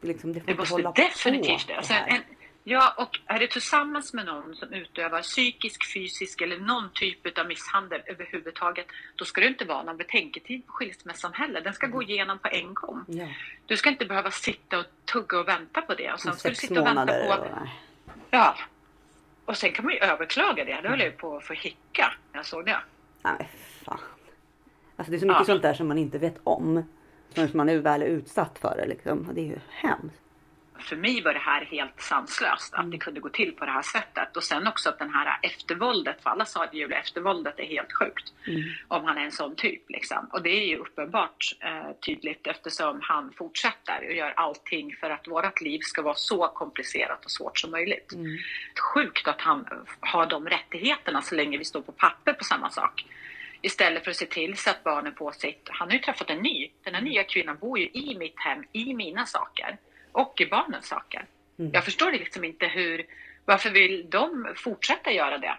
Det, 0.00 0.08
liksom, 0.08 0.32
det, 0.32 0.40
det 0.46 0.58
måste 0.58 0.92
definitivt 0.94 1.68
det. 1.68 1.74
Alltså, 1.74 1.92
en, 1.92 2.22
Ja, 2.64 2.94
och 2.96 3.20
är 3.26 3.38
det 3.38 3.46
tillsammans 3.46 4.12
med 4.12 4.26
någon 4.26 4.54
som 4.54 4.72
utövar 4.72 5.22
psykisk, 5.22 5.92
fysisk 5.94 6.40
eller 6.40 6.58
någon 6.58 6.90
typ 6.94 7.38
av 7.38 7.46
misshandel 7.46 8.02
överhuvudtaget, 8.06 8.86
då 9.16 9.24
ska 9.24 9.40
det 9.40 9.46
inte 9.46 9.64
vara 9.64 9.82
någon 9.82 9.96
betänketid 9.96 10.66
på 10.66 10.72
skilsmässan 10.72 11.32
heller. 11.32 11.60
Den 11.60 11.74
ska 11.74 11.86
mm. 11.86 11.96
gå 11.96 12.02
igenom 12.02 12.38
på 12.38 12.48
en 12.48 12.74
gång. 12.74 13.04
Ja. 13.08 13.28
Du 13.66 13.76
ska 13.76 13.88
inte 13.88 14.04
behöva 14.04 14.30
sitta 14.30 14.78
och 14.78 14.84
tugga 15.04 15.40
och 15.40 15.48
vänta 15.48 15.82
på 15.82 15.94
det. 15.94 16.12
Och 16.12 16.20
sen 16.20 16.36
ska 16.36 16.48
du 16.48 16.54
sitta 16.54 16.80
och 16.80 16.86
vänta 16.86 17.06
på... 17.06 17.42
Och... 17.42 17.68
Ja. 18.30 18.56
Och 19.44 19.56
sen 19.56 19.72
kan 19.72 19.84
man 19.84 19.94
ju 19.94 20.00
överklaga 20.00 20.64
det. 20.64 20.80
Då 20.82 20.88
höll 20.88 21.00
jag 21.00 21.16
på 21.16 21.36
att 21.36 21.44
få 21.44 21.52
hicka 21.52 22.14
när 22.32 22.38
jag 22.38 22.46
såg 22.46 22.66
det. 22.66 22.80
Nej, 23.22 23.50
fan. 23.84 23.98
Alltså 24.96 25.10
det 25.10 25.16
är 25.16 25.20
så 25.20 25.26
mycket 25.26 25.40
ja. 25.40 25.44
sånt 25.44 25.62
där 25.62 25.74
som 25.74 25.88
man 25.88 25.98
inte 25.98 26.18
vet 26.18 26.40
om. 26.44 26.84
Förrän 27.34 27.50
man 27.54 27.68
är 27.68 27.78
väl 27.78 28.02
utsatt 28.02 28.58
för 28.58 28.76
det 28.76 28.86
liksom. 28.86 29.28
Det 29.34 29.40
är 29.40 29.44
ju 29.44 29.58
hemskt 29.68 30.22
för 30.92 30.96
mig 30.96 31.22
var 31.22 31.32
det 31.34 31.40
här 31.40 31.64
helt 31.64 32.00
sanslöst 32.00 32.74
att 32.74 32.80
det 32.80 32.96
mm. 32.96 32.98
kunde 32.98 33.20
gå 33.20 33.28
till 33.28 33.52
på 33.52 33.64
det 33.64 33.70
här 33.70 33.82
sättet. 33.82 34.36
Och 34.36 34.42
sen 34.42 34.66
också 34.66 34.88
att 34.88 34.98
den 34.98 35.10
här 35.10 35.38
eftervåldet, 35.42 36.22
för 36.22 36.30
alla 36.30 36.44
sa 36.44 36.64
att 36.64 36.74
Julia 36.74 36.98
eftervåldet 36.98 37.58
är 37.58 37.64
helt 37.64 37.92
sjukt. 37.92 38.32
Mm. 38.46 38.62
Om 38.88 39.04
han 39.04 39.18
är 39.18 39.24
en 39.24 39.32
sån 39.32 39.56
typ 39.56 39.90
liksom. 39.90 40.28
Och 40.32 40.42
det 40.42 40.50
är 40.50 40.66
ju 40.66 40.76
uppenbart 40.76 41.56
eh, 41.60 41.92
tydligt 42.06 42.46
eftersom 42.46 43.00
han 43.02 43.32
fortsätter 43.32 44.06
och 44.08 44.14
gör 44.14 44.32
allting 44.36 44.96
för 45.00 45.10
att 45.10 45.28
vårt 45.28 45.60
liv 45.60 45.78
ska 45.82 46.02
vara 46.02 46.14
så 46.14 46.48
komplicerat 46.48 47.24
och 47.24 47.30
svårt 47.30 47.58
som 47.58 47.70
möjligt. 47.70 48.12
Mm. 48.12 48.38
Sjukt 48.94 49.28
att 49.28 49.40
han 49.40 49.66
har 50.00 50.26
de 50.26 50.48
rättigheterna 50.48 51.22
så 51.22 51.34
länge 51.34 51.58
vi 51.58 51.64
står 51.64 51.82
på 51.82 51.92
papper 51.92 52.32
på 52.32 52.44
samma 52.44 52.70
sak. 52.70 53.04
Istället 53.62 54.04
för 54.04 54.10
att 54.10 54.16
se 54.16 54.26
till 54.26 54.56
så 54.56 54.70
att 54.70 54.84
barnen 54.84 55.14
får 55.14 55.32
sitt... 55.32 55.68
Han 55.70 55.88
har 55.88 55.94
ju 55.94 56.00
träffat 56.00 56.30
en 56.30 56.38
ny. 56.38 56.70
Den 56.84 56.94
här 56.94 57.02
nya 57.02 57.24
kvinnan 57.24 57.58
bor 57.60 57.78
ju 57.78 57.86
i 57.86 58.16
mitt 58.18 58.40
hem, 58.40 58.64
i 58.72 58.94
mina 58.94 59.26
saker 59.26 59.78
och 60.12 60.40
i 60.40 60.46
barnens 60.46 60.86
saker. 60.86 61.26
Mm. 61.58 61.70
Jag 61.74 61.84
förstår 61.84 62.12
liksom 62.12 62.44
inte 62.44 62.66
hur, 62.66 63.06
varför 63.44 63.70
vill 63.70 64.10
de 64.10 64.54
fortsätta 64.56 65.10
göra 65.10 65.38
det? 65.38 65.58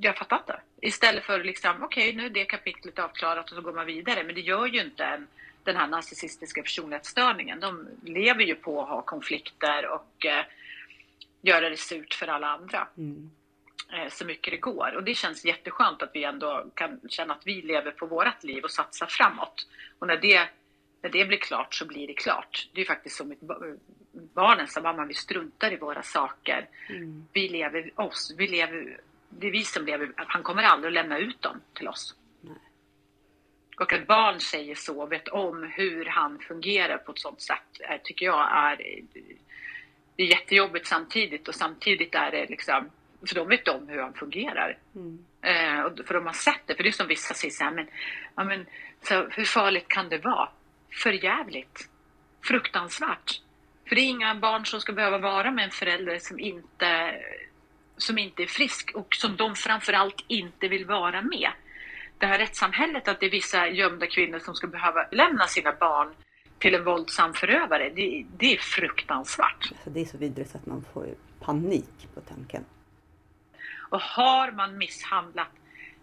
Jag 0.00 0.16
fattar 0.16 0.38
inte. 0.38 0.60
Istället 0.80 1.24
för 1.24 1.44
liksom, 1.44 1.82
okej 1.82 2.08
okay, 2.08 2.16
nu 2.16 2.26
är 2.26 2.30
det 2.30 2.44
kapitlet 2.44 2.98
avklarat 2.98 3.50
och 3.50 3.56
så 3.56 3.62
går 3.62 3.72
man 3.72 3.86
vidare. 3.86 4.24
Men 4.24 4.34
det 4.34 4.40
gör 4.40 4.66
ju 4.66 4.80
inte 4.80 5.04
en, 5.04 5.26
den 5.62 5.76
här 5.76 5.86
narcissistiska 5.86 6.62
personlighetsstörningen. 6.62 7.60
De 7.60 7.88
lever 8.04 8.42
ju 8.42 8.54
på 8.54 8.82
att 8.82 8.88
ha 8.88 9.02
konflikter 9.02 9.86
och 9.86 10.26
eh, 10.26 10.44
göra 11.42 11.70
det 11.70 11.76
surt 11.76 12.14
för 12.14 12.26
alla 12.26 12.46
andra. 12.46 12.88
Mm. 12.96 13.30
Eh, 13.92 14.08
så 14.08 14.24
mycket 14.24 14.50
det 14.50 14.56
går. 14.56 14.94
Och 14.96 15.04
det 15.04 15.14
känns 15.14 15.44
jätteskönt 15.44 16.02
att 16.02 16.10
vi 16.14 16.24
ändå 16.24 16.66
kan 16.74 17.00
känna 17.08 17.34
att 17.34 17.46
vi 17.46 17.62
lever 17.62 17.90
på 17.90 18.06
vårat 18.06 18.44
liv 18.44 18.64
och 18.64 18.70
satsar 18.70 19.06
framåt. 19.06 19.66
Och 19.98 20.06
när 20.06 20.16
det 20.16 20.48
när 21.04 21.10
det 21.10 21.24
blir 21.24 21.38
klart 21.38 21.74
så 21.74 21.86
blir 21.86 22.06
det 22.06 22.14
klart. 22.14 22.68
Det 22.72 22.80
är 22.80 22.84
faktiskt 22.84 23.16
som 23.16 23.34
barnen 24.34 24.68
sa, 24.68 24.80
mamma 24.80 25.04
vi 25.04 25.14
struntar 25.14 25.72
i 25.72 25.76
våra 25.76 26.02
saker. 26.02 26.68
Mm. 26.88 27.26
Vi 27.32 27.48
lever 27.48 28.00
oss, 28.00 28.34
vi 28.38 28.46
lever, 28.46 29.00
det 29.28 29.46
är 29.46 29.50
vi 29.50 29.64
som 29.64 29.86
lever, 29.86 30.12
han 30.16 30.42
kommer 30.42 30.62
aldrig 30.62 30.88
att 30.88 30.94
lämna 30.94 31.18
ut 31.18 31.42
dem 31.42 31.60
till 31.72 31.88
oss. 31.88 32.16
Nej. 32.40 32.56
Och 33.80 33.92
att 33.92 34.06
barn 34.06 34.40
säger 34.40 34.74
så, 34.74 35.06
vet 35.06 35.28
om 35.28 35.72
hur 35.76 36.04
han 36.04 36.38
fungerar 36.38 36.98
på 36.98 37.12
ett 37.12 37.18
sånt 37.18 37.42
sätt, 37.42 37.80
eh, 37.80 38.00
tycker 38.04 38.26
jag 38.26 38.50
är, 38.52 38.76
det 40.16 40.22
är 40.22 40.26
jättejobbigt 40.26 40.86
samtidigt 40.86 41.48
och 41.48 41.54
samtidigt 41.54 42.14
är 42.14 42.30
det 42.30 42.46
liksom, 42.46 42.90
för 43.28 43.34
de 43.34 43.48
vet 43.48 43.68
om 43.68 43.88
hur 43.88 44.00
han 44.00 44.14
fungerar. 44.14 44.78
Mm. 44.94 45.24
Eh, 45.42 46.04
för 46.06 46.14
de 46.14 46.26
har 46.26 46.32
sett 46.32 46.66
det, 46.66 46.74
för 46.74 46.82
det 46.82 46.88
är 46.88 46.92
som 46.92 47.08
vissa 47.08 47.34
säger 47.34 47.52
så 47.52 47.64
här, 47.64 47.70
men, 47.70 47.86
ja, 48.34 48.44
men 48.44 48.66
så 49.02 49.28
hur 49.28 49.44
farligt 49.44 49.88
kan 49.88 50.08
det 50.08 50.18
vara? 50.18 50.48
Förjävligt. 51.02 51.88
Fruktansvärt. 52.42 53.40
För 53.88 53.94
det 53.94 54.00
är 54.00 54.08
inga 54.08 54.34
barn 54.34 54.66
som 54.66 54.80
ska 54.80 54.92
behöva 54.92 55.18
vara 55.18 55.50
med 55.50 55.64
en 55.64 55.70
förälder 55.70 56.18
som 56.18 56.40
inte, 56.40 57.14
som 57.96 58.18
inte 58.18 58.42
är 58.42 58.46
frisk 58.46 58.90
och 58.94 59.14
som 59.14 59.36
de 59.36 59.54
framförallt 59.54 60.24
inte 60.28 60.68
vill 60.68 60.86
vara 60.86 61.22
med. 61.22 61.50
Det 62.18 62.26
här 62.26 62.38
rättssamhället 62.38 63.08
att 63.08 63.20
det 63.20 63.26
är 63.26 63.30
vissa 63.30 63.68
gömda 63.68 64.06
kvinnor 64.06 64.38
som 64.38 64.54
ska 64.54 64.66
behöva 64.66 65.06
lämna 65.12 65.46
sina 65.46 65.72
barn 65.72 66.14
till 66.58 66.74
en 66.74 66.84
våldsam 66.84 67.34
förövare, 67.34 67.90
det, 67.96 68.24
det 68.36 68.54
är 68.54 68.58
fruktansvärt. 68.58 69.70
Alltså 69.70 69.90
det 69.90 70.00
är 70.00 70.04
så 70.04 70.18
vidrigt 70.18 70.54
att 70.54 70.66
man 70.66 70.84
får 70.92 71.08
panik 71.40 72.08
på 72.14 72.20
tanken. 72.20 72.64
Och 73.90 74.00
har 74.00 74.52
man 74.52 74.78
misshandlat 74.78 75.48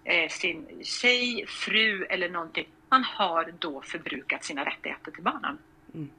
eh, 0.04 0.30
sin 0.30 0.84
tjej, 0.84 1.46
fru 1.48 2.06
eller 2.06 2.30
någonting 2.30 2.68
man 2.92 3.04
har 3.04 3.54
då 3.60 3.82
förbrukat 3.82 4.44
sina 4.44 4.66
rättigheter 4.66 5.12
till 5.12 5.24
barnen. 5.24 5.58
Mm. 5.94 6.10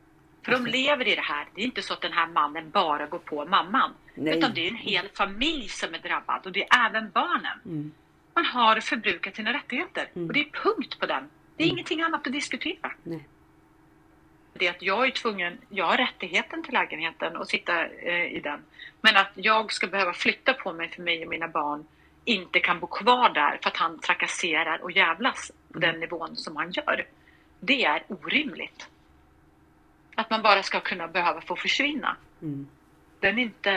För 0.44 0.52
de 0.52 0.66
lever 0.66 1.08
i 1.08 1.14
det 1.14 1.22
här. 1.22 1.46
Det 1.54 1.60
är 1.60 1.64
inte 1.64 1.82
så 1.82 1.94
att 1.94 2.00
den 2.00 2.12
här 2.12 2.26
mannen 2.26 2.70
bara 2.70 3.06
går 3.06 3.18
på 3.18 3.44
mamman. 3.44 3.94
Nej. 4.14 4.38
Utan 4.38 4.54
det 4.54 4.66
är 4.66 4.70
en 4.70 4.76
hel 4.76 5.08
familj 5.08 5.68
som 5.68 5.94
är 5.94 5.98
drabbad 5.98 6.46
och 6.46 6.52
det 6.52 6.62
är 6.62 6.86
även 6.86 7.10
barnen. 7.10 7.60
Mm. 7.64 7.92
Man 8.34 8.44
har 8.44 8.80
förbrukat 8.80 9.36
sina 9.36 9.52
rättigheter 9.52 10.08
mm. 10.14 10.28
och 10.28 10.34
det 10.34 10.40
är 10.40 10.50
punkt 10.62 10.98
på 11.00 11.06
den. 11.06 11.30
Det 11.56 11.62
är 11.62 11.66
mm. 11.66 11.74
ingenting 11.74 12.02
annat 12.02 12.26
att 12.26 12.32
diskutera. 12.32 12.92
Nej. 13.02 13.28
Det 14.54 14.66
är 14.66 14.70
att 14.70 14.82
jag 14.82 15.06
är 15.06 15.10
tvungen, 15.10 15.58
jag 15.68 15.86
har 15.86 15.96
rättigheten 15.96 16.62
till 16.62 16.72
lägenheten 16.72 17.36
och 17.36 17.48
sitta 17.48 17.86
eh, 17.86 18.32
i 18.36 18.40
den. 18.40 18.60
Men 19.00 19.16
att 19.16 19.32
jag 19.34 19.72
ska 19.72 19.86
behöva 19.86 20.12
flytta 20.12 20.54
på 20.54 20.72
mig 20.72 20.88
för 20.88 21.02
mig 21.02 21.24
och 21.24 21.30
mina 21.30 21.48
barn 21.48 21.86
inte 22.24 22.60
kan 22.60 22.80
bo 22.80 22.86
kvar 22.86 23.28
där 23.28 23.58
för 23.62 23.70
att 23.70 23.76
han 23.76 23.98
trakasserar 23.98 24.82
och 24.82 24.92
jävlas 24.92 25.52
den 25.80 26.00
nivån 26.00 26.36
som 26.36 26.56
han 26.56 26.70
gör. 26.70 27.06
Det 27.60 27.84
är 27.84 28.02
orimligt. 28.08 28.88
Att 30.14 30.30
man 30.30 30.42
bara 30.42 30.62
ska 30.62 30.80
kunna 30.80 31.08
behöva 31.08 31.40
få 31.40 31.56
försvinna. 31.56 32.16
Mm. 32.42 32.68
Den, 33.20 33.38
är 33.38 33.42
inte, 33.42 33.70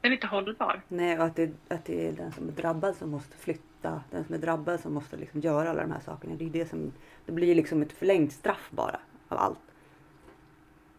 den 0.00 0.10
är 0.10 0.12
inte 0.12 0.26
hållbar. 0.26 0.82
Nej, 0.88 1.18
och 1.18 1.24
att 1.24 1.36
det, 1.36 1.50
att 1.68 1.84
det 1.84 2.08
är 2.08 2.12
den 2.12 2.32
som 2.32 2.48
är 2.48 2.52
drabbad 2.52 2.96
som 2.96 3.10
måste 3.10 3.36
flytta. 3.36 4.02
Den 4.10 4.24
som 4.24 4.34
är 4.34 4.38
drabbad 4.38 4.80
som 4.80 4.94
måste 4.94 5.16
liksom 5.16 5.40
göra 5.40 5.70
alla 5.70 5.82
de 5.82 5.92
här 5.92 6.00
sakerna. 6.00 6.34
Det, 6.34 6.44
är 6.44 6.50
det, 6.50 6.68
som, 6.68 6.92
det 7.26 7.32
blir 7.32 7.54
liksom 7.54 7.82
ett 7.82 7.92
förlängt 7.92 8.32
straff 8.32 8.68
bara 8.70 9.00
av 9.28 9.38
allt. 9.38 9.58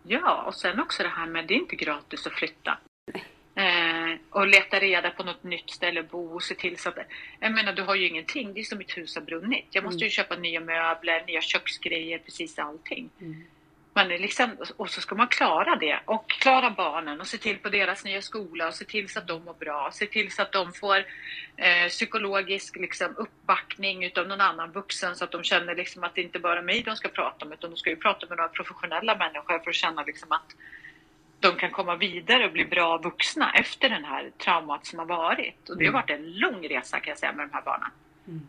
Ja, 0.03 0.43
och 0.47 0.55
sen 0.55 0.80
också 0.80 1.03
det 1.03 1.09
här 1.09 1.28
med 1.28 1.47
det 1.47 1.53
är 1.53 1.59
inte 1.59 1.76
gratis 1.76 2.28
att 2.28 2.34
flytta. 2.34 2.78
Eh, 3.55 4.17
och 4.29 4.47
leta 4.47 4.79
reda 4.79 5.09
på 5.09 5.23
något 5.23 5.43
nytt 5.43 5.71
ställe 5.71 5.99
att 5.99 6.11
bo 6.11 6.35
och 6.35 6.43
se 6.43 6.55
till 6.55 6.77
så 6.77 6.89
att... 6.89 6.97
Jag 7.39 7.51
menar, 7.51 7.73
du 7.73 7.81
har 7.81 7.95
ju 7.95 8.07
ingenting. 8.07 8.53
Det 8.53 8.59
är 8.59 8.63
som 8.63 8.77
mitt 8.77 8.97
hus 8.97 9.15
har 9.15 9.21
brunnit. 9.21 9.67
Jag 9.71 9.83
måste 9.83 9.99
ju 9.99 10.05
mm. 10.05 10.11
köpa 10.11 10.35
nya 10.35 10.59
möbler, 10.59 11.23
nya 11.27 11.41
köksgrejer, 11.41 12.17
precis 12.17 12.59
allting. 12.59 13.09
Mm. 13.21 13.43
Men 13.95 14.07
liksom, 14.07 14.57
och 14.77 14.89
så 14.89 15.01
ska 15.01 15.15
man 15.15 15.27
klara 15.27 15.75
det 15.75 15.99
och 16.05 16.29
klara 16.29 16.69
barnen 16.69 17.21
och 17.21 17.27
se 17.27 17.37
till 17.37 17.57
på 17.57 17.69
deras 17.69 18.05
nya 18.05 18.21
skola 18.21 18.67
och 18.67 18.73
se 18.73 18.85
till 18.85 19.09
så 19.09 19.19
att 19.19 19.27
de 19.27 19.43
mår 19.43 19.53
bra. 19.53 19.89
Se 19.93 20.05
till 20.05 20.31
så 20.31 20.41
att 20.41 20.51
de 20.51 20.73
får 20.73 20.97
eh, 21.57 21.87
psykologisk 21.89 22.75
liksom, 22.75 23.15
uppbackning 23.17 24.03
utav 24.03 24.27
någon 24.27 24.41
annan 24.41 24.71
vuxen 24.71 25.15
så 25.15 25.23
att 25.23 25.31
de 25.31 25.43
känner 25.43 25.75
liksom 25.75 26.03
att 26.03 26.15
det 26.15 26.21
inte 26.21 26.39
bara 26.39 26.59
är 26.59 26.63
mig 26.63 26.81
de 26.81 26.95
ska 26.95 27.07
prata 27.07 27.45
med 27.45 27.57
utan 27.57 27.69
de 27.69 27.77
ska 27.77 27.89
ju 27.89 27.95
prata 27.95 28.27
med 28.27 28.37
några 28.37 28.49
professionella 28.49 29.17
människor 29.17 29.59
för 29.59 29.69
att 29.69 29.75
känna 29.75 30.03
liksom 30.03 30.31
att 30.31 30.55
de 31.43 31.55
kan 31.57 31.71
komma 31.71 31.95
vidare 31.95 32.45
och 32.45 32.51
bli 32.51 32.65
bra 32.65 32.97
vuxna 32.97 33.53
efter 33.53 33.89
den 33.89 34.05
här 34.05 34.31
traumat 34.37 34.85
som 34.85 34.99
har 34.99 35.05
varit. 35.05 35.69
Och 35.69 35.77
det 35.77 35.85
har 35.85 35.89
mm. 35.89 36.01
varit 36.01 36.09
en 36.09 36.31
lång 36.31 36.67
resa 36.67 36.99
kan 36.99 37.11
jag 37.11 37.17
säga 37.17 37.33
med 37.33 37.47
de 37.47 37.53
här 37.53 37.61
barnen. 37.61 37.89
Mm. 38.27 38.41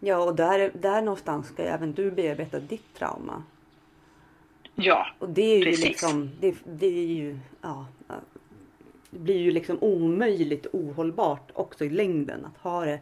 Ja, 0.00 0.18
och 0.18 0.34
där, 0.34 0.70
där 0.74 1.02
någonstans 1.02 1.48
ska 1.48 1.62
även 1.62 1.92
du 1.92 2.10
bearbeta 2.10 2.60
ditt 2.60 2.94
trauma. 2.94 3.42
Ja, 4.74 5.06
Och 5.18 5.28
det 5.28 5.42
är 5.42 5.58
ju 5.58 5.64
precis. 5.64 5.84
liksom, 5.84 6.30
det, 6.40 6.56
det 6.64 6.86
är 6.86 7.06
ju, 7.06 7.38
ja, 7.60 7.86
det 9.10 9.18
blir 9.18 9.38
ju 9.38 9.50
liksom 9.50 9.78
omöjligt 9.80 10.66
ohållbart 10.72 11.50
också 11.54 11.84
i 11.84 11.90
längden 11.90 12.44
att 12.44 12.62
ha 12.62 12.84
det 12.84 13.00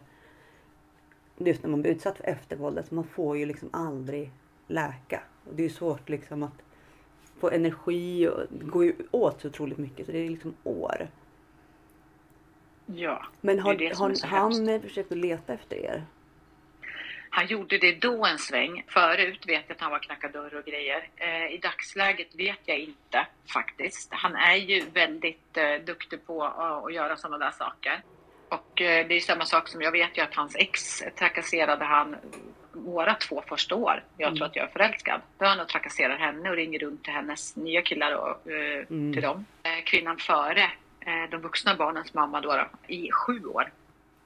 just 1.37 1.63
när 1.63 1.69
man 1.69 1.81
blir 1.81 1.91
utsatt 1.91 2.17
för 2.17 2.23
eftervåldet. 2.23 2.91
Man 2.91 3.03
får 3.03 3.37
ju 3.37 3.45
liksom 3.45 3.69
aldrig 3.73 4.31
läka. 4.67 5.21
Och 5.45 5.55
det 5.55 5.61
är 5.61 5.67
ju 5.67 5.73
svårt 5.73 6.09
liksom 6.09 6.43
att 6.43 6.61
få 7.45 7.55
energi 7.55 8.27
och 8.27 8.41
det 8.49 8.65
går 8.65 8.85
ju 8.85 8.93
åt 9.11 9.41
så 9.41 9.47
otroligt 9.47 9.77
mycket 9.77 10.05
så 10.05 10.11
det 10.11 10.25
är 10.25 10.29
liksom 10.29 10.55
år. 10.63 11.07
Ja, 12.85 13.25
Men 13.41 13.59
har, 13.59 13.75
det 13.75 13.89
det 13.89 13.97
har 13.97 14.27
han 14.27 14.81
försökt 14.81 15.11
att 15.11 15.17
leta 15.17 15.53
efter 15.53 15.75
er? 15.75 16.05
Han 17.29 17.47
gjorde 17.47 17.77
det 17.77 18.01
då 18.01 18.25
en 18.25 18.37
sväng. 18.37 18.83
Förut 18.87 19.47
vet 19.47 19.63
jag 19.67 19.75
att 19.75 19.81
han 19.81 19.91
var 19.91 19.99
knacka 19.99 20.27
dörr 20.27 20.55
och 20.55 20.65
grejer. 20.65 21.09
Eh, 21.15 21.53
I 21.55 21.57
dagsläget 21.57 22.35
vet 22.35 22.59
jag 22.65 22.79
inte 22.79 23.27
faktiskt. 23.53 24.09
Han 24.13 24.35
är 24.35 24.55
ju 24.55 24.85
väldigt 24.93 25.57
eh, 25.57 25.85
duktig 25.85 26.25
på 26.25 26.43
att 26.43 26.93
göra 26.93 27.17
sådana 27.17 27.45
där 27.45 27.51
saker. 27.51 28.01
Och 28.49 28.81
eh, 28.81 29.07
det 29.07 29.15
är 29.15 29.19
samma 29.19 29.45
sak 29.45 29.67
som 29.67 29.81
jag 29.81 29.91
vet 29.91 30.17
ju 30.17 30.21
att 30.21 30.33
hans 30.33 30.55
ex 30.55 31.03
trakasserade 31.19 31.85
han 31.85 32.15
våra 32.75 33.13
två 33.13 33.43
första 33.47 33.75
år. 33.75 34.03
Jag 34.17 34.27
mm. 34.27 34.37
tror 34.37 34.47
att 34.47 34.55
jag 34.55 34.65
är 34.65 34.71
förälskad. 34.71 35.21
Då 35.37 35.45
han 35.45 35.59
och 35.59 35.67
trakasserar 35.67 36.17
henne 36.17 36.49
och 36.49 36.55
ringer 36.55 36.79
runt 36.79 37.03
till 37.03 37.13
hennes 37.13 37.55
nya 37.55 37.81
killar 37.81 38.11
och 38.11 38.51
eh, 38.51 38.85
mm. 38.89 39.13
till 39.13 39.21
dem. 39.21 39.45
Eh, 39.63 39.83
kvinnan 39.85 40.17
före 40.17 40.63
eh, 40.99 41.29
de 41.31 41.41
vuxna 41.41 41.75
barnens 41.75 42.13
mamma 42.13 42.41
då, 42.41 42.53
då 42.53 42.67
i 42.87 43.11
sju 43.11 43.45
år. 43.45 43.71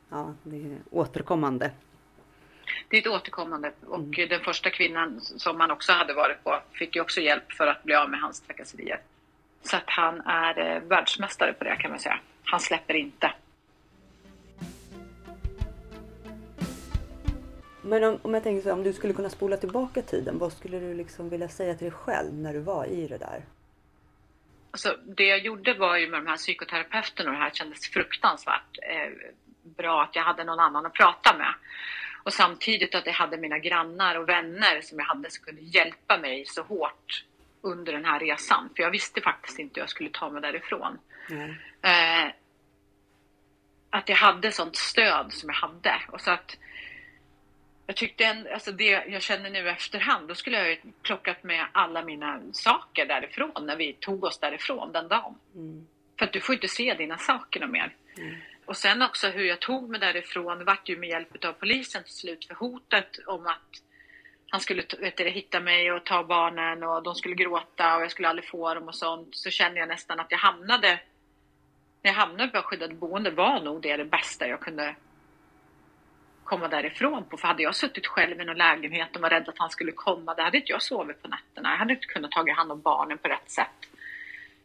Ja, 0.09 0.33
det 0.43 0.55
är 0.55 0.77
återkommande. 0.91 1.71
Det 2.87 2.97
är 2.97 3.01
ett 3.01 3.07
återkommande 3.07 3.71
och 3.87 3.99
mm. 3.99 4.29
den 4.29 4.39
första 4.39 4.69
kvinnan 4.69 5.21
som 5.21 5.57
man 5.57 5.71
också 5.71 5.91
hade 5.91 6.13
varit 6.13 6.43
på 6.43 6.59
fick 6.71 6.95
ju 6.95 7.01
också 7.01 7.21
hjälp 7.21 7.51
för 7.51 7.67
att 7.67 7.83
bli 7.83 7.95
av 7.95 8.09
med 8.09 8.19
hans 8.19 8.41
trakasserier. 8.41 8.99
Så 9.61 9.77
att 9.77 9.83
han 9.85 10.21
är 10.21 10.59
eh, 10.59 10.81
världsmästare 10.81 11.53
på 11.53 11.63
det 11.63 11.75
kan 11.75 11.91
man 11.91 11.99
säga. 11.99 12.19
Han 12.43 12.59
släpper 12.59 12.93
inte. 12.93 13.33
Men 17.81 18.03
om, 18.03 18.19
om 18.21 18.33
jag 18.33 18.43
tänker 18.43 18.61
så 18.61 18.73
om 18.73 18.83
du 18.83 18.93
skulle 18.93 19.13
kunna 19.13 19.29
spola 19.29 19.57
tillbaka 19.57 20.01
tiden, 20.01 20.37
vad 20.37 20.53
skulle 20.53 20.79
du 20.79 20.93
liksom 20.93 21.29
vilja 21.29 21.49
säga 21.49 21.73
till 21.73 21.89
dig 21.89 21.99
själv 21.99 22.33
när 22.33 22.53
du 22.53 22.59
var 22.59 22.85
i 22.85 23.07
det 23.07 23.17
där? 23.17 23.43
Alltså, 24.71 24.97
det 25.05 25.23
jag 25.23 25.39
gjorde 25.39 25.73
var 25.73 25.97
ju 25.97 26.09
med 26.09 26.19
de 26.19 26.27
här 26.27 26.37
psykoterapeuterna 26.37 27.29
och 27.29 27.37
det 27.37 27.43
här 27.43 27.51
kändes 27.53 27.89
fruktansvärt 27.89 28.77
eh, 28.81 29.11
bra 29.63 30.03
att 30.03 30.15
jag 30.15 30.23
hade 30.23 30.43
någon 30.43 30.59
annan 30.59 30.85
att 30.85 30.93
prata 30.93 31.37
med. 31.37 31.53
Och 32.23 32.33
samtidigt 32.33 32.95
att 32.95 33.05
jag 33.05 33.13
hade 33.13 33.37
mina 33.37 33.59
grannar 33.59 34.15
och 34.15 34.29
vänner 34.29 34.81
som 34.81 34.99
jag 34.99 35.05
hade 35.05 35.31
som 35.31 35.45
kunde 35.45 35.61
hjälpa 35.61 36.17
mig 36.17 36.45
så 36.45 36.61
hårt 36.61 37.25
under 37.61 37.93
den 37.93 38.05
här 38.05 38.19
resan. 38.19 38.69
För 38.75 38.83
jag 38.83 38.91
visste 38.91 39.21
faktiskt 39.21 39.59
inte 39.59 39.79
hur 39.79 39.81
jag 39.81 39.89
skulle 39.89 40.09
ta 40.09 40.29
mig 40.29 40.41
därifrån. 40.41 40.99
Mm. 41.29 41.49
Eh, 41.81 42.33
att 43.89 44.09
jag 44.09 44.15
hade 44.15 44.51
sånt 44.51 44.75
stöd 44.75 45.33
som 45.33 45.49
jag 45.49 45.55
hade. 45.55 46.01
Och 46.11 46.21
så 46.21 46.31
att 46.31 46.57
jag 47.89 47.95
tyckte 47.95 48.25
en, 48.25 48.47
alltså 48.53 48.71
det 48.71 49.03
jag 49.07 49.21
känner 49.21 49.49
nu 49.49 49.69
efterhand, 49.69 50.27
då 50.27 50.35
skulle 50.35 50.57
jag 50.57 50.69
ju 50.69 50.77
plockat 51.01 51.43
med 51.43 51.65
alla 51.71 52.03
mina 52.03 52.41
saker 52.53 53.05
därifrån 53.05 53.65
när 53.65 53.75
vi 53.75 53.93
tog 53.93 54.23
oss 54.23 54.39
därifrån 54.39 54.91
den 54.91 55.07
dagen. 55.07 55.35
Mm. 55.55 55.87
För 56.19 56.25
att 56.25 56.33
du 56.33 56.41
får 56.41 56.55
inte 56.55 56.67
se 56.67 56.93
dina 56.93 57.17
saker 57.17 57.67
mer. 57.67 57.95
Mm. 58.17 58.35
Och 58.65 58.77
sen 58.77 59.01
också 59.01 59.27
hur 59.27 59.43
jag 59.43 59.59
tog 59.59 59.89
mig 59.89 59.99
därifrån 59.99 60.65
vart 60.65 60.89
ju 60.89 60.97
med 60.97 61.09
hjälp 61.09 61.45
av 61.45 61.53
polisen 61.53 62.03
till 62.03 62.13
slut 62.13 62.45
för 62.45 62.55
hotet 62.55 63.19
om 63.27 63.47
att 63.47 63.81
han 64.49 64.61
skulle 64.61 64.83
vet 64.99 65.17
du, 65.17 65.29
hitta 65.29 65.59
mig 65.59 65.91
och 65.91 66.03
ta 66.03 66.23
barnen 66.23 66.83
och 66.83 67.03
de 67.03 67.15
skulle 67.15 67.35
gråta 67.35 67.95
och 67.95 68.01
jag 68.01 68.11
skulle 68.11 68.27
aldrig 68.27 68.49
få 68.49 68.73
dem 68.73 68.87
och 68.87 68.95
sånt. 68.95 69.35
Så 69.35 69.49
kände 69.49 69.79
jag 69.79 69.89
nästan 69.89 70.19
att 70.19 70.31
jag 70.31 70.37
hamnade, 70.37 70.99
när 72.01 72.11
jag 72.11 72.13
hamnade 72.13 72.51
på 72.51 72.61
skyddat 72.61 72.91
boende 72.91 73.31
var 73.31 73.61
nog 73.61 73.81
det 73.81 73.97
det 73.97 74.05
bästa 74.05 74.47
jag 74.47 74.59
kunde 74.59 74.95
komma 76.49 76.67
därifrån 76.67 77.23
på. 77.23 77.37
För 77.37 77.47
hade 77.47 77.63
jag 77.63 77.75
suttit 77.75 78.07
själv 78.07 78.41
i 78.41 78.45
någon 78.45 78.57
lägenhet 78.57 79.15
och 79.15 79.21
var 79.21 79.29
rädd 79.29 79.49
att 79.49 79.57
han 79.57 79.69
skulle 79.69 79.91
komma, 79.91 80.33
då 80.33 80.43
hade 80.43 80.57
inte 80.57 80.71
jag 80.71 80.81
sovit 80.81 81.21
på 81.21 81.27
nätterna. 81.27 81.69
Jag 81.69 81.77
hade 81.77 81.93
inte 81.93 82.05
kunnat 82.05 82.31
ta 82.31 82.53
hand 82.53 82.71
om 82.71 82.81
barnen 82.81 83.17
på 83.17 83.27
rätt 83.27 83.49
sätt. 83.51 83.79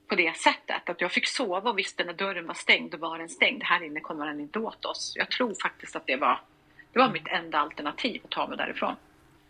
På 0.08 0.14
det 0.14 0.36
sättet. 0.36 0.90
Att 0.90 1.00
jag 1.00 1.12
fick 1.12 1.26
sova 1.26 1.70
och 1.70 1.78
visste 1.78 2.04
när 2.04 2.12
dörren 2.12 2.46
var 2.46 2.54
stängd, 2.54 2.90
då 2.92 2.98
var 2.98 3.18
den 3.18 3.28
stängd. 3.28 3.62
Här 3.62 3.82
inne 3.82 4.00
kommer 4.00 4.26
den 4.26 4.40
inte 4.40 4.58
åt 4.58 4.84
oss. 4.84 5.12
Jag 5.16 5.30
tror 5.30 5.54
faktiskt 5.62 5.96
att 5.96 6.06
det 6.06 6.16
var, 6.16 6.40
det 6.92 6.98
var 6.98 7.10
mitt 7.10 7.28
enda 7.28 7.58
alternativ 7.58 8.20
att 8.24 8.30
ta 8.30 8.46
mig 8.46 8.56
därifrån. 8.56 8.94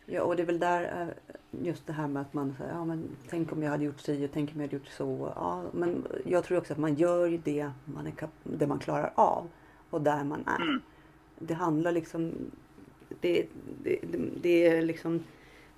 Ja, 0.07 0.23
och 0.23 0.37
det 0.37 0.43
är 0.43 0.47
väl 0.47 0.59
där 0.59 0.83
eh, 0.83 1.65
just 1.65 1.87
det 1.87 1.93
här 1.93 2.07
med 2.07 2.23
att 2.23 2.35
man 2.35 2.55
säger, 2.59 2.71
ja 2.71 2.85
men 2.85 3.17
tänk 3.31 3.53
om 3.53 3.63
jag 3.63 3.71
hade 3.71 3.85
gjort 3.85 4.01
si 4.01 4.27
och 4.27 4.31
tänk 4.33 4.51
om 4.51 4.61
jag 4.61 4.67
hade 4.67 4.77
gjort 4.77 4.89
så. 4.89 5.33
Ja, 5.37 5.63
men 5.73 6.07
jag 6.27 6.45
tror 6.45 6.59
också 6.59 6.73
att 6.73 6.79
man 6.79 6.95
gör 6.95 7.41
det 7.45 7.71
man, 7.85 8.07
är 8.07 8.29
det 8.43 8.67
man 8.67 8.79
klarar 8.79 9.13
av 9.15 9.49
och 9.91 10.01
där 10.01 10.25
man 10.25 10.45
är. 10.47 10.63
Mm 10.63 10.83
det 11.47 11.55
handlar 11.55 11.93
liksom... 11.93 12.51
Det, 13.21 13.47
det, 13.83 13.99
det 14.43 14.67
är 14.67 14.83
liksom... 14.83 15.25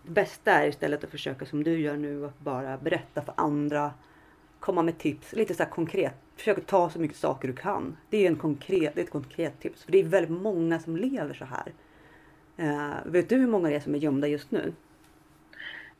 Det 0.02 0.10
bästa 0.10 0.52
är 0.52 0.68
istället 0.68 1.04
att 1.04 1.10
försöka 1.10 1.46
som 1.46 1.64
du 1.64 1.78
gör 1.80 1.96
nu 1.96 2.26
att 2.26 2.38
bara 2.38 2.76
berätta 2.76 3.22
för 3.22 3.34
andra. 3.36 3.90
Komma 4.60 4.82
med 4.82 4.98
tips, 4.98 5.32
lite 5.32 5.54
så 5.54 5.64
konkret. 5.64 6.14
Försök 6.36 6.66
ta 6.66 6.90
så 6.90 6.98
mycket 6.98 7.16
saker 7.16 7.48
du 7.48 7.54
kan. 7.54 7.96
Det 8.10 8.16
är, 8.16 8.30
en 8.30 8.36
konkret, 8.36 8.94
det 8.94 9.00
är 9.00 9.04
ett 9.04 9.10
konkret 9.10 9.60
tips. 9.60 9.84
För 9.84 9.92
det 9.92 9.98
är 9.98 10.04
väldigt 10.04 10.42
många 10.42 10.78
som 10.78 10.96
lever 10.96 11.34
så 11.34 11.44
här. 11.44 11.72
Uh, 12.58 13.12
vet 13.12 13.28
du 13.28 13.36
hur 13.36 13.46
många 13.46 13.68
det 13.68 13.76
är 13.76 13.80
som 13.80 13.94
är 13.94 13.98
gömda 13.98 14.28
just 14.28 14.50
nu? 14.50 14.72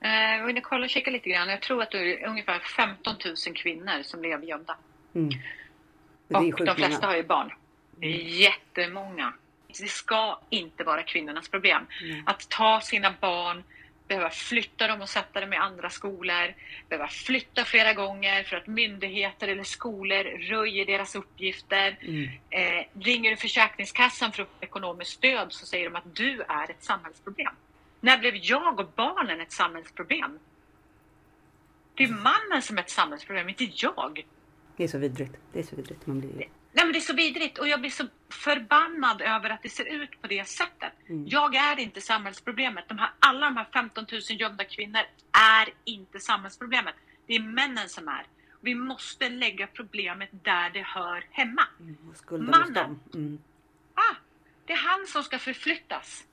Jag 0.00 0.40
uh, 0.40 0.46
vill 0.46 0.62
kolla 0.62 0.84
och 0.84 0.90
kika 0.90 1.10
lite 1.10 1.30
grann. 1.30 1.48
Jag 1.48 1.62
tror 1.62 1.82
att 1.82 1.90
det 1.90 2.22
är 2.22 2.28
ungefär 2.28 2.58
15 2.58 3.14
000 3.24 3.34
kvinnor 3.54 4.02
som 4.02 4.22
lever 4.22 4.46
gömda. 4.46 4.76
Mm. 5.14 5.30
Och 6.28 6.64
de 6.64 6.74
flesta 6.74 6.88
många. 6.88 7.06
har 7.06 7.16
ju 7.16 7.22
barn. 7.22 7.52
Det 7.96 8.06
är 8.06 8.40
jättemånga 8.40 9.32
det 9.82 9.88
ska 9.88 10.40
inte 10.50 10.84
vara 10.84 11.02
kvinnornas 11.02 11.48
problem. 11.48 11.86
Mm. 12.02 12.22
Att 12.26 12.48
ta 12.48 12.80
sina 12.80 13.14
barn, 13.20 13.62
behöva 14.08 14.30
flytta 14.30 14.86
dem 14.86 15.00
och 15.02 15.08
sätta 15.08 15.40
dem 15.40 15.52
i 15.52 15.56
andra 15.56 15.90
skolor, 15.90 16.54
behöva 16.88 17.08
flytta 17.08 17.64
flera 17.64 17.92
gånger 17.92 18.42
för 18.42 18.56
att 18.56 18.66
myndigheter 18.66 19.48
eller 19.48 19.64
skolor 19.64 20.24
röjer 20.48 20.86
deras 20.86 21.14
uppgifter. 21.14 21.98
Mm. 22.00 22.30
Eh, 22.50 22.86
ringer 23.00 23.30
du 23.30 23.36
Försäkringskassan 23.36 24.32
för 24.32 24.42
att 24.42 24.48
få 24.48 24.54
ekonomiskt 24.60 25.10
stöd 25.10 25.52
så 25.52 25.66
säger 25.66 25.90
de 25.90 25.96
att 25.96 26.14
du 26.16 26.42
är 26.48 26.70
ett 26.70 26.82
samhällsproblem. 26.82 27.54
När 28.00 28.18
blev 28.18 28.36
jag 28.36 28.80
och 28.80 28.88
barnen 28.96 29.40
ett 29.40 29.52
samhällsproblem? 29.52 30.38
Det 31.94 32.04
är 32.04 32.08
mannen 32.08 32.62
som 32.62 32.78
är 32.78 32.82
ett 32.82 32.90
samhällsproblem, 32.90 33.48
inte 33.48 33.68
jag. 33.74 34.26
Det 34.76 34.84
är 34.84 34.88
så 34.88 34.98
vidrigt. 34.98 35.36
Det 35.52 35.58
är 35.58 35.62
så 35.62 35.76
vidrigt. 35.76 36.06
Man 36.06 36.20
blir... 36.20 36.48
Nej, 36.76 36.84
men 36.84 36.92
det 36.92 36.98
är 36.98 37.00
så 37.00 37.14
vidrigt 37.14 37.58
och 37.58 37.68
jag 37.68 37.80
blir 37.80 37.90
så 37.90 38.06
förbannad 38.28 39.22
över 39.22 39.50
att 39.50 39.62
det 39.62 39.68
ser 39.68 39.84
ut 39.84 40.22
på 40.22 40.26
det 40.26 40.48
sättet. 40.48 40.92
Mm. 41.08 41.24
Jag 41.28 41.54
är 41.54 41.80
inte 41.80 42.00
samhällsproblemet. 42.00 42.84
De 42.88 42.98
här, 42.98 43.10
alla 43.18 43.46
de 43.46 43.56
här 43.56 43.66
15 43.72 44.06
000 44.12 44.20
gömda 44.28 44.64
kvinnor 44.64 45.00
är 45.56 45.68
inte 45.84 46.20
samhällsproblemet. 46.20 46.94
Det 47.26 47.34
är 47.34 47.40
männen 47.40 47.88
som 47.88 48.08
är. 48.08 48.26
Vi 48.60 48.74
måste 48.74 49.28
lägga 49.28 49.66
problemet 49.66 50.28
där 50.32 50.70
det 50.70 50.82
hör 50.82 51.24
hemma. 51.30 51.62
Mm, 51.80 52.46
Mannen. 52.46 53.00
Mm. 53.14 53.38
Ah, 53.94 54.14
det 54.66 54.72
är 54.72 54.76
han 54.76 55.06
som 55.06 55.22
ska 55.22 55.38
förflyttas. 55.38 56.24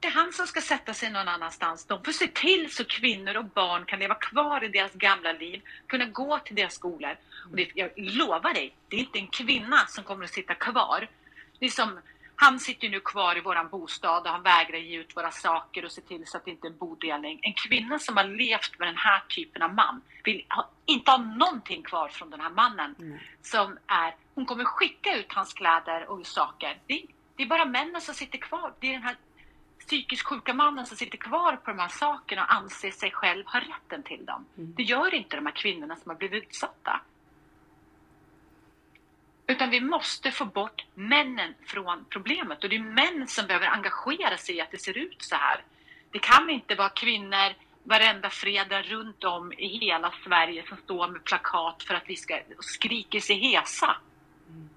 Det 0.00 0.08
är 0.08 0.12
han 0.12 0.32
som 0.32 0.46
ska 0.46 0.60
sätta 0.60 0.94
sig 0.94 1.10
någon 1.10 1.28
annanstans. 1.28 1.84
De 1.84 2.04
får 2.04 2.12
se 2.12 2.28
till 2.28 2.72
så 2.72 2.84
kvinnor 2.84 3.36
och 3.36 3.44
barn 3.44 3.84
kan 3.84 3.98
leva 3.98 4.14
kvar 4.14 4.64
i 4.64 4.68
deras 4.68 4.92
gamla 4.92 5.32
liv, 5.32 5.62
kunna 5.86 6.04
gå 6.04 6.38
till 6.38 6.56
deras 6.56 6.74
skolor. 6.74 7.16
Och 7.50 7.56
det, 7.56 7.70
jag 7.74 7.90
lovar 7.96 8.54
dig, 8.54 8.74
det 8.88 8.96
är 8.96 9.00
inte 9.00 9.18
en 9.18 9.26
kvinna 9.26 9.86
som 9.86 10.04
kommer 10.04 10.24
att 10.24 10.30
sitta 10.30 10.54
kvar. 10.54 11.08
Det 11.58 11.66
är 11.66 11.70
som, 11.70 12.00
han 12.36 12.60
sitter 12.60 12.88
nu 12.88 13.00
kvar 13.00 13.36
i 13.36 13.40
våran 13.40 13.68
bostad 13.68 14.22
och 14.26 14.32
han 14.32 14.42
vägrar 14.42 14.78
ge 14.78 14.98
ut 14.98 15.16
våra 15.16 15.30
saker 15.30 15.84
och 15.84 15.92
se 15.92 16.00
till 16.00 16.26
så 16.26 16.36
att 16.36 16.44
det 16.44 16.50
inte 16.50 16.66
är 16.66 16.70
en 16.70 16.78
bodelning. 16.78 17.40
En 17.42 17.52
kvinna 17.52 17.98
som 17.98 18.16
har 18.16 18.24
levt 18.24 18.78
med 18.78 18.88
den 18.88 18.96
här 18.96 19.22
typen 19.28 19.62
av 19.62 19.74
man 19.74 20.02
vill 20.24 20.44
ha, 20.48 20.70
inte 20.86 21.10
ha 21.10 21.18
någonting 21.18 21.82
kvar 21.82 22.08
från 22.08 22.30
den 22.30 22.40
här 22.40 22.50
mannen. 22.50 22.94
Mm. 22.98 23.18
Som 23.42 23.78
är, 23.86 24.14
hon 24.34 24.46
kommer 24.46 24.64
skicka 24.64 25.16
ut 25.16 25.32
hans 25.32 25.52
kläder 25.52 26.10
och 26.10 26.26
saker. 26.26 26.78
Det, 26.86 27.04
det 27.36 27.42
är 27.42 27.46
bara 27.46 27.64
männen 27.64 28.00
som 28.00 28.14
sitter 28.14 28.38
kvar. 28.38 28.72
Det 28.80 28.88
är 28.88 28.92
den 28.92 29.02
här 29.02 29.16
psykiskt 29.88 30.26
sjuka 30.26 30.54
mannen 30.54 30.86
som 30.86 30.96
sitter 30.96 31.18
kvar 31.18 31.56
på 31.56 31.70
de 31.70 31.78
här 31.78 31.88
sakerna 31.88 32.44
och 32.44 32.52
anser 32.54 32.90
sig 32.90 33.10
själv 33.10 33.46
ha 33.46 33.60
rätten 33.60 34.02
till 34.02 34.24
dem. 34.24 34.46
Mm. 34.58 34.74
Det 34.76 34.82
gör 34.82 35.14
inte 35.14 35.36
de 35.36 35.46
här 35.46 35.54
kvinnorna 35.54 35.96
som 35.96 36.10
har 36.10 36.16
blivit 36.16 36.44
utsatta. 36.44 37.00
Utan 39.46 39.70
vi 39.70 39.80
måste 39.80 40.30
få 40.30 40.44
bort 40.44 40.84
männen 40.94 41.54
från 41.66 42.04
problemet 42.08 42.64
och 42.64 42.70
det 42.70 42.76
är 42.76 42.80
män 42.80 43.28
som 43.28 43.46
behöver 43.46 43.66
engagera 43.66 44.36
sig 44.36 44.56
i 44.56 44.60
att 44.60 44.70
det 44.70 44.78
ser 44.78 44.98
ut 44.98 45.22
så 45.22 45.36
här. 45.36 45.64
Det 46.10 46.18
kan 46.18 46.50
inte 46.50 46.74
vara 46.74 46.88
kvinnor 46.88 47.54
varenda 47.82 48.30
fredag 48.30 48.82
runt 48.82 49.24
om 49.24 49.52
i 49.52 49.78
hela 49.78 50.12
Sverige 50.24 50.64
som 50.68 50.76
står 50.76 51.08
med 51.08 51.24
plakat 51.24 51.82
för 51.82 51.94
att 51.94 52.04
vi 52.06 52.16
ska 52.16 52.40
skrika 52.60 53.20
sig 53.20 53.36
hesa. 53.36 53.96
Mm. 54.48 54.68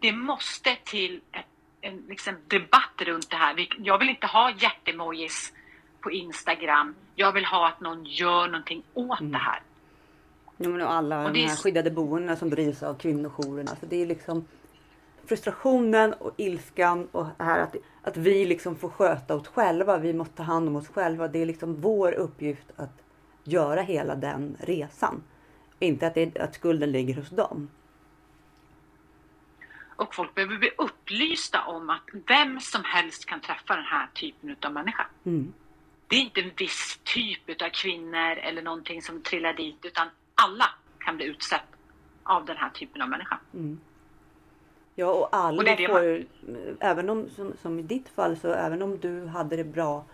Det 0.00 0.12
måste 0.12 0.76
till 0.84 1.20
ett 1.32 1.57
en 1.80 2.04
liksom, 2.08 2.34
debatt 2.46 3.02
runt 3.06 3.30
det 3.30 3.36
här. 3.36 3.68
Jag 3.78 3.98
vill 3.98 4.08
inte 4.08 4.26
ha 4.26 4.50
hjärtemojis 4.58 5.52
på 6.00 6.10
Instagram. 6.10 6.94
Jag 7.14 7.32
vill 7.32 7.44
ha 7.44 7.68
att 7.68 7.80
någon 7.80 8.04
gör 8.04 8.46
någonting 8.46 8.82
åt 8.94 9.20
mm. 9.20 9.32
det 9.32 9.38
här. 9.38 9.62
Ja, 10.56 10.68
men 10.68 10.82
alla 10.82 11.24
och 11.24 11.32
de 11.32 11.46
här 11.46 11.56
skyddade 11.56 11.90
boendena 11.90 12.36
som 12.36 12.50
drivs 12.50 12.82
av 12.82 12.94
kvinnojourerna. 12.94 13.76
Så 13.80 13.86
det 13.86 14.02
är 14.02 14.06
liksom 14.06 14.44
frustrationen 15.26 16.12
och 16.12 16.34
ilskan 16.36 17.08
och 17.12 17.26
här 17.38 17.60
att, 17.60 17.76
att 18.02 18.16
vi 18.16 18.44
liksom 18.44 18.76
får 18.76 18.88
sköta 18.88 19.34
oss 19.34 19.48
själva. 19.48 19.98
Vi 19.98 20.12
måste 20.12 20.36
ta 20.36 20.42
hand 20.42 20.68
om 20.68 20.76
oss 20.76 20.88
själva. 20.88 21.28
Det 21.28 21.42
är 21.42 21.46
liksom 21.46 21.80
vår 21.80 22.12
uppgift 22.12 22.66
att 22.76 23.02
göra 23.44 23.80
hela 23.82 24.14
den 24.14 24.56
resan. 24.60 25.22
Inte 25.78 26.06
att, 26.06 26.14
det, 26.14 26.38
att 26.38 26.54
skulden 26.54 26.92
ligger 26.92 27.14
hos 27.14 27.30
dem. 27.30 27.68
Och 29.98 30.14
folk 30.14 30.34
behöver 30.34 30.56
bli 30.56 30.70
upplysta 30.78 31.64
om 31.64 31.90
att 31.90 32.02
vem 32.26 32.60
som 32.60 32.84
helst 32.84 33.26
kan 33.26 33.40
träffa 33.40 33.76
den 33.76 33.84
här 33.84 34.06
typen 34.14 34.56
av 34.62 34.72
människa. 34.72 35.06
Mm. 35.24 35.52
Det 36.06 36.16
är 36.16 36.20
inte 36.20 36.40
en 36.40 36.50
viss 36.56 37.00
typ 37.04 37.62
av 37.62 37.68
kvinnor 37.68 38.32
eller 38.38 38.62
någonting 38.62 39.02
som 39.02 39.22
trillar 39.22 39.52
dit, 39.52 39.78
utan 39.82 40.08
alla 40.34 40.64
kan 40.98 41.16
bli 41.16 41.26
utsatt 41.26 41.66
av 42.22 42.44
den 42.44 42.56
här 42.56 42.70
typen 42.70 43.02
av 43.02 43.08
människa. 43.08 43.38
Mm. 43.54 43.80
Ja, 44.94 45.06
och 45.06 45.28
alla 45.32 45.58
Och 45.58 45.64
det 45.64 45.74
det 45.76 45.86
får, 45.86 46.24
även 46.80 47.10
om 47.10 47.30
som, 47.30 47.52
som 47.62 47.78
i 47.78 47.82
ditt 47.82 48.08
fall, 48.08 48.36
så 48.36 48.52
även 48.52 48.82
om 48.82 48.98
du 48.98 49.26
hade 49.26 49.56
det 49.56 49.64
bra, 49.64 50.04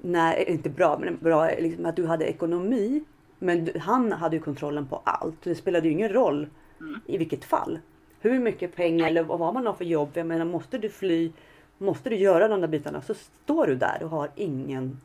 nej 0.00 0.44
inte 0.48 0.70
bra, 0.70 0.98
men 0.98 1.18
bra 1.18 1.46
liksom 1.58 1.86
att 1.86 1.96
du 1.96 2.06
hade 2.06 2.24
ekonomi. 2.24 3.04
Men 3.38 3.64
du, 3.64 3.78
han 3.78 4.12
hade 4.12 4.36
ju 4.36 4.42
kontrollen 4.42 4.88
på 4.88 5.02
allt. 5.04 5.42
Det 5.42 5.54
spelade 5.54 5.86
ju 5.86 5.92
ingen 5.92 6.12
roll 6.12 6.48
Mm. 6.80 7.00
i 7.06 7.18
vilket 7.18 7.44
fall. 7.44 7.78
Hur 8.22 8.38
mycket 8.38 8.76
pengar 8.76 9.06
eller 9.06 9.22
vad 9.22 9.54
man 9.54 9.66
har 9.66 9.74
för 9.74 9.84
jobb. 9.84 10.10
Jag 10.14 10.26
menar 10.26 10.44
måste 10.44 10.78
du 10.78 10.88
fly, 10.88 11.32
måste 11.78 12.10
du 12.10 12.16
göra 12.16 12.48
de 12.48 12.60
där 12.60 12.68
bitarna 12.68 13.02
så 13.02 13.14
står 13.14 13.66
du 13.66 13.74
där 13.74 14.02
och 14.02 14.10
har 14.10 14.30
ingen 14.36 14.96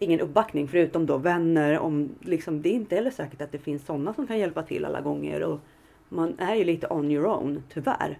ingen 0.00 0.20
uppbackning 0.20 0.68
förutom 0.68 1.06
då 1.06 1.18
vänner. 1.18 1.78
Om, 1.78 2.10
liksom, 2.20 2.62
det 2.62 2.68
är 2.68 2.72
inte 2.72 2.94
heller 2.94 3.10
säkert 3.10 3.40
att 3.40 3.52
det 3.52 3.58
finns 3.58 3.86
sådana 3.86 4.14
som 4.14 4.26
kan 4.26 4.38
hjälpa 4.38 4.62
till 4.62 4.84
alla 4.84 5.00
gånger. 5.00 5.42
Och 5.42 5.60
man 6.08 6.38
är 6.38 6.54
ju 6.54 6.64
lite 6.64 6.86
on 6.88 7.10
your 7.10 7.26
own, 7.26 7.62
tyvärr. 7.72 8.18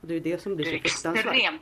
Och 0.00 0.08
det 0.08 0.14
är 0.14 0.20
det 0.20 0.42
som 0.42 0.56
blir 0.56 0.64
så 0.66 0.70
fruktansvärt. 0.70 1.60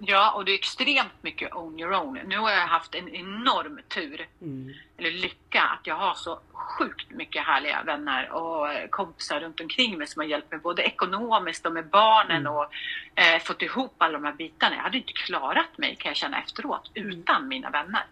Ja, 0.00 0.32
och 0.32 0.44
det 0.44 0.52
är 0.52 0.54
extremt 0.54 1.22
mycket 1.22 1.54
on 1.54 1.80
your 1.80 1.92
own. 1.94 2.18
Nu 2.26 2.38
har 2.38 2.50
jag 2.50 2.66
haft 2.66 2.94
en 2.94 3.08
enorm 3.08 3.80
tur, 3.88 4.26
Mm. 4.40 4.74
eller 4.96 5.10
lycka, 5.10 5.62
att 5.62 5.86
jag 5.86 5.94
har 5.94 6.14
så 6.14 6.40
sjukt 6.52 7.10
mycket 7.10 7.44
härliga 7.46 7.82
vänner 7.82 8.30
och 8.30 8.68
kompisar 8.90 9.40
runt 9.40 9.60
omkring 9.60 9.98
mig 9.98 10.06
som 10.06 10.20
har 10.20 10.26
hjälpt 10.26 10.50
mig 10.50 10.60
både 10.60 10.82
ekonomiskt 10.82 11.66
och 11.66 11.72
med 11.72 11.86
barnen 11.88 12.36
Mm. 12.46 12.52
och 12.52 12.66
eh, 13.14 13.38
fått 13.42 13.62
ihop 13.62 13.94
alla 13.98 14.12
de 14.18 14.24
här 14.24 14.32
bitarna. 14.32 14.76
Jag 14.76 14.82
hade 14.82 14.98
inte 14.98 15.12
klarat 15.12 15.78
mig 15.78 15.96
kan 15.96 16.10
jag 16.10 16.16
känna 16.16 16.42
efteråt 16.42 16.90
utan 16.94 17.48
mina 17.48 17.70
vänner 17.70 18.04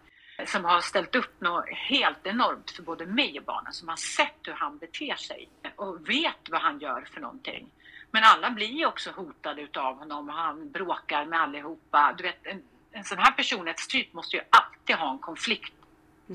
som 0.46 0.64
har 0.64 0.80
ställt 0.80 1.14
upp 1.14 1.40
något 1.40 1.64
helt 1.68 2.26
enormt 2.26 2.70
för 2.70 2.82
både 2.82 3.06
mig 3.06 3.38
och 3.38 3.44
barnen 3.44 3.72
som 3.72 3.88
har 3.88 3.96
sett 3.96 4.36
hur 4.42 4.52
han 4.52 4.78
beter 4.78 5.14
sig 5.16 5.48
och 5.76 6.08
vet 6.08 6.48
vad 6.50 6.60
han 6.60 6.78
gör 6.78 7.08
för 7.14 7.20
någonting. 7.20 7.68
Men 8.10 8.22
alla 8.24 8.50
blir 8.50 8.66
ju 8.66 8.86
också 8.86 9.10
hotade 9.10 9.62
utav 9.62 9.98
honom. 9.98 10.28
Han 10.28 10.70
bråkar 10.70 11.24
med 11.26 11.40
allihopa. 11.40 12.14
Du 12.18 12.22
vet, 12.22 12.46
en, 12.46 12.62
en 12.92 13.04
sån 13.04 13.18
här 13.18 13.32
personlighetstyp 13.32 14.12
måste 14.12 14.36
ju 14.36 14.42
alltid 14.50 14.96
ha 14.96 15.10
en 15.12 15.18
konflikt 15.18 15.72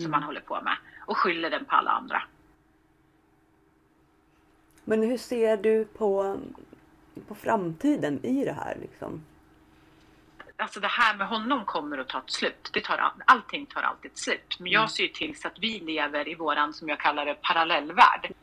som 0.01 0.13
han 0.13 0.23
håller 0.23 0.41
på 0.41 0.61
med 0.61 0.77
och 1.05 1.17
skyller 1.17 1.49
den 1.49 1.65
på 1.65 1.75
alla 1.75 1.91
andra. 1.91 2.23
Men 4.83 5.03
hur 5.03 5.17
ser 5.17 5.57
du 5.57 5.85
på, 5.85 6.39
på 7.27 7.35
framtiden 7.35 8.25
i 8.25 8.45
det 8.45 8.53
här? 8.53 8.77
Liksom? 8.81 9.25
Alltså 10.57 10.79
det 10.79 10.87
här 10.87 11.15
med 11.17 11.27
honom 11.27 11.65
kommer 11.65 11.97
att 11.97 12.09
ta 12.09 12.17
ett 12.19 12.31
slut. 12.31 12.69
Det 12.73 12.83
tar, 12.83 12.97
all- 12.97 13.21
allting 13.25 13.65
tar 13.65 13.81
alltid 13.81 14.11
ett 14.11 14.17
slut. 14.17 14.57
Men 14.59 14.71
jag 14.71 14.91
ser 14.91 15.03
ju 15.03 15.09
till 15.09 15.39
så 15.39 15.47
att 15.47 15.59
vi 15.59 15.79
lever 15.79 16.27
i 16.27 16.35
våran, 16.35 16.73
som 16.73 16.89
jag 16.89 16.99
kallar 16.99 17.25
det, 17.25 17.35
parallellvärld. 17.41 18.33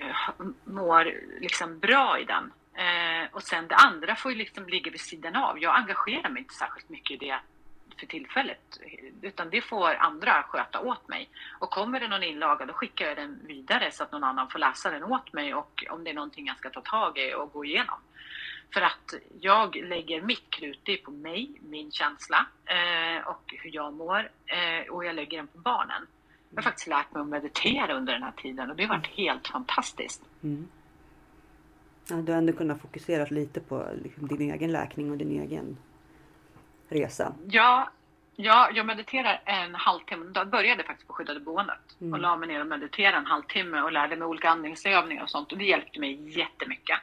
Eh, 0.00 0.46
mår 0.64 1.14
liksom 1.40 1.78
bra 1.78 2.18
i 2.18 2.24
den. 2.24 2.52
Eh, 2.74 3.28
och 3.32 3.42
sen 3.42 3.68
det 3.68 3.74
andra 3.74 4.16
får 4.16 4.32
ju 4.32 4.38
liksom 4.38 4.66
ligga 4.66 4.90
vid 4.90 5.00
sidan 5.00 5.36
av. 5.36 5.58
Jag 5.58 5.76
engagerar 5.76 6.30
mig 6.30 6.42
inte 6.42 6.54
särskilt 6.54 6.88
mycket 6.88 7.22
i 7.22 7.26
det 7.26 7.40
för 7.98 8.06
tillfället. 8.06 8.80
Utan 9.22 9.50
det 9.50 9.60
får 9.60 9.94
andra 9.94 10.42
sköta 10.42 10.80
åt 10.80 11.08
mig. 11.08 11.30
Och 11.58 11.70
kommer 11.70 12.00
det 12.00 12.08
någon 12.08 12.22
inlaga 12.22 12.66
då 12.66 12.72
skickar 12.72 13.06
jag 13.06 13.16
den 13.16 13.40
vidare 13.46 13.90
så 13.92 14.02
att 14.02 14.12
någon 14.12 14.24
annan 14.24 14.50
får 14.50 14.58
läsa 14.58 14.90
den 14.90 15.04
åt 15.04 15.32
mig. 15.32 15.54
Och 15.54 15.84
om 15.90 16.04
det 16.04 16.10
är 16.10 16.14
någonting 16.14 16.46
jag 16.46 16.58
ska 16.58 16.70
ta 16.70 16.80
tag 16.80 17.18
i 17.18 17.34
och 17.34 17.52
gå 17.52 17.64
igenom. 17.64 18.00
För 18.74 18.80
att 18.80 19.14
jag 19.40 19.76
lägger 19.76 20.22
mitt 20.22 20.50
krut 20.50 20.80
det 20.82 20.92
är 20.92 21.04
på 21.04 21.10
mig, 21.10 21.60
min 21.60 21.90
känsla 21.90 22.46
eh, 22.64 23.26
och 23.26 23.54
hur 23.62 23.74
jag 23.74 23.94
mår. 23.94 24.30
Eh, 24.46 24.90
och 24.90 25.04
jag 25.04 25.14
lägger 25.14 25.38
den 25.38 25.46
på 25.46 25.58
barnen. 25.58 26.06
Jag 26.50 26.56
har 26.56 26.62
faktiskt 26.62 26.86
lärt 26.86 27.12
mig 27.12 27.20
att 27.20 27.28
meditera 27.28 27.96
under 27.96 28.12
den 28.12 28.22
här 28.22 28.32
tiden 28.32 28.70
och 28.70 28.76
det 28.76 28.84
har 28.84 28.96
varit 28.96 29.06
helt 29.06 29.48
fantastiskt. 29.48 30.22
Mm. 30.42 30.68
Ja, 32.10 32.16
du 32.16 32.32
har 32.32 32.38
ändå 32.38 32.52
kunnat 32.52 32.80
fokusera 32.80 33.26
lite 33.30 33.60
på 33.60 33.86
liksom, 34.02 34.28
din 34.28 34.50
egen 34.50 34.72
läkning 34.72 35.10
och 35.10 35.16
din 35.16 35.40
egen 35.42 35.76
resa. 36.88 37.34
Ja, 37.48 37.90
ja, 38.40 38.70
jag 38.74 38.86
mediterar 38.86 39.40
en 39.44 39.74
halvtimme. 39.74 40.32
Jag 40.34 40.48
började 40.48 40.82
faktiskt 40.84 41.06
på 41.08 41.14
skyddade 41.14 41.40
boendet 41.40 41.78
Mm. 42.00 42.12
och 42.12 42.18
la 42.18 42.36
mig 42.36 42.48
ner 42.48 42.60
och 42.60 42.66
mediterade 42.66 43.16
en 43.16 43.26
halvtimme 43.26 43.80
och 43.80 43.92
lärde 43.92 44.16
mig 44.16 44.26
olika 44.28 44.50
andningsövningar 44.50 45.22
och 45.22 45.30
sånt 45.30 45.52
och 45.52 45.58
det 45.58 45.64
hjälpte 45.64 46.00
mig 46.00 46.38
jättemycket. 46.38 46.98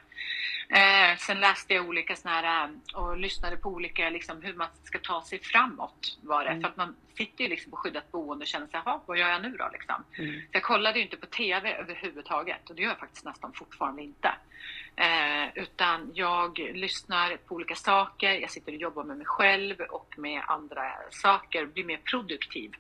Eh, 0.70 1.18
sen 1.18 1.40
läste 1.40 1.74
jag 1.74 1.88
olika 1.88 2.16
såna 2.16 2.34
här 2.36 2.64
eh, 2.94 3.00
och 3.00 3.18
lyssnade 3.18 3.58
på 3.58 3.70
olika 3.70 4.10
liksom, 4.10 4.42
hur 4.42 4.54
man 4.54 4.68
ska 4.84 5.00
ta 5.00 5.22
sig 5.22 5.40
framåt. 5.40 6.18
Var 6.22 6.44
det. 6.44 6.50
Mm. 6.50 6.62
För 6.62 6.70
att 6.70 6.78
man 6.78 6.96
sitter 7.18 7.44
ju 7.44 7.50
liksom 7.50 7.72
på 7.72 7.78
skyddat 7.78 8.12
boende 8.12 8.44
och 8.44 8.48
känner 8.48 8.68
sig, 8.68 8.82
"Jaha, 8.86 9.00
vad 9.06 9.18
gör 9.18 9.30
jag 9.30 9.42
nu 9.42 9.50
då? 9.58 9.70
Liksom. 9.74 10.04
Mm. 10.18 10.40
Så 10.42 10.48
jag 10.52 10.64
kollade 10.64 11.00
ju 11.00 11.04
inte 11.06 11.18
på 11.18 11.26
TV 11.26 11.74
överhuvudtaget 11.76 12.70
och 12.70 12.76
det 12.76 12.82
gör 12.82 12.90
jag 12.90 13.00
faktiskt 13.00 13.26
nästan 13.26 13.54
fortfarande 13.54 14.02
inte. 14.04 14.32
Eh, 14.96 15.50
utan 15.56 16.12
jag 16.14 16.60
lyssnar 16.60 17.38
på 17.38 17.56
olika 17.56 17.76
saker, 17.76 18.32
jag 18.32 18.50
sitter 18.52 18.72
och 18.72 18.78
jobbar 18.78 19.04
med 19.04 19.18
mig 19.18 19.26
själv 19.26 19.82
och 19.82 20.14
med 20.18 20.44
andra 20.48 20.92
saker, 21.12 21.66
blir 21.66 21.84
mer 21.84 21.98
produktiv 21.98 22.76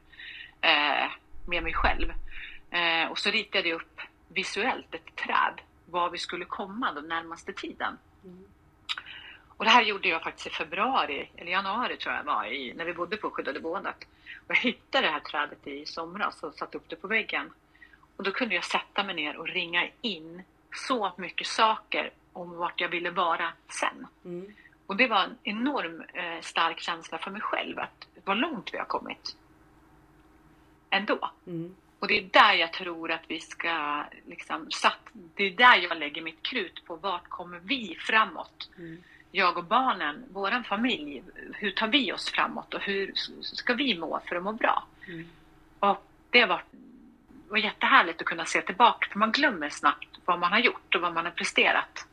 eh, 0.61 1.11
med 1.47 1.63
mig 1.63 1.74
själv. 1.74 2.13
Eh, 2.70 3.11
och 3.11 3.20
så 3.20 3.30
ritade 3.30 3.70
jag 3.70 3.76
upp 3.76 4.01
visuellt 4.28 4.95
ett 4.95 5.16
träd, 5.16 5.61
var 5.86 6.09
vi 6.09 6.18
skulle 6.18 6.45
komma 6.45 6.91
den 6.91 7.07
närmaste 7.07 7.53
tiden. 7.53 7.97
Mm. 8.24 8.45
Och 9.57 9.66
det 9.66 9.72
här 9.72 9.84
gjorde 9.84 10.07
jag 10.07 10.24
faktiskt 10.24 10.47
i 10.47 10.49
februari, 10.49 11.30
eller 11.36 11.51
januari 11.51 11.97
tror 11.97 12.16
jag 12.16 12.24
var, 12.24 12.45
i, 12.45 12.74
när 12.74 12.86
vi 12.86 12.93
bodde 12.93 13.18
på 13.18 13.30
skyddade 13.30 13.59
boendet. 13.59 14.07
Och 14.47 14.55
jag 14.55 14.55
hittade 14.55 15.07
det 15.07 15.11
här 15.13 15.20
trädet 15.20 15.68
i 15.68 15.86
somras 15.86 16.43
och 16.43 16.53
satte 16.53 16.78
upp 16.78 16.89
det 16.89 16.95
på 16.95 17.07
väggen. 17.07 17.51
Och 18.18 18.24
då 18.24 18.32
kunde 18.32 18.55
jag 18.55 18.63
sätta 18.63 19.03
mig 19.03 19.16
ner 19.16 19.38
och 19.38 19.47
ringa 19.47 19.89
in 20.01 20.43
så 20.76 21.13
mycket 21.17 21.47
saker 21.47 22.11
om 22.34 22.57
vart 22.57 22.82
jag 22.82 22.89
ville 22.89 23.09
vara 23.09 23.53
sen. 23.69 24.07
Mm. 24.26 24.53
Och 24.86 24.95
det 24.95 25.07
var 25.07 25.23
en 25.23 25.38
enorm 25.43 26.03
eh, 26.13 26.41
stark 26.41 26.80
känsla 26.80 27.17
för 27.17 27.32
mig 27.32 27.41
själv 27.41 27.80
att 27.80 28.07
vad 28.26 28.38
långt 28.38 28.73
vi 28.73 28.78
har 28.78 28.86
kommit. 28.86 29.36
Ändå. 30.89 31.32
Mm. 31.47 31.76
Och 31.99 32.07
det 32.07 32.17
är 32.17 32.30
där 32.32 32.53
jag 32.53 32.73
tror 32.73 33.11
att 33.11 33.23
vi 33.28 33.39
ska 33.39 34.05
liksom 34.26 34.71
satt, 34.71 34.99
det 35.13 35.43
är 35.43 35.51
där 35.51 35.78
jag 35.78 35.97
lägger 35.97 36.21
mitt 36.21 36.43
krut 36.43 36.86
på 36.86 36.95
vart 36.95 37.30
kommer 37.30 37.59
vi 37.59 37.97
framåt? 37.99 38.69
Mm. 38.78 39.03
Jag 39.32 39.57
och 39.57 39.63
barnen, 39.63 40.26
våran 40.34 40.63
familj, 40.63 41.23
hur 41.53 41.71
tar 41.71 41.88
vi 41.88 42.11
oss 42.13 42.30
framåt 42.30 42.73
och 42.73 42.82
hur 42.82 43.11
ska 43.41 43.73
vi 43.73 43.97
må 43.97 44.21
för 44.28 44.36
att 44.36 44.43
må 44.43 44.51
bra? 44.51 44.84
Mm. 45.07 45.30
Och 45.80 46.05
det 46.30 46.45
var, 46.45 46.63
var 47.50 47.58
jättehärligt 47.58 48.22
att 48.22 48.28
kunna 48.28 48.46
se 48.46 48.62
tillbaka 48.62 49.08
för 49.12 49.20
man 49.20 49.32
glömmer 49.32 49.70
snabbt 49.70 50.08
vad 50.26 50.39
man 50.39 50.52
har 50.52 50.60
gjort 50.60 50.96
och 50.96 51.02
vad 51.02 51.14
man 51.14 51.26
har 51.26 51.32
presterat 51.32 52.08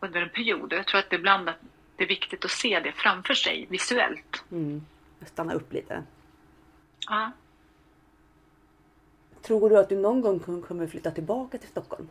under 0.00 0.22
en 0.22 0.28
period. 0.28 0.72
Jag 0.72 0.86
tror 0.86 1.00
att 1.00 1.10
det 1.10 1.16
ibland 1.16 1.48
att 1.48 1.56
det 1.96 2.04
är 2.04 2.08
viktigt 2.08 2.44
att 2.44 2.50
se 2.50 2.80
det 2.80 2.92
framför 2.92 3.34
sig 3.34 3.66
visuellt. 3.70 4.44
Mm. 4.50 4.86
Stanna 5.26 5.52
upp 5.54 5.72
lite. 5.72 6.02
Ja. 7.08 7.32
Tror 9.42 9.70
du 9.70 9.78
att 9.78 9.88
du 9.88 9.96
någon 9.96 10.20
gång 10.20 10.38
kom- 10.40 10.62
kommer 10.62 10.86
flytta 10.86 11.10
tillbaka 11.10 11.58
till 11.58 11.68
Stockholm? 11.68 12.08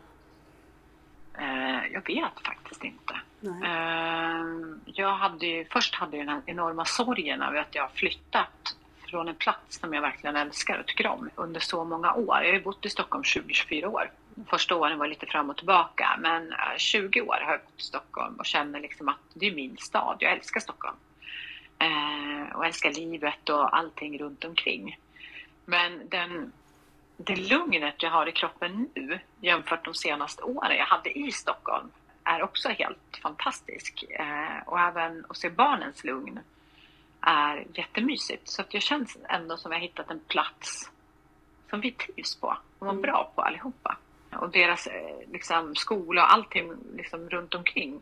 Eh, 1.40 1.86
jag 1.92 2.08
vet 2.08 2.46
faktiskt 2.46 2.84
inte. 2.84 3.14
Nej. 3.40 3.62
Eh, 3.64 4.46
jag 4.86 5.16
hade 5.16 5.46
ju, 5.46 5.66
först 5.66 5.96
hade 5.96 6.18
jag 6.18 6.26
den 6.26 6.34
här 6.36 6.42
enorma 6.46 6.86
sorgen 6.86 7.42
över 7.42 7.58
att 7.58 7.76
jag 7.76 7.84
har 7.84 7.90
flyttat 7.90 8.76
från 9.10 9.28
en 9.28 9.36
plats 9.36 9.80
som 9.80 9.94
jag 9.94 10.02
verkligen 10.02 10.36
älskar 10.36 10.80
och 10.80 10.86
tycker 10.86 11.08
om 11.08 11.30
under 11.36 11.60
så 11.60 11.84
många 11.84 12.14
år. 12.14 12.38
Jag 12.38 12.48
har 12.48 12.54
ju 12.54 12.62
bott 12.62 12.86
i 12.86 12.90
Stockholm 12.90 13.24
20-24 13.24 13.86
år. 13.86 14.12
Första 14.48 14.76
åren 14.76 15.00
var 15.00 15.08
lite 15.08 15.26
fram 15.26 15.50
och 15.50 15.58
tillbaka 15.58 16.18
men 16.20 16.52
eh, 16.52 16.78
20 16.78 17.22
år 17.22 17.40
har 17.44 17.52
jag 17.52 17.62
bott 17.62 17.80
i 17.80 17.84
Stockholm 17.84 18.36
och 18.36 18.46
känner 18.46 18.80
liksom 18.80 19.10
att 19.10 19.20
det 19.34 19.48
är 19.48 19.56
min 19.56 19.78
stad. 19.78 20.18
Jag 20.20 20.32
älskar 20.32 20.60
Stockholm. 20.60 20.96
Eh, 21.80 22.56
och 22.56 22.66
älskar 22.66 22.92
livet 22.92 23.50
och 23.50 23.78
allting 23.78 24.20
runt 24.20 24.44
omkring. 24.44 24.98
Men 25.66 26.10
den, 26.10 26.52
det 27.18 27.36
lugnet 27.36 28.04
jag 28.04 28.12
har 28.12 28.30
i 28.30 28.32
kroppen 28.32 28.90
nu 28.96 29.20
jämfört 29.42 29.86
de 29.86 29.94
senaste 29.94 30.44
åren 30.44 30.78
jag 30.78 30.86
hade 30.86 31.20
i 31.20 31.32
Stockholm 31.32 31.90
är 32.24 32.44
också 32.44 32.70
helt 32.70 33.20
fantastisk. 33.22 34.04
Eh, 34.10 34.64
och 34.66 34.80
även 34.80 35.26
att 35.30 35.38
se 35.38 35.50
barnens 35.50 36.04
lugn 36.04 36.40
är 37.28 37.66
jättemysigt. 37.74 38.50
Så 38.50 38.62
att 38.62 38.74
jag 38.74 38.84
känns 38.84 39.18
ändå 39.30 39.58
som 39.58 39.72
jag 39.72 39.80
har 39.80 39.84
hittat 39.88 40.12
en 40.12 40.20
plats 40.20 40.92
som 41.70 41.82
vi 41.82 41.92
trivs 41.92 42.36
på 42.36 42.58
och 42.80 42.86
mår 42.86 42.92
Mm. 42.92 43.02
bra 43.02 43.32
på 43.36 43.42
allihopa. 43.42 43.98
Och 44.32 44.50
deras 44.50 44.88
eh, 44.88 45.18
liksom, 45.32 45.76
skola 45.76 46.24
och 46.24 46.34
allting 46.34 46.74
liksom, 46.96 47.30
runt 47.30 47.56
omkring 47.56 48.02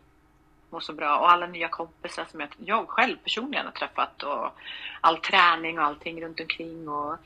mår 0.69 0.80
så 0.80 0.93
bra. 0.93 1.18
Och 1.18 1.31
alla 1.31 1.47
nya 1.47 1.68
kompisar 1.68 2.26
som 2.26 2.39
jag, 2.39 2.49
jag 2.57 2.89
själv 2.89 3.18
personligen 3.18 3.65
har 3.65 3.73
träffat 3.73 4.23
och 4.23 4.49
all 5.02 5.18
träning 5.18 5.80
och 5.80 5.85
allting 5.85 6.22
runt 6.23 6.39
omkring 6.39 6.89
och 6.89 7.18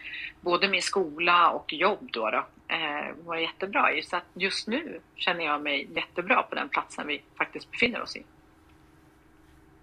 både 0.41 0.69
min 0.69 0.81
skola 0.81 1.49
och 1.49 1.73
jobb 1.73 2.09
då, 2.11 2.29
då 2.29 2.45
eh, 2.67 3.15
var 3.25 3.35
jättebra 3.35 3.93
i. 3.93 4.03
Så 4.03 4.15
att 4.17 4.25
just 4.33 4.67
nu 4.67 4.99
känner 5.15 5.45
jag 5.45 5.61
mig 5.61 5.89
jättebra 5.95 6.43
på 6.43 6.55
den 6.55 6.69
platsen 6.69 7.07
vi 7.07 7.21
faktiskt 7.37 7.71
befinner 7.71 8.01
oss 8.01 8.15
i. 8.15 8.23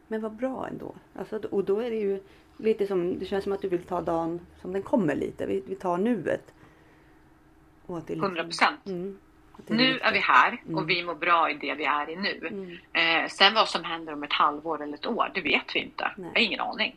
Men 0.08 0.20
vad 0.20 0.32
bra 0.32 0.68
ändå. 0.70 0.94
Alltså, 1.18 1.40
och 1.50 1.64
då 1.64 1.80
är 1.80 1.90
det 1.90 1.96
ju 1.96 2.20
lite 2.56 2.86
som, 2.86 3.18
det 3.18 3.26
känns 3.26 3.44
som 3.44 3.52
att 3.52 3.62
du 3.62 3.68
vill 3.68 3.82
ta 3.82 4.00
dagen 4.00 4.40
som 4.60 4.72
den 4.72 4.82
kommer 4.82 5.14
lite. 5.14 5.46
Vi, 5.46 5.62
vi 5.66 5.74
tar 5.74 5.98
nuet. 5.98 6.52
Liksom, 7.88 8.24
100 8.24 8.44
procent. 8.44 8.86
Mm, 8.86 9.18
nu 9.66 9.98
är 9.98 10.12
vi 10.12 10.18
här 10.18 10.62
och 10.64 10.70
mm. 10.70 10.86
vi 10.86 11.02
mår 11.02 11.14
bra 11.14 11.50
i 11.50 11.54
det 11.54 11.74
vi 11.74 11.84
är 11.84 12.10
i 12.10 12.16
nu. 12.16 12.48
Mm. 12.50 13.24
Eh, 13.24 13.28
sen 13.28 13.54
vad 13.54 13.68
som 13.68 13.84
händer 13.84 14.12
om 14.12 14.22
ett 14.22 14.32
halvår 14.32 14.82
eller 14.82 14.94
ett 14.94 15.06
år, 15.06 15.30
det 15.34 15.40
vet 15.40 15.74
vi 15.74 15.80
inte. 15.80 16.10
Nej. 16.16 16.30
Jag 16.34 16.40
har 16.40 16.46
ingen 16.46 16.60
aning. 16.60 16.96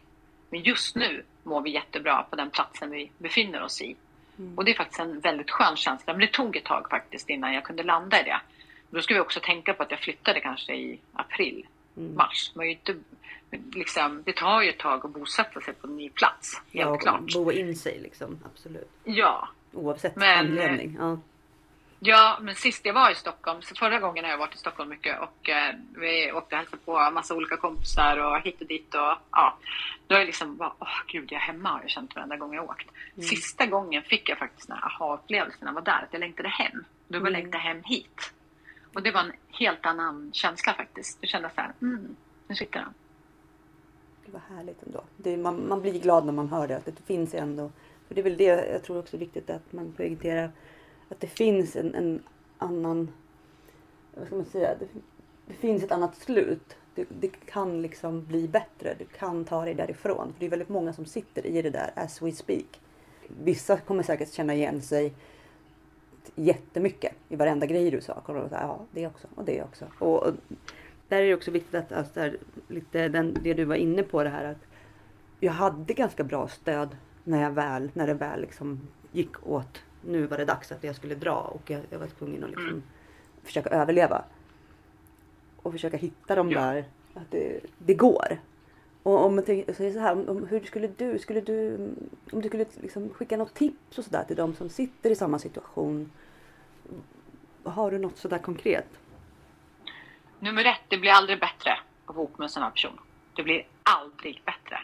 Men 0.50 0.62
just 0.62 0.96
nu 0.96 1.24
mår 1.44 1.62
vi 1.62 1.70
jättebra 1.70 2.24
på 2.30 2.36
den 2.36 2.50
platsen 2.50 2.92
vi 2.92 3.12
befinner 3.18 3.64
oss 3.64 3.82
i. 3.82 3.96
Mm. 4.40 4.58
Och 4.58 4.66
det 4.66 4.72
är 4.72 4.76
faktiskt 4.76 5.00
en 5.00 5.20
väldigt 5.20 5.52
skön 5.52 5.76
känsla. 5.76 6.14
Men 6.14 6.20
det 6.20 6.32
tog 6.32 6.56
ett 6.56 6.64
tag 6.64 6.90
faktiskt 6.90 7.30
innan 7.30 7.54
jag 7.54 7.64
kunde 7.64 7.84
landa 7.84 8.22
i 8.22 8.24
det. 8.24 8.42
Då 8.90 9.02
ska 9.02 9.14
vi 9.14 9.20
också 9.20 9.40
tänka 9.40 9.74
på 9.74 9.84
att 9.84 9.92
jag 9.92 10.00
flyttade 10.00 10.40
kanske 10.40 10.76
i 10.76 11.00
april. 11.14 11.66
Mars. 12.00 12.52
Man 12.56 12.66
inte, 12.66 12.96
liksom, 13.74 14.24
det 14.26 14.34
tar 14.34 14.62
ju 14.62 14.70
ett 14.70 14.80
tag 14.80 15.06
att 15.06 15.12
bosätta 15.12 15.62
sig 15.62 15.74
på 15.74 15.88
en 15.88 15.98
ny 15.98 16.10
plats. 16.10 16.62
Helt 16.74 16.90
ja, 16.90 16.98
klart. 16.98 17.34
Bo 17.34 17.52
in 17.52 17.76
sig 17.76 18.00
liksom, 18.00 18.40
absolut. 18.46 18.90
Ja. 19.04 19.50
Oavsett 19.74 20.16
men, 20.16 20.40
anledning. 20.40 20.98
Ja. 21.00 21.18
Ja, 22.02 22.38
men 22.42 22.56
sist 22.56 22.86
jag 22.86 22.94
var 22.94 23.12
i 23.12 23.16
Stockholm, 23.16 23.62
så 23.62 23.76
förra 23.76 24.00
gången 24.00 24.24
har 24.24 24.32
jag 24.32 24.38
varit 24.38 24.56
i 24.56 24.58
Stockholm 24.58 24.90
mycket 24.90 25.20
och 25.20 25.50
eh, 25.50 25.76
vi 25.96 26.32
åkte 26.32 26.56
och 26.56 26.60
hälsade 26.60 26.82
på 26.86 27.12
massa 27.14 27.36
olika 27.36 27.58
kompisar 27.58 28.18
och 28.18 28.42
hit 28.42 28.62
och 28.62 28.68
dit 28.68 28.96
och 28.96 29.18
ja. 29.32 29.58
Då 30.08 30.16
är 30.16 30.20
jag 30.20 30.26
liksom 30.26 30.58
bara, 30.58 30.74
åh 30.80 30.88
gud, 31.08 31.32
jag 31.32 31.42
är 31.42 31.46
hemma 31.46 31.70
har 31.70 31.82
jag 31.82 31.90
känt 31.90 32.16
varenda 32.16 32.38
gång 32.38 32.54
jag 32.54 32.70
åkt. 32.70 32.88
Mm. 33.16 33.28
Sista 33.28 33.66
gången 33.66 34.04
fick 34.04 34.30
jag 34.30 34.38
faktiskt 34.38 34.68
den 34.68 34.78
här 34.78 34.86
aha-upplevelsen 34.86 35.60
när 35.62 35.68
jag 35.68 35.74
var 35.74 35.82
där, 35.82 36.04
att 36.04 36.10
jag 36.12 36.20
längtade 36.20 36.50
hem. 36.50 36.86
Då 37.08 37.20
var 37.20 37.26
jag 37.26 37.28
mm. 37.28 37.42
längtade 37.42 37.64
hem 37.64 37.84
hit. 37.84 38.34
Och 38.94 39.04
det 39.04 39.12
var 39.12 39.22
en 39.22 39.32
helt 39.48 39.86
annan 39.86 40.30
känsla 40.34 40.74
faktiskt. 40.74 41.22
Du 41.22 41.28
kände 41.28 41.50
så 41.56 41.62
här, 41.62 41.74
mm, 41.82 42.16
nu 42.48 42.56
sitter 42.56 42.80
han. 42.80 42.94
Det 44.26 44.32
var 44.32 44.42
härligt 44.56 44.84
ändå. 44.84 45.04
Det, 45.18 45.38
man, 45.38 45.68
man 45.68 45.82
blir 45.82 46.00
glad 46.00 46.26
när 46.26 46.34
man 46.34 46.50
hör 46.50 46.68
det, 46.68 46.78
att 46.78 46.86
det 46.86 47.04
finns 47.06 47.34
ändå. 47.34 47.72
För 48.08 48.16
det 48.16 48.22
är 48.22 48.24
väl 48.24 48.38
det 48.38 48.72
jag 48.72 48.84
tror 48.84 49.00
också 49.00 49.16
är 49.16 49.20
viktigt 49.20 49.50
att 49.50 49.74
man 49.74 49.94
poängterar 49.94 50.52
att 51.10 51.20
det 51.20 51.28
finns 51.28 51.76
en, 51.76 51.96
en 51.96 52.24
annan, 52.58 53.12
vad 54.16 54.26
ska 54.26 54.36
man 54.36 54.46
säga, 54.46 54.76
det, 54.80 54.88
det 55.46 55.54
finns 55.54 55.84
ett 55.84 55.92
annat 55.92 56.16
slut. 56.16 56.78
Det, 56.96 57.06
det, 57.10 57.28
kan 57.46 57.82
liksom 57.82 58.26
bli 58.26 58.48
bättre. 58.48 58.96
Du 59.00 59.06
kan 59.06 59.46
ta 59.46 59.66
dig 59.66 59.74
därifrån. 59.74 60.34
För 60.34 60.40
det 60.40 60.46
är 60.46 60.50
väldigt 60.50 60.70
många 60.70 60.94
som 60.94 61.06
sitter 61.06 61.46
i 61.46 61.62
det 61.62 61.70
där 61.70 61.92
as 61.96 62.22
we 62.22 62.32
speak. 62.32 62.82
Vissa 63.28 63.78
kommer 63.78 64.04
säkert 64.04 64.34
känna 64.34 64.54
igen 64.54 64.82
sig 64.82 65.14
jättemycket 66.36 67.14
i 67.30 67.36
varenda 67.36 67.66
grej 67.66 67.92
du 67.92 68.02
sa. 68.02 68.22
Säga, 68.26 68.48
ja, 68.52 68.80
det 68.92 69.08
också 69.08 69.28
och 69.36 69.46
det 69.46 69.64
också. 69.64 69.86
Och, 70.00 70.24
och 70.24 70.34
där 71.08 71.22
är 71.22 71.28
det 71.28 71.34
också 71.34 71.52
viktigt 71.52 71.76
att, 71.76 71.92
alltså, 71.92 72.14
där, 72.14 72.38
lite 72.68 73.08
den, 73.08 73.38
det 73.44 73.54
du 73.54 73.66
var 73.66 73.76
inne 73.76 74.04
på 74.04 74.24
det 74.24 74.30
här 74.30 74.46
att 74.46 74.68
jag 75.40 75.54
hade 75.54 75.94
ganska 75.94 76.24
bra 76.24 76.48
stöd 76.48 76.98
när 77.24 77.42
jag 77.42 77.52
väl, 77.52 77.92
när 77.94 78.08
det 78.08 78.14
väl 78.14 78.42
liksom 78.42 78.80
gick 79.12 79.48
åt 79.48 79.84
nu 80.02 80.26
var 80.26 80.38
det 80.38 80.46
dags 80.46 80.72
att 80.72 80.84
jag 80.84 80.96
skulle 80.96 81.16
dra 81.16 81.36
och 81.36 81.70
jag, 81.70 81.82
jag 81.90 82.00
var 82.00 82.08
tvungen 82.08 82.44
att 82.44 82.50
liksom 82.50 82.68
mm. 82.68 82.84
försöka 83.44 83.70
överleva. 83.70 84.24
Och 85.62 85.72
försöka 85.72 85.98
hitta 85.98 86.36
de 86.36 86.52
ja. 86.52 86.62
där, 86.62 86.86
att 87.14 87.32
det, 87.32 87.60
det 87.78 87.94
går. 87.94 88.40
Och 89.04 89.26
om 89.26 89.36
man 89.36 89.46
tänker 89.46 89.94
så 89.94 90.00
här, 90.00 90.30
om, 90.30 90.48
hur 90.48 90.60
skulle 90.66 90.88
du, 90.88 91.20
skulle 91.20 91.42
du, 91.42 91.76
om 92.32 92.42
du 92.42 92.48
skulle 92.48 92.66
liksom 92.82 93.10
skicka 93.10 93.38
något 93.38 93.54
tips 93.54 93.98
och 93.98 94.04
sådär 94.04 94.24
till 94.24 94.36
de 94.36 94.56
som 94.56 94.70
sitter 94.70 95.10
i 95.10 95.16
samma 95.16 95.40
situation. 95.40 96.12
Har 97.64 97.92
du 97.92 97.98
något 97.98 98.18
sådär 98.18 98.38
konkret? 98.38 98.88
Nummer 100.40 100.66
ett, 100.66 100.82
det 100.88 100.98
blir 100.98 101.12
aldrig 101.12 101.40
bättre 101.40 101.72
att 102.06 102.16
vara 102.16 102.26
ihop 102.26 102.38
med 102.38 102.46
en 102.46 102.50
sån 102.50 102.64
här 102.64 102.70
person. 102.70 103.00
Det 103.36 103.44
blir 103.44 103.64
aldrig 103.84 104.42
bättre. 104.46 104.80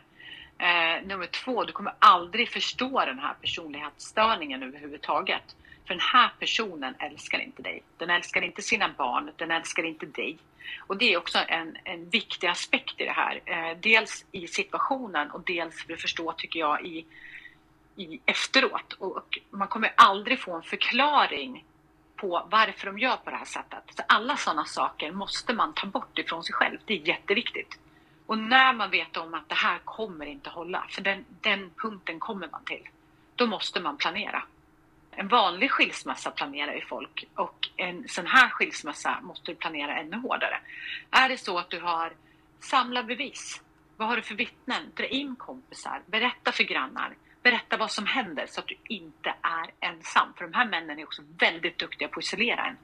Eh, 0.57 1.07
nummer 1.07 1.27
två, 1.27 1.63
du 1.63 1.73
kommer 1.73 1.93
aldrig 1.99 2.49
förstå 2.49 3.05
den 3.05 3.19
här 3.19 3.33
personlighetsstörningen 3.41 4.63
överhuvudtaget. 4.63 5.55
För 5.87 5.93
den 5.93 6.03
här 6.13 6.31
personen 6.39 6.95
älskar 6.99 7.39
inte 7.39 7.61
dig. 7.61 7.83
Den 7.97 8.09
älskar 8.09 8.41
inte 8.41 8.61
sina 8.61 8.89
barn, 8.97 9.31
den 9.35 9.51
älskar 9.51 9.83
inte 9.83 10.05
dig. 10.05 10.37
Och 10.79 10.97
det 10.97 11.13
är 11.13 11.17
också 11.17 11.39
en, 11.47 11.77
en 11.83 12.09
viktig 12.09 12.47
aspekt 12.47 13.01
i 13.01 13.05
det 13.05 13.11
här. 13.11 13.41
Eh, 13.45 13.77
dels 13.77 14.25
i 14.31 14.47
situationen 14.47 15.31
och 15.31 15.41
dels 15.45 15.83
för 15.83 15.93
att 15.93 16.01
förstå, 16.01 16.31
tycker 16.31 16.59
jag, 16.59 16.85
i, 16.85 17.05
i 17.95 18.19
efteråt. 18.25 18.93
Och, 18.93 19.17
och 19.17 19.39
man 19.49 19.67
kommer 19.67 19.93
aldrig 19.97 20.39
få 20.39 20.55
en 20.55 20.63
förklaring 20.63 21.65
på 22.15 22.47
varför 22.51 22.85
de 22.85 22.99
gör 22.99 23.17
på 23.17 23.29
det 23.29 23.35
här 23.35 23.45
sättet. 23.45 23.83
Så 23.95 24.03
alla 24.07 24.37
sådana 24.37 24.65
saker 24.65 25.11
måste 25.11 25.53
man 25.53 25.73
ta 25.73 25.87
bort 25.87 26.19
ifrån 26.19 26.43
sig 26.43 26.53
själv. 26.53 26.77
Det 26.85 26.93
är 26.93 27.07
jätteviktigt. 27.07 27.79
Och 28.25 28.37
när 28.37 28.73
man 28.73 28.91
vet 28.91 29.17
om 29.17 29.33
att 29.33 29.49
det 29.49 29.55
här 29.55 29.79
kommer 29.85 30.25
inte 30.25 30.49
hålla, 30.49 30.85
för 30.89 31.01
den, 31.01 31.25
den 31.41 31.71
punkten 31.77 32.19
kommer 32.19 32.47
man 32.47 32.63
till, 32.63 32.89
då 33.35 33.47
måste 33.47 33.79
man 33.79 33.97
planera. 33.97 34.43
En 35.15 35.27
vanlig 35.27 35.71
skilsmässa 35.71 36.31
planerar 36.31 36.73
ju 36.73 36.81
folk 36.81 37.27
och 37.35 37.69
en 37.75 38.07
sån 38.07 38.27
här 38.27 38.49
skilsmässa 38.49 39.21
måste 39.21 39.51
du 39.51 39.55
planera 39.55 39.99
ännu 39.99 40.17
hårdare. 40.17 40.59
Är 41.11 41.29
det 41.29 41.37
så 41.37 41.57
att 41.57 41.69
du 41.69 41.79
har 41.79 42.13
samla 42.59 43.03
bevis, 43.03 43.61
vad 43.97 44.07
har 44.07 44.15
du 44.15 44.21
för 44.21 44.35
vittnen? 44.35 44.91
Dra 44.95 45.05
in 45.05 45.35
kompisar, 45.35 46.01
berätta 46.05 46.51
för 46.51 46.63
grannar, 46.63 47.15
berätta 47.43 47.77
vad 47.77 47.91
som 47.91 48.05
händer 48.05 48.45
så 48.47 48.59
att 48.59 48.67
du 48.67 48.75
inte 48.83 49.33
är 49.41 49.89
ensam. 49.89 50.33
För 50.33 50.45
de 50.45 50.53
här 50.53 50.65
männen 50.65 50.99
är 50.99 51.03
också 51.03 51.21
väldigt 51.39 51.77
duktiga 51.77 52.07
på 52.07 52.19
att 52.19 52.25
isolera 52.25 52.65
en 52.65 52.77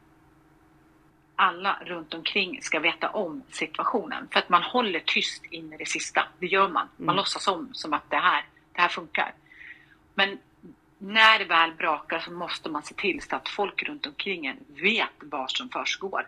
alla 1.41 1.77
runt 1.85 2.13
omkring 2.13 2.61
ska 2.61 2.79
veta 2.79 3.09
om 3.09 3.43
situationen. 3.49 4.27
För 4.31 4.39
att 4.39 4.49
man 4.49 4.63
håller 4.63 4.99
tyst 4.99 5.45
in 5.45 5.73
i 5.73 5.77
det 5.77 5.85
sista. 5.85 6.27
Det 6.39 6.47
gör 6.47 6.67
man. 6.67 6.87
Man 6.97 7.05
mm. 7.05 7.15
låtsas 7.15 7.47
om 7.47 7.69
som 7.73 7.93
att 7.93 8.09
det 8.09 8.17
här, 8.17 8.45
det 8.73 8.81
här 8.81 8.89
funkar. 8.89 9.33
Men 10.15 10.37
när 11.03 11.39
det 11.39 11.45
väl 11.45 11.73
brakar 11.73 12.19
så 12.19 12.31
måste 12.31 12.69
man 12.69 12.83
se 12.83 12.95
till 12.95 13.21
så 13.21 13.35
att 13.35 13.49
folk 13.49 13.83
runt 13.83 14.05
omkring 14.05 14.45
en 14.45 14.57
vet 14.67 15.09
vad 15.19 15.51
som 15.51 15.69
försiggår 15.69 16.27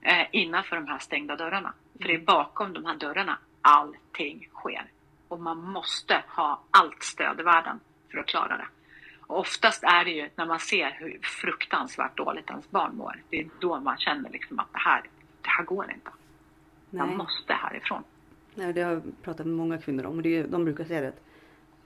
eh, 0.00 0.26
innanför 0.32 0.76
de 0.76 0.86
här 0.86 0.98
stängda 0.98 1.36
dörrarna. 1.36 1.72
För 1.98 2.08
det 2.08 2.14
är 2.14 2.18
bakom 2.18 2.72
de 2.72 2.84
här 2.84 2.96
dörrarna 2.96 3.38
allting 3.62 4.48
sker. 4.54 4.84
Och 5.28 5.40
man 5.40 5.58
måste 5.58 6.22
ha 6.28 6.60
allt 6.70 7.02
stöd 7.02 7.40
i 7.40 7.42
världen 7.42 7.80
för 8.10 8.18
att 8.18 8.26
klara 8.26 8.56
det. 8.56 8.66
Och 9.20 9.38
oftast 9.38 9.82
är 9.82 10.04
det 10.04 10.10
ju 10.10 10.28
när 10.34 10.46
man 10.46 10.60
ser 10.60 10.90
hur 10.90 11.18
fruktansvärt 11.22 12.16
dåligt 12.16 12.50
ens 12.50 12.70
barn 12.70 12.96
mår. 12.96 13.22
Det 13.30 13.40
är 13.40 13.48
då 13.60 13.80
man 13.80 13.98
känner 13.98 14.30
liksom 14.30 14.58
att 14.58 14.72
det 14.72 14.78
här, 14.78 15.02
det 15.42 15.48
här 15.48 15.64
går 15.64 15.92
inte. 15.92 16.10
Nej. 16.90 17.06
Man 17.06 17.16
måste 17.16 17.52
härifrån. 17.52 18.04
Nej, 18.54 18.72
det 18.72 18.82
har 18.82 18.92
jag 18.92 19.02
pratat 19.22 19.46
med 19.46 19.56
många 19.56 19.78
kvinnor 19.78 20.06
om 20.06 20.16
och 20.16 20.22
det 20.22 20.36
är, 20.36 20.46
de 20.46 20.64
brukar 20.64 20.84
säga 20.84 21.00
det. 21.00 21.12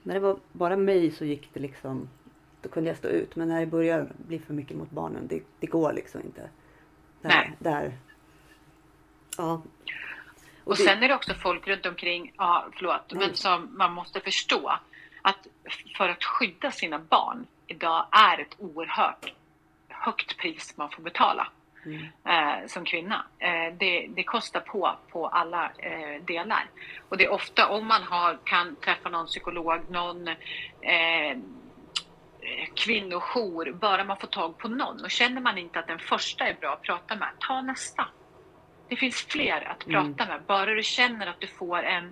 När 0.05 0.13
det 0.13 0.19
var 0.19 0.37
bara 0.51 0.77
mig 0.77 1.11
så 1.11 1.25
gick 1.25 1.49
det 1.53 1.59
liksom, 1.59 2.09
då 2.61 2.69
kunde 2.69 2.89
jag 2.89 2.97
stå 2.97 3.07
ut. 3.07 3.35
Men 3.35 3.47
när 3.47 3.59
det 3.59 3.65
börjar 3.65 4.07
bli 4.17 4.39
för 4.39 4.53
mycket 4.53 4.77
mot 4.77 4.91
barnen, 4.91 5.27
det, 5.27 5.43
det 5.59 5.67
går 5.67 5.93
liksom 5.93 6.21
inte. 6.21 6.41
Där, 7.21 7.29
Nej. 7.29 7.51
Där. 7.59 7.93
Ja. 9.37 9.53
Och, 9.53 9.61
och 10.63 10.75
det... 10.77 10.83
sen 10.83 11.03
är 11.03 11.07
det 11.07 11.15
också 11.15 11.33
folk 11.33 11.67
runt 11.67 11.85
omkring, 11.85 12.33
ja 12.37 12.67
förlåt, 12.73 13.01
Nej. 13.11 13.27
men 13.27 13.35
som 13.35 13.77
man 13.77 13.93
måste 13.93 14.19
förstå 14.19 14.79
att 15.21 15.47
för 15.97 16.09
att 16.09 16.23
skydda 16.23 16.71
sina 16.71 16.99
barn 16.99 17.47
idag 17.67 18.07
är 18.11 18.39
ett 18.39 18.55
oerhört 18.57 19.33
högt 19.87 20.37
pris 20.37 20.77
man 20.77 20.89
får 20.89 21.03
betala 21.03 21.47
mm. 21.85 22.07
eh, 22.25 22.67
som 22.67 22.85
kvinna. 22.85 23.25
Eh, 23.39 23.73
det, 23.77 24.07
det, 24.15 24.23
kostar 24.23 24.59
på 24.59 24.97
på 25.11 25.27
alla 25.27 25.71
eh, 25.77 26.23
delar. 26.25 26.65
Och 27.09 27.17
det 27.17 27.25
är 27.25 27.31
ofta 27.31 27.67
om 27.67 27.87
man 27.87 28.03
har, 28.03 28.37
kan 28.43 28.75
träffa 28.75 29.09
någon 29.09 29.25
psykolog, 29.25 29.89
någon 29.89 30.27
eh, 30.27 31.37
kvinnojour, 32.75 33.71
bara 33.71 34.03
man 34.03 34.17
får 34.17 34.27
tag 34.27 34.57
på 34.57 34.67
någon. 34.67 35.03
Och 35.03 35.11
känner 35.11 35.41
man 35.41 35.57
inte 35.57 35.79
att 35.79 35.87
den 35.87 35.99
första 35.99 36.47
är 36.47 36.53
bra 36.53 36.73
att 36.73 36.81
prata 36.81 37.15
med, 37.15 37.29
ta 37.39 37.61
nästa. 37.61 38.07
Det 38.89 38.95
finns 38.95 39.25
fler 39.29 39.67
att 39.67 39.85
prata 39.85 40.23
mm. 40.23 40.27
med. 40.27 40.41
Bara 40.47 40.73
du 40.73 40.83
känner 40.83 41.27
att 41.27 41.39
du 41.39 41.47
får 41.47 41.83
en 41.83 42.11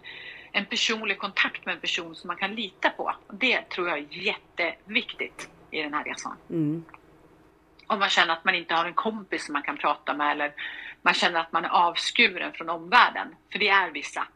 en 0.53 0.65
personlig 0.65 1.17
kontakt 1.17 1.65
med 1.65 1.75
en 1.75 1.81
person 1.81 2.15
som 2.15 2.27
man 2.27 2.37
kan 2.37 2.55
lita 2.55 2.89
på. 2.89 3.15
Det 3.31 3.69
tror 3.69 3.89
jag 3.89 3.97
är 3.97 4.07
jätteviktigt 4.09 5.49
i 5.71 5.81
den 5.81 5.93
här 5.93 6.03
resan. 6.03 6.37
Mm. 6.49 6.83
Om 7.87 7.99
man 7.99 8.09
känner 8.09 8.33
att 8.33 8.45
man 8.45 8.55
inte 8.55 8.73
har 8.73 8.85
en 8.85 8.93
kompis 8.93 9.45
som 9.45 9.53
man 9.53 9.63
kan 9.63 9.77
prata 9.77 10.13
med 10.13 10.31
eller 10.31 10.53
man 11.01 11.13
känner 11.13 11.39
att 11.39 11.51
man 11.51 11.65
är 11.65 11.69
avskuren 11.69 12.53
från 12.53 12.69
omvärlden. 12.69 13.35
För 13.51 13.59
det 13.59 13.69
är 13.69 13.91
vissa. 13.91 14.27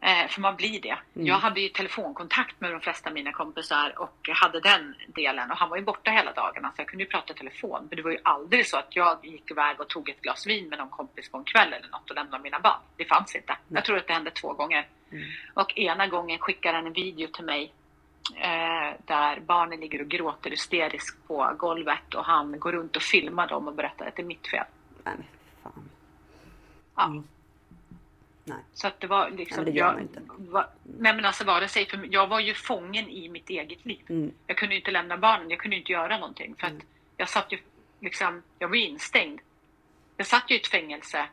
Eh, 0.00 0.28
för 0.28 0.40
man 0.40 0.56
blir 0.56 0.80
det. 0.80 0.98
Mm. 1.14 1.26
Jag 1.26 1.38
hade 1.38 1.60
ju 1.60 1.68
telefonkontakt 1.68 2.60
med 2.60 2.72
de 2.72 2.80
flesta 2.80 3.08
av 3.08 3.14
mina 3.14 3.32
kompisar 3.32 3.98
och 3.98 4.28
hade 4.28 4.60
den 4.60 4.94
delen. 5.06 5.50
Och 5.50 5.56
han 5.56 5.68
var 5.68 5.76
ju 5.76 5.82
borta 5.82 6.10
hela 6.10 6.32
dagarna 6.32 6.72
så 6.76 6.80
jag 6.80 6.88
kunde 6.88 7.04
ju 7.04 7.10
prata 7.10 7.32
i 7.32 7.36
telefon. 7.36 7.86
Men 7.90 7.96
det 7.96 8.02
var 8.02 8.10
ju 8.10 8.18
aldrig 8.22 8.66
så 8.66 8.76
att 8.76 8.96
jag 8.96 9.26
gick 9.26 9.50
iväg 9.50 9.80
och 9.80 9.88
tog 9.88 10.08
ett 10.08 10.20
glas 10.20 10.46
vin 10.46 10.68
med 10.68 10.78
någon 10.78 10.88
kompis 10.88 11.28
på 11.28 11.38
en 11.38 11.44
kväll 11.44 11.72
eller 11.72 11.88
något 11.88 12.10
och 12.10 12.16
lämnade 12.16 12.42
mina 12.42 12.60
barn. 12.60 12.80
Det 12.96 13.04
fanns 13.04 13.34
inte. 13.34 13.52
Nej. 13.52 13.58
Jag 13.68 13.84
tror 13.84 13.96
att 13.96 14.06
det 14.06 14.12
hände 14.12 14.30
två 14.30 14.52
gånger. 14.52 14.86
Mm. 15.12 15.24
Och 15.54 15.78
ena 15.78 16.06
gången 16.06 16.38
skickade 16.38 16.76
han 16.76 16.86
en 16.86 16.92
video 16.92 17.28
till 17.28 17.44
mig 17.44 17.72
där 19.04 19.40
barnen 19.40 19.80
ligger 19.80 20.00
och 20.00 20.08
gråter 20.08 20.50
hysteriskt 20.50 21.26
på 21.28 21.54
golvet 21.58 22.14
och 22.14 22.24
han 22.24 22.60
går 22.60 22.72
runt 22.72 22.96
och 22.96 23.02
filmar 23.02 23.46
dem 23.46 23.68
och 23.68 23.74
berättar 23.74 24.06
att 24.06 24.16
det 24.16 24.22
är 24.22 24.26
mitt 24.26 24.48
fel. 24.48 24.64
Nej, 25.04 25.14
fan. 25.62 25.88
Ja. 26.96 27.04
Mm. 27.04 27.24
Nej. 28.44 28.58
Så 28.74 28.86
att 28.86 29.00
det 29.00 29.06
var 29.06 29.30
liksom... 29.30 29.64
Nej, 29.64 29.64
men 29.64 29.74
det 29.74 29.78
gör 29.80 29.86
jag, 29.86 29.94
man 29.94 30.02
inte. 30.02 30.20
Var, 30.52 30.68
nej 30.98 31.14
men 31.14 31.24
alltså 31.24 31.44
vare 31.44 31.68
sig, 31.68 31.86
för 31.86 32.08
jag 32.10 32.26
var 32.26 32.40
ju 32.40 32.54
fången 32.54 33.08
i 33.08 33.28
mitt 33.28 33.50
eget 33.50 33.84
liv. 33.84 34.02
Mm. 34.08 34.32
Jag 34.46 34.56
kunde 34.56 34.74
ju 34.74 34.80
inte 34.80 34.90
lämna 34.90 35.16
barnen, 35.16 35.50
jag 35.50 35.58
kunde 35.58 35.76
ju 35.76 35.80
inte 35.82 35.92
göra 35.92 36.18
någonting. 36.18 36.54
För 36.58 36.66
att 36.66 36.72
Mm. 36.72 36.86
jag 37.16 37.28
satt 37.28 37.52
ju 37.52 37.58
liksom, 38.00 38.42
jag 38.58 38.68
var 38.68 38.76
ju 38.76 38.86
instängd. 38.86 39.40
Jag 40.16 40.26
satt 40.26 40.50
ju 40.50 40.54
i 40.54 40.60
ett 40.60 40.66
fängelse 40.66 41.26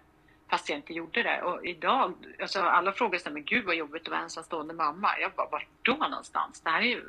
inte 0.77 0.93
gjorde 0.93 1.23
det. 1.23 1.41
Och 1.41 1.65
idag, 1.65 2.13
alltså 2.41 2.61
alla 2.61 2.91
frågar 2.91 3.19
sig, 3.19 3.31
men 3.31 3.43
gud 3.43 3.65
vad 3.65 3.75
jobbigt 3.75 4.01
att 4.01 4.07
vara 4.11 4.21
ensamstående 4.21 4.73
mamma. 4.73 5.19
Jag 5.19 5.31
bara, 5.31 5.47
vart 5.51 5.67
då 5.81 5.93
någonstans? 5.95 6.61
Det 6.61 6.69
här 6.69 6.81
är 6.81 6.85
ju 6.85 7.03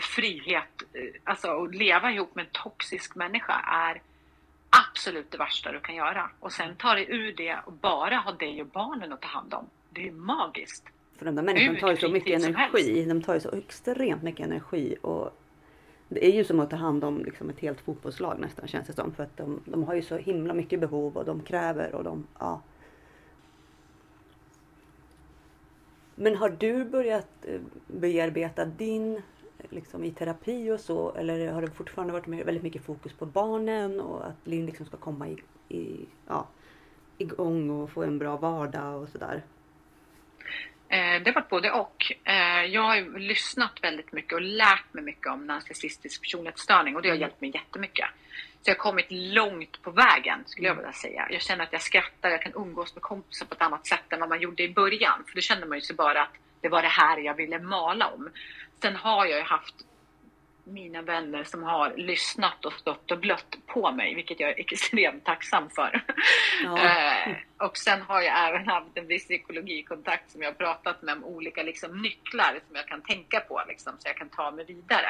frihet. 0.00 0.82
eh, 0.92 1.02
Alltså 1.24 1.64
att 1.64 1.74
leva 1.74 2.12
ihop 2.12 2.34
med 2.34 2.44
en 2.44 2.50
toxisk 2.52 3.14
människa 3.14 3.52
är 3.66 4.00
absolut 4.70 5.30
det 5.30 5.38
värsta 5.38 5.72
du 5.72 5.80
kan 5.80 5.94
göra. 5.94 6.30
Och 6.40 6.52
sen 6.52 6.74
ta 6.76 6.94
dig 6.94 7.06
ur 7.08 7.32
det 7.32 7.56
och 7.64 7.72
bara 7.72 8.16
ha 8.16 8.32
dig 8.32 8.60
och 8.60 8.66
barnen 8.68 9.12
att 9.12 9.20
ta 9.20 9.28
hand 9.28 9.54
om. 9.54 9.66
Det 9.90 10.08
är 10.08 10.12
magiskt. 10.12 10.84
För 11.18 11.24
de 11.24 11.34
där 11.34 11.42
människorna 11.42 11.78
tar 11.80 11.90
ju 11.90 11.96
så 11.96 12.08
mycket 12.08 12.44
energi. 12.44 13.04
De 13.04 13.22
tar 13.22 13.34
ju 13.34 13.40
så 13.40 13.52
extremt 13.56 14.22
mycket 14.22 14.46
energi. 14.46 14.96
Och 15.02 15.40
det 16.08 16.26
är 16.26 16.32
ju 16.32 16.44
som 16.44 16.60
att 16.60 16.70
ta 16.70 16.76
hand 16.76 17.04
om 17.04 17.24
liksom 17.24 17.50
ett 17.50 17.60
helt 17.60 17.80
fotbollslag 17.80 18.38
nästan 18.38 18.68
känns 18.68 18.86
det 18.86 18.92
som. 18.92 19.12
För 19.12 19.22
att 19.22 19.36
de, 19.36 19.60
de 19.64 19.84
har 19.84 19.94
ju 19.94 20.02
så 20.02 20.16
himla 20.16 20.54
mycket 20.54 20.80
behov 20.80 21.16
och 21.16 21.24
de 21.24 21.40
kräver 21.40 21.94
och 21.94 22.04
de, 22.04 22.26
ja. 22.38 22.60
Men 26.14 26.36
har 26.36 26.48
du 26.48 26.84
börjat 26.84 27.28
eh, 27.42 27.60
bearbeta 27.86 28.64
din, 28.64 29.16
eh, 29.16 29.22
liksom 29.68 30.04
i 30.04 30.10
terapi 30.10 30.70
och 30.70 30.80
så? 30.80 31.14
Eller 31.14 31.52
har 31.52 31.62
det 31.62 31.70
fortfarande 31.70 32.12
varit 32.12 32.28
väldigt 32.46 32.62
mycket 32.62 32.82
fokus 32.82 33.12
på 33.12 33.26
barnen 33.26 34.00
och 34.00 34.26
att 34.26 34.46
Linn 34.46 34.66
liksom 34.66 34.86
ska 34.86 34.96
komma 34.96 35.28
i, 35.28 35.36
i, 35.68 36.06
ja, 36.26 36.46
igång 37.18 37.70
och 37.70 37.90
få 37.90 38.02
en 38.02 38.18
bra 38.18 38.36
vardag 38.36 39.02
och 39.02 39.08
sådär? 39.08 39.42
Eh, 40.88 41.22
det 41.22 41.30
har 41.30 41.32
varit 41.34 41.48
både 41.48 41.70
och. 41.70 42.12
Eh, 42.24 42.64
jag 42.64 42.82
har 42.82 43.18
lyssnat 43.18 43.72
väldigt 43.82 44.12
mycket 44.12 44.32
och 44.32 44.40
lärt 44.40 44.92
mig 44.94 45.04
mycket 45.04 45.26
om 45.26 45.46
narcissistisk 45.46 46.22
personlighetsstörning 46.22 46.96
och 46.96 47.02
det 47.02 47.08
har 47.08 47.16
Mm. 47.16 47.20
hjälpt 47.20 47.40
mig 47.40 47.50
jättemycket. 47.54 48.06
Så 48.62 48.70
jag 48.70 48.74
har 48.74 48.78
kommit 48.78 49.06
långt 49.10 49.82
på 49.82 49.90
vägen 49.90 50.42
skulle 50.46 50.66
jag 50.66 50.72
Mm. 50.72 50.84
vilja 50.84 50.92
säga. 50.92 51.28
Jag 51.30 51.42
känner 51.42 51.64
att 51.64 51.72
jag 51.72 51.82
skrattar, 51.82 52.30
jag 52.30 52.42
kan 52.42 52.52
umgås 52.54 52.94
med 52.94 53.02
kompisar 53.02 53.46
på 53.46 53.54
ett 53.54 53.62
annat 53.62 53.86
sätt 53.86 54.12
än 54.12 54.20
vad 54.20 54.28
man 54.28 54.40
gjorde 54.40 54.62
i 54.62 54.68
början. 54.68 55.24
För 55.28 55.34
då 55.34 55.40
kände 55.40 55.66
man 55.66 55.78
ju 55.78 55.82
sig 55.82 55.96
bara 55.96 56.22
att 56.22 56.34
det 56.60 56.68
var 56.68 56.82
det 56.82 56.88
här 56.88 57.18
jag 57.18 57.34
ville 57.34 57.58
mala 57.58 58.06
om. 58.08 58.28
Sen 58.82 58.96
har 58.96 59.26
jag 59.26 59.38
ju 59.38 59.44
haft 59.44 59.74
mina 60.68 61.02
vänner 61.02 61.44
som 61.44 61.62
har 61.62 61.96
lyssnat 61.96 62.64
och 62.64 62.72
stått 62.72 63.10
och 63.10 63.18
blött 63.18 63.56
på 63.66 63.92
mig, 63.92 64.14
vilket 64.14 64.40
jag 64.40 64.50
är 64.50 64.60
extremt 64.60 65.24
tacksam 65.24 65.70
för. 65.70 66.04
Ja. 66.64 66.78
Eh, 66.88 67.66
och 67.66 67.76
sen 67.76 68.02
har 68.02 68.22
jag 68.22 68.48
även 68.48 68.68
haft 68.68 68.86
en 68.94 69.06
viss 69.06 69.24
psykologikontakt 69.24 70.30
som 70.30 70.42
jag 70.42 70.48
har 70.48 70.54
pratat 70.54 71.02
med 71.02 71.16
om 71.16 71.24
olika 71.24 71.62
liksom, 71.62 72.02
nycklar 72.02 72.60
som 72.66 72.76
jag 72.76 72.86
kan 72.86 73.02
tänka 73.02 73.40
på 73.40 73.62
liksom, 73.68 73.92
så 73.98 74.08
jag 74.08 74.16
kan 74.16 74.28
ta 74.28 74.50
mig 74.50 74.64
vidare. 74.64 75.06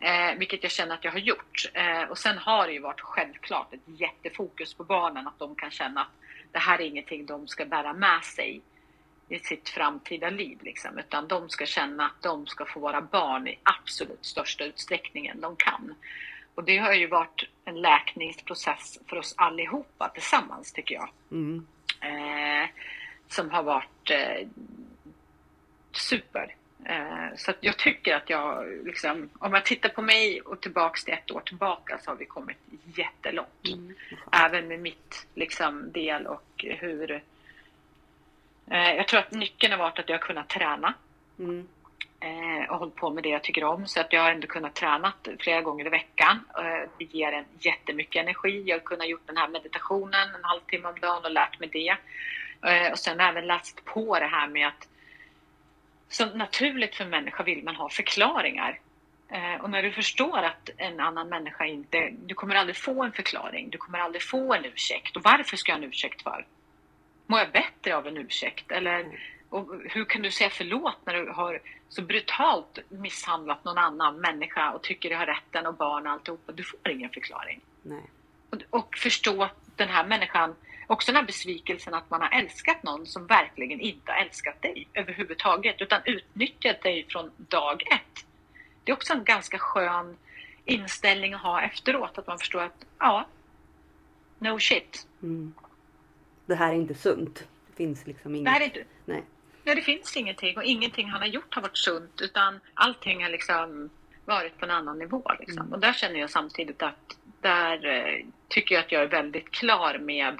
Eh, 0.00 0.38
vilket 0.38 0.62
jag 0.62 0.72
känner 0.72 0.94
att 0.94 1.04
jag 1.04 1.12
har 1.12 1.18
gjort. 1.18 1.70
Eh, 1.74 2.02
och 2.02 2.18
sen 2.18 2.38
har 2.38 2.66
det 2.66 2.72
ju 2.72 2.80
varit 2.80 3.00
självklart 3.00 3.74
ett 3.74 3.80
jättefokus 4.00 4.74
på 4.74 4.84
barnen, 4.84 5.26
att 5.26 5.38
de 5.38 5.54
kan 5.54 5.70
känna 5.70 6.00
att 6.00 6.12
det 6.52 6.58
här 6.58 6.80
är 6.80 6.84
ingenting 6.84 7.26
de 7.26 7.48
ska 7.48 7.64
bära 7.64 7.92
med 7.92 8.24
sig 8.24 8.62
i 9.28 9.38
sitt 9.38 9.68
framtida 9.68 10.30
liv. 10.30 10.58
Liksom. 10.62 10.98
Utan 10.98 11.28
de 11.28 11.48
ska 11.48 11.66
känna 11.66 12.06
att 12.06 12.22
de 12.22 12.46
ska 12.46 12.64
få 12.64 12.80
vara 12.80 13.00
barn 13.00 13.48
i 13.48 13.58
absolut 13.62 14.24
största 14.24 14.64
utsträckningen 14.64 15.40
de 15.40 15.56
kan. 15.56 15.94
Och 16.54 16.64
det 16.64 16.78
har 16.78 16.92
ju 16.92 17.06
varit 17.06 17.44
en 17.64 17.80
läkningsprocess 17.80 18.98
för 19.06 19.16
oss 19.16 19.34
allihopa 19.36 20.08
tillsammans 20.08 20.72
tycker 20.72 20.94
jag. 20.94 21.08
Mm. 21.30 21.66
Eh, 22.00 22.68
som 23.28 23.50
har 23.50 23.62
varit 23.62 24.10
eh, 24.10 24.48
super. 25.92 26.54
Eh, 26.84 27.36
så 27.36 27.52
jag 27.60 27.76
tycker 27.76 28.14
att 28.14 28.30
jag, 28.30 28.66
liksom, 28.84 29.30
om 29.38 29.54
jag 29.54 29.64
tittar 29.64 29.88
på 29.88 30.02
mig 30.02 30.40
och 30.40 30.60
tillbaks 30.60 31.04
till 31.04 31.14
ett 31.14 31.30
år 31.30 31.40
tillbaka 31.40 31.98
så 31.98 32.10
har 32.10 32.16
vi 32.16 32.26
kommit 32.26 32.58
jättelångt. 32.96 33.68
Mm. 33.68 33.94
Även 34.32 34.68
med 34.68 34.80
mitt 34.80 35.26
liksom, 35.34 35.92
del 35.92 36.26
och 36.26 36.64
hur... 36.64 37.22
Eh, 38.70 38.92
jag 38.94 39.08
tror 39.08 39.20
att 39.20 39.30
nyckeln 39.30 39.72
har 39.72 39.78
varit 39.78 39.98
att 39.98 40.08
jag 40.08 40.18
har 40.18 40.26
kunnat 40.26 40.48
träna 40.48 40.94
Mm. 41.38 41.68
eh, 42.20 42.70
och 42.70 42.78
hållit 42.78 42.94
på 42.94 43.10
med 43.10 43.22
det 43.22 43.28
jag 43.28 43.42
tycker 43.42 43.64
om. 43.64 43.86
Så 43.86 44.00
att 44.00 44.12
jag 44.12 44.22
har 44.22 44.30
ändå 44.30 44.46
kunnat 44.46 44.74
träna 44.74 45.12
flera 45.38 45.62
gånger 45.62 45.86
i 45.86 45.88
veckan. 45.88 46.44
Eh, 46.58 46.88
det 46.98 47.04
ger 47.04 47.32
en 47.32 47.44
jättemycket 47.58 48.22
energi. 48.22 48.62
Jag 48.66 48.76
har 48.76 48.84
kunnat 48.84 49.08
gjort 49.08 49.26
den 49.26 49.36
här 49.36 49.48
meditationen 49.48 50.34
en 50.34 50.44
halvtimme 50.44 50.88
om 50.88 51.00
dagen 51.00 51.24
och 51.24 51.30
lärt 51.30 51.60
mig 51.60 51.68
det. 51.68 51.96
Och 52.92 52.98
sen 52.98 53.20
även 53.20 53.46
läst 53.46 53.84
på 53.84 54.18
det 54.18 54.26
här 54.26 54.48
med 54.48 54.68
att 54.68 54.88
som 56.08 56.28
naturligt 56.28 56.94
för 56.94 57.04
en 57.04 57.10
människa 57.10 57.42
vill 57.42 57.64
man 57.64 57.76
ha 57.76 57.88
förklaringar. 57.88 58.80
Och 59.60 59.70
när 59.70 59.82
du 59.82 59.92
förstår 59.92 60.38
att 60.38 60.70
en 60.76 61.00
annan 61.00 61.28
människa 61.28 61.64
inte... 61.66 62.10
Du 62.26 62.34
kommer 62.34 62.54
aldrig 62.54 62.76
få 62.76 63.04
en 63.04 63.12
förklaring. 63.12 63.70
Du 63.70 63.78
kommer 63.78 63.98
aldrig 63.98 64.22
få 64.22 64.54
en 64.54 64.64
ursäkt. 64.64 65.16
Och 65.16 65.22
varför 65.22 65.56
ska 65.56 65.72
jag 65.72 65.76
ha 65.76 65.82
en 65.84 65.88
ursäkt 65.88 66.22
för? 66.22 66.46
Mår 67.26 67.38
jag 67.38 67.52
bättre 67.52 67.96
av 67.96 68.06
en 68.06 68.16
ursäkt? 68.16 68.72
Eller 68.72 69.00
Mm. 69.00 69.16
och 69.48 69.80
hur 69.84 70.04
kan 70.04 70.22
du 70.22 70.30
säga 70.30 70.50
förlåt 70.50 70.96
när 71.04 71.14
du 71.14 71.30
har 71.30 71.60
så 71.88 72.02
brutalt 72.02 72.78
misshandlat 72.88 73.64
någon 73.64 73.78
annan 73.78 74.16
människa 74.20 74.72
och 74.72 74.82
tycker 74.82 75.10
du 75.10 75.16
har 75.16 75.26
rätten 75.26 75.66
och 75.66 75.74
barn 75.74 76.06
och 76.06 76.12
alltihopa? 76.12 76.52
Du 76.52 76.62
får 76.62 76.90
ingen 76.90 77.10
förklaring. 77.10 77.60
Nej. 77.82 78.02
Och, 78.50 78.62
och 78.70 78.96
förstå 78.96 79.42
att 79.42 79.56
den 79.76 79.88
här 79.88 80.06
människan, 80.06 80.54
också 80.86 81.12
den 81.12 81.16
här 81.16 81.26
besvikelsen 81.26 81.94
att 81.94 82.10
man 82.10 82.20
har 82.20 82.30
älskat 82.30 82.82
någon 82.82 83.06
som 83.06 83.26
verkligen 83.26 83.80
inte 83.80 84.12
har 84.12 84.18
älskat 84.18 84.62
dig 84.62 84.86
överhuvudtaget 84.94 85.80
utan 85.80 86.00
utnyttjat 86.04 86.82
dig 86.82 87.06
från 87.08 87.30
dag 87.36 87.82
ett. 87.92 88.26
Det 88.84 88.92
är 88.92 88.96
också 88.96 89.12
en 89.12 89.24
ganska 89.24 89.58
skön 89.58 90.16
inställning 90.64 91.34
att 91.34 91.42
ha 91.42 91.62
efteråt, 91.62 92.18
att 92.18 92.26
man 92.26 92.38
förstår 92.38 92.62
att 92.62 92.84
ja, 92.98 93.26
no 94.38 94.58
shit. 94.58 95.06
Mm. 95.22 95.54
Det 96.46 96.54
här 96.54 96.72
är 96.72 96.76
inte 96.76 96.94
sunt. 96.94 97.48
Det 97.66 97.76
finns 97.76 98.06
liksom 98.06 98.34
inget. 98.34 98.54
Det 98.54 98.64
är 98.64 98.64
inte, 98.64 98.84
Nej. 99.04 99.22
Nej, 99.64 99.74
det 99.74 99.82
finns 99.82 100.16
ingenting 100.16 100.56
och 100.56 100.64
ingenting 100.64 101.08
han 101.08 101.20
har 101.20 101.28
gjort 101.28 101.54
har 101.54 101.62
varit 101.62 101.78
sunt 101.78 102.20
utan 102.20 102.60
allting 102.74 103.22
har 103.22 103.30
liksom 103.30 103.90
varit 104.24 104.58
på 104.58 104.64
en 104.64 104.70
annan 104.70 104.98
nivå. 104.98 105.32
Liksom. 105.38 105.58
Mm. 105.58 105.72
Och 105.72 105.80
där 105.80 105.92
känner 105.92 106.20
jag 106.20 106.30
samtidigt 106.30 106.82
att 106.82 107.16
där 107.40 107.86
eh, 107.86 108.24
tycker 108.48 108.74
jag 108.74 108.84
att 108.84 108.92
jag 108.92 109.02
är 109.02 109.06
väldigt 109.06 109.50
klar 109.50 109.98
med, 109.98 110.38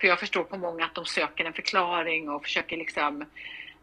för 0.00 0.08
jag 0.08 0.20
förstår 0.20 0.44
på 0.44 0.56
många 0.56 0.84
att 0.84 0.94
de 0.94 1.04
söker 1.04 1.44
en 1.44 1.52
förklaring 1.52 2.28
och 2.28 2.42
försöker 2.42 2.76
liksom 2.76 3.22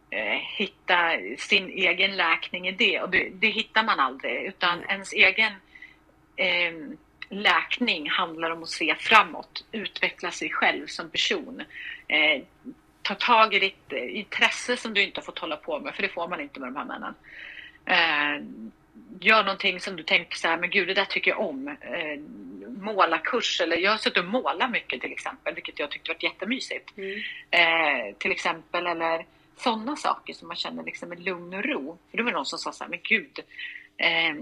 eh, 0.09 0.39
hitta 0.57 1.11
sin 1.37 1.69
egen 1.69 2.15
läkning 2.15 2.67
i 2.67 2.71
det 2.71 3.01
och 3.01 3.09
det, 3.09 3.29
det 3.33 3.49
hittar 3.49 3.83
man 3.83 3.99
aldrig 3.99 4.43
utan 4.43 4.77
Nej. 4.77 4.87
ens 4.89 5.13
egen 5.13 5.53
eh, 6.35 6.97
läkning 7.29 8.09
handlar 8.09 8.49
om 8.49 8.63
att 8.63 8.69
se 8.69 8.95
framåt, 8.95 9.65
utveckla 9.71 10.31
sig 10.31 10.49
själv 10.49 10.87
som 10.87 11.09
person. 11.09 11.63
Eh, 12.07 12.43
ta 13.01 13.15
tag 13.15 13.53
i 13.53 13.59
ditt 13.59 13.91
intresse 13.91 14.77
som 14.77 14.93
du 14.93 15.03
inte 15.03 15.19
har 15.19 15.25
fått 15.25 15.39
hålla 15.39 15.57
på 15.57 15.79
med, 15.79 15.95
för 15.95 16.01
det 16.01 16.09
får 16.09 16.27
man 16.27 16.41
inte 16.41 16.59
med 16.59 16.73
de 16.73 16.75
här 16.75 16.85
männen. 16.85 17.13
Eh, 17.85 18.45
gör 19.19 19.43
någonting 19.43 19.79
som 19.79 19.95
du 19.95 20.03
tänker 20.03 20.37
så 20.37 20.47
här, 20.47 20.57
men 20.57 20.69
gud 20.69 20.87
det 20.87 20.93
där 20.93 21.05
tycker 21.05 21.31
jag 21.31 21.39
om. 21.39 21.67
Eh, 21.67 22.19
måla 22.67 23.17
kurs 23.17 23.61
eller 23.61 23.77
jag 23.77 23.91
har 23.91 23.97
suttit 23.97 24.17
och 24.17 24.25
målat 24.25 24.71
mycket 24.71 25.01
till 25.01 25.11
exempel, 25.11 25.55
vilket 25.55 25.79
jag 25.79 25.91
tyckte 25.91 26.11
var 26.11 26.23
jättemysigt. 26.23 26.97
Mm. 26.97 27.21
Eh, 27.51 28.15
till 28.17 28.31
exempel 28.31 28.87
eller 28.87 29.25
sådana 29.57 29.95
saker 29.95 30.33
som 30.33 30.47
man 30.47 30.57
känner 30.57 30.83
liksom 30.83 31.11
en 31.11 31.23
lugn 31.23 31.53
och 31.53 31.65
ro. 31.65 31.97
För 32.11 32.17
det 32.17 32.23
var 32.23 32.31
någon 32.31 32.45
som 32.45 32.59
sa 32.59 32.71
så 32.71 32.83
här, 32.83 32.91
men 32.91 32.99
gud, 33.03 33.39
eh, 33.97 34.35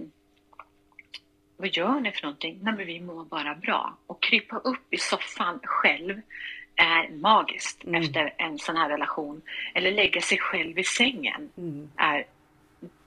vad 1.57 1.69
gör 1.69 1.99
ni 1.99 2.11
för 2.11 2.23
någonting? 2.23 2.59
Nej 2.61 2.73
men 2.73 2.85
vi 2.88 2.99
mår 2.99 3.25
bara 3.25 3.55
bra. 3.55 3.97
Och 4.07 4.23
krypa 4.23 4.57
upp 4.57 4.93
i 4.93 4.97
soffan 4.97 5.59
själv 5.63 6.21
är 6.75 7.09
magiskt 7.17 7.84
Mm. 7.84 8.01
efter 8.01 8.34
en 8.38 8.57
sån 8.59 8.75
här 8.75 8.89
relation. 8.89 9.41
Eller 9.75 9.91
lägga 9.91 10.21
sig 10.21 10.38
själv 10.38 10.80
i 10.80 10.84
sängen 10.84 11.49
Mm. 11.57 11.89
är, 11.97 12.25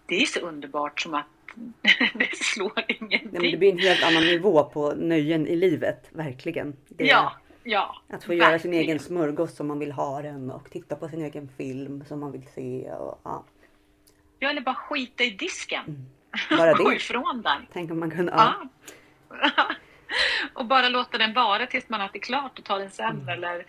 det 0.07 0.17
är 0.23 0.27
så 0.27 0.41
underbart 0.41 1.01
som 1.01 1.15
att 1.15 1.27
det 2.15 2.37
slår 2.37 2.85
ingenting. 2.89 3.29
Nej, 3.33 3.43
men 3.43 3.51
det 3.51 3.57
blir 3.57 3.73
en 3.73 3.79
helt 3.79 4.03
annan 4.05 4.23
nivå 4.23 4.65
på 4.65 4.95
nöjen 4.95 5.47
i 5.47 5.57
livet. 5.57 6.09
Verkligen. 6.13 6.77
Det 6.89 7.05
Ja, 7.05 7.33
ja. 7.65 7.97
Att 8.09 8.25
få 8.25 8.35
göra 8.35 8.47
sin 8.59 8.71
verkligen. 8.71 8.75
egen 8.85 8.99
smörgås 8.99 9.57
som 9.57 9.67
man 9.67 9.79
vill 9.79 9.93
ha 9.93 10.23
den 10.23 10.51
och 10.51 10.71
titta 10.71 10.97
på 10.97 11.09
sin 11.09 11.23
egen 11.25 11.49
film 11.57 12.05
som 12.09 12.21
man 12.21 12.33
vill 12.33 12.47
se. 12.55 12.91
Och, 12.93 13.21
ja. 13.25 13.45
Ja, 14.39 14.51
eller 14.51 14.61
bara 14.61 14.75
skita 14.75 15.25
i 15.25 15.31
disken. 15.31 15.85
Mm. 15.87 16.07
Bara 16.51 16.73
Gå 16.73 16.89
det. 16.89 16.97
ifrån 16.97 17.43
den. 17.43 17.67
Tänk 17.73 17.91
om 17.91 18.01
man 18.01 18.11
kunde... 18.11 18.33
Ja. 18.37 18.69
Ja. 19.31 19.69
och 20.55 20.67
bara 20.67 20.89
låta 20.89 21.19
den 21.19 21.35
vara 21.35 21.67
tills 21.67 21.89
man 21.89 22.01
har 22.01 22.09
ätit 22.09 22.25
klart 22.25 22.59
och 22.59 22.65
ta 22.65 22.79
den 22.79 22.91
sen. 22.91 23.11
Mm. 23.11 23.29
Eller 23.29 23.65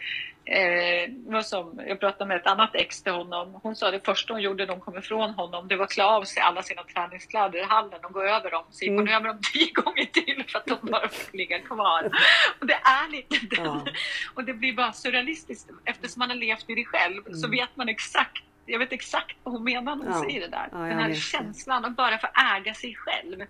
Eh, 0.50 1.42
som, 1.42 1.82
jag 1.88 2.00
pratade 2.00 2.28
med 2.28 2.38
ett 2.38 2.48
annat 2.48 2.76
ex 2.76 3.04
till 3.04 3.12
honom. 3.12 3.60
Hon 3.64 3.76
sa 3.76 3.92
det 3.92 4.06
första 4.06 4.34
hon 4.34 4.42
gjorde 4.42 4.66
när 4.66 4.74
hon 4.74 4.82
kom 4.82 4.98
ifrån 4.98 5.30
honom, 5.30 5.68
det 5.68 5.76
var 5.76 5.84
att 5.84 5.92
klä 5.92 6.04
av 6.04 6.24
sig 6.24 6.44
alla 6.44 6.64
sina 6.64 6.84
träningskläder 6.84 7.60
i 7.60 7.64
hallen 7.64 8.06
och 8.06 8.14
gå 8.14 8.22
över 8.22 8.52
dem. 8.52 8.64
Så 8.70 8.86
gick 8.86 8.92
hon 8.92 9.08
mm. 9.08 9.14
över 9.14 9.28
dem 9.28 9.40
tio 9.54 9.72
gånger 9.72 10.06
till 10.06 10.44
för 10.48 10.60
att 10.60 10.66
de 10.66 10.78
bara 10.92 11.10
fick 11.10 11.34
ligga 11.34 11.60
kvar. 11.60 12.12
Och 12.60 12.68
det 12.68 12.74
är 12.74 13.12
lite 13.12 13.56
den. 13.56 13.66
Ja. 13.66 13.86
Och 14.34 14.44
det 14.44 14.54
blir 14.54 14.74
bara 14.74 14.94
surrealistiskt. 14.94 15.70
Eftersom 15.86 16.20
man 16.20 16.30
har 16.30 16.38
levt 16.38 16.70
i 16.70 16.76
det 16.76 16.86
själv 16.86 17.28
mm. 17.28 17.34
så 17.34 17.48
vet 17.48 17.76
man 17.76 17.90
exakt 17.90 18.44
jag 18.68 18.80
vet 18.80 18.92
exakt 18.92 19.38
vad 19.44 19.54
hon 19.54 19.64
menar 19.64 19.96
när 19.96 20.06
hon 20.06 20.14
ja. 20.14 20.22
säger 20.22 20.42
det 20.42 20.48
där. 20.48 20.70
Ja, 20.72 20.78
Den 20.78 20.98
här 20.98 21.14
känslan 21.14 21.86
att 21.86 21.96
bara 21.96 22.18
få 22.18 22.28
äga 22.58 22.74
sig 22.74 22.96
själv. 22.96 23.44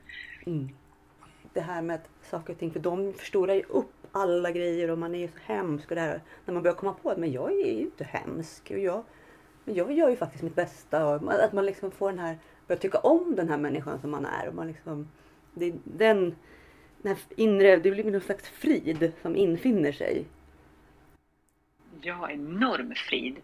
Mm. 0.45 0.69
Det 1.53 1.61
här 1.61 1.81
med 1.81 1.95
att 1.95 2.09
saker 2.21 2.53
och 2.53 2.59
ting, 2.59 2.71
för 2.71 2.79
de 2.79 3.13
förstorar 3.13 3.53
ju 3.53 3.63
upp 3.63 3.93
alla 4.11 4.51
grejer 4.51 4.91
och 4.91 4.97
man 4.97 5.15
är 5.15 5.19
ju 5.19 5.27
så 5.27 5.53
hemsk 5.53 5.89
och 5.89 5.95
det 5.95 6.01
här. 6.01 6.21
När 6.45 6.53
man 6.53 6.63
börjar 6.63 6.75
komma 6.75 6.93
på 6.93 7.09
att 7.09 7.17
men 7.17 7.31
jag 7.31 7.51
är 7.51 7.73
ju 7.73 7.81
inte 7.81 8.03
hemsk. 8.03 8.71
Och 8.71 8.79
jag, 8.79 9.03
men 9.65 9.75
jag 9.75 9.91
gör 9.91 10.09
ju 10.09 10.15
faktiskt 10.15 10.43
mitt 10.43 10.55
bästa. 10.55 11.15
Att 11.15 11.53
man 11.53 11.65
liksom 11.65 11.91
får 11.91 12.09
den 12.09 12.19
här, 12.19 12.37
börjar 12.67 12.79
tycka 12.79 12.97
om 12.97 13.35
den 13.35 13.49
här 13.49 13.57
människan 13.57 14.01
som 14.01 14.11
man 14.11 14.25
är. 14.25 14.47
Och 14.47 14.55
man 14.55 14.67
liksom, 14.67 15.07
det, 15.53 15.75
den, 15.83 16.35
den 17.01 17.15
här 17.15 17.17
inre, 17.35 17.75
det 17.75 17.91
blir 17.91 18.11
någon 18.11 18.21
slags 18.21 18.49
frid 18.49 19.13
som 19.21 19.35
infinner 19.35 19.91
sig. 19.91 20.25
Ja, 22.01 22.29
enorm 22.29 22.93
frid. 22.95 23.35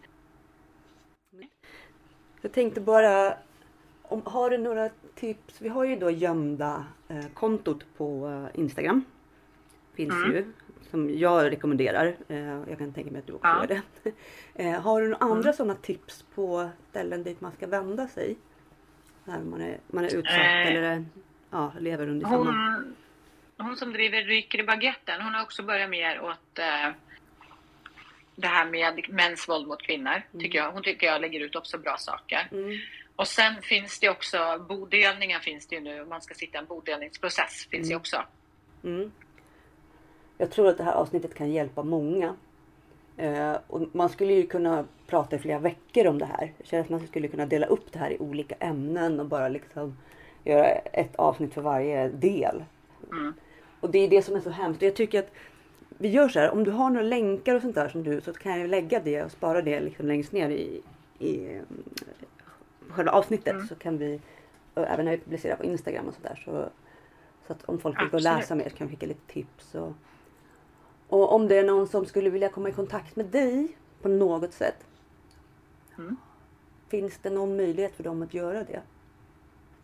Jag 2.44 2.52
tänkte 2.52 2.82
bara, 2.82 3.38
om, 4.02 4.22
har 4.26 4.50
du 4.50 4.58
några 4.58 4.90
tips? 5.16 5.62
Vi 5.62 5.70
har 5.70 5.84
ju 5.84 5.96
då 5.96 6.10
gömda 6.12 6.86
eh, 7.08 7.26
kontot 7.34 7.86
på 7.98 8.28
eh, 8.28 8.60
Instagram. 8.60 9.06
Finns 9.96 10.14
mm. 10.14 10.32
ju. 10.32 10.54
Som 10.92 11.18
jag 11.18 11.52
rekommenderar. 11.52 12.16
Eh, 12.28 12.70
jag 12.70 12.78
kan 12.78 12.94
tänka 12.94 13.12
mig 13.12 13.20
att 13.20 13.28
du 13.28 13.34
också 13.34 13.48
ja. 13.48 13.60
gör 13.60 13.68
det. 13.68 14.12
Eh, 14.56 14.82
har 14.82 15.02
du 15.02 15.08
några 15.08 15.26
andra 15.26 15.50
mm. 15.50 15.54
sådana 15.54 15.76
tips 15.76 16.26
på 16.36 16.70
ställen 16.90 17.24
dit 17.24 17.42
man 17.42 17.52
ska 17.52 17.68
vända 17.68 18.08
sig? 18.08 18.38
När 19.24 19.40
man 19.40 19.62
är, 19.62 19.78
man 19.88 20.04
är 20.06 20.16
utsatt 20.16 20.36
eh, 20.36 20.68
eller 20.68 21.06
ja, 21.50 21.74
lever 21.80 22.08
under 22.08 22.26
hon, 22.26 22.46
samma... 22.46 22.84
Hon 23.58 23.76
som 23.76 23.94
driver 23.94 24.24
Ryker 24.24 24.60
i 24.60 24.64
baguetten, 24.64 25.22
hon 25.22 25.34
har 25.34 25.44
också 25.44 25.64
börjat 25.64 25.90
mer 25.90 26.22
åt 26.22 26.60
eh, 26.60 26.92
det 28.36 28.48
här 28.48 28.66
med 28.66 29.10
mäns 29.10 29.50
våld 29.50 29.68
mot 29.68 29.82
kvinnor. 29.82 30.12
Mm. 30.12 30.44
Tycker 30.44 30.60
jag. 30.60 30.72
Hon 30.72 30.84
tycker 30.84 31.08
jag 31.08 31.22
lägger 31.22 31.40
ut 31.40 31.56
också 31.56 31.78
bra 31.78 31.98
saker. 31.98 32.48
Mm. 32.52 32.78
Och 33.16 33.28
sen 33.28 33.62
finns 33.62 34.00
det 34.00 34.10
också 34.10 34.66
bodelningar 34.70 35.40
finns 35.40 35.68
det 35.68 35.76
ju 35.76 35.82
nu. 35.82 36.06
Man 36.06 36.22
ska 36.22 36.34
sitta 36.34 36.58
i 36.58 36.62
en 36.62 36.66
bodelningsprocess 36.66 37.68
finns 37.72 37.88
mm. 37.88 37.90
det 37.90 37.96
också. 37.96 38.24
Mm. 38.84 39.12
Jag 40.38 40.52
tror 40.52 40.68
att 40.68 40.78
det 40.78 40.84
här 40.84 40.94
avsnittet 40.94 41.36
kan 41.36 41.52
hjälpa 41.52 41.84
många. 41.84 42.36
Eh, 43.18 43.58
och 43.68 43.82
man 43.92 44.10
skulle 44.10 44.34
ju 44.34 44.48
kunna 44.48 44.86
prata 45.08 45.36
i 45.36 45.40
flera 45.40 45.60
veckor 45.60 46.08
om 46.08 46.20
det 46.20 46.26
här. 46.26 46.54
Jag 46.58 46.68
känner 46.68 46.84
att 46.84 46.90
man 46.90 47.08
skulle 47.08 47.28
kunna 47.28 47.46
dela 47.46 47.66
upp 47.66 47.92
det 47.92 48.00
här 48.00 48.12
i 48.12 48.18
olika 48.18 48.56
ämnen 48.56 49.20
och 49.20 49.26
bara 49.26 49.50
liksom 49.50 49.98
göra 50.44 50.66
ett 50.72 51.16
avsnitt 51.16 51.54
för 51.54 51.62
varje 51.62 52.08
del. 52.08 52.64
Mm. 53.12 53.34
Och 53.80 53.90
det 53.90 54.00
är 54.00 54.10
det 54.10 54.22
som 54.22 54.36
är 54.36 54.40
så 54.40 54.50
hemskt. 54.50 54.82
Jag 54.82 54.96
tycker 54.96 55.20
att 55.20 55.32
vi 56.04 56.10
gör 56.10 56.30
så 56.30 56.40
här, 56.40 56.52
om 56.52 56.64
du 56.64 56.72
har 56.72 56.90
några 56.90 57.08
länkar 57.08 57.56
och 57.56 57.62
sånt 57.62 57.76
där 57.76 57.90
som 57.90 58.04
du, 58.04 58.22
så 58.22 58.34
kan 58.34 58.60
jag 58.60 58.70
lägga 58.70 59.00
det 59.00 59.24
och 59.24 59.32
spara 59.32 59.62
det 59.62 59.80
liksom 59.80 60.08
längst 60.08 60.32
ner 60.32 60.50
i, 60.50 60.82
i 61.20 61.46
mm, 61.48 61.66
själva 62.90 63.12
avsnittet. 63.12 63.54
Mm. 63.54 63.68
Så 63.68 63.76
kan 63.76 63.98
vi, 63.98 64.22
även 64.76 65.06
när 65.06 65.12
vi 65.12 65.18
publicerar 65.18 65.56
på 65.56 65.64
Instagram 65.64 66.08
och 66.08 66.14
sådär. 66.14 66.42
Så, 66.46 66.70
så 67.48 67.54
att 67.54 67.64
om 67.64 67.80
folk 67.80 68.02
vill 68.02 68.10
gå 68.10 68.18
och 68.18 68.22
läsa 68.22 68.56
mer 68.56 68.70
så 68.70 68.76
kan 68.76 68.88
vi 68.88 68.94
skicka 68.94 69.06
lite 69.06 69.34
tips. 69.34 69.76
Och, 69.76 69.94
och 71.08 71.34
om 71.34 71.48
det 71.48 71.58
är 71.58 71.64
någon 71.64 71.88
som 71.88 72.06
skulle 72.06 72.30
vilja 72.30 72.50
komma 72.50 72.70
i 72.70 72.72
kontakt 72.72 73.16
med 73.16 73.26
dig 73.26 73.78
på 74.02 74.10
något 74.10 74.54
sätt. 74.54 74.86
Mm. 75.98 76.16
Finns 76.88 77.18
det 77.22 77.30
någon 77.30 77.58
möjlighet 77.58 77.96
för 77.96 78.04
dem 78.04 78.22
att 78.22 78.34
göra 78.34 78.64
det? 78.64 78.82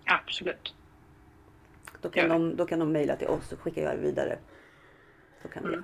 Absolut. 0.06 0.76
Då 2.02 2.10
kan, 2.10 2.30
de, 2.30 2.56
då 2.56 2.66
kan 2.66 2.80
de 2.80 2.92
mejla 2.92 3.16
till 3.16 3.28
oss 3.28 3.52
och 3.52 3.60
skicka 3.60 3.96
vidare. 3.96 4.38
Så 5.42 5.48
kan 5.48 5.66
mm. 5.66 5.84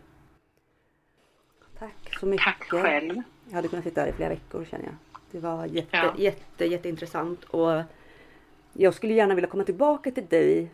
Tack 1.79 2.17
så 2.19 2.25
mycket. 2.25 2.45
Tack 2.45 2.63
själv. 2.63 3.21
Jag 3.47 3.55
hade 3.55 3.67
kunnat 3.67 3.85
sitta 3.85 4.01
här 4.01 4.07
i 4.07 4.11
flera 4.11 4.29
veckor 4.29 4.65
känner 4.65 4.85
jag. 4.85 4.95
Det 5.31 5.39
var 5.39 5.65
jätte, 5.65 5.97
ja. 5.97 6.13
jätte, 6.17 6.65
jätteintressant 6.65 7.43
och 7.43 7.81
jag 8.73 8.93
skulle 8.93 9.13
gärna 9.13 9.35
vilja 9.35 9.49
komma 9.49 9.63
tillbaka 9.63 10.11
till 10.11 10.25
dig 10.25 10.71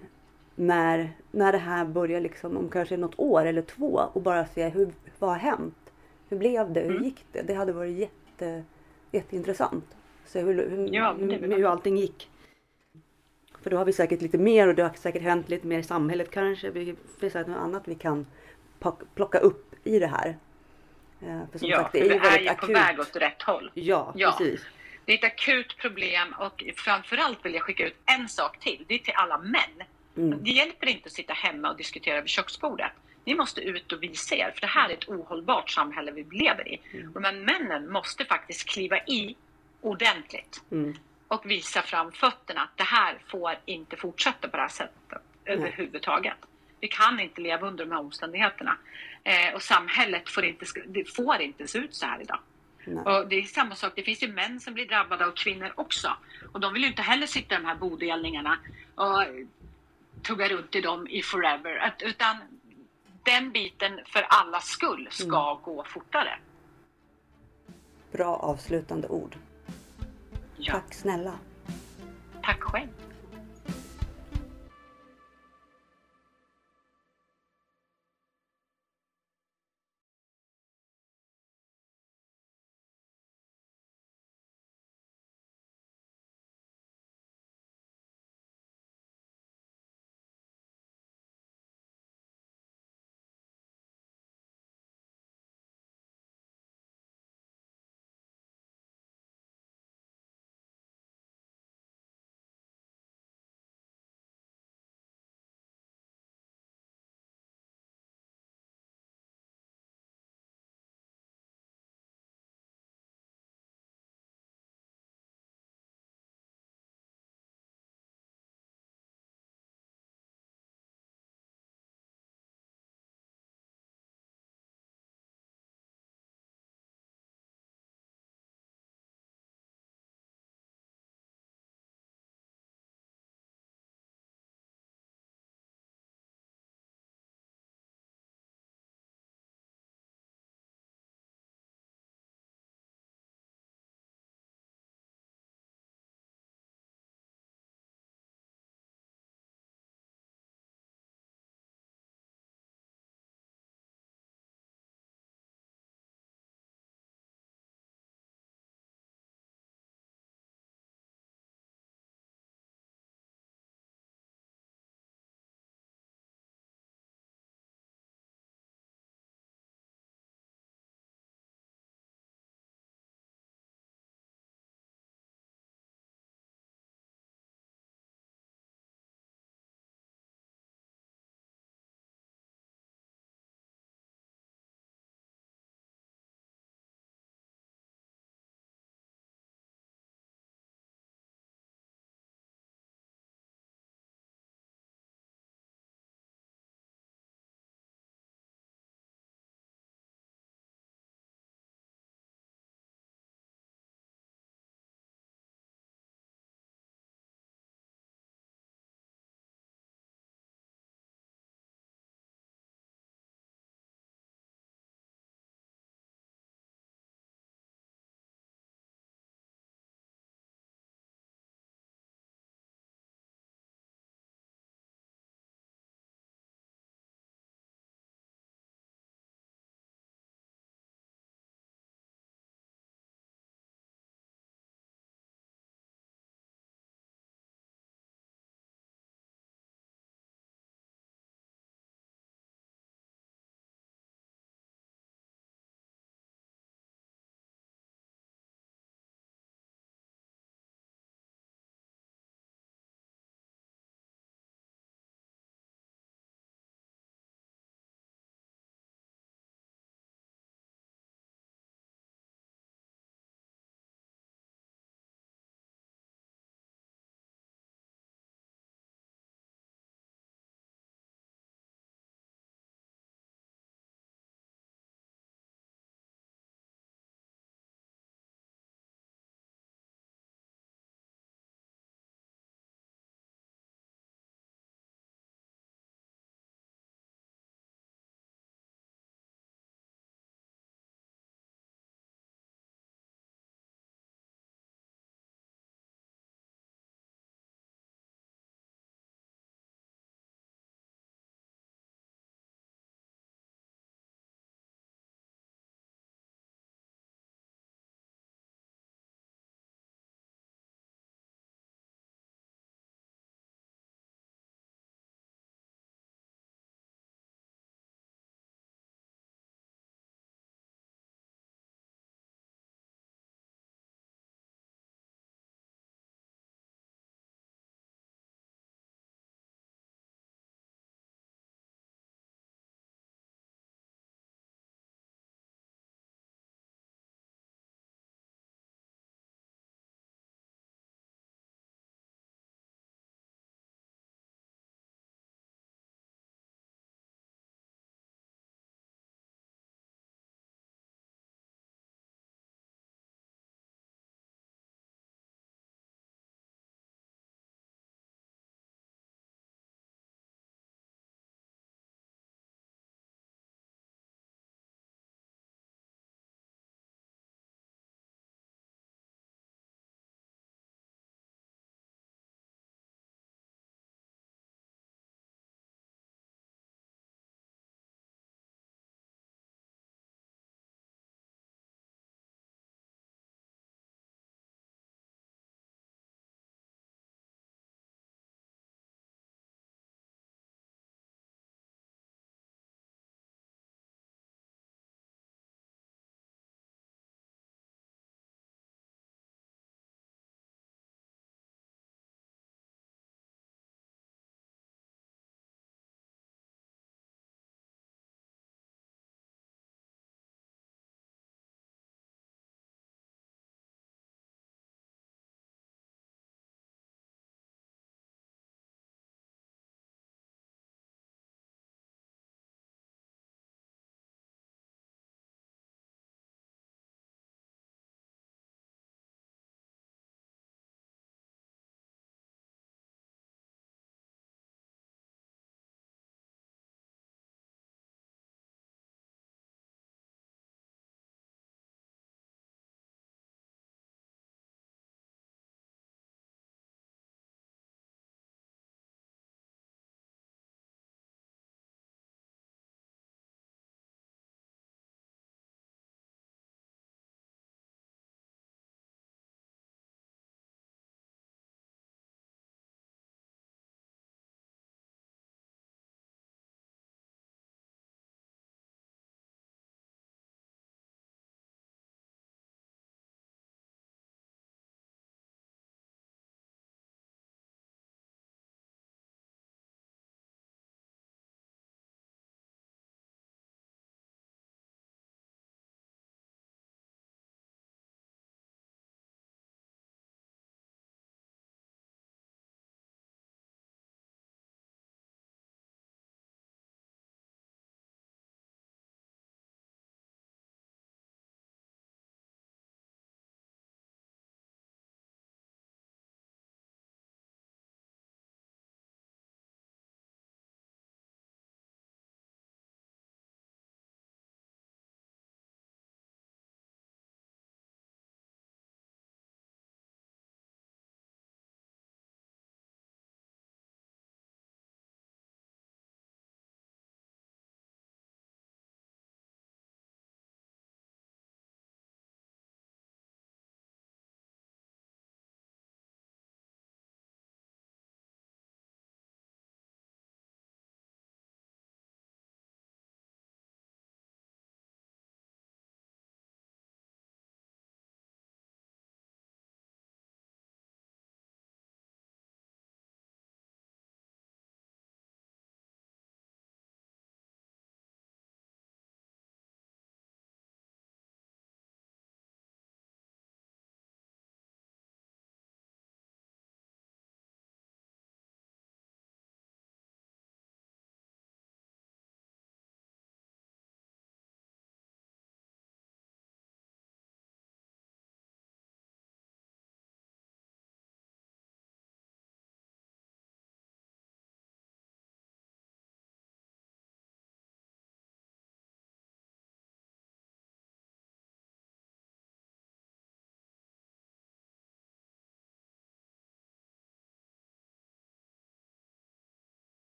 när, 0.55 1.09
när 1.31 1.51
det 1.51 1.57
här 1.57 1.85
börjar 1.85 2.21
liksom 2.21 2.57
om 2.57 2.69
kanske 2.69 2.97
något 2.97 3.19
år 3.19 3.45
eller 3.45 3.61
två 3.61 4.01
och 4.13 4.21
bara 4.21 4.45
se 4.45 4.69
hur, 4.69 4.89
vad 5.19 5.29
har 5.29 5.37
hänt? 5.37 5.93
Hur 6.29 6.37
blev 6.37 6.73
det? 6.73 6.79
Hur 6.79 6.91
mm. 6.91 7.03
gick 7.03 7.25
det? 7.31 7.41
Det 7.41 7.53
hade 7.53 7.73
varit 7.73 7.97
jätte, 7.97 8.63
jätteintressant. 9.11 9.85
Se 10.25 10.41
hur, 10.41 10.69
hur, 10.69 10.93
ja, 10.93 11.15
hur, 11.19 11.57
hur 11.57 11.65
allting 11.65 11.97
gick. 11.97 12.29
För 13.61 13.69
då 13.69 13.77
har 13.77 13.85
vi 13.85 13.93
säkert 13.93 14.21
lite 14.21 14.37
mer 14.37 14.67
och 14.67 14.75
det 14.75 14.83
har 14.83 14.93
säkert 14.93 15.21
hänt 15.21 15.49
lite 15.49 15.67
mer 15.67 15.79
i 15.79 15.83
samhället 15.83 16.31
kanske. 16.31 16.71
Det 16.71 16.95
finns 17.19 17.33
något 17.33 17.47
annat 17.47 17.87
vi 17.87 17.95
kan 17.95 18.25
plocka 19.15 19.39
upp 19.39 19.75
i 19.83 19.99
det 19.99 20.07
här. 20.07 20.37
Eh, 21.21 21.51
för 21.51 21.59
som 21.59 21.67
ja, 21.67 21.77
sagt, 21.77 21.91
det 21.91 21.99
är, 21.99 22.05
ju 22.05 22.11
är 22.11 22.39
ju 22.39 22.47
akut. 22.47 22.67
på 22.67 22.73
väg 22.73 22.99
åt 22.99 23.15
rätt 23.15 23.41
håll. 23.41 23.71
Ja, 23.73 24.13
ja, 24.15 24.35
precis. 24.37 24.65
Det 25.05 25.13
är 25.13 25.17
ett 25.17 25.23
akut 25.23 25.77
problem 25.77 26.35
och 26.39 26.63
framförallt 26.75 27.45
vill 27.45 27.53
jag 27.53 27.63
skicka 27.63 27.87
ut 27.87 27.97
en 28.05 28.29
sak 28.29 28.59
till. 28.59 28.85
Det 28.87 28.93
är 28.93 28.99
till 28.99 29.13
alla 29.15 29.37
män. 29.37 29.83
Mm. 30.17 30.43
Det 30.43 30.51
hjälper 30.51 30.87
inte 30.87 31.05
att 31.05 31.11
sitta 31.11 31.33
hemma 31.33 31.69
och 31.69 31.77
diskutera 31.77 32.21
vid 32.21 32.29
köksbordet. 32.29 32.91
Ni 33.25 33.35
måste 33.35 33.61
ut 33.61 33.91
och 33.91 34.03
visa 34.03 34.35
er, 34.35 34.51
för 34.53 34.61
det 34.61 34.67
här 34.67 34.89
är 34.89 34.93
ett 34.93 35.09
ohållbart 35.09 35.69
samhälle 35.69 36.11
vi 36.11 36.23
lever 36.23 36.67
i. 36.67 36.81
Mm. 36.93 37.11
Och 37.15 37.21
här 37.21 37.33
männen 37.33 37.91
måste 37.91 38.25
faktiskt 38.25 38.69
kliva 38.69 38.97
i 38.97 39.35
ordentligt 39.81 40.63
mm. 40.71 40.95
och 41.27 41.51
visa 41.51 41.81
fram 41.81 42.11
fötterna. 42.11 42.69
Det 42.75 42.83
här 42.83 43.17
får 43.27 43.57
inte 43.65 43.97
fortsätta 43.97 44.47
på 44.47 44.57
det 44.57 44.63
här 44.63 44.69
sättet 44.69 45.21
överhuvudtaget. 45.45 46.37
Vi 46.79 46.87
kan 46.87 47.19
inte 47.19 47.41
leva 47.41 47.67
under 47.67 47.85
de 47.85 47.91
här 47.91 47.99
omständigheterna. 47.99 48.77
Eh, 49.23 49.55
och 49.55 49.61
samhället 49.61 50.29
får 50.29 50.45
inte, 50.45 50.65
det 50.87 51.05
får 51.15 51.41
inte 51.41 51.67
se 51.67 51.77
ut 51.77 51.95
så 51.95 52.05
här 52.05 52.21
idag. 52.21 52.39
Nej. 52.85 53.03
Och 53.03 53.27
det 53.27 53.35
är 53.35 53.43
samma 53.43 53.75
sak, 53.75 53.93
det 53.95 54.03
finns 54.03 54.23
ju 54.23 54.27
män 54.27 54.59
som 54.59 54.73
blir 54.73 54.87
drabbade 54.87 55.25
och 55.25 55.37
kvinnor 55.37 55.73
också. 55.75 56.17
Och 56.51 56.59
de 56.59 56.73
vill 56.73 56.81
ju 56.81 56.87
inte 56.87 57.01
heller 57.01 57.27
sitta 57.27 57.55
i 57.55 57.57
de 57.57 57.65
här 57.65 57.75
bodelningarna 57.75 58.57
och 58.95 59.23
tugga 60.21 60.49
runt 60.49 60.75
i 60.75 60.81
dem 60.81 61.07
i 61.07 61.21
forever. 61.21 61.95
Utan 61.99 62.37
den 63.23 63.51
biten 63.51 63.99
för 64.05 64.21
allas 64.29 64.67
skull 64.67 65.07
ska 65.11 65.51
mm. 65.51 65.63
gå 65.63 65.85
fortare. 65.87 66.39
Bra 68.11 68.35
avslutande 68.35 69.07
ord. 69.07 69.35
Ja. 70.57 70.73
Tack 70.73 70.93
snälla. 70.93 71.33
Tack 72.43 72.61
själv. 72.61 72.89